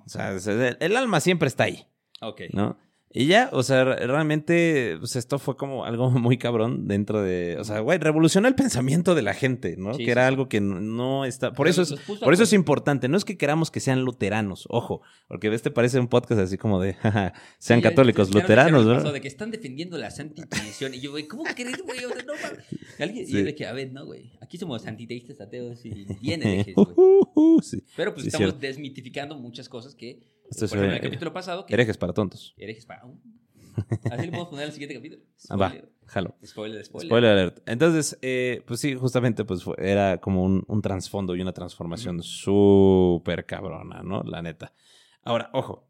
O 0.06 0.10
sea, 0.10 0.32
el, 0.32 0.78
el 0.80 0.98
alma 0.98 1.20
siempre 1.20 1.48
está 1.48 1.64
ahí, 1.66 1.86
Ok. 2.22 2.42
¿no? 2.54 2.78
Y 3.16 3.28
ya, 3.28 3.50
o 3.52 3.62
sea, 3.62 3.84
re- 3.84 4.08
realmente, 4.08 4.96
pues 5.00 5.16
esto 5.16 5.38
fue 5.38 5.56
como 5.56 5.86
algo 5.86 6.10
muy 6.12 6.38
cabrón 6.38 6.88
dentro 6.88 7.22
de, 7.22 7.58
o 7.60 7.64
sea, 7.64 7.80
güey, 7.80 8.00
revolucionó 8.00 8.48
el 8.48 8.56
pensamiento 8.56 9.14
de 9.14 9.22
la 9.22 9.34
gente, 9.36 9.76
¿no? 9.78 9.94
Sí, 9.94 10.00
que 10.00 10.06
sí, 10.06 10.12
era 10.12 10.28
algo 10.28 10.50
que 10.50 10.60
no- 10.62 11.24
está, 11.26 11.54
por 11.54 11.68
eso 11.68 11.84
es, 11.84 11.92
por 11.92 12.34
eso 12.34 12.44
es 12.44 12.50
prueba. 12.50 12.56
importante, 12.62 13.08
no 13.08 13.18
es 13.18 13.24
que 13.26 13.38
queramos 13.38 13.70
que 13.70 13.80
sean 13.80 14.02
luteranos, 14.02 14.66
ojo, 14.70 15.02
porque 15.28 15.54
este 15.54 15.70
parece 15.70 16.00
un 16.00 16.08
podcast 16.08 16.42
así 16.42 16.58
como 16.58 16.82
de, 16.82 16.94
jaja, 17.02 17.34
sean 17.60 17.80
Sí, 17.80 17.84
católicos, 17.84 18.34
luteranos, 18.34 18.86
pasado 18.86 19.14
De 19.14 19.22
que 19.22 19.28
están 19.28 19.52
defendiendo 19.52 19.98
la 19.98 20.10
Santa 20.10 20.42
Inquisición. 20.42 20.94
Y 20.96 21.00
yo, 21.00 21.12
güey, 21.12 21.28
¿cómo 21.28 21.44
crees, 21.44 21.82
güey? 21.84 22.04
O 22.06 22.10
sea, 22.10 22.24
no. 22.24 22.34
Alguien. 23.00 23.26
Y 23.28 23.32
yo 23.32 23.44
de 23.44 23.54
que, 23.56 23.66
a 23.68 23.74
ver, 23.74 23.92
no, 23.92 24.06
güey. 24.06 24.32
Aquí 24.42 24.58
somos 24.58 24.86
antiteístas, 24.88 25.40
ateos 25.40 25.86
y 25.86 26.06
bien 26.22 26.42
herejes, 26.42 26.74
güey. 26.76 26.88
Ujujú, 26.96 27.62
sí. 27.62 27.84
Pero 27.96 28.14
pues 28.14 28.26
estamos 28.28 28.50
cierto. 28.50 28.60
desmitificando 28.60 29.36
muchas 29.38 29.70
cosas 29.70 29.94
que, 29.96 30.20
Esto 30.50 30.66
es, 30.66 30.72
ejemplo, 30.72 30.90
en 30.90 30.96
el 30.98 31.02
capítulo 31.02 31.34
pasado, 31.34 31.66
que 31.66 31.74
Herejes 31.74 31.98
para 31.98 32.14
tontos. 32.14 32.54
herejes 32.58 32.86
para... 32.86 33.04
Así 34.12 34.26
le 34.26 34.28
podemos 34.28 34.50
poner 34.50 34.66
al 34.66 34.72
siguiente 34.72 34.94
capítulo. 34.96 35.24
Ah, 35.50 35.56
va, 35.56 35.70
Spoiler. 35.70 35.92
jalo. 36.06 36.36
Spoiler, 36.46 36.86
spoiler. 36.86 37.08
Spoiler 37.10 37.32
alert. 37.32 37.60
Entonces, 37.68 38.20
eh, 38.22 38.62
pues 38.68 38.80
sí, 38.80 38.94
justamente 38.94 39.46
pues 39.46 39.64
fue- 39.64 39.76
era 39.80 40.20
como 40.20 40.44
un, 40.44 40.64
un 40.68 40.82
trasfondo 40.82 41.36
y 41.36 41.42
una 41.42 41.54
transformación 41.54 42.22
súper 42.22 43.46
cabrona, 43.46 44.04
¿no? 44.04 44.22
La 44.24 44.42
neta. 44.44 44.74
Ahora, 45.24 45.50
ojo. 45.54 45.88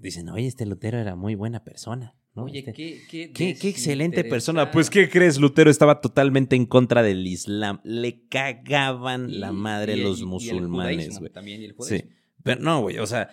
Dicen, 0.00 0.28
oye, 0.30 0.46
este 0.46 0.66
Lutero 0.66 0.98
era 0.98 1.14
muy 1.14 1.36
buena 1.36 1.62
persona, 1.64 2.16
¿no? 2.34 2.44
Oye, 2.44 2.58
Este, 2.58 2.72
qué, 2.72 3.00
qué, 3.08 3.32
Qué, 3.32 3.54
qué 3.56 3.68
excelente 3.68 4.24
persona. 4.24 4.70
Pues, 4.72 4.90
¿qué 4.90 5.08
crees? 5.08 5.38
Lutero 5.38 5.70
estaba 5.70 6.00
totalmente 6.00 6.56
en 6.56 6.66
contra 6.66 7.02
del 7.04 7.24
Islam. 7.26 7.80
Le 7.84 8.26
cagaban 8.28 9.38
la 9.40 9.50
Y- 9.50 9.54
madre 9.54 9.96
y- 9.96 10.02
los 10.02 10.18
y- 10.18 10.22
el 10.22 10.26
musulmanes, 10.26 11.18
güey. 11.20 11.30
También, 11.32 11.62
y 11.62 11.66
el 11.66 11.70
Sí. 11.70 11.76
judaísmo. 11.76 12.10
Pero 12.42 12.60
no, 12.60 12.80
güey, 12.82 12.98
o 12.98 13.06
sea, 13.06 13.30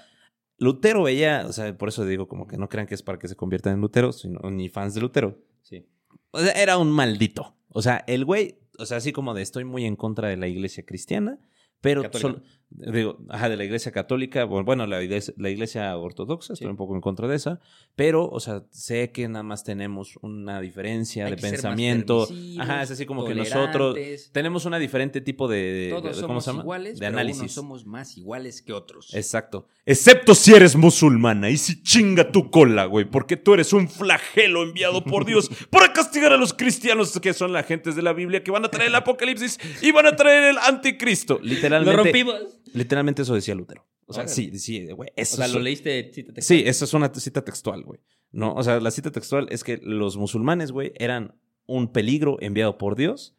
Lutero 0.64 1.04
veía, 1.04 1.46
o 1.48 1.54
sea, 1.54 1.78
por 1.78 1.90
eso 1.90 2.06
digo 2.06 2.28
como 2.28 2.48
que 2.48 2.58
no 2.58 2.70
crean 2.70 2.88
que 2.88 2.96
es 2.96 3.04
para 3.04 3.20
que 3.20 3.28
se 3.28 3.36
conviertan 3.36 3.74
en 3.74 3.82
Lutero, 3.82 4.12
sino 4.12 4.40
ni 4.50 4.70
fans 4.70 4.94
de 4.94 5.02
Lutero. 5.02 5.38
Sí. 5.62 5.86
O 6.32 6.40
sea, 6.40 6.54
era 6.54 6.78
un 6.78 6.92
maldito. 6.92 7.56
O 7.70 7.82
sea, 7.82 8.04
el 8.08 8.26
güey, 8.26 8.60
o 8.80 8.86
sea, 8.86 8.98
así 8.98 9.12
como 9.12 9.34
de 9.34 9.42
estoy 9.42 9.66
muy 9.66 9.86
en 9.86 9.96
contra 9.96 10.30
de 10.30 10.38
la 10.38 10.48
iglesia 10.48 10.86
cristiana, 10.86 11.40
pero 11.82 12.10
solo, 12.14 12.42
digo, 12.76 13.18
ajá, 13.30 13.50
de 13.50 13.58
la 13.58 13.64
iglesia 13.64 13.92
católica, 13.92 14.46
bu- 14.46 14.64
bueno, 14.66 14.88
la 14.88 15.02
iglesia, 15.04 15.34
la 15.38 15.50
iglesia 15.50 15.96
ortodoxa, 15.98 16.54
estoy 16.54 16.66
Sí. 16.68 16.70
un 16.72 16.78
poco 16.78 16.96
en 16.96 17.02
contra 17.02 17.28
de 17.28 17.36
esa, 17.36 17.60
pero, 17.96 18.28
o 18.30 18.40
sea, 18.40 18.64
sé 18.72 19.12
que 19.12 19.28
nada 19.28 19.44
más 19.44 19.64
tenemos 19.64 20.18
una 20.22 20.60
diferencia 20.62 21.26
Hay 21.26 21.32
de 21.36 21.38
pensamiento. 21.38 22.28
Ajá, 22.60 22.82
es 22.84 22.92
así 22.92 23.06
como 23.06 23.26
que 23.26 23.36
nosotros 23.36 23.98
tenemos 24.32 24.66
una 24.66 24.80
diferente 24.80 25.22
tipo 25.22 25.48
de, 25.48 25.90
Todos 25.92 26.16
de- 26.18 26.22
¿cómo 26.24 26.42
somos 26.42 26.44
se 26.44 26.50
llama? 26.52 26.64
iguales, 26.64 26.94
de 26.96 27.00
pero 27.06 27.18
análisis. 27.18 27.42
unos 27.42 27.52
somos 27.54 27.86
más 27.86 28.18
iguales 28.18 28.62
que 28.62 28.74
otros. 28.74 29.14
Exacto. 29.14 29.68
Excepto 29.86 30.34
si 30.34 30.54
eres 30.54 30.76
musulmana 30.76 31.50
y 31.50 31.58
si 31.58 31.82
chinga 31.84 32.32
tu 32.32 32.50
cola, 32.50 32.86
güey, 32.86 33.06
porque 33.06 33.38
tú 33.38 33.54
eres 33.54 33.74
un 33.74 33.90
flagelo 33.90 34.64
enviado 34.64 35.04
por 35.04 35.26
Dios 35.26 35.50
para 35.70 35.92
castigar 35.94 36.32
a 36.34 36.38
los 36.38 36.54
cristianos 36.54 37.20
que 37.20 37.34
son 37.34 37.52
la 37.54 37.64
gentes 37.64 37.96
de 37.96 38.02
la 38.02 38.14
Biblia 38.14 38.44
que 38.44 38.52
van 38.52 38.66
a 38.66 38.70
traer 38.70 38.90
el 38.90 38.96
apocalipsis 38.96 39.60
y 39.82 39.92
van 39.92 40.06
a 40.08 40.16
traer 40.16 40.44
el 40.52 40.58
anticristo. 40.58 41.40
Lo 41.42 41.46
Literalmente. 41.46 41.96
rompimos. 42.04 42.36
Literalmente 42.74 43.22
eso 43.22 43.34
decía 43.36 43.56
Lutero. 43.56 43.86
O 44.06 44.14
sea, 44.14 44.24
Órale. 44.24 44.36
sí, 44.36 44.60
sí, 44.60 44.86
güey. 44.92 45.10
O 45.10 45.14
eso 45.16 45.38
sea, 45.38 45.48
lo 45.48 45.60
leíste 45.60 46.12
cita 46.14 46.34
textual? 46.34 46.60
Sí, 46.60 46.68
esa 46.68 46.86
es 46.86 46.94
una 46.94 47.14
cita 47.14 47.44
textual, 47.44 47.84
güey. 47.84 48.00
No, 48.32 48.54
o 48.54 48.64
sea, 48.64 48.80
la 48.80 48.92
cita 48.92 49.12
textual 49.12 49.48
es 49.50 49.64
que 49.64 49.78
los 49.82 50.18
musulmanes, 50.18 50.72
güey, 50.72 50.92
eran 50.96 51.36
un 51.66 51.92
peligro 51.92 52.38
enviado 52.42 52.78
por 52.78 52.96
Dios 52.96 53.36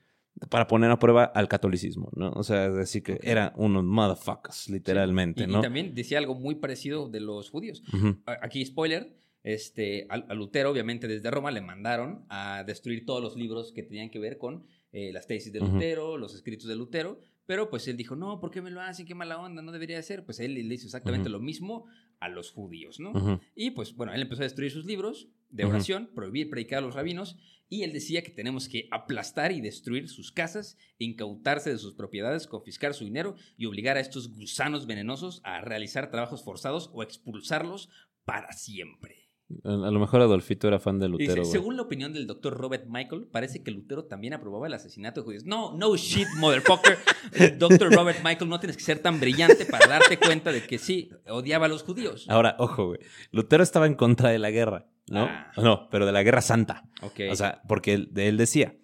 para 0.51 0.66
poner 0.66 0.91
a 0.91 0.99
prueba 0.99 1.25
al 1.25 1.49
catolicismo, 1.49 2.11
¿no? 2.16 2.31
O 2.33 2.43
sea, 2.43 2.66
es 2.66 2.75
decir, 2.75 3.03
que 3.03 3.18
eran 3.22 3.53
unos 3.57 3.85
motherfuckers, 3.85 4.68
literalmente, 4.70 5.43
Y, 5.43 5.45
y 5.45 5.47
¿no? 5.49 5.61
también 5.61 5.95
decía 5.95 6.18
algo 6.18 6.35
muy 6.35 6.55
parecido 6.57 7.09
de 7.09 7.20
los 7.20 7.51
judíos. 7.51 7.83
Ujú. 7.93 8.16
A- 8.27 8.39
Aquí, 8.43 8.64
spoiler, 8.64 9.14
este, 9.43 10.07
a, 10.09 10.14
a 10.14 10.35
Lutero, 10.35 10.70
obviamente, 10.70 11.07
desde 11.07 11.31
Roma 11.31 11.51
le 11.51 11.61
mandaron 11.61 12.25
a 12.31 12.64
destruir 12.66 13.05
todos 13.05 13.22
los 13.22 13.37
libros 13.37 13.72
que 13.72 13.83
tenían 13.83 14.11
que 14.11 14.18
ver 14.18 14.39
con 14.39 14.64
eh, 14.93 15.12
las 15.12 15.27
tesis 15.27 15.53
de. 15.53 15.61
Lutero, 15.61 16.16
los 16.18 16.35
escritos 16.35 16.66
de 16.68 16.77
Lutero, 16.77 17.18
pero 17.47 17.70
pues 17.70 17.86
él 17.88 17.97
dijo, 17.97 18.16
no, 18.16 18.40
¿por 18.40 18.51
qué 18.51 18.62
me 18.62 18.70
lo 18.70 18.80
hacen? 18.80 19.07
Qué 19.07 19.14
mala 19.14 19.38
onda, 19.38 19.62
no 19.62 19.72
debería 19.72 20.03
ser. 20.03 20.24
Pues 20.24 20.40
él 20.40 20.55
le 20.55 20.74
hizo 20.74 20.86
exactamente 20.86 21.28
lo 21.28 21.40
mismo 21.40 21.86
a 22.20 22.28
los 22.28 22.51
judíos, 22.51 23.01
¿no? 23.01 23.40
Y 23.55 23.72
pues 23.72 23.95
bueno, 23.95 24.14
él 24.14 24.22
empezó 24.22 24.42
a 24.42 24.45
destruir 24.45 24.70
sus 24.70 24.86
libros 24.86 25.28
de 25.51 25.64
oración, 25.64 26.11
prohibir 26.14 26.51
predicar 26.51 26.78
a 26.78 26.82
los 26.82 26.95
rabinos, 26.95 27.36
y 27.68 27.82
él 27.82 27.92
decía 27.92 28.22
que 28.22 28.30
tenemos 28.30 28.68
que 28.68 28.88
aplastar 28.90 29.53
y 29.53 29.61
destruir 29.61 30.09
sus 30.09 30.32
casas, 30.32 30.76
incautarse 30.99 31.70
de 31.70 31.78
sus 31.78 31.95
propiedades, 31.95 32.47
confiscar 32.47 32.95
su 32.95 33.05
dinero 33.05 33.36
y 33.57 33.66
obligar 33.66 33.97
a 33.97 34.01
estos 34.01 34.34
gusanos 34.34 34.86
venenosos 34.86 35.40
a 35.45 35.61
realizar 35.61 36.11
trabajos 36.11 36.45
forzados 36.45 36.90
o 36.92 37.03
expulsarlos 37.03 37.90
para 38.24 38.53
siempre. 38.53 39.24
A, 39.62 39.90
lo 39.90 40.01
mejor 40.01 40.22
Adolfito 40.22 40.68
era 40.68 40.78
fan 40.78 40.99
de 40.99 41.07
dice, 41.07 41.26
Lutero, 41.26 41.45
según 41.45 41.76
la 41.76 41.82
opinión 41.82 42.12
del 42.12 42.26
doctor 42.26 42.57
Robert 42.57 42.86
Michael, 42.88 43.28
parece 43.30 43.62
que 43.62 43.70
Lutero 43.70 44.05
también 44.05 44.32
aprobaba 44.32 44.66
el 44.66 44.72
asesinato 44.72 45.20
de 45.20 45.24
judíos. 45.26 45.45
No, 45.45 45.76
no 45.76 45.95
shit, 45.97 46.26
motherfucker. 46.38 46.99
doctor 47.59 47.92
Robert 47.92 48.20
Michael, 48.24 48.49
no 48.49 48.59
tienes 48.59 48.76
que 48.76 48.82
ser 48.82 49.01
tan 49.01 49.20
brillante 49.20 49.66
para 49.66 49.86
darte 49.86 50.18
cuenta 50.18 50.51
de 50.51 50.66
que 50.66 50.78
sí, 50.78 51.11
odiaba 51.28 51.66
a 51.66 51.68
los 51.68 51.82
judíos. 51.82 52.26
Ahora, 52.28 52.57
ojo, 52.59 52.86
güey. 52.86 53.01
Lutero 53.32 53.62
estaba 53.62 53.86
en 53.86 53.95
contra 53.95 54.30
de 54.30 54.38
la 54.38 54.51
guerra, 54.51 54.86
¿no? 55.09 55.24
Ah. 55.24 55.53
No, 55.59 55.88
pero 55.90 56.07
de 56.07 56.12
la 56.12 56.22
guerra 56.22 56.40
santa. 56.40 56.88
Ok. 57.03 57.20
O 57.30 57.36
sea, 57.36 57.62
porque 57.68 57.92
él, 57.92 58.09
de 58.12 58.28
él 58.28 58.38
decía, 58.38 58.76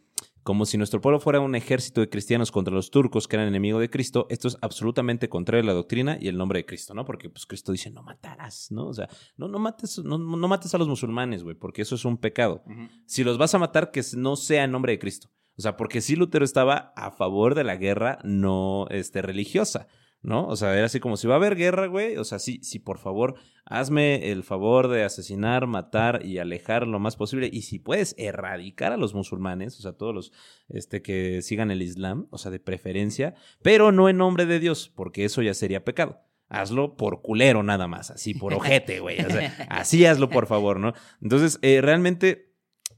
como 0.50 0.66
si 0.66 0.76
nuestro 0.76 1.00
pueblo 1.00 1.20
fuera 1.20 1.38
un 1.38 1.54
ejército 1.54 2.00
de 2.00 2.08
cristianos 2.08 2.50
contra 2.50 2.74
los 2.74 2.90
turcos 2.90 3.28
que 3.28 3.36
eran 3.36 3.46
enemigos 3.46 3.80
de 3.80 3.88
Cristo, 3.88 4.26
esto 4.30 4.48
es 4.48 4.58
absolutamente 4.62 5.28
contrario 5.28 5.62
a 5.62 5.66
la 5.68 5.74
doctrina 5.74 6.18
y 6.20 6.26
el 6.26 6.36
nombre 6.36 6.58
de 6.58 6.66
Cristo, 6.66 6.92
¿no? 6.92 7.04
Porque 7.04 7.30
pues 7.30 7.46
Cristo 7.46 7.70
dice, 7.70 7.88
no 7.88 8.02
matarás, 8.02 8.72
¿no? 8.72 8.88
O 8.88 8.92
sea, 8.92 9.08
no, 9.36 9.46
no, 9.46 9.60
mates, 9.60 10.00
no, 10.02 10.18
no 10.18 10.48
mates 10.48 10.74
a 10.74 10.78
los 10.78 10.88
musulmanes, 10.88 11.44
güey, 11.44 11.54
porque 11.54 11.82
eso 11.82 11.94
es 11.94 12.04
un 12.04 12.16
pecado. 12.16 12.64
Si 13.06 13.22
los 13.22 13.38
vas 13.38 13.54
a 13.54 13.60
matar, 13.60 13.92
que 13.92 14.02
no 14.16 14.34
sea 14.34 14.64
en 14.64 14.72
nombre 14.72 14.90
de 14.90 14.98
Cristo. 14.98 15.30
O 15.56 15.62
sea, 15.62 15.76
porque 15.76 16.00
sí 16.00 16.16
Lutero 16.16 16.44
estaba 16.44 16.92
a 16.96 17.12
favor 17.12 17.54
de 17.54 17.62
la 17.62 17.76
guerra 17.76 18.18
no 18.24 18.88
este, 18.90 19.22
religiosa, 19.22 19.86
¿no? 20.22 20.46
O 20.46 20.56
sea, 20.56 20.76
era 20.76 20.86
así 20.86 21.00
como 21.00 21.16
si 21.16 21.26
va 21.26 21.34
a 21.34 21.36
haber 21.36 21.56
guerra, 21.56 21.86
güey. 21.86 22.16
O 22.16 22.24
sea, 22.24 22.38
sí, 22.38 22.60
sí, 22.62 22.78
por 22.78 22.98
favor, 22.98 23.34
hazme 23.64 24.30
el 24.30 24.42
favor 24.42 24.88
de 24.88 25.04
asesinar, 25.04 25.66
matar 25.66 26.24
y 26.24 26.38
alejar 26.38 26.86
lo 26.86 26.98
más 26.98 27.16
posible. 27.16 27.48
Y 27.52 27.62
si 27.62 27.78
puedes 27.78 28.14
erradicar 28.18 28.92
a 28.92 28.96
los 28.96 29.14
musulmanes, 29.14 29.78
o 29.78 29.82
sea, 29.82 29.92
todos 29.92 30.14
los 30.14 30.32
este, 30.68 31.02
que 31.02 31.42
sigan 31.42 31.70
el 31.70 31.82
Islam, 31.82 32.26
o 32.30 32.38
sea, 32.38 32.50
de 32.50 32.60
preferencia, 32.60 33.34
pero 33.62 33.92
no 33.92 34.08
en 34.08 34.18
nombre 34.18 34.46
de 34.46 34.60
Dios, 34.60 34.92
porque 34.94 35.24
eso 35.24 35.42
ya 35.42 35.54
sería 35.54 35.84
pecado. 35.84 36.20
Hazlo 36.48 36.96
por 36.96 37.22
culero 37.22 37.62
nada 37.62 37.86
más, 37.86 38.10
así 38.10 38.34
por 38.34 38.52
ojete, 38.54 39.00
güey. 39.00 39.20
O 39.20 39.30
sea, 39.30 39.66
así 39.70 40.04
hazlo, 40.04 40.28
por 40.28 40.46
favor, 40.46 40.80
¿no? 40.80 40.92
Entonces, 41.22 41.58
eh, 41.62 41.80
realmente 41.80 42.49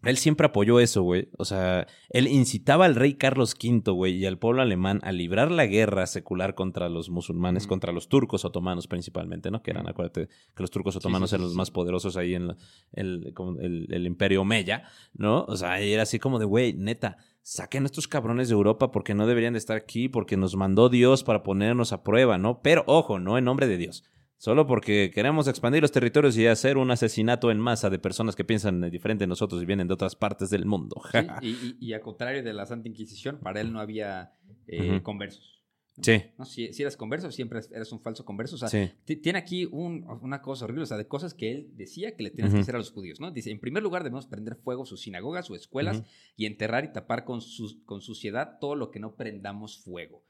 él 0.05 0.17
siempre 0.17 0.47
apoyó 0.47 0.81
eso, 0.81 1.03
güey. 1.03 1.29
O 1.39 1.45
sea, 1.45 1.87
él 2.11 2.27
incitaba 2.27 2.85
al 2.87 2.95
rey 2.95 3.15
Carlos 3.15 3.55
V, 3.63 3.91
güey, 3.93 4.17
y 4.17 4.27
al 4.27 4.39
pueblo 4.39 4.63
alemán 4.63 5.01
a 5.03 5.13
librar 5.13 5.51
la 5.51 5.67
guerra 5.67 6.07
secular 6.07 6.55
contra 6.55 6.89
los 6.89 7.09
musulmanes, 7.11 7.67
contra 7.67 7.93
los 7.93 8.09
turcos 8.09 8.45
otomanos 8.45 8.87
principalmente, 8.89 9.51
¿no? 9.51 9.63
Que 9.63 9.71
eran, 9.71 9.89
acuérdate, 9.89 10.29
que 10.29 10.63
los 10.63 10.71
turcos 10.71 10.97
otomanos 10.97 11.31
sí, 11.31 11.37
eran 11.37 11.43
los 11.45 11.53
sí. 11.53 11.59
más 11.59 11.71
poderosos 11.71 12.17
ahí 12.17 12.35
en 12.35 12.49
la- 12.49 12.57
el, 12.93 13.33
como 13.35 13.61
el, 13.61 13.87
el 13.93 14.07
imperio 14.07 14.43
Omeya, 14.43 14.85
¿no? 15.15 15.45
O 15.45 15.57
sea, 15.57 15.79
era 15.81 16.03
así 16.03 16.19
como 16.19 16.39
de, 16.39 16.45
güey, 16.47 16.73
neta, 16.75 17.17
saquen 17.43 17.83
a 17.85 17.87
estos 17.87 18.09
cabrones 18.09 18.49
de 18.49 18.55
Europa 18.55 18.91
porque 18.91 19.15
no 19.15 19.27
deberían 19.27 19.53
de 19.55 19.59
estar 19.59 19.77
aquí, 19.77 20.09
porque 20.09 20.37
nos 20.37 20.57
mandó 20.57 20.89
Dios 20.89 21.25
para 21.25 21.43
ponernos 21.43 21.93
a 21.93 22.03
prueba, 22.03 22.39
¿no? 22.39 22.61
Pero, 22.63 22.85
ojo, 22.87 23.19
no 23.19 23.39
en 23.39 23.45
nombre 23.45 23.67
de 23.67 23.79
Dios. 23.79 24.05
Solo 24.43 24.67
porque 24.67 25.13
queremos 25.15 25.47
expandir 25.47 25.83
los 25.83 25.93
territorios 25.93 26.37
y 26.37 26.49
hacer 26.49 26.77
un 26.77 26.91
asesinato 26.91 27.53
en 27.53 27.61
masa 27.61 27.91
de 27.91 28.01
personas 28.01 28.35
que 28.35 28.43
piensan 28.43 28.81
diferente 28.91 29.23
de 29.23 29.29
nosotros 29.29 29.63
y 29.63 29.67
vienen 29.67 29.87
de 29.87 29.95
otras 29.95 30.17
partes 30.17 30.51
del 30.51 30.67
mundo. 30.67 31.01
Sí, 31.13 31.19
y, 31.43 31.49
y- 31.51 31.77
y 31.79 31.93
a 31.93 32.01
contrario 32.01 32.43
de 32.43 32.53
la 32.53 32.67
Santa 32.67 32.89
Inquisición, 32.89 33.39
para 33.39 33.61
él 33.61 33.73
no 33.73 33.79
había 33.79 34.33
eh, 34.67 35.01
conversos. 35.05 35.63
¿no? 35.97 36.03
Sí, 36.03 36.23
¿No? 36.39 36.45
Si, 36.45 36.73
si 36.73 36.83
eras 36.83 36.97
converso, 36.97 37.31
siempre 37.31 37.61
eres 37.71 37.93
un 37.93 38.01
falso 38.01 38.25
converso. 38.25 38.57
O 38.57 38.59
sea, 38.59 38.69
sí. 38.69 38.91
ti- 39.05 39.15
tiene 39.15 39.39
aquí 39.39 39.65
un- 39.71 40.05
una 40.23 40.43
cosa 40.43 40.65
horrible, 40.65 40.83
o 40.83 40.87
sea, 40.87 40.97
de 40.97 41.07
cosas 41.07 41.35
que 41.35 41.53
él 41.53 41.71
decía 41.77 42.17
que 42.17 42.25
le 42.25 42.31
tienes 42.31 42.53
que 42.53 42.59
hacer 42.61 42.75
a 42.75 42.79
los 42.79 42.91
judíos, 42.91 43.21
¿no? 43.21 43.31
Dice, 43.31 43.53
en 43.53 43.61
primer 43.61 43.85
lugar 43.85 44.03
debemos 44.03 44.27
prender 44.27 44.57
fuego 44.57 44.87
sus 44.87 45.03
sinagogas 45.03 45.49
o 45.51 45.55
escuelas 45.55 46.03
y 46.35 46.47
enterrar 46.47 46.85
y 46.85 46.93
tapar 46.93 47.25
con, 47.25 47.43
su- 47.43 47.85
con 47.85 48.01
suciedad 48.01 48.59
todo 48.61 48.75
lo 48.75 48.91
que 48.91 48.99
no 48.99 49.15
prendamos 49.15 49.79
fuego, 49.85 50.25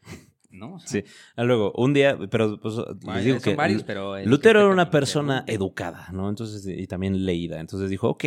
¿no? 0.53 0.79
Sí. 0.81 1.03
Ah, 1.37 1.45
luego, 1.45 1.73
un 1.77 1.93
día, 1.95 2.17
pero 2.31 2.59
pues, 2.61 2.75
bueno, 2.77 3.15
les 3.15 3.25
digo 3.25 3.41
son 3.41 3.43
que 3.53 3.57
varios, 3.57 3.83
pero 3.83 4.19
Lutero 4.25 4.61
que 4.61 4.65
era 4.65 4.73
una 4.73 4.91
persona 4.91 5.45
educada, 5.47 6.09
¿no? 6.13 6.29
Entonces, 6.29 6.67
y 6.67 6.87
también 6.87 7.25
leída. 7.27 7.59
Entonces 7.61 7.91
dijo, 7.91 8.09
ok, 8.11 8.25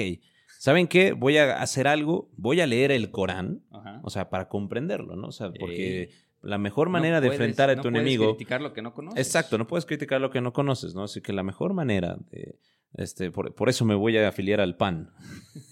¿saben 0.59 0.87
qué? 0.87 1.13
Voy 1.13 1.37
a 1.37 1.61
hacer 1.61 1.87
algo, 1.87 2.29
voy 2.37 2.61
a 2.61 2.67
leer 2.67 2.91
el 2.91 3.11
Corán, 3.11 3.61
Ajá. 3.71 3.99
o 4.03 4.09
sea, 4.09 4.29
para 4.29 4.49
comprenderlo, 4.49 5.15
¿no? 5.15 5.27
O 5.27 5.31
sea, 5.31 5.51
porque 5.53 6.03
Ey. 6.03 6.09
la 6.41 6.57
mejor 6.57 6.87
No 6.87 6.93
manera 6.93 7.21
de 7.21 7.27
puedes- 7.27 7.39
enfrentar 7.39 7.69
a 7.69 7.75
no 7.75 7.81
tu 7.83 7.89
puedes 7.89 8.01
enemigo... 8.01 8.35
criticar 8.35 8.61
lo 8.61 8.73
que 8.73 8.81
no 8.81 8.93
conoces. 8.93 9.25
Exacto, 9.25 9.57
no 9.57 9.67
puedes 9.67 9.85
criticar 9.85 10.19
lo 10.19 10.29
que 10.31 10.41
no 10.41 10.51
conoces, 10.53 10.95
¿no? 10.95 11.03
Así 11.03 11.21
que 11.21 11.31
la 11.33 11.43
mejor 11.43 11.73
manera 11.73 12.17
de... 12.31 12.59
Este, 12.97 13.29
por, 13.29 13.53
por 13.53 13.67
eso 13.67 13.83
me 13.83 13.93
voy 13.93 14.17
a 14.17 14.29
afiliar 14.29 14.61
al 14.61 14.77
PAN. 14.77 15.11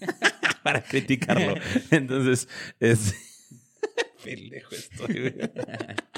para 0.62 0.82
criticarlo. 0.82 1.54
Entonces, 1.90 2.48
es... 2.80 3.14
Pendejo 4.24 4.74
estoy, 4.74 5.20
güey. 5.20 5.34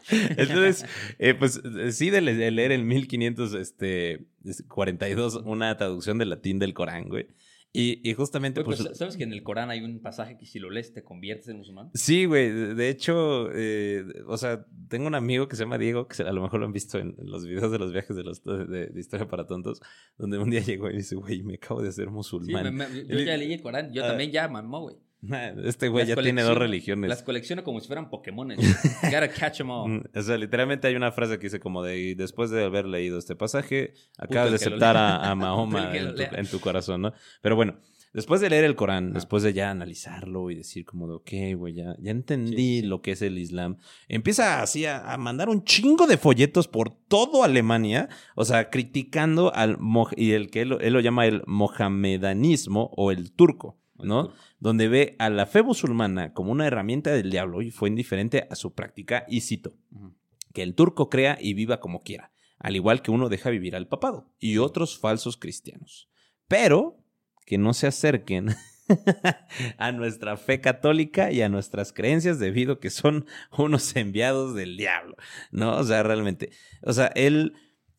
Entonces, 0.37 0.85
eh, 1.19 1.35
pues 1.35 1.61
eh, 1.79 1.93
sí, 1.93 2.11
de, 2.11 2.21
le- 2.21 2.35
de 2.35 2.51
leer 2.51 2.73
en 2.73 2.87
1542 2.87 5.37
una 5.45 5.77
traducción 5.77 6.19
del 6.19 6.31
latín 6.31 6.59
del 6.59 6.75
Corán, 6.75 7.09
güey. 7.09 7.29
Y, 7.73 8.01
y 8.09 8.15
justamente, 8.15 8.65
pues... 8.65 8.81
pues, 8.83 8.97
¿Sabes 8.97 9.19
que 9.19 9.25
en 9.25 9.35
el 9.35 9.43
Corán 9.43 9.69
hay 9.69 9.83
un 9.83 10.01
pasaje 10.01 10.39
que 10.39 10.47
si 10.47 10.59
lo 10.59 10.71
lees 10.71 10.95
te 10.95 11.05
conviertes 11.05 11.49
en 11.49 11.59
musulmán? 11.59 11.91
Sí, 11.93 12.25
güey. 12.25 12.51
De 12.75 12.89
hecho, 12.89 13.51
eh, 13.53 14.03
o 14.27 14.39
sea, 14.39 14.65
tengo 14.89 15.07
un 15.07 15.15
amigo 15.15 15.47
que 15.47 15.57
se 15.57 15.65
llama 15.65 15.77
Diego, 15.77 16.09
que 16.09 16.23
a 16.23 16.33
lo 16.33 16.41
mejor 16.41 16.61
lo 16.61 16.67
han 16.67 16.73
visto 16.73 16.99
en, 16.99 17.15
los 17.19 17.45
videos 17.47 17.71
de 17.71 17.79
los 17.79 17.93
viajes 17.93 18.17
de, 18.17 18.23
los, 18.23 18.43
de, 18.45 18.87
de 18.87 18.99
Historia 19.01 19.29
para 19.29 19.47
Tontos, 19.47 19.83
donde 20.17 20.39
un 20.39 20.49
día 20.49 20.61
llegó 20.61 20.89
y 20.91 20.97
dice, 20.97 21.17
güey, 21.17 21.43
me 21.43 21.57
acabo 21.57 21.83
de 21.83 21.91
hacer 21.91 22.07
Sí, 22.07 22.11
musulmán. 22.13 22.75
me- 22.75 22.89
me- 22.89 23.07
yo 23.07 23.19
ya 23.19 23.37
leí 23.37 23.53
el 23.53 23.61
Corán, 23.61 23.93
yo 23.93 24.05
Ah. 24.05 24.09
también 24.09 24.31
ya 24.31 24.49
mamó, 24.49 24.81
güey. 24.83 24.97
Este 25.65 25.89
güey 25.89 26.07
ya 26.07 26.17
tiene 26.17 26.43
dos 26.43 26.57
religiones. 26.57 27.09
Las 27.09 27.23
colecciono 27.23 27.65
como 27.65 27.81
si 27.81 27.87
fueran 27.87 28.11
Pokémones. 28.11 28.59
Gotta 29.03 29.29
catch 29.29 29.61
'em 29.61 29.71
all. 29.71 29.91
Mm, 29.91 30.05
O 30.15 30.23
sea, 30.23 30.37
literalmente 30.37 30.87
hay 30.89 30.95
una 30.95 31.13
frase 31.13 31.39
que 31.39 31.47
dice 31.47 31.61
como 31.61 31.83
de, 31.83 31.99
"Y 31.99 32.15
después 32.15 32.51
de 32.51 32.65
haber 32.65 32.87
leído 32.87 33.19
este 33.19 33.37
pasaje, 33.37 33.95
acabas 34.19 34.51
de 34.51 34.57
aceptar 34.57 34.97
a, 34.97 35.31
a 35.31 35.35
Mahoma 35.35 35.91
tu, 36.17 36.23
en 36.37 36.47
tu 36.47 36.61
corazón, 36.61 37.03
¿no? 37.03 37.13
Pero 37.43 37.57
bueno, 37.57 37.79
después 38.17 38.41
de 38.41 38.49
leer 38.49 38.65
el 38.65 38.77
Corán, 38.77 39.13
después 39.13 39.43
de 39.43 39.53
ya 39.53 39.71
analizarlo 39.71 40.51
y 40.51 40.55
decir 40.55 40.87
como 40.87 41.07
de, 41.07 41.15
ok, 41.15 41.59
güey, 41.59 41.75
ya, 41.75 41.95
ya 41.99 42.11
entendí 42.11 42.81
lo 42.81 43.03
que 43.03 43.13
es 43.13 43.21
el 43.21 43.37
Islam, 43.37 43.77
empieza 44.09 44.63
así 44.63 44.87
a, 44.87 45.15
mandar 45.19 45.51
un 45.51 45.65
chingo 45.65 46.07
de 46.07 46.17
folletos 46.17 46.67
por 46.67 46.91
todo 46.91 47.45
Alemania, 47.45 48.09
o 48.35 48.47
sea, 48.47 48.71
criticando 48.71 49.55
al, 49.55 49.79
y 50.17 50.33
el 50.33 50.51
que 50.51 50.63
él, 50.63 50.71
lo 50.71 51.01
llama 51.01 51.27
el 51.27 51.43
mohamedanismo 51.47 52.91
o 52.97 53.11
el 53.11 53.33
turco, 53.33 53.79
¿no? 53.99 54.33
Donde 54.59 54.89
ve 54.89 55.17
a 55.19 55.31
la 55.31 55.47
fe 55.47 55.63
musulmana 55.63 56.33
como 56.33 56.53
una 56.53 56.67
herramienta 56.67 57.13
del 57.13 57.31
diablo 57.31 57.63
y 57.63 57.71
fue 57.71 57.89
indiferente 57.89 58.47
a 58.51 58.55
su 58.55 58.75
práctica 58.75 59.25
y 59.29 59.41
cito, 59.41 59.75
que 60.53 60.63
el 60.63 60.75
turco 60.75 61.09
crea 61.09 61.39
y 61.41 61.55
viva 61.55 61.81
como 61.81 62.03
quiera 62.03 62.33
al 62.59 62.77
igual 62.77 63.03
que 63.03 63.11
uno 63.11 63.29
deja 63.29 63.51
vivir 63.51 63.77
al 63.77 63.89
papado 63.89 64.33
y 64.39 64.59
otros 64.59 64.99
falsos 64.99 65.37
cristianos. 65.37 66.09
Pero 66.49 67.03
que 67.45 67.59
no 67.59 67.75
se 67.75 67.87
acerquen 67.87 68.49
a 69.79 69.93
nuestra 69.93 70.37
fe 70.37 70.61
católica 70.61 71.31
y 71.33 71.43
a 71.43 71.49
nuestras 71.49 71.93
creencias 71.93 72.39
debido 72.39 72.75
a 72.75 72.81
que 72.81 72.91
son 72.91 73.27
unos 73.57 73.95
enviados 73.97 74.55
del 74.55 74.77
diablo, 74.77 75.17
¿no? 75.51 75.77
O 75.77 75.85
sea, 75.85 76.03
realmente, 76.03 76.51
o 76.83 76.93
sea, 76.93 77.07
él... 77.15 77.55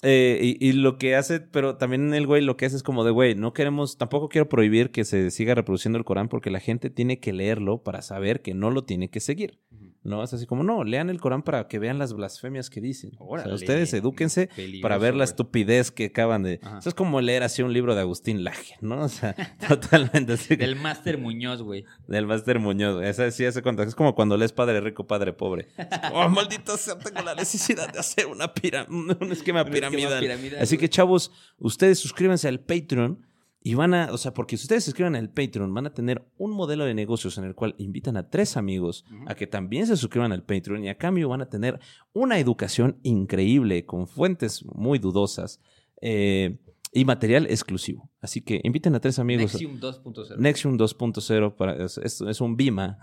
Eh, 0.09 0.39
y, 0.41 0.69
y, 0.69 0.71
lo 0.71 0.97
que 0.97 1.17
hace, 1.17 1.41
pero 1.41 1.75
también 1.75 2.13
el 2.13 2.25
güey 2.25 2.41
lo 2.41 2.55
que 2.55 2.65
hace 2.65 2.77
es 2.77 2.83
como 2.83 3.03
de, 3.03 3.11
güey, 3.11 3.35
no 3.35 3.51
queremos, 3.51 3.97
tampoco 3.97 4.29
quiero 4.29 4.47
prohibir 4.47 4.89
que 4.89 5.03
se 5.03 5.31
siga 5.31 5.53
reproduciendo 5.53 5.99
el 5.99 6.05
Corán 6.05 6.29
porque 6.29 6.49
la 6.49 6.61
gente 6.61 6.89
tiene 6.89 7.19
que 7.19 7.33
leerlo 7.33 7.83
para 7.83 8.01
saber 8.01 8.41
que 8.41 8.53
no 8.53 8.71
lo 8.71 8.85
tiene 8.85 9.09
que 9.09 9.19
seguir. 9.19 9.59
¿No? 10.07 10.23
Es 10.23 10.33
así 10.33 10.45
como, 10.45 10.63
no, 10.63 10.83
lean 10.83 11.09
el 11.09 11.19
Corán 11.19 11.43
para 11.43 11.67
que 11.67 11.79
vean 11.79 11.99
las 11.99 12.13
blasfemias 12.13 12.69
que 12.69 12.81
dicen. 12.81 13.11
o 13.19 13.37
sea, 13.37 13.53
ustedes 13.53 13.93
edúquense 13.93 14.49
para 14.81 14.97
ver 14.97 15.13
la 15.15 15.25
estupidez 15.25 15.91
que 15.91 16.05
acaban 16.05 16.43
de... 16.43 16.59
Eso 16.79 16.89
es 16.89 16.95
como 16.95 17.19
leer 17.21 17.43
así 17.43 17.61
un 17.61 17.73
libro 17.73 17.93
de 17.93 18.01
Agustín 18.01 18.43
Laje, 18.43 18.75
¿no? 18.81 19.03
O 19.03 19.09
sea, 19.09 19.35
totalmente 19.67 20.33
así. 20.33 20.55
Del 20.55 20.77
Máster 20.77 21.17
Muñoz, 21.17 21.61
güey. 21.61 21.85
Del 22.07 22.25
Máster 22.25 22.59
Muñoz. 22.59 23.03
Esa 23.03 23.29
sí 23.31 23.45
hace 23.45 23.61
cuenta. 23.61 23.83
Es 23.83 23.95
como 23.95 24.15
cuando 24.15 24.37
lees 24.37 24.53
Padre 24.53 24.79
Rico, 24.79 25.05
Padre 25.05 25.33
Pobre. 25.33 25.67
oh, 26.13 26.29
maldito 26.29 26.77
sea, 26.77 26.97
tengo 26.97 27.21
la 27.21 27.35
necesidad 27.35 27.91
de 27.91 27.99
hacer 27.99 28.27
una 28.27 28.53
un 28.89 29.31
esquema 29.31 29.65
piramidal. 29.65 30.25
Así 30.59 30.77
que, 30.77 30.89
chavos, 30.89 31.31
ustedes 31.59 31.99
suscríbanse 31.99 32.47
al 32.47 32.59
Patreon 32.61 33.25
y 33.67 33.73
van 33.73 33.93
a, 33.93 34.13
o 34.13 34.17
sea, 34.17 34.33
porque 34.33 34.55
si 34.55 34.63
ustedes 34.63 34.85
se 34.85 34.91
suscriban 34.91 35.17
al 35.17 35.29
Patreon, 35.29 35.73
van 35.73 35.87
a 35.87 35.93
tener 35.93 36.25
un 36.37 36.51
modelo 36.51 36.85
de 36.85 36.93
negocios 36.93 37.37
en 37.37 37.43
el 37.43 37.53
cual 37.53 37.75
invitan 37.77 38.15
a 38.15 38.29
tres 38.29 38.55
amigos 38.55 39.03
a 39.25 39.35
que 39.35 39.45
también 39.45 39.85
se 39.87 39.97
suscriban 39.97 40.31
al 40.31 40.41
Patreon 40.43 40.85
y 40.85 40.87
a 40.87 40.97
cambio 40.97 41.27
van 41.27 41.41
a 41.41 41.49
tener 41.49 41.77
una 42.13 42.39
educación 42.39 42.97
increíble 43.03 43.85
con 43.85 44.07
fuentes 44.07 44.63
muy 44.73 44.99
dudosas 44.99 45.59
eh, 46.01 46.59
y 46.93 47.03
material 47.03 47.45
exclusivo. 47.47 48.09
Así 48.21 48.39
que 48.39 48.61
inviten 48.63 48.95
a 48.95 49.01
tres 49.01 49.19
amigos. 49.19 49.51
Nexium 49.51 49.81
2.0. 49.81 50.37
Nexium 50.37 50.77
2.0 50.77 51.83
es, 51.83 51.97
es, 51.97 52.21
es, 52.21 52.39
un 52.39 52.55
Bima. 52.55 52.99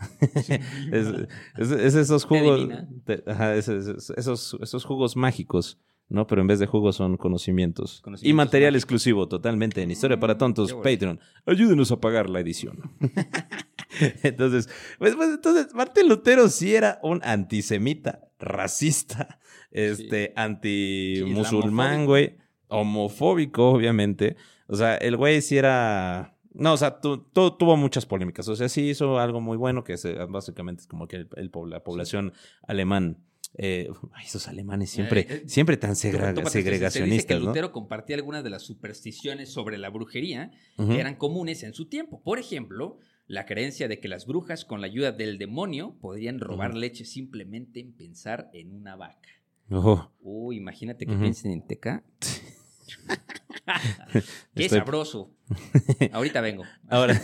es, 0.90 1.10
esos 1.94 2.24
jugos. 2.24 2.70
esos, 4.16 4.56
esos 4.62 4.84
jugos 4.86 5.14
mágicos 5.14 5.78
¿no? 6.14 6.26
Pero 6.26 6.40
en 6.40 6.46
vez 6.46 6.58
de 6.58 6.66
juegos 6.66 6.96
son 6.96 7.16
conocimientos. 7.16 8.02
y 8.22 8.32
material 8.32 8.74
exclusivo 8.74 9.28
totalmente 9.28 9.82
en 9.82 9.90
Historia 9.90 10.18
para 10.18 10.38
Tontos, 10.38 10.72
Patreon. 10.72 11.20
Ayúdenos 11.46 11.90
a 11.92 12.00
pagar 12.00 12.30
la 12.30 12.40
edición. 12.40 12.80
entonces, 14.22 14.68
pues, 14.98 15.16
pues, 15.16 15.30
entonces, 15.30 15.74
Martín 15.74 16.08
Lutero 16.08 16.48
sí 16.48 16.74
era 16.74 16.98
un 17.02 17.20
antisemita, 17.24 18.28
racista, 18.38 19.38
este, 19.70 20.32
anti-musulmán, 20.36 22.06
güey, 22.06 22.36
homofóbico, 22.68 23.70
obviamente. 23.70 24.36
O 24.68 24.76
sea, 24.76 24.96
el 24.96 25.16
güey 25.16 25.42
sí 25.42 25.58
era... 25.58 26.36
No, 26.52 26.74
o 26.74 26.76
sea, 26.76 27.00
tuvo 27.00 27.76
muchas 27.76 28.06
polémicas. 28.06 28.46
O 28.48 28.54
sea, 28.54 28.68
sí 28.68 28.88
hizo 28.88 29.18
algo 29.18 29.40
muy 29.40 29.56
bueno, 29.56 29.82
que 29.82 29.96
básicamente 30.28 30.82
es 30.82 30.86
como 30.86 31.08
que 31.08 31.16
el, 31.16 31.50
la 31.66 31.82
población 31.82 32.32
alemán 32.62 33.18
eh, 33.56 33.88
esos 34.24 34.48
alemanes 34.48 34.90
siempre, 34.90 35.20
eh, 35.20 35.26
eh, 35.30 35.42
siempre 35.46 35.76
tan 35.76 35.96
segregacionistas. 35.96 37.26
que 37.26 37.38
Lutero 37.38 37.72
compartía 37.72 38.16
algunas 38.16 38.44
de 38.44 38.50
las 38.50 38.62
supersticiones 38.62 39.50
sobre 39.50 39.78
la 39.78 39.90
brujería 39.90 40.50
que 40.76 41.00
eran 41.00 41.16
comunes 41.16 41.62
en 41.62 41.74
su 41.74 41.86
tiempo. 41.86 42.20
Por 42.22 42.38
ejemplo, 42.38 42.98
la 43.26 43.46
creencia 43.46 43.88
de 43.88 44.00
que 44.00 44.08
las 44.08 44.26
brujas, 44.26 44.64
con 44.64 44.80
la 44.80 44.86
ayuda 44.86 45.12
del 45.12 45.38
demonio, 45.38 45.96
podrían 46.00 46.40
robar 46.40 46.74
leche 46.74 47.04
simplemente 47.04 47.80
en 47.80 47.92
pensar 47.92 48.50
en 48.52 48.72
una 48.72 48.96
vaca. 48.96 49.28
Oh. 49.70 50.52
imagínate 50.52 51.06
que 51.06 51.16
piensen 51.16 51.52
en 51.52 51.66
teca. 51.66 52.04
Qué 54.54 54.68
sabroso. 54.68 55.30
Ahorita 56.12 56.42
vengo. 56.42 56.64
Ahora, 56.88 57.20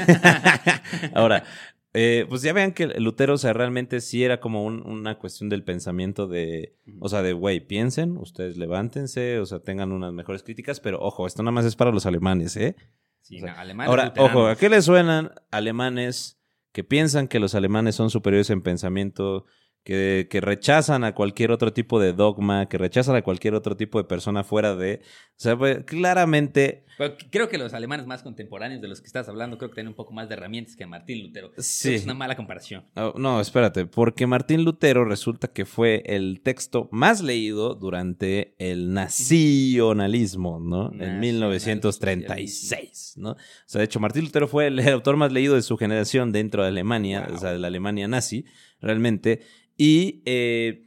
ahora 1.14 1.44
eh, 1.92 2.26
pues 2.28 2.42
ya 2.42 2.52
vean 2.52 2.72
que 2.72 2.86
Lutero, 2.86 3.34
o 3.34 3.38
sea, 3.38 3.52
realmente 3.52 4.00
sí 4.00 4.22
era 4.22 4.40
como 4.40 4.64
una 4.64 5.18
cuestión 5.18 5.48
del 5.48 5.64
pensamiento 5.64 6.28
de, 6.28 6.76
o 7.00 7.08
sea, 7.08 7.22
de, 7.22 7.32
güey, 7.32 7.60
piensen, 7.60 8.16
ustedes 8.16 8.56
levántense, 8.56 9.40
o 9.40 9.46
sea, 9.46 9.60
tengan 9.60 9.90
unas 9.90 10.12
mejores 10.12 10.42
críticas, 10.42 10.78
pero 10.78 11.00
ojo, 11.00 11.26
esto 11.26 11.42
nada 11.42 11.52
más 11.52 11.64
es 11.64 11.74
para 11.74 11.90
los 11.90 12.06
alemanes, 12.06 12.56
¿eh? 12.56 12.76
Sí, 13.22 13.40
alemanes. 13.40 13.90
Ahora, 13.90 14.14
ojo, 14.18 14.46
¿a 14.46 14.56
qué 14.56 14.68
les 14.68 14.84
suenan 14.84 15.32
alemanes 15.50 16.40
que 16.72 16.84
piensan 16.84 17.26
que 17.26 17.40
los 17.40 17.54
alemanes 17.54 17.96
son 17.96 18.10
superiores 18.10 18.50
en 18.50 18.62
pensamiento, 18.62 19.46
que, 19.84 20.28
que, 20.30 20.40
rechazan 20.40 21.04
a 21.04 21.14
cualquier 21.14 21.50
otro 21.50 21.72
tipo 21.72 21.98
de 22.00 22.12
dogma, 22.12 22.68
que 22.68 22.78
rechazan 22.78 23.16
a 23.16 23.22
cualquier 23.22 23.54
otro 23.54 23.76
tipo 23.76 23.98
de 23.98 24.04
persona 24.04 24.44
fuera 24.44 24.76
de... 24.76 25.00
O 25.02 25.42
sea, 25.42 25.56
pues, 25.56 25.84
claramente... 25.86 26.84
creo 27.30 27.48
que 27.48 27.56
los 27.56 27.72
alemanes 27.72 28.06
más 28.06 28.22
contemporáneos 28.22 28.82
de 28.82 28.88
los 28.88 29.00
que 29.00 29.06
estás 29.06 29.26
hablando, 29.28 29.56
creo 29.56 29.70
que 29.70 29.76
tienen 29.76 29.88
un 29.88 29.94
poco 29.94 30.12
más 30.12 30.28
de 30.28 30.34
herramientas 30.34 30.76
que 30.76 30.84
Martín 30.84 31.22
Lutero. 31.22 31.50
Sí. 31.56 31.94
Es 31.94 32.04
una 32.04 32.12
mala 32.12 32.36
comparación. 32.36 32.84
Oh, 32.94 33.14
no, 33.16 33.40
espérate, 33.40 33.86
porque 33.86 34.26
Martín 34.26 34.64
Lutero 34.64 35.06
resulta 35.06 35.48
que 35.48 35.64
fue 35.64 36.02
el 36.04 36.42
texto 36.42 36.90
más 36.92 37.22
leído 37.22 37.74
durante 37.74 38.54
el 38.58 38.92
nacionalismo, 38.92 40.60
¿no? 40.60 40.92
En 41.00 41.20
1936, 41.20 43.14
¿no? 43.16 43.30
O 43.30 43.36
sea, 43.64 43.78
de 43.78 43.86
hecho, 43.86 43.98
Martín 43.98 44.24
Lutero 44.24 44.46
fue 44.46 44.66
el 44.66 44.78
autor 44.92 45.16
más 45.16 45.32
leído 45.32 45.54
de 45.54 45.62
su 45.62 45.78
generación 45.78 46.32
dentro 46.32 46.62
de 46.62 46.68
Alemania, 46.68 47.28
o 47.32 47.38
sea, 47.38 47.52
de 47.52 47.58
la 47.58 47.68
Alemania 47.68 48.08
nazi, 48.08 48.44
realmente. 48.80 49.40
Y 49.76 50.22
eh, 50.24 50.86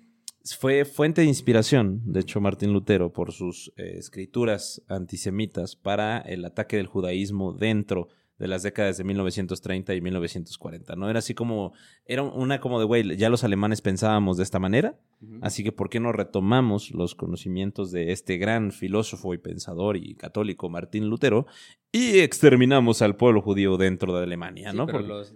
fue 0.59 0.85
fuente 0.85 1.21
de 1.21 1.27
inspiración, 1.27 2.01
de 2.05 2.19
hecho, 2.19 2.41
Martín 2.41 2.73
Lutero, 2.73 3.13
por 3.13 3.31
sus 3.31 3.71
eh, 3.77 3.95
escrituras 3.97 4.81
antisemitas 4.87 5.75
para 5.75 6.19
el 6.19 6.43
ataque 6.45 6.77
del 6.77 6.87
judaísmo 6.87 7.53
dentro 7.53 8.09
de 8.43 8.49
las 8.49 8.61
décadas 8.61 8.97
de 8.97 9.05
1930 9.05 9.95
y 9.95 10.01
1940. 10.01 10.97
No 10.97 11.09
era 11.09 11.19
así 11.19 11.33
como, 11.33 11.71
era 12.05 12.23
una 12.23 12.59
como 12.59 12.77
de, 12.77 12.83
güey, 12.83 13.15
ya 13.15 13.29
los 13.29 13.45
alemanes 13.45 13.79
pensábamos 13.81 14.35
de 14.35 14.43
esta 14.43 14.59
manera, 14.59 14.99
así 15.41 15.63
que 15.63 15.71
¿por 15.71 15.89
qué 15.89 16.01
no 16.01 16.11
retomamos 16.11 16.91
los 16.91 17.15
conocimientos 17.15 17.93
de 17.93 18.11
este 18.11 18.35
gran 18.35 18.73
filósofo 18.73 19.33
y 19.33 19.37
pensador 19.37 19.95
y 19.95 20.15
católico 20.15 20.67
Martín 20.67 21.07
Lutero 21.07 21.45
y 21.89 22.19
exterminamos 22.19 23.01
al 23.01 23.15
pueblo 23.15 23.41
judío 23.41 23.77
dentro 23.77 24.13
de 24.13 24.23
Alemania, 24.23 24.73
¿no? 24.73 24.87
Pero 24.87 24.99
los, 24.99 25.33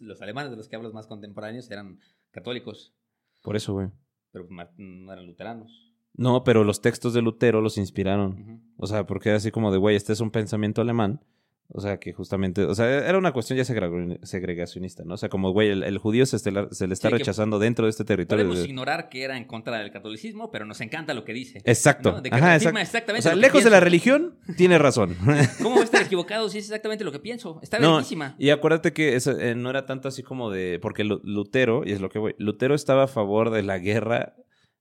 los, 0.00 0.22
alemanes 0.22 0.52
de 0.52 0.56
los 0.56 0.68
que 0.68 0.76
hablas 0.76 0.92
más 0.92 1.08
contemporáneos 1.08 1.68
eran 1.68 1.98
católicos. 2.30 2.94
Por 3.42 3.56
eso, 3.56 3.72
güey. 3.72 3.88
Pero 4.30 4.46
no 4.76 5.12
eran 5.12 5.26
luteranos. 5.26 5.92
No, 6.14 6.44
pero 6.44 6.62
los 6.62 6.80
textos 6.80 7.12
de 7.12 7.22
Lutero 7.22 7.60
los 7.60 7.76
inspiraron. 7.76 8.62
O 8.76 8.86
sea, 8.86 9.04
porque 9.04 9.30
era 9.30 9.38
así 9.38 9.50
como 9.50 9.72
de, 9.72 9.78
güey, 9.78 9.96
este 9.96 10.12
es 10.12 10.20
un 10.20 10.30
pensamiento 10.30 10.80
alemán 10.80 11.24
o 11.72 11.80
sea, 11.80 11.98
que 11.98 12.12
justamente, 12.12 12.64
o 12.64 12.74
sea, 12.74 12.86
era 12.86 13.16
una 13.16 13.32
cuestión 13.32 13.56
ya 13.56 13.64
segregacionista, 13.64 15.04
¿no? 15.04 15.14
O 15.14 15.16
sea, 15.16 15.28
como, 15.28 15.52
güey, 15.52 15.70
el, 15.70 15.98
judío 15.98 16.26
se, 16.26 16.38
se, 16.38 16.50
le 16.50 16.94
está 16.94 17.10
rechazando 17.10 17.58
dentro 17.60 17.86
de 17.86 17.90
este 17.90 18.04
territorio. 18.04 18.44
Podemos 18.44 18.66
ignorar 18.66 19.08
que 19.08 19.22
era 19.22 19.36
en 19.36 19.44
contra 19.44 19.78
del 19.78 19.92
catolicismo, 19.92 20.50
pero 20.50 20.64
nos 20.64 20.80
encanta 20.80 21.14
lo 21.14 21.24
que 21.24 21.32
dice. 21.32 21.62
Exacto. 21.64 22.20
Ajá, 22.30 22.56
exactamente 22.56 23.20
o 23.20 23.22
sea, 23.22 23.36
lejos 23.36 23.62
de 23.62 23.70
la 23.70 23.78
religión, 23.78 24.34
tiene 24.56 24.78
razón. 24.78 25.16
¿Cómo 25.62 25.80
a 25.80 25.84
estar 25.84 26.02
equivocado 26.02 26.48
si 26.48 26.58
es 26.58 26.64
exactamente 26.64 27.04
lo 27.04 27.12
que 27.12 27.20
pienso? 27.20 27.60
Está 27.62 27.78
no, 27.78 28.00
Y 28.38 28.50
acuérdate 28.50 28.92
que 28.92 29.14
eso, 29.14 29.38
eh, 29.38 29.54
no 29.54 29.70
era 29.70 29.86
tanto 29.86 30.08
así 30.08 30.22
como 30.22 30.50
de, 30.50 30.80
porque 30.82 31.04
Lutero, 31.04 31.82
y 31.84 31.92
es 31.92 32.00
lo 32.00 32.08
que 32.08 32.18
voy, 32.18 32.34
Lutero 32.38 32.74
estaba 32.74 33.04
a 33.04 33.08
favor 33.08 33.50
de 33.50 33.62
la 33.62 33.78
guerra 33.78 34.34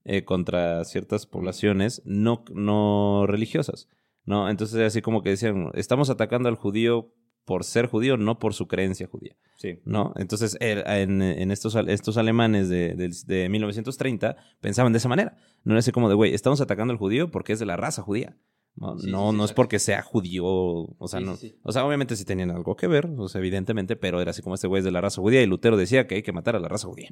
eh, 0.06 0.24
contra 0.24 0.84
ciertas 0.86 1.28
poblaciones 1.28 2.02
no, 2.06 2.44
no 2.52 3.26
religiosas. 3.28 3.88
¿No? 4.30 4.48
Entonces 4.48 4.80
así 4.82 5.02
como 5.02 5.24
que 5.24 5.32
decían, 5.32 5.72
estamos 5.74 6.12
atacando 6.12 6.50
al 6.50 6.56
judío 6.56 7.12
por 7.46 7.64
ser 7.64 7.88
judío, 7.88 8.16
no 8.16 8.38
por 8.38 8.54
su 8.54 8.68
creencia 8.68 9.08
judía. 9.08 9.36
Sí. 9.58 9.80
¿No? 9.86 10.14
Entonces, 10.18 10.56
en, 10.60 11.50
estos, 11.50 11.76
estos 11.88 12.16
alemanes 12.16 12.70
de, 12.70 12.94
de, 13.26 13.50
1930 13.50 14.38
pensaban 14.62 14.94
de 14.94 15.00
esa 15.00 15.10
manera. 15.10 15.36
No 15.64 15.74
era 15.74 15.80
así 15.80 15.92
como 15.92 16.10
de, 16.10 16.14
güey, 16.14 16.36
estamos 16.36 16.62
atacando 16.62 16.92
al 16.92 17.00
judío 17.00 17.32
porque 17.32 17.54
es 17.54 17.60
de 17.60 17.66
la 17.66 17.76
raza 17.76 18.04
judía. 18.04 18.38
No, 18.76 18.94
no, 18.94 19.32
no 19.32 19.46
es 19.46 19.52
porque 19.52 19.80
sea 19.80 20.04
judío, 20.04 20.46
o 20.46 21.08
sea, 21.08 21.20
no, 21.20 21.36
o 21.64 21.72
sea, 21.72 21.84
obviamente 21.84 22.16
sí 22.16 22.24
tenían 22.24 22.52
algo 22.52 22.76
que 22.76 22.88
ver, 22.88 23.10
o 23.18 23.28
sea, 23.28 23.40
evidentemente, 23.40 23.96
pero 23.96 24.22
era 24.22 24.30
así 24.30 24.42
como 24.42 24.56
este 24.56 24.68
güey 24.68 24.80
es 24.80 24.86
de 24.86 24.92
la 24.92 25.02
raza 25.02 25.20
judía 25.20 25.42
y 25.42 25.48
Lutero 25.48 25.76
decía 25.76 26.08
que 26.08 26.16
hay 26.16 26.22
que 26.22 26.32
matar 26.32 26.56
a 26.56 26.60
la 26.60 26.70
raza 26.70 26.88
judía, 26.88 27.10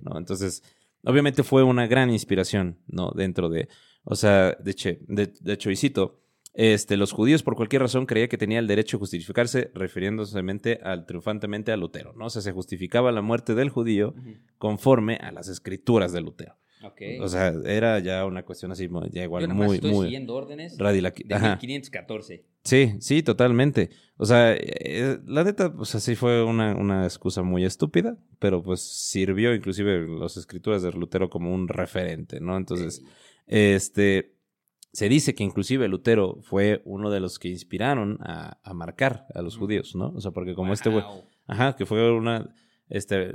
¿no? 0.00 0.16
Entonces, 0.16 0.62
obviamente 1.04 1.42
fue 1.42 1.62
una 1.62 1.86
gran 1.88 2.10
inspiración, 2.10 2.78
¿no? 2.86 3.10
Dentro 3.10 3.50
de, 3.50 3.68
o 4.04 4.14
sea, 4.14 4.52
de, 4.52 4.70
hecho, 4.70 4.90
de, 5.08 5.26
de 5.26 5.52
hecho, 5.52 5.70
y 5.70 5.76
cito, 5.76 6.19
este, 6.52 6.96
los 6.96 7.12
judíos 7.12 7.42
por 7.42 7.56
cualquier 7.56 7.82
razón 7.82 8.06
creía 8.06 8.28
que 8.28 8.38
tenía 8.38 8.58
el 8.58 8.66
derecho 8.66 8.96
a 8.96 9.00
justificarse 9.00 9.70
refiriéndose 9.74 10.38
al, 10.82 11.06
triunfantemente 11.06 11.72
a 11.72 11.76
Lutero, 11.76 12.12
¿no? 12.14 12.26
O 12.26 12.30
sea, 12.30 12.42
se 12.42 12.52
justificaba 12.52 13.12
la 13.12 13.22
muerte 13.22 13.54
del 13.54 13.70
judío 13.70 14.14
conforme 14.58 15.16
a 15.16 15.30
las 15.32 15.48
escrituras 15.48 16.12
de 16.12 16.20
Lutero. 16.20 16.56
O 17.20 17.28
sea, 17.28 17.52
era 17.66 17.98
ya 17.98 18.24
una 18.24 18.42
cuestión 18.42 18.72
así, 18.72 18.88
ya 19.12 19.22
igual 19.22 19.48
muy, 19.48 19.76
estoy 19.76 19.90
muy 19.90 20.06
siguiendo 20.06 20.34
órdenes 20.34 20.78
radical. 20.78 21.12
de 21.26 21.48
1514. 21.50 22.44
Sí, 22.64 22.94
sí, 23.00 23.22
totalmente. 23.22 23.90
O 24.16 24.24
sea, 24.24 24.54
eh, 24.54 25.18
la 25.26 25.44
neta, 25.44 25.74
pues 25.74 25.94
así 25.94 26.14
fue 26.14 26.42
una, 26.42 26.74
una, 26.74 27.04
excusa 27.04 27.42
muy 27.42 27.64
estúpida, 27.64 28.16
pero 28.38 28.62
pues 28.62 28.80
sirvió 28.80 29.54
inclusive 29.54 30.06
las 30.08 30.38
escrituras 30.38 30.82
de 30.82 30.92
Lutero 30.92 31.28
como 31.28 31.54
un 31.54 31.68
referente, 31.68 32.40
¿no? 32.40 32.56
Entonces, 32.56 33.02
este, 33.46 34.34
se 34.92 35.08
dice 35.08 35.34
que 35.34 35.44
inclusive 35.44 35.88
Lutero 35.88 36.38
fue 36.42 36.82
uno 36.84 37.10
de 37.10 37.20
los 37.20 37.38
que 37.38 37.48
inspiraron 37.48 38.18
a, 38.20 38.58
a 38.62 38.74
marcar 38.74 39.26
a 39.34 39.42
los 39.42 39.56
judíos, 39.56 39.94
¿no? 39.94 40.12
O 40.14 40.20
sea, 40.20 40.32
porque 40.32 40.54
como 40.54 40.72
este 40.72 40.90
güey, 40.90 41.04
ajá, 41.46 41.76
que 41.76 41.86
fue 41.86 42.10
una 42.12 42.52
este, 42.90 43.32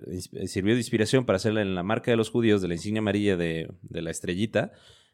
sirvió 0.48 0.74
de 0.74 0.82
inspiración 0.82 1.26
para 1.26 1.38
hacerla 1.38 1.62
en 1.62 1.74
la 1.76 1.84
marca 1.84 2.12
de 2.12 2.18
los 2.18 2.30
judíos 2.30 2.62
de 2.62 2.68
la 2.68 2.74
insignia 2.74 3.00
amarilla 3.00 3.38
de, 3.38 3.74
la 3.90 4.12
estrellita, 4.12 4.74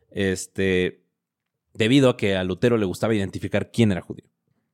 este, 0.09 1.05
debido 1.73 2.09
a 2.09 2.17
que 2.17 2.35
a 2.35 2.43
Lutero 2.43 2.77
le 2.77 2.85
gustaba 2.85 3.13
identificar 3.13 3.71
quién 3.71 3.91
era 3.91 4.01
judío. 4.01 4.25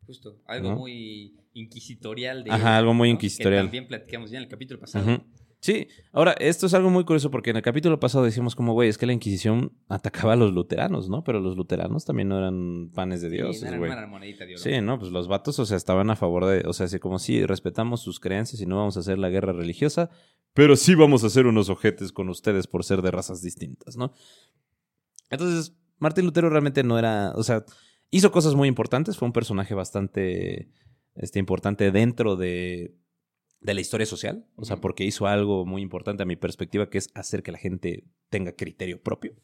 Justo, 0.05 0.41
algo 0.45 0.71
muy 0.71 1.35
inquisitorial. 1.53 2.45
De 2.45 2.51
Ajá, 2.51 2.77
algo 2.77 2.93
muy 2.93 3.09
inquisitorial. 3.09 3.63
Que 3.63 3.67
también 3.67 3.87
platicamos 3.87 4.31
ya 4.31 4.37
en 4.37 4.43
el 4.43 4.49
capítulo 4.49 4.79
pasado. 4.79 5.21
Sí, 5.59 5.87
ahora, 6.11 6.33
esto 6.33 6.67
es 6.67 6.73
algo 6.75 6.89
muy 6.91 7.03
curioso 7.03 7.31
porque 7.31 7.49
en 7.49 7.57
el 7.57 7.63
capítulo 7.63 7.99
pasado 7.99 8.23
decíamos 8.23 8.55
como, 8.55 8.73
güey, 8.73 8.89
es 8.89 8.97
que 8.97 9.07
la 9.07 9.13
Inquisición 9.13 9.73
atacaba 9.89 10.33
a 10.33 10.35
los 10.35 10.53
luteranos, 10.53 11.09
¿no? 11.09 11.23
Pero 11.23 11.39
los 11.39 11.57
luteranos 11.57 12.05
también 12.05 12.29
no 12.29 12.37
eran 12.37 12.91
panes 12.93 13.21
de 13.21 13.29
Dios, 13.29 13.63
güey. 13.63 13.91
Sí, 14.55 14.81
no, 14.81 14.99
pues 14.99 15.11
los 15.11 15.27
vatos, 15.27 15.57
o 15.59 15.65
sea, 15.65 15.77
estaban 15.77 16.09
a 16.09 16.15
favor 16.15 16.45
de, 16.45 16.67
o 16.67 16.73
sea, 16.73 16.85
así 16.85 16.99
como 16.99 17.17
sí, 17.17 17.45
respetamos 17.45 18.01
sus 18.01 18.19
creencias 18.19 18.61
y 18.61 18.65
no 18.65 18.77
vamos 18.77 18.97
a 18.97 18.99
hacer 18.99 19.17
la 19.17 19.29
guerra 19.29 19.51
religiosa, 19.51 20.09
pero 20.53 20.75
sí 20.75 20.95
vamos 20.95 21.23
a 21.23 21.27
hacer 21.27 21.47
unos 21.47 21.69
ojetes 21.69 22.11
con 22.11 22.29
ustedes 22.29 22.67
por 22.67 22.83
ser 22.83 23.01
de 23.01 23.11
razas 23.11 23.41
distintas, 23.41 23.97
¿no? 23.97 24.13
Entonces, 25.29 25.75
Martín 25.97 26.25
Lutero 26.25 26.49
realmente 26.49 26.83
no 26.83 26.99
era, 26.99 27.33
o 27.35 27.43
sea, 27.43 27.65
hizo 28.11 28.31
cosas 28.31 28.55
muy 28.55 28.67
importantes, 28.67 29.17
fue 29.17 29.27
un 29.27 29.33
personaje 29.33 29.73
bastante 29.73 30.69
este, 31.15 31.39
importante 31.39 31.91
dentro 31.91 32.35
de 32.35 32.95
de 33.59 33.73
la 33.73 33.81
historia 33.81 34.05
social, 34.05 34.45
o 34.55 34.65
sea, 34.65 34.77
porque 34.77 35.03
hizo 35.03 35.27
algo 35.27 35.65
muy 35.65 35.81
importante 35.81 36.23
a 36.23 36.25
mi 36.25 36.35
perspectiva, 36.35 36.89
que 36.89 36.99
es 36.99 37.09
hacer 37.15 37.43
que 37.43 37.51
la 37.51 37.57
gente 37.57 38.05
tenga 38.29 38.51
criterio 38.53 39.01
propio, 39.01 39.35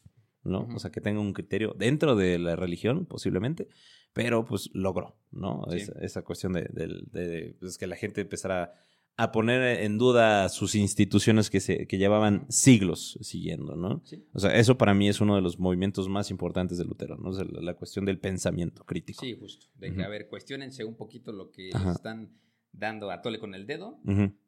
¿no? 0.42 0.68
O 0.74 0.78
sea, 0.78 0.90
que 0.90 1.00
tenga 1.00 1.20
un 1.20 1.32
criterio 1.32 1.74
dentro 1.76 2.14
de 2.14 2.38
la 2.38 2.56
religión, 2.56 3.06
posiblemente, 3.06 3.68
pero 4.12 4.44
pues 4.44 4.70
logró, 4.72 5.18
¿no? 5.32 5.66
Esa, 6.00 6.22
cuestión 6.22 6.52
de, 6.52 7.56
pues, 7.58 7.76
que 7.76 7.86
la 7.86 7.96
gente 7.96 8.20
empezara 8.20 8.72
a 9.16 9.30
poner 9.30 9.82
en 9.82 9.96
duda 9.96 10.48
sus 10.48 10.74
instituciones 10.74 11.48
que, 11.48 11.60
se, 11.60 11.86
que 11.86 11.98
llevaban 11.98 12.46
siglos 12.48 13.18
siguiendo, 13.20 13.76
¿no? 13.76 14.02
O 14.32 14.38
sea, 14.38 14.56
eso 14.56 14.76
para 14.76 14.94
mí 14.94 15.08
es 15.08 15.20
uno 15.20 15.36
de 15.36 15.42
los 15.42 15.58
movimientos 15.58 16.08
más 16.08 16.30
importantes 16.30 16.78
de 16.78 16.84
Lutero, 16.84 17.16
¿no? 17.16 17.30
la, 17.30 17.74
cuestión 17.74 18.04
del 18.04 18.18
pensamiento 18.18 18.84
crítico. 18.84 19.20
Sí, 19.20 19.36
justo. 19.38 19.66
De 19.76 19.92
que, 19.92 20.02
a 20.02 20.08
ver, 20.08 20.28
cuestionense 20.28 20.84
un 20.84 20.96
poquito 20.96 21.32
lo 21.32 21.50
que 21.50 21.68
están 21.68 22.32
dando 22.76 23.10
a 23.10 23.22
tole 23.22 23.38
con 23.38 23.54
el 23.54 23.66
dedo, 23.66 24.00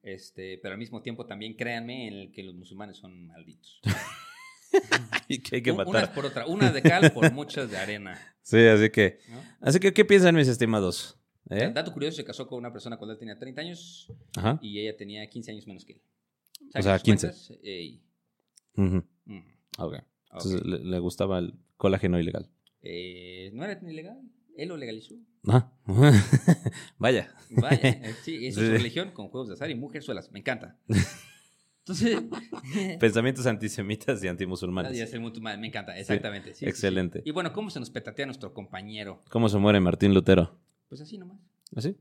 este, 0.03 0.59
pero 0.59 0.74
al 0.74 0.78
mismo 0.78 1.03
tiempo 1.03 1.27
también 1.27 1.55
créanme 1.55 2.09
en 2.09 2.15
el 2.15 2.32
que 2.32 2.43
los 2.43 2.55
musulmanes 2.55 2.97
son 2.97 3.27
malditos. 3.27 3.81
y 5.28 5.39
que 5.39 5.57
hay 5.57 5.62
que 5.62 5.73
matar. 5.73 5.89
Una 5.89 6.12
por 6.12 6.27
otra, 6.27 6.47
una 6.47 6.73
de 6.73 6.82
cal 6.82 7.12
por 7.12 7.32
muchas 7.32 7.70
de 7.70 7.78
arena. 7.78 8.19
Sí, 8.43 8.59
así 8.66 8.90
que, 8.90 9.19
así 9.61 9.81
que, 9.81 9.93
¿qué 9.93 10.05
piensan 10.05 10.35
mis 10.35 10.48
estimados? 10.48 11.19
¿Eh? 11.51 11.70
Dato 11.73 11.93
curioso, 11.93 12.16
se 12.16 12.24
casó 12.24 12.47
con 12.47 12.59
una 12.59 12.73
persona 12.73 12.97
cuando 12.97 13.12
él 13.12 13.19
tenía 13.19 13.39
30 13.39 13.61
años 13.61 14.12
y 14.61 14.81
ella 14.81 14.97
tenía 14.97 15.28
15 15.28 15.51
años 15.53 15.66
menos 15.66 15.85
que 15.85 15.94
él. 15.94 16.03
O 16.74 16.82
sea, 16.82 16.98
15. 16.98 17.32
Entonces, 20.32 20.62
le, 20.65 20.98
gustaba 20.98 21.39
el 21.39 21.55
colágeno 21.77 22.19
ilegal. 22.19 22.51
Eh, 22.82 23.51
no 23.55 23.65
era 23.65 23.81
ilegal. 23.89 24.20
Él 24.57 24.69
lo 24.69 24.77
legalizó. 24.77 25.16
Ah. 25.48 25.70
Vaya. 26.98 27.32
Vaya. 27.51 27.78
Eh, 27.82 28.14
sí, 28.23 28.36
eso 28.47 28.60
es 28.60 28.66
su 28.66 28.73
religión 28.73 29.10
con 29.12 29.28
juegos 29.28 29.48
de 29.48 29.55
azar 29.55 29.70
y 29.70 29.74
mujerzuelas. 29.74 30.31
Me 30.32 30.40
encanta. 30.40 30.77
Entonces. 31.81 32.18
Pensamientos 33.01 33.47
antisemitas 33.47 34.23
y 34.24 34.28
antimusulmanes. 34.28 34.93
Me 35.59 35.66
encanta, 35.66 35.97
exactamente. 35.97 36.52
excelente. 36.60 37.23
Y 37.24 37.31
bueno, 37.31 37.52
¿cómo 37.52 37.70
se 37.70 37.78
nos 37.78 37.90
petatea 37.90 38.27
nuestro 38.27 38.52
compañero? 38.52 39.23
¿Cómo 39.31 39.48
se 39.48 39.59
muere 39.59 39.81
Martín 39.81 40.12
Lutero? 40.12 40.59
Pues 40.89 41.01
así 41.01 41.18
nomás. 41.18 41.39
¿Así? 41.74 41.97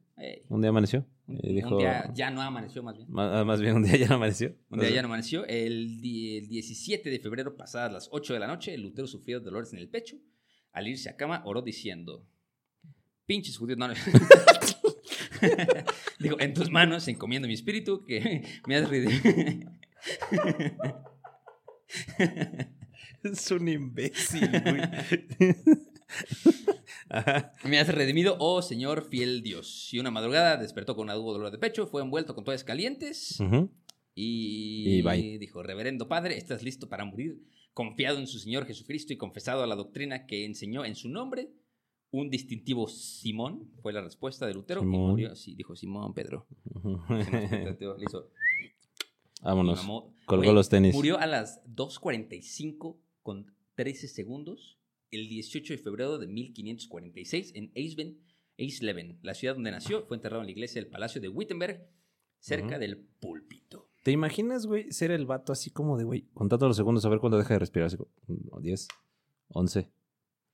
un 0.50 0.62
día 0.62 0.70
amaneció. 0.70 1.06
Un, 1.28 1.78
día 1.80 2.12
ya 2.14 2.30
no 2.30 2.42
amaneció, 2.42 2.84
más 2.84 2.96
bien. 2.96 3.10
Ah, 3.18 3.44
más, 3.46 3.60
bien, 3.60 3.76
un 3.76 3.84
día 3.84 3.98
ya 3.98 4.08
no 4.08 4.16
amaneció. 4.16 4.56
Un 4.70 4.80
día 4.80 4.92
ya 4.92 5.02
no 5.02 5.08
amaneció. 5.08 5.44
El, 5.46 6.02
el 6.04 6.48
17 6.48 7.10
de 7.10 7.20
febrero, 7.20 7.58
pasadas 7.58 7.92
las 7.92 8.10
8 8.12 8.34
de 8.36 8.40
la 8.40 8.48
noche, 8.48 8.78
Lutero 8.78 9.08
sufrió 9.08 9.40
dolores 9.40 9.74
en 9.74 9.80
el 9.80 9.90
pecho. 9.90 10.18
Al 10.72 10.88
irse 10.88 11.10
a 11.10 11.16
cama, 11.16 11.42
oró 11.46 11.64
diciendo: 11.64 12.28
Pinches 13.26 13.58
judíos, 13.58 13.78
no. 13.78 13.88
Digo, 16.20 16.40
en 16.40 16.54
tus 16.54 16.70
manos 16.70 17.08
encomiendo 17.08 17.48
mi 17.48 17.54
espíritu 17.54 18.04
que 18.06 18.44
me 18.68 18.76
has 18.76 18.90
redimido. 18.90 19.72
es 23.24 23.52
un 23.52 23.68
imbécil, 23.68 24.50
güey. 24.50 24.82
Me 27.64 27.80
has 27.80 27.88
redimido, 27.88 28.36
oh 28.40 28.62
Señor 28.62 29.08
fiel 29.10 29.42
Dios. 29.42 29.94
Y 29.94 30.00
una 30.00 30.12
madrugada 30.12 30.58
despertó 30.58 30.96
con 30.96 31.06
una 31.06 31.14
dolor 31.14 31.52
de 31.52 31.58
pecho, 31.58 31.88
fue 31.88 32.02
envuelto 32.02 32.36
con 32.36 32.44
toallas 32.44 32.64
calientes 32.64 33.38
y, 34.14 35.02
y 35.02 35.38
dijo, 35.38 35.64
reverendo 35.64 36.08
Padre, 36.08 36.38
¿estás 36.38 36.64
listo 36.64 36.88
para 36.88 37.06
morir? 37.06 37.42
Confiado 37.74 38.20
en 38.20 38.28
su 38.28 38.40
Señor 38.40 38.66
Jesucristo 38.66 39.14
y 39.14 39.18
confesado 39.18 39.64
a 39.64 39.68
la 39.68 39.76
doctrina 39.76 40.26
que 40.26 40.46
enseñó 40.46 40.86
en 40.86 40.96
su 40.96 41.10
nombre, 41.10 41.50
un 42.20 42.30
distintivo 42.30 42.88
Simón 42.88 43.72
fue 43.82 43.94
la 43.94 44.02
respuesta 44.02 44.48
de 44.48 44.54
Lutero 44.54 44.82
y 44.82 44.86
murió. 44.86 45.36
Sí, 45.36 45.56
dijo 45.56 45.76
Simón 45.76 46.14
Pedro. 46.14 46.48
Vámonos. 49.42 49.86
Colgó 50.26 50.54
los 50.54 50.70
tenis. 50.70 50.96
Murió 50.96 51.20
a 51.20 51.26
las 51.28 51.64
2.45 51.66 52.98
con 53.22 53.54
13 53.76 54.08
segundos 54.08 54.80
el 55.12 55.28
18 55.28 55.74
de 55.74 55.78
febrero 55.78 56.18
de 56.18 56.28
1546 56.28 57.54
en 57.56 57.72
Eisleben, 57.76 59.20
la 59.22 59.34
ciudad 59.34 59.54
donde 59.56 59.72
nació. 59.72 60.06
Fue 60.06 60.18
enterrado 60.18 60.42
en 60.42 60.48
la 60.48 60.52
iglesia 60.52 60.82
del 60.82 60.90
Palacio 60.90 61.22
de 61.22 61.30
Wittenberg, 61.30 61.88
cerca 62.40 62.80
del 62.80 62.98
púlpito. 62.98 63.90
¿Te 64.04 64.12
imaginas, 64.12 64.66
güey, 64.66 64.92
ser 64.92 65.12
el 65.12 65.26
vato 65.26 65.52
así 65.52 65.70
como 65.70 65.98
de, 65.98 66.04
güey, 66.04 66.28
contando 66.34 66.68
los 66.68 66.78
segundos 66.78 67.06
a 67.06 67.10
ver 67.10 67.20
cuándo 67.20 67.38
deja 67.38 67.56
de 67.56 67.60
respirar? 67.60 67.92
10, 68.28 68.88
11, 69.50 69.92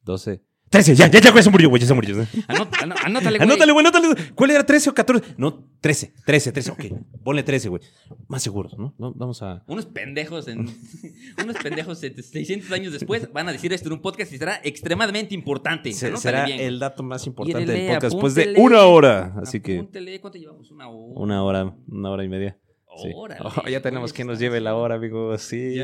12, 0.03 0.43
13, 0.71 0.95
ya, 0.95 1.07
ya, 1.07 1.19
ya, 1.19 1.43
se 1.43 1.49
murió, 1.49 1.67
güey, 1.67 1.81
ya 1.81 1.87
se 1.87 1.93
murió. 1.93 2.25
anótale, 2.47 3.39
güey. 3.39 3.41
Anótale, 3.41 3.73
güey, 3.73 3.85
anótale. 3.85 4.31
¿Cuál 4.33 4.51
era 4.51 4.65
13 4.65 4.91
o 4.91 4.93
14? 4.93 5.33
No, 5.35 5.67
13, 5.81 6.13
13, 6.25 6.51
13, 6.53 6.71
ok. 6.71 6.85
Ponle 7.25 7.43
13, 7.43 7.67
güey. 7.67 7.81
Más 8.29 8.41
seguros, 8.41 8.77
¿no? 8.77 8.95
Vamos 8.97 9.41
a. 9.41 9.65
Unos 9.67 9.85
pendejos 9.85 10.47
en. 10.47 10.59
unos 11.43 11.57
pendejos 11.61 11.99
600 11.99 12.71
años 12.71 12.93
después 12.93 13.33
van 13.33 13.49
a 13.49 13.51
decir 13.51 13.73
esto 13.73 13.89
en 13.89 13.93
un 13.95 14.01
podcast 14.01 14.31
y 14.31 14.37
será 14.37 14.61
extremadamente 14.63 15.35
importante. 15.35 15.91
será 15.91 16.45
el 16.45 16.79
dato 16.79 17.03
más 17.03 17.27
importante 17.27 17.69
del 17.69 17.87
podcast 17.87 18.13
después 18.13 18.35
de 18.35 18.53
una 18.55 18.83
hora. 18.83 19.33
Así 19.41 19.59
que. 19.59 19.85
¿cuánto 20.21 20.39
llevamos? 20.39 20.71
Una 20.71 20.87
hora. 20.87 21.19
Una 21.19 21.43
hora, 21.43 21.75
una 21.89 22.11
hora 22.11 22.23
y 22.23 22.29
media. 22.29 22.57
Hora. 22.87 23.37
Oh, 23.41 23.67
ya 23.67 23.81
tenemos 23.81 24.13
quien 24.13 24.27
nos 24.27 24.39
lleve 24.39 24.61
la 24.61 24.75
hora, 24.75 24.95
amigo. 24.95 25.37
Sí. 25.37 25.81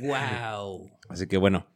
wow. 0.00 0.90
Así 1.08 1.28
que 1.28 1.36
bueno. 1.36 1.66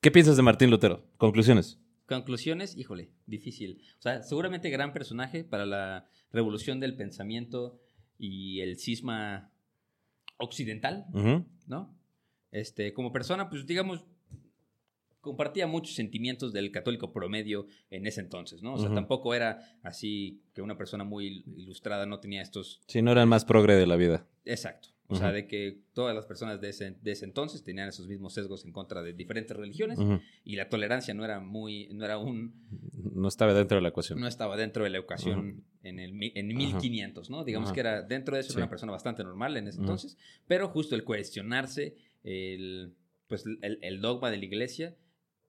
¿Qué 0.00 0.10
piensas 0.10 0.38
de 0.38 0.42
Martín 0.42 0.70
Lutero? 0.70 1.04
Conclusiones. 1.18 1.78
Conclusiones, 2.06 2.74
híjole, 2.74 3.10
difícil. 3.26 3.82
O 3.98 4.02
sea, 4.02 4.22
seguramente 4.22 4.70
gran 4.70 4.94
personaje 4.94 5.44
para 5.44 5.66
la 5.66 6.08
revolución 6.32 6.80
del 6.80 6.96
pensamiento 6.96 7.78
y 8.18 8.60
el 8.60 8.78
cisma 8.78 9.52
occidental, 10.38 11.04
¿no? 11.66 11.94
Este, 12.50 12.94
como 12.94 13.12
persona, 13.12 13.50
pues 13.50 13.66
digamos, 13.66 14.06
compartía 15.20 15.66
muchos 15.66 15.94
sentimientos 15.94 16.54
del 16.54 16.72
católico 16.72 17.12
promedio 17.12 17.66
en 17.90 18.06
ese 18.06 18.22
entonces, 18.22 18.62
¿no? 18.62 18.72
O 18.72 18.78
sea, 18.78 18.94
tampoco 18.94 19.34
era 19.34 19.78
así 19.82 20.42
que 20.54 20.62
una 20.62 20.78
persona 20.78 21.04
muy 21.04 21.44
ilustrada 21.58 22.06
no 22.06 22.20
tenía 22.20 22.40
estos... 22.40 22.80
Sí, 22.86 23.02
no 23.02 23.12
era 23.12 23.20
el 23.20 23.28
más 23.28 23.44
progre 23.44 23.74
de 23.74 23.86
la 23.86 23.96
vida. 23.96 24.26
Exacto. 24.46 24.88
O 25.10 25.16
sea, 25.16 25.32
de 25.32 25.46
que 25.46 25.82
todas 25.92 26.14
las 26.14 26.26
personas 26.26 26.60
de 26.60 26.70
ese, 26.70 26.92
de 27.02 27.12
ese, 27.12 27.24
entonces 27.24 27.62
tenían 27.62 27.88
esos 27.88 28.06
mismos 28.06 28.32
sesgos 28.32 28.64
en 28.64 28.72
contra 28.72 29.02
de 29.02 29.12
diferentes 29.12 29.56
religiones 29.56 29.98
y 30.44 30.56
la 30.56 30.68
tolerancia 30.68 31.14
no 31.14 31.24
era 31.24 31.40
muy, 31.40 31.88
no 31.92 32.04
era 32.04 32.18
un... 32.18 32.54
No 33.14 33.28
estaba 33.28 33.52
dentro 33.52 33.76
de 33.76 33.82
la 33.82 33.88
ecuación. 33.88 34.20
No 34.20 34.26
estaba 34.26 34.56
dentro 34.56 34.84
de 34.84 34.90
la 34.90 34.98
ecuación 34.98 35.64
en, 35.82 35.98
el, 35.98 36.12
en 36.34 36.46
1500, 36.46 37.28
¿no? 37.30 37.44
Digamos 37.44 37.72
que 37.72 37.80
era 37.80 38.02
dentro 38.02 38.36
de 38.36 38.42
eso 38.42 38.52
era 38.52 38.62
una 38.62 38.70
persona 38.70 38.92
bastante 38.92 39.24
normal 39.24 39.56
en 39.56 39.68
ese 39.68 39.80
entonces, 39.80 40.16
pero 40.46 40.68
justo 40.68 40.94
el 40.94 41.04
cuestionarse 41.04 41.96
el, 42.22 42.94
pues, 43.26 43.44
el, 43.46 43.78
el 43.82 44.00
dogma 44.00 44.30
de 44.30 44.38
la 44.38 44.44
iglesia 44.44 44.96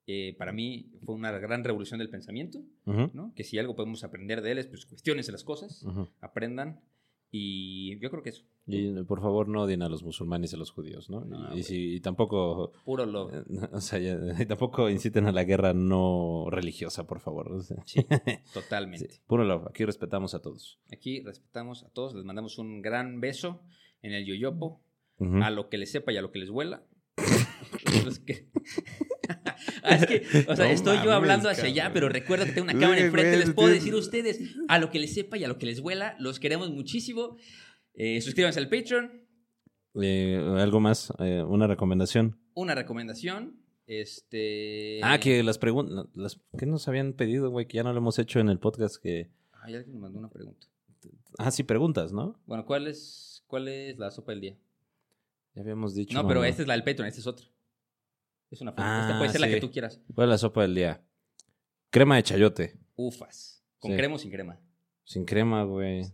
eh, 0.08 0.36
para 0.38 0.52
mí 0.52 0.92
fue 1.06 1.16
una 1.16 1.32
gran 1.32 1.64
revolución 1.64 2.00
del 2.00 2.10
pensamiento, 2.10 2.60
¿no? 2.86 3.34
Que 3.36 3.44
si 3.44 3.60
algo 3.60 3.76
podemos 3.76 4.04
aprender 4.04 4.42
de 4.42 4.52
él 4.52 4.58
es, 4.58 4.68
pues, 4.68 4.86
cuestiones 4.86 5.30
las 5.30 5.44
cosas, 5.44 5.86
aprendan, 6.20 6.82
y 7.32 7.98
yo 8.00 8.10
creo 8.10 8.24
que 8.24 8.32
eso, 8.32 8.44
Y 8.68 8.92
por 9.04 9.22
favor 9.22 9.48
no 9.50 9.64
odien 9.64 9.82
a 9.82 9.90
los 9.90 10.04
musulmanes 10.04 10.52
y 10.54 10.56
a 10.56 10.60
los 10.60 10.72
judíos, 10.72 11.10
¿no? 11.10 11.26
No, 11.26 11.56
y, 11.58 11.64
si, 11.64 11.96
y 11.96 12.00
tampoco, 12.00 12.72
puro 12.86 13.06
love. 13.06 13.34
eh, 13.34 13.44
o 13.72 13.82
sea, 13.82 14.00
y 14.40 14.46
tampoco 14.46 14.90
inciten 14.90 15.26
a 15.26 15.32
la 15.32 15.44
guerra 15.44 15.74
no 15.74 16.46
religiosa, 16.50 17.06
por 17.08 17.20
favor. 17.20 17.52
o 17.52 17.62
sea. 17.64 17.78
Sí, 17.86 18.02
Sí, 18.26 18.34
totalmente. 18.54 19.22
puro 19.28 19.44
love. 19.44 19.68
Aquí 19.68 19.84
respetamos 19.84 20.36
a 20.36 20.42
todos. 20.42 20.80
Aquí 20.94 21.22
respetamos 21.22 21.84
a 21.84 21.90
todos, 21.90 22.14
les 22.14 22.24
mandamos 22.24 22.58
un 22.60 22.82
gran 22.82 23.20
beso 23.20 23.62
en 24.04 24.14
el 24.14 24.26
yoyopo, 24.26 24.82
Ujú. 25.18 25.44
a 25.44 25.50
lo 25.50 25.68
que 25.70 25.78
les 25.78 25.92
sepa 25.92 26.12
y 26.14 26.18
a 26.18 26.22
lo 26.22 26.32
que 26.32 26.40
les 26.40 26.50
huela. 26.50 26.84
Que- 28.26 28.48
Ah, 29.84 29.96
es 29.96 30.06
que, 30.06 30.18
o 30.50 30.56
sea, 30.56 30.66
No 30.66 30.72
estoy 30.72 30.96
yo 30.98 31.06
mames, 31.06 31.14
hablando 31.16 31.50
hacia 31.50 31.64
cabrón. 31.64 31.80
allá, 31.80 31.94
pero 31.94 32.10
recuerda 32.10 32.46
que 32.46 32.52
tengo 32.52 32.66
una 32.70 32.80
cámara 32.80 33.00
enfrente. 33.02 33.38
Les 33.38 33.52
puedo 33.52 33.70
decir 33.70 33.94
a 33.94 33.98
ustedes, 33.98 34.40
a 34.68 34.80
lo 34.80 34.90
que 34.90 35.00
les 35.00 35.14
sepa 35.14 35.38
y 35.38 35.44
a 35.44 35.48
lo 35.48 35.58
que 35.58 35.66
les 35.66 35.80
huela, 35.80 36.16
los 36.20 36.40
queremos 36.40 36.70
muchísimo. 36.72 37.38
Eh, 37.94 38.22
suscríbanse 38.22 38.60
al 38.60 38.70
Patreon. 38.70 39.12
Eh, 40.02 40.38
algo 40.60 40.80
más, 40.80 41.14
eh, 41.20 41.44
una 41.44 41.68
recomendación. 41.68 42.40
Una 42.54 42.76
recomendación. 42.76 43.58
Este. 43.88 45.02
Ah, 45.04 45.20
que 45.20 45.44
las 45.44 45.58
preguntas, 45.58 46.06
las 46.14 46.40
que 46.58 46.66
nos 46.66 46.88
habían 46.88 47.14
pedido, 47.14 47.50
güey, 47.50 47.68
que 47.68 47.78
ya 47.78 47.84
no 47.84 47.92
lo 47.92 47.98
hemos 48.00 48.18
hecho 48.20 48.40
en 48.40 48.48
el 48.50 48.60
podcast, 48.60 48.96
que... 49.02 49.30
Ay, 49.64 49.76
alguien 49.76 49.96
me 49.96 50.02
mandó 50.02 50.20
una 50.20 50.30
pregunta. 50.30 50.68
Ah, 51.38 51.52
sí, 51.52 51.64
preguntas, 51.64 52.14
¿no? 52.14 52.40
Bueno, 52.46 52.66
¿cuál 52.66 52.88
es, 52.88 53.44
cuál 53.48 53.68
es 53.68 53.98
la 53.98 54.12
sopa 54.12 54.32
del 54.32 54.42
día? 54.42 54.58
Ya 55.56 55.62
habíamos 55.62 55.94
dicho. 55.94 56.14
No, 56.14 56.26
pero 56.28 56.44
esta 56.46 56.62
es 56.62 56.68
la 56.68 56.76
del 56.76 56.84
Patreon, 56.84 57.08
esta 57.08 57.20
es 57.20 57.28
otra. 57.28 57.46
Es 58.50 58.62
una 58.62 58.74
Ah, 58.78 59.02
Esta 59.08 59.18
puede 59.18 59.32
ser 59.32 59.42
la 59.42 59.48
que 59.50 59.60
tú 59.60 59.72
quieras. 59.72 60.00
¿Cuál 60.14 60.28
es 60.28 60.32
la 60.32 60.38
sopa 60.38 60.62
del 60.62 60.76
día? 60.76 61.02
Crema 61.90 62.16
de 62.16 62.24
chayote. 62.24 62.78
Ufas. 62.96 63.64
¿Con 63.80 63.92
Sí. 63.92 63.98
crema 63.98 64.16
o 64.16 64.18
sin 64.18 64.32
crema? 64.32 64.60
Sin 65.04 65.26
crema, 65.26 65.64
güey. 65.64 66.06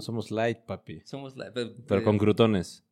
Somos 0.00 0.30
light, 0.30 0.58
papi. 0.60 1.00
Somos 1.04 1.36
la. 1.36 1.52
Pero, 1.52 1.72
Pero 1.86 2.02
con 2.04 2.18
crutones. 2.18 2.84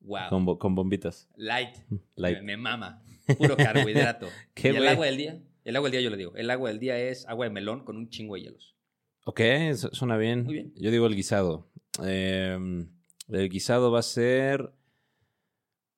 Wow. 0.00 0.28
Con, 0.28 0.44
bo- 0.44 0.58
con 0.58 0.74
bombitas. 0.74 1.28
Light. 1.36 1.76
Light. 2.16 2.38
Me, 2.38 2.42
me 2.42 2.56
mama. 2.58 3.02
Puro 3.38 3.56
carbohidrato. 3.56 4.28
Qué 4.54 4.72
y 4.72 4.76
el 4.76 4.86
agua 4.88 5.06
del 5.06 5.16
día. 5.16 5.42
El 5.64 5.76
agua 5.76 5.88
del 5.88 5.92
día 5.92 6.00
yo 6.02 6.10
le 6.10 6.16
digo. 6.18 6.34
El 6.36 6.50
agua 6.50 6.68
del 6.68 6.78
día 6.78 6.98
es 6.98 7.26
agua 7.26 7.46
de 7.46 7.50
melón 7.50 7.84
con 7.84 7.96
un 7.96 8.10
chingo 8.10 8.34
de 8.34 8.42
hielos. 8.42 8.76
Ok, 9.24 9.40
su- 9.74 9.88
suena 9.92 10.18
bien. 10.18 10.44
Muy 10.44 10.52
bien. 10.54 10.72
Yo 10.76 10.90
digo 10.90 11.06
el 11.06 11.14
guisado. 11.16 11.70
Eh, 12.04 12.58
el 13.28 13.48
guisado 13.48 13.90
va 13.90 14.00
a 14.00 14.02
ser 14.02 14.74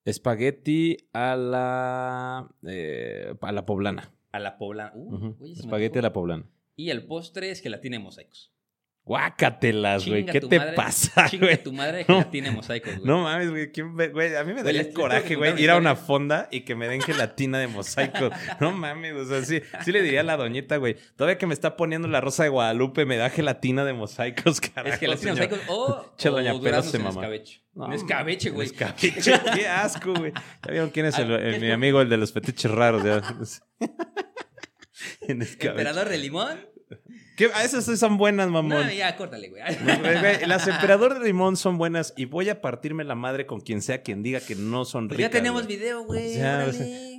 espagueti 0.04 0.96
a 1.12 1.36
la, 1.36 2.48
eh, 2.66 3.34
a 3.40 3.52
la 3.52 3.66
poblana. 3.66 4.12
A 4.32 4.38
la 4.38 4.58
poblana. 4.58 4.92
Uh, 4.94 5.34
Espagueti 5.44 5.98
a 5.98 6.02
la 6.02 6.12
poblana. 6.12 6.46
Y 6.76 6.90
el 6.90 7.06
postre 7.06 7.50
es 7.50 7.60
gelatina 7.60 7.96
de 7.96 8.04
mosaicos. 8.04 8.52
Guácatelas, 9.06 10.04
güey. 10.04 10.26
¿Qué 10.26 10.40
te 10.40 10.58
madre, 10.58 10.72
pasa, 10.72 11.28
Chinga 11.30 11.46
güey? 11.46 11.62
tu 11.62 11.72
madre 11.72 12.04
No. 12.08 12.16
gelatina 12.18 12.50
de 12.50 12.56
mosaicos, 12.56 12.94
güey. 12.96 13.04
No 13.06 13.22
mames, 13.22 13.50
güey. 13.50 13.70
¿quién 13.70 13.94
ve- 13.96 14.08
güey, 14.08 14.34
A 14.34 14.42
mí 14.42 14.52
me 14.52 14.64
daría 14.64 14.92
coraje, 14.92 15.28
que 15.28 15.34
güey, 15.36 15.62
ir 15.62 15.70
a 15.70 15.76
una 15.76 15.94
fonda 15.94 16.48
y 16.50 16.62
que 16.62 16.74
me 16.74 16.88
den 16.88 17.00
gelatina 17.00 17.60
de 17.60 17.68
mosaico. 17.68 18.30
No 18.60 18.72
mames, 18.72 19.14
o 19.14 19.24
sea, 19.24 19.42
sí, 19.44 19.62
sí 19.84 19.92
le 19.92 20.02
diría 20.02 20.20
a 20.20 20.24
la 20.24 20.36
doñita, 20.36 20.76
güey. 20.78 20.96
Todavía 21.14 21.38
que 21.38 21.46
me 21.46 21.54
está 21.54 21.76
poniendo 21.76 22.08
la 22.08 22.20
rosa 22.20 22.42
de 22.42 22.48
Guadalupe, 22.48 23.06
me 23.06 23.16
da 23.16 23.30
gelatina 23.30 23.84
de 23.84 23.92
mosaicos, 23.92 24.60
carajo. 24.74 24.88
es 24.94 24.98
gelatina 24.98 25.34
de 25.34 25.40
mosaicos 25.48 25.60
o, 25.68 26.14
Che, 26.18 26.28
o 26.28 26.32
doña 26.32 26.52
duraznos 26.54 26.90
se 26.90 26.96
en 26.96 27.02
mama. 27.04 27.20
escabeche. 27.20 27.62
No, 27.74 27.92
escabeche, 27.92 28.50
güey. 28.50 28.66
Escabeche, 28.66 29.12
qué 29.54 29.68
asco, 29.68 30.14
güey. 30.14 30.32
¿Ya 30.64 30.70
vieron 30.72 30.90
quién 30.90 31.06
es 31.06 31.16
el, 31.18 31.32
Ah, 31.32 31.36
el- 31.38 31.54
¿qué 31.54 31.60
mi 31.60 31.70
amigo, 31.70 32.00
el 32.00 32.08
de 32.08 32.16
los 32.16 32.32
fetiches 32.32 32.70
raros? 32.72 33.04
Ya. 33.04 33.22
en 35.28 35.42
escabeche. 35.42 35.68
Emperador 35.70 36.08
de 36.08 36.18
limón. 36.18 36.58
¿Qué? 37.36 37.50
Esas 37.62 37.84
son 37.98 38.16
buenas, 38.16 38.48
mamón. 38.48 38.86
No, 38.86 38.90
ya, 38.92 39.14
córtale, 39.16 39.48
güey. 39.50 39.62
Las 40.46 40.66
emperador 40.66 41.18
de 41.18 41.26
limón 41.26 41.56
son 41.56 41.76
buenas 41.78 42.14
y 42.16 42.24
voy 42.24 42.48
a 42.48 42.60
partirme 42.60 43.04
la 43.04 43.14
madre 43.14 43.44
con 43.46 43.60
quien 43.60 43.82
sea 43.82 44.02
quien 44.02 44.22
diga 44.22 44.40
que 44.40 44.54
no 44.56 44.84
son 44.84 45.08
Pues 45.08 45.18
ricas. 45.18 45.30
ya 45.32 45.38
tenemos 45.38 45.64
güey. 45.64 45.76
video, 45.76 46.04
güey. 46.04 46.34
Ya, 46.38 46.66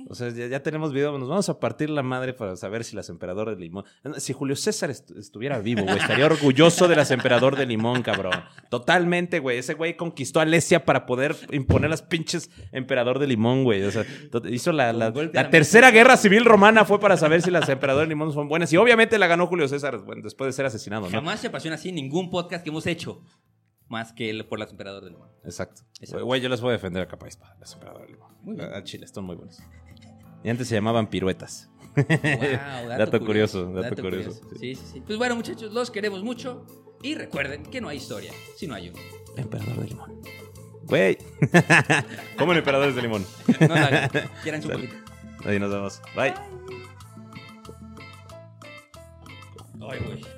o 0.08 0.14
sea, 0.14 0.28
o 0.28 0.30
sea, 0.30 0.38
ya, 0.46 0.46
ya 0.46 0.62
tenemos 0.62 0.92
video. 0.92 1.16
Nos 1.18 1.28
vamos 1.28 1.48
a 1.48 1.58
partir 1.58 1.90
la 1.90 2.02
madre 2.02 2.32
para 2.34 2.56
saber 2.56 2.84
si 2.84 2.94
las 2.96 3.08
emperador 3.08 3.50
de 3.50 3.56
limón. 3.56 3.84
Si 4.18 4.32
Julio 4.32 4.56
César 4.56 4.90
est- 4.90 5.10
estuviera 5.12 5.58
vivo, 5.60 5.82
güey, 5.84 5.96
estaría 5.98 6.26
orgulloso 6.26 6.88
de 6.88 6.96
las 6.96 7.10
emperador 7.10 7.56
de 7.56 7.66
limón, 7.66 8.02
cabrón. 8.02 8.32
Totalmente, 8.70 9.38
güey. 9.38 9.58
Ese 9.58 9.74
güey 9.74 9.96
conquistó 9.96 10.40
a 10.40 10.42
Alesia 10.42 10.84
para 10.84 11.06
poder 11.06 11.34
imponer 11.50 11.90
las 11.90 12.02
pinches 12.02 12.50
emperador 12.72 13.18
de 13.18 13.26
limón, 13.26 13.64
güey. 13.64 13.82
O 13.84 13.90
sea, 13.90 14.04
hizo 14.50 14.72
la, 14.72 14.92
la- 14.92 15.12
tercera 15.50 15.90
guerra 15.90 16.16
civil 16.16 16.44
romana 16.44 16.84
fue 16.84 17.00
para 17.00 17.16
saber 17.16 17.42
si 17.42 17.50
las 17.50 17.68
emperador 17.68 18.02
de 18.02 18.08
limón 18.08 18.32
son 18.32 18.48
buenas. 18.48 18.72
Y 18.72 18.76
obviamente 18.76 19.18
la 19.18 19.26
ganó 19.26 19.46
Julio 19.46 19.66
César 19.68 19.98
bueno, 19.98 20.22
después 20.22 20.48
de 20.48 20.52
ser 20.52 20.66
asesinado, 20.66 21.06
¿no? 21.06 21.10
Jamás 21.10 21.40
se 21.40 21.46
apasiona 21.48 21.76
así 21.76 21.92
ningún 21.92 22.30
podcast 22.30 22.62
que 22.62 22.70
hemos 22.70 22.86
hecho. 22.86 23.22
Más 23.88 24.12
que 24.12 24.28
el 24.28 24.44
por 24.46 24.58
las 24.58 24.70
emperador 24.70 25.02
del 25.02 25.14
limón. 25.14 25.30
Exacto. 25.44 25.80
Güey, 26.22 26.42
yo 26.42 26.50
les 26.50 26.60
voy 26.60 26.70
a 26.70 26.72
defender 26.72 27.02
a 27.02 27.08
capa 27.08 27.24
y 27.24 27.30
espada, 27.30 27.56
las 27.58 27.72
emperador 27.72 28.02
de 28.02 28.08
limón. 28.12 28.28
Muy 28.42 28.56
bien. 28.56 28.70
A 28.72 28.84
Chile, 28.84 29.06
están 29.06 29.24
muy 29.24 29.34
buenas. 29.34 29.62
Y 30.44 30.50
antes 30.50 30.68
se 30.68 30.74
llamaban 30.74 31.08
piruetas. 31.08 31.68
Wow, 31.96 32.06
Dato 32.98 33.20
curioso, 33.20 33.72
dato 33.72 34.00
curioso, 34.00 34.40
Sí. 34.58 34.74
sí, 34.74 34.82
sí, 34.92 35.00
Pues 35.00 35.18
bueno, 35.18 35.34
muchachos, 35.36 35.72
los 35.72 35.90
queremos 35.90 36.22
mucho. 36.22 36.64
Y 37.02 37.14
recuerden 37.14 37.64
que 37.64 37.80
no 37.80 37.88
hay 37.88 37.98
historia 37.98 38.32
si 38.56 38.66
no 38.66 38.74
hay 38.74 38.88
uno. 38.90 38.98
Emperador 39.36 39.76
de 39.80 39.86
limón. 39.88 40.20
Güey. 40.84 41.18
Comen 42.38 42.56
emperadores 42.58 42.94
de 42.94 43.02
limón. 43.02 43.24
No. 43.60 43.74
Quieran 44.42 44.62
su 44.62 44.68
poquito. 44.70 44.94
Ahí 45.44 45.58
nos 45.58 45.70
vemos. 45.70 46.00
Bye. 46.16 46.34
Ay, 49.80 49.98
güey. 50.04 50.37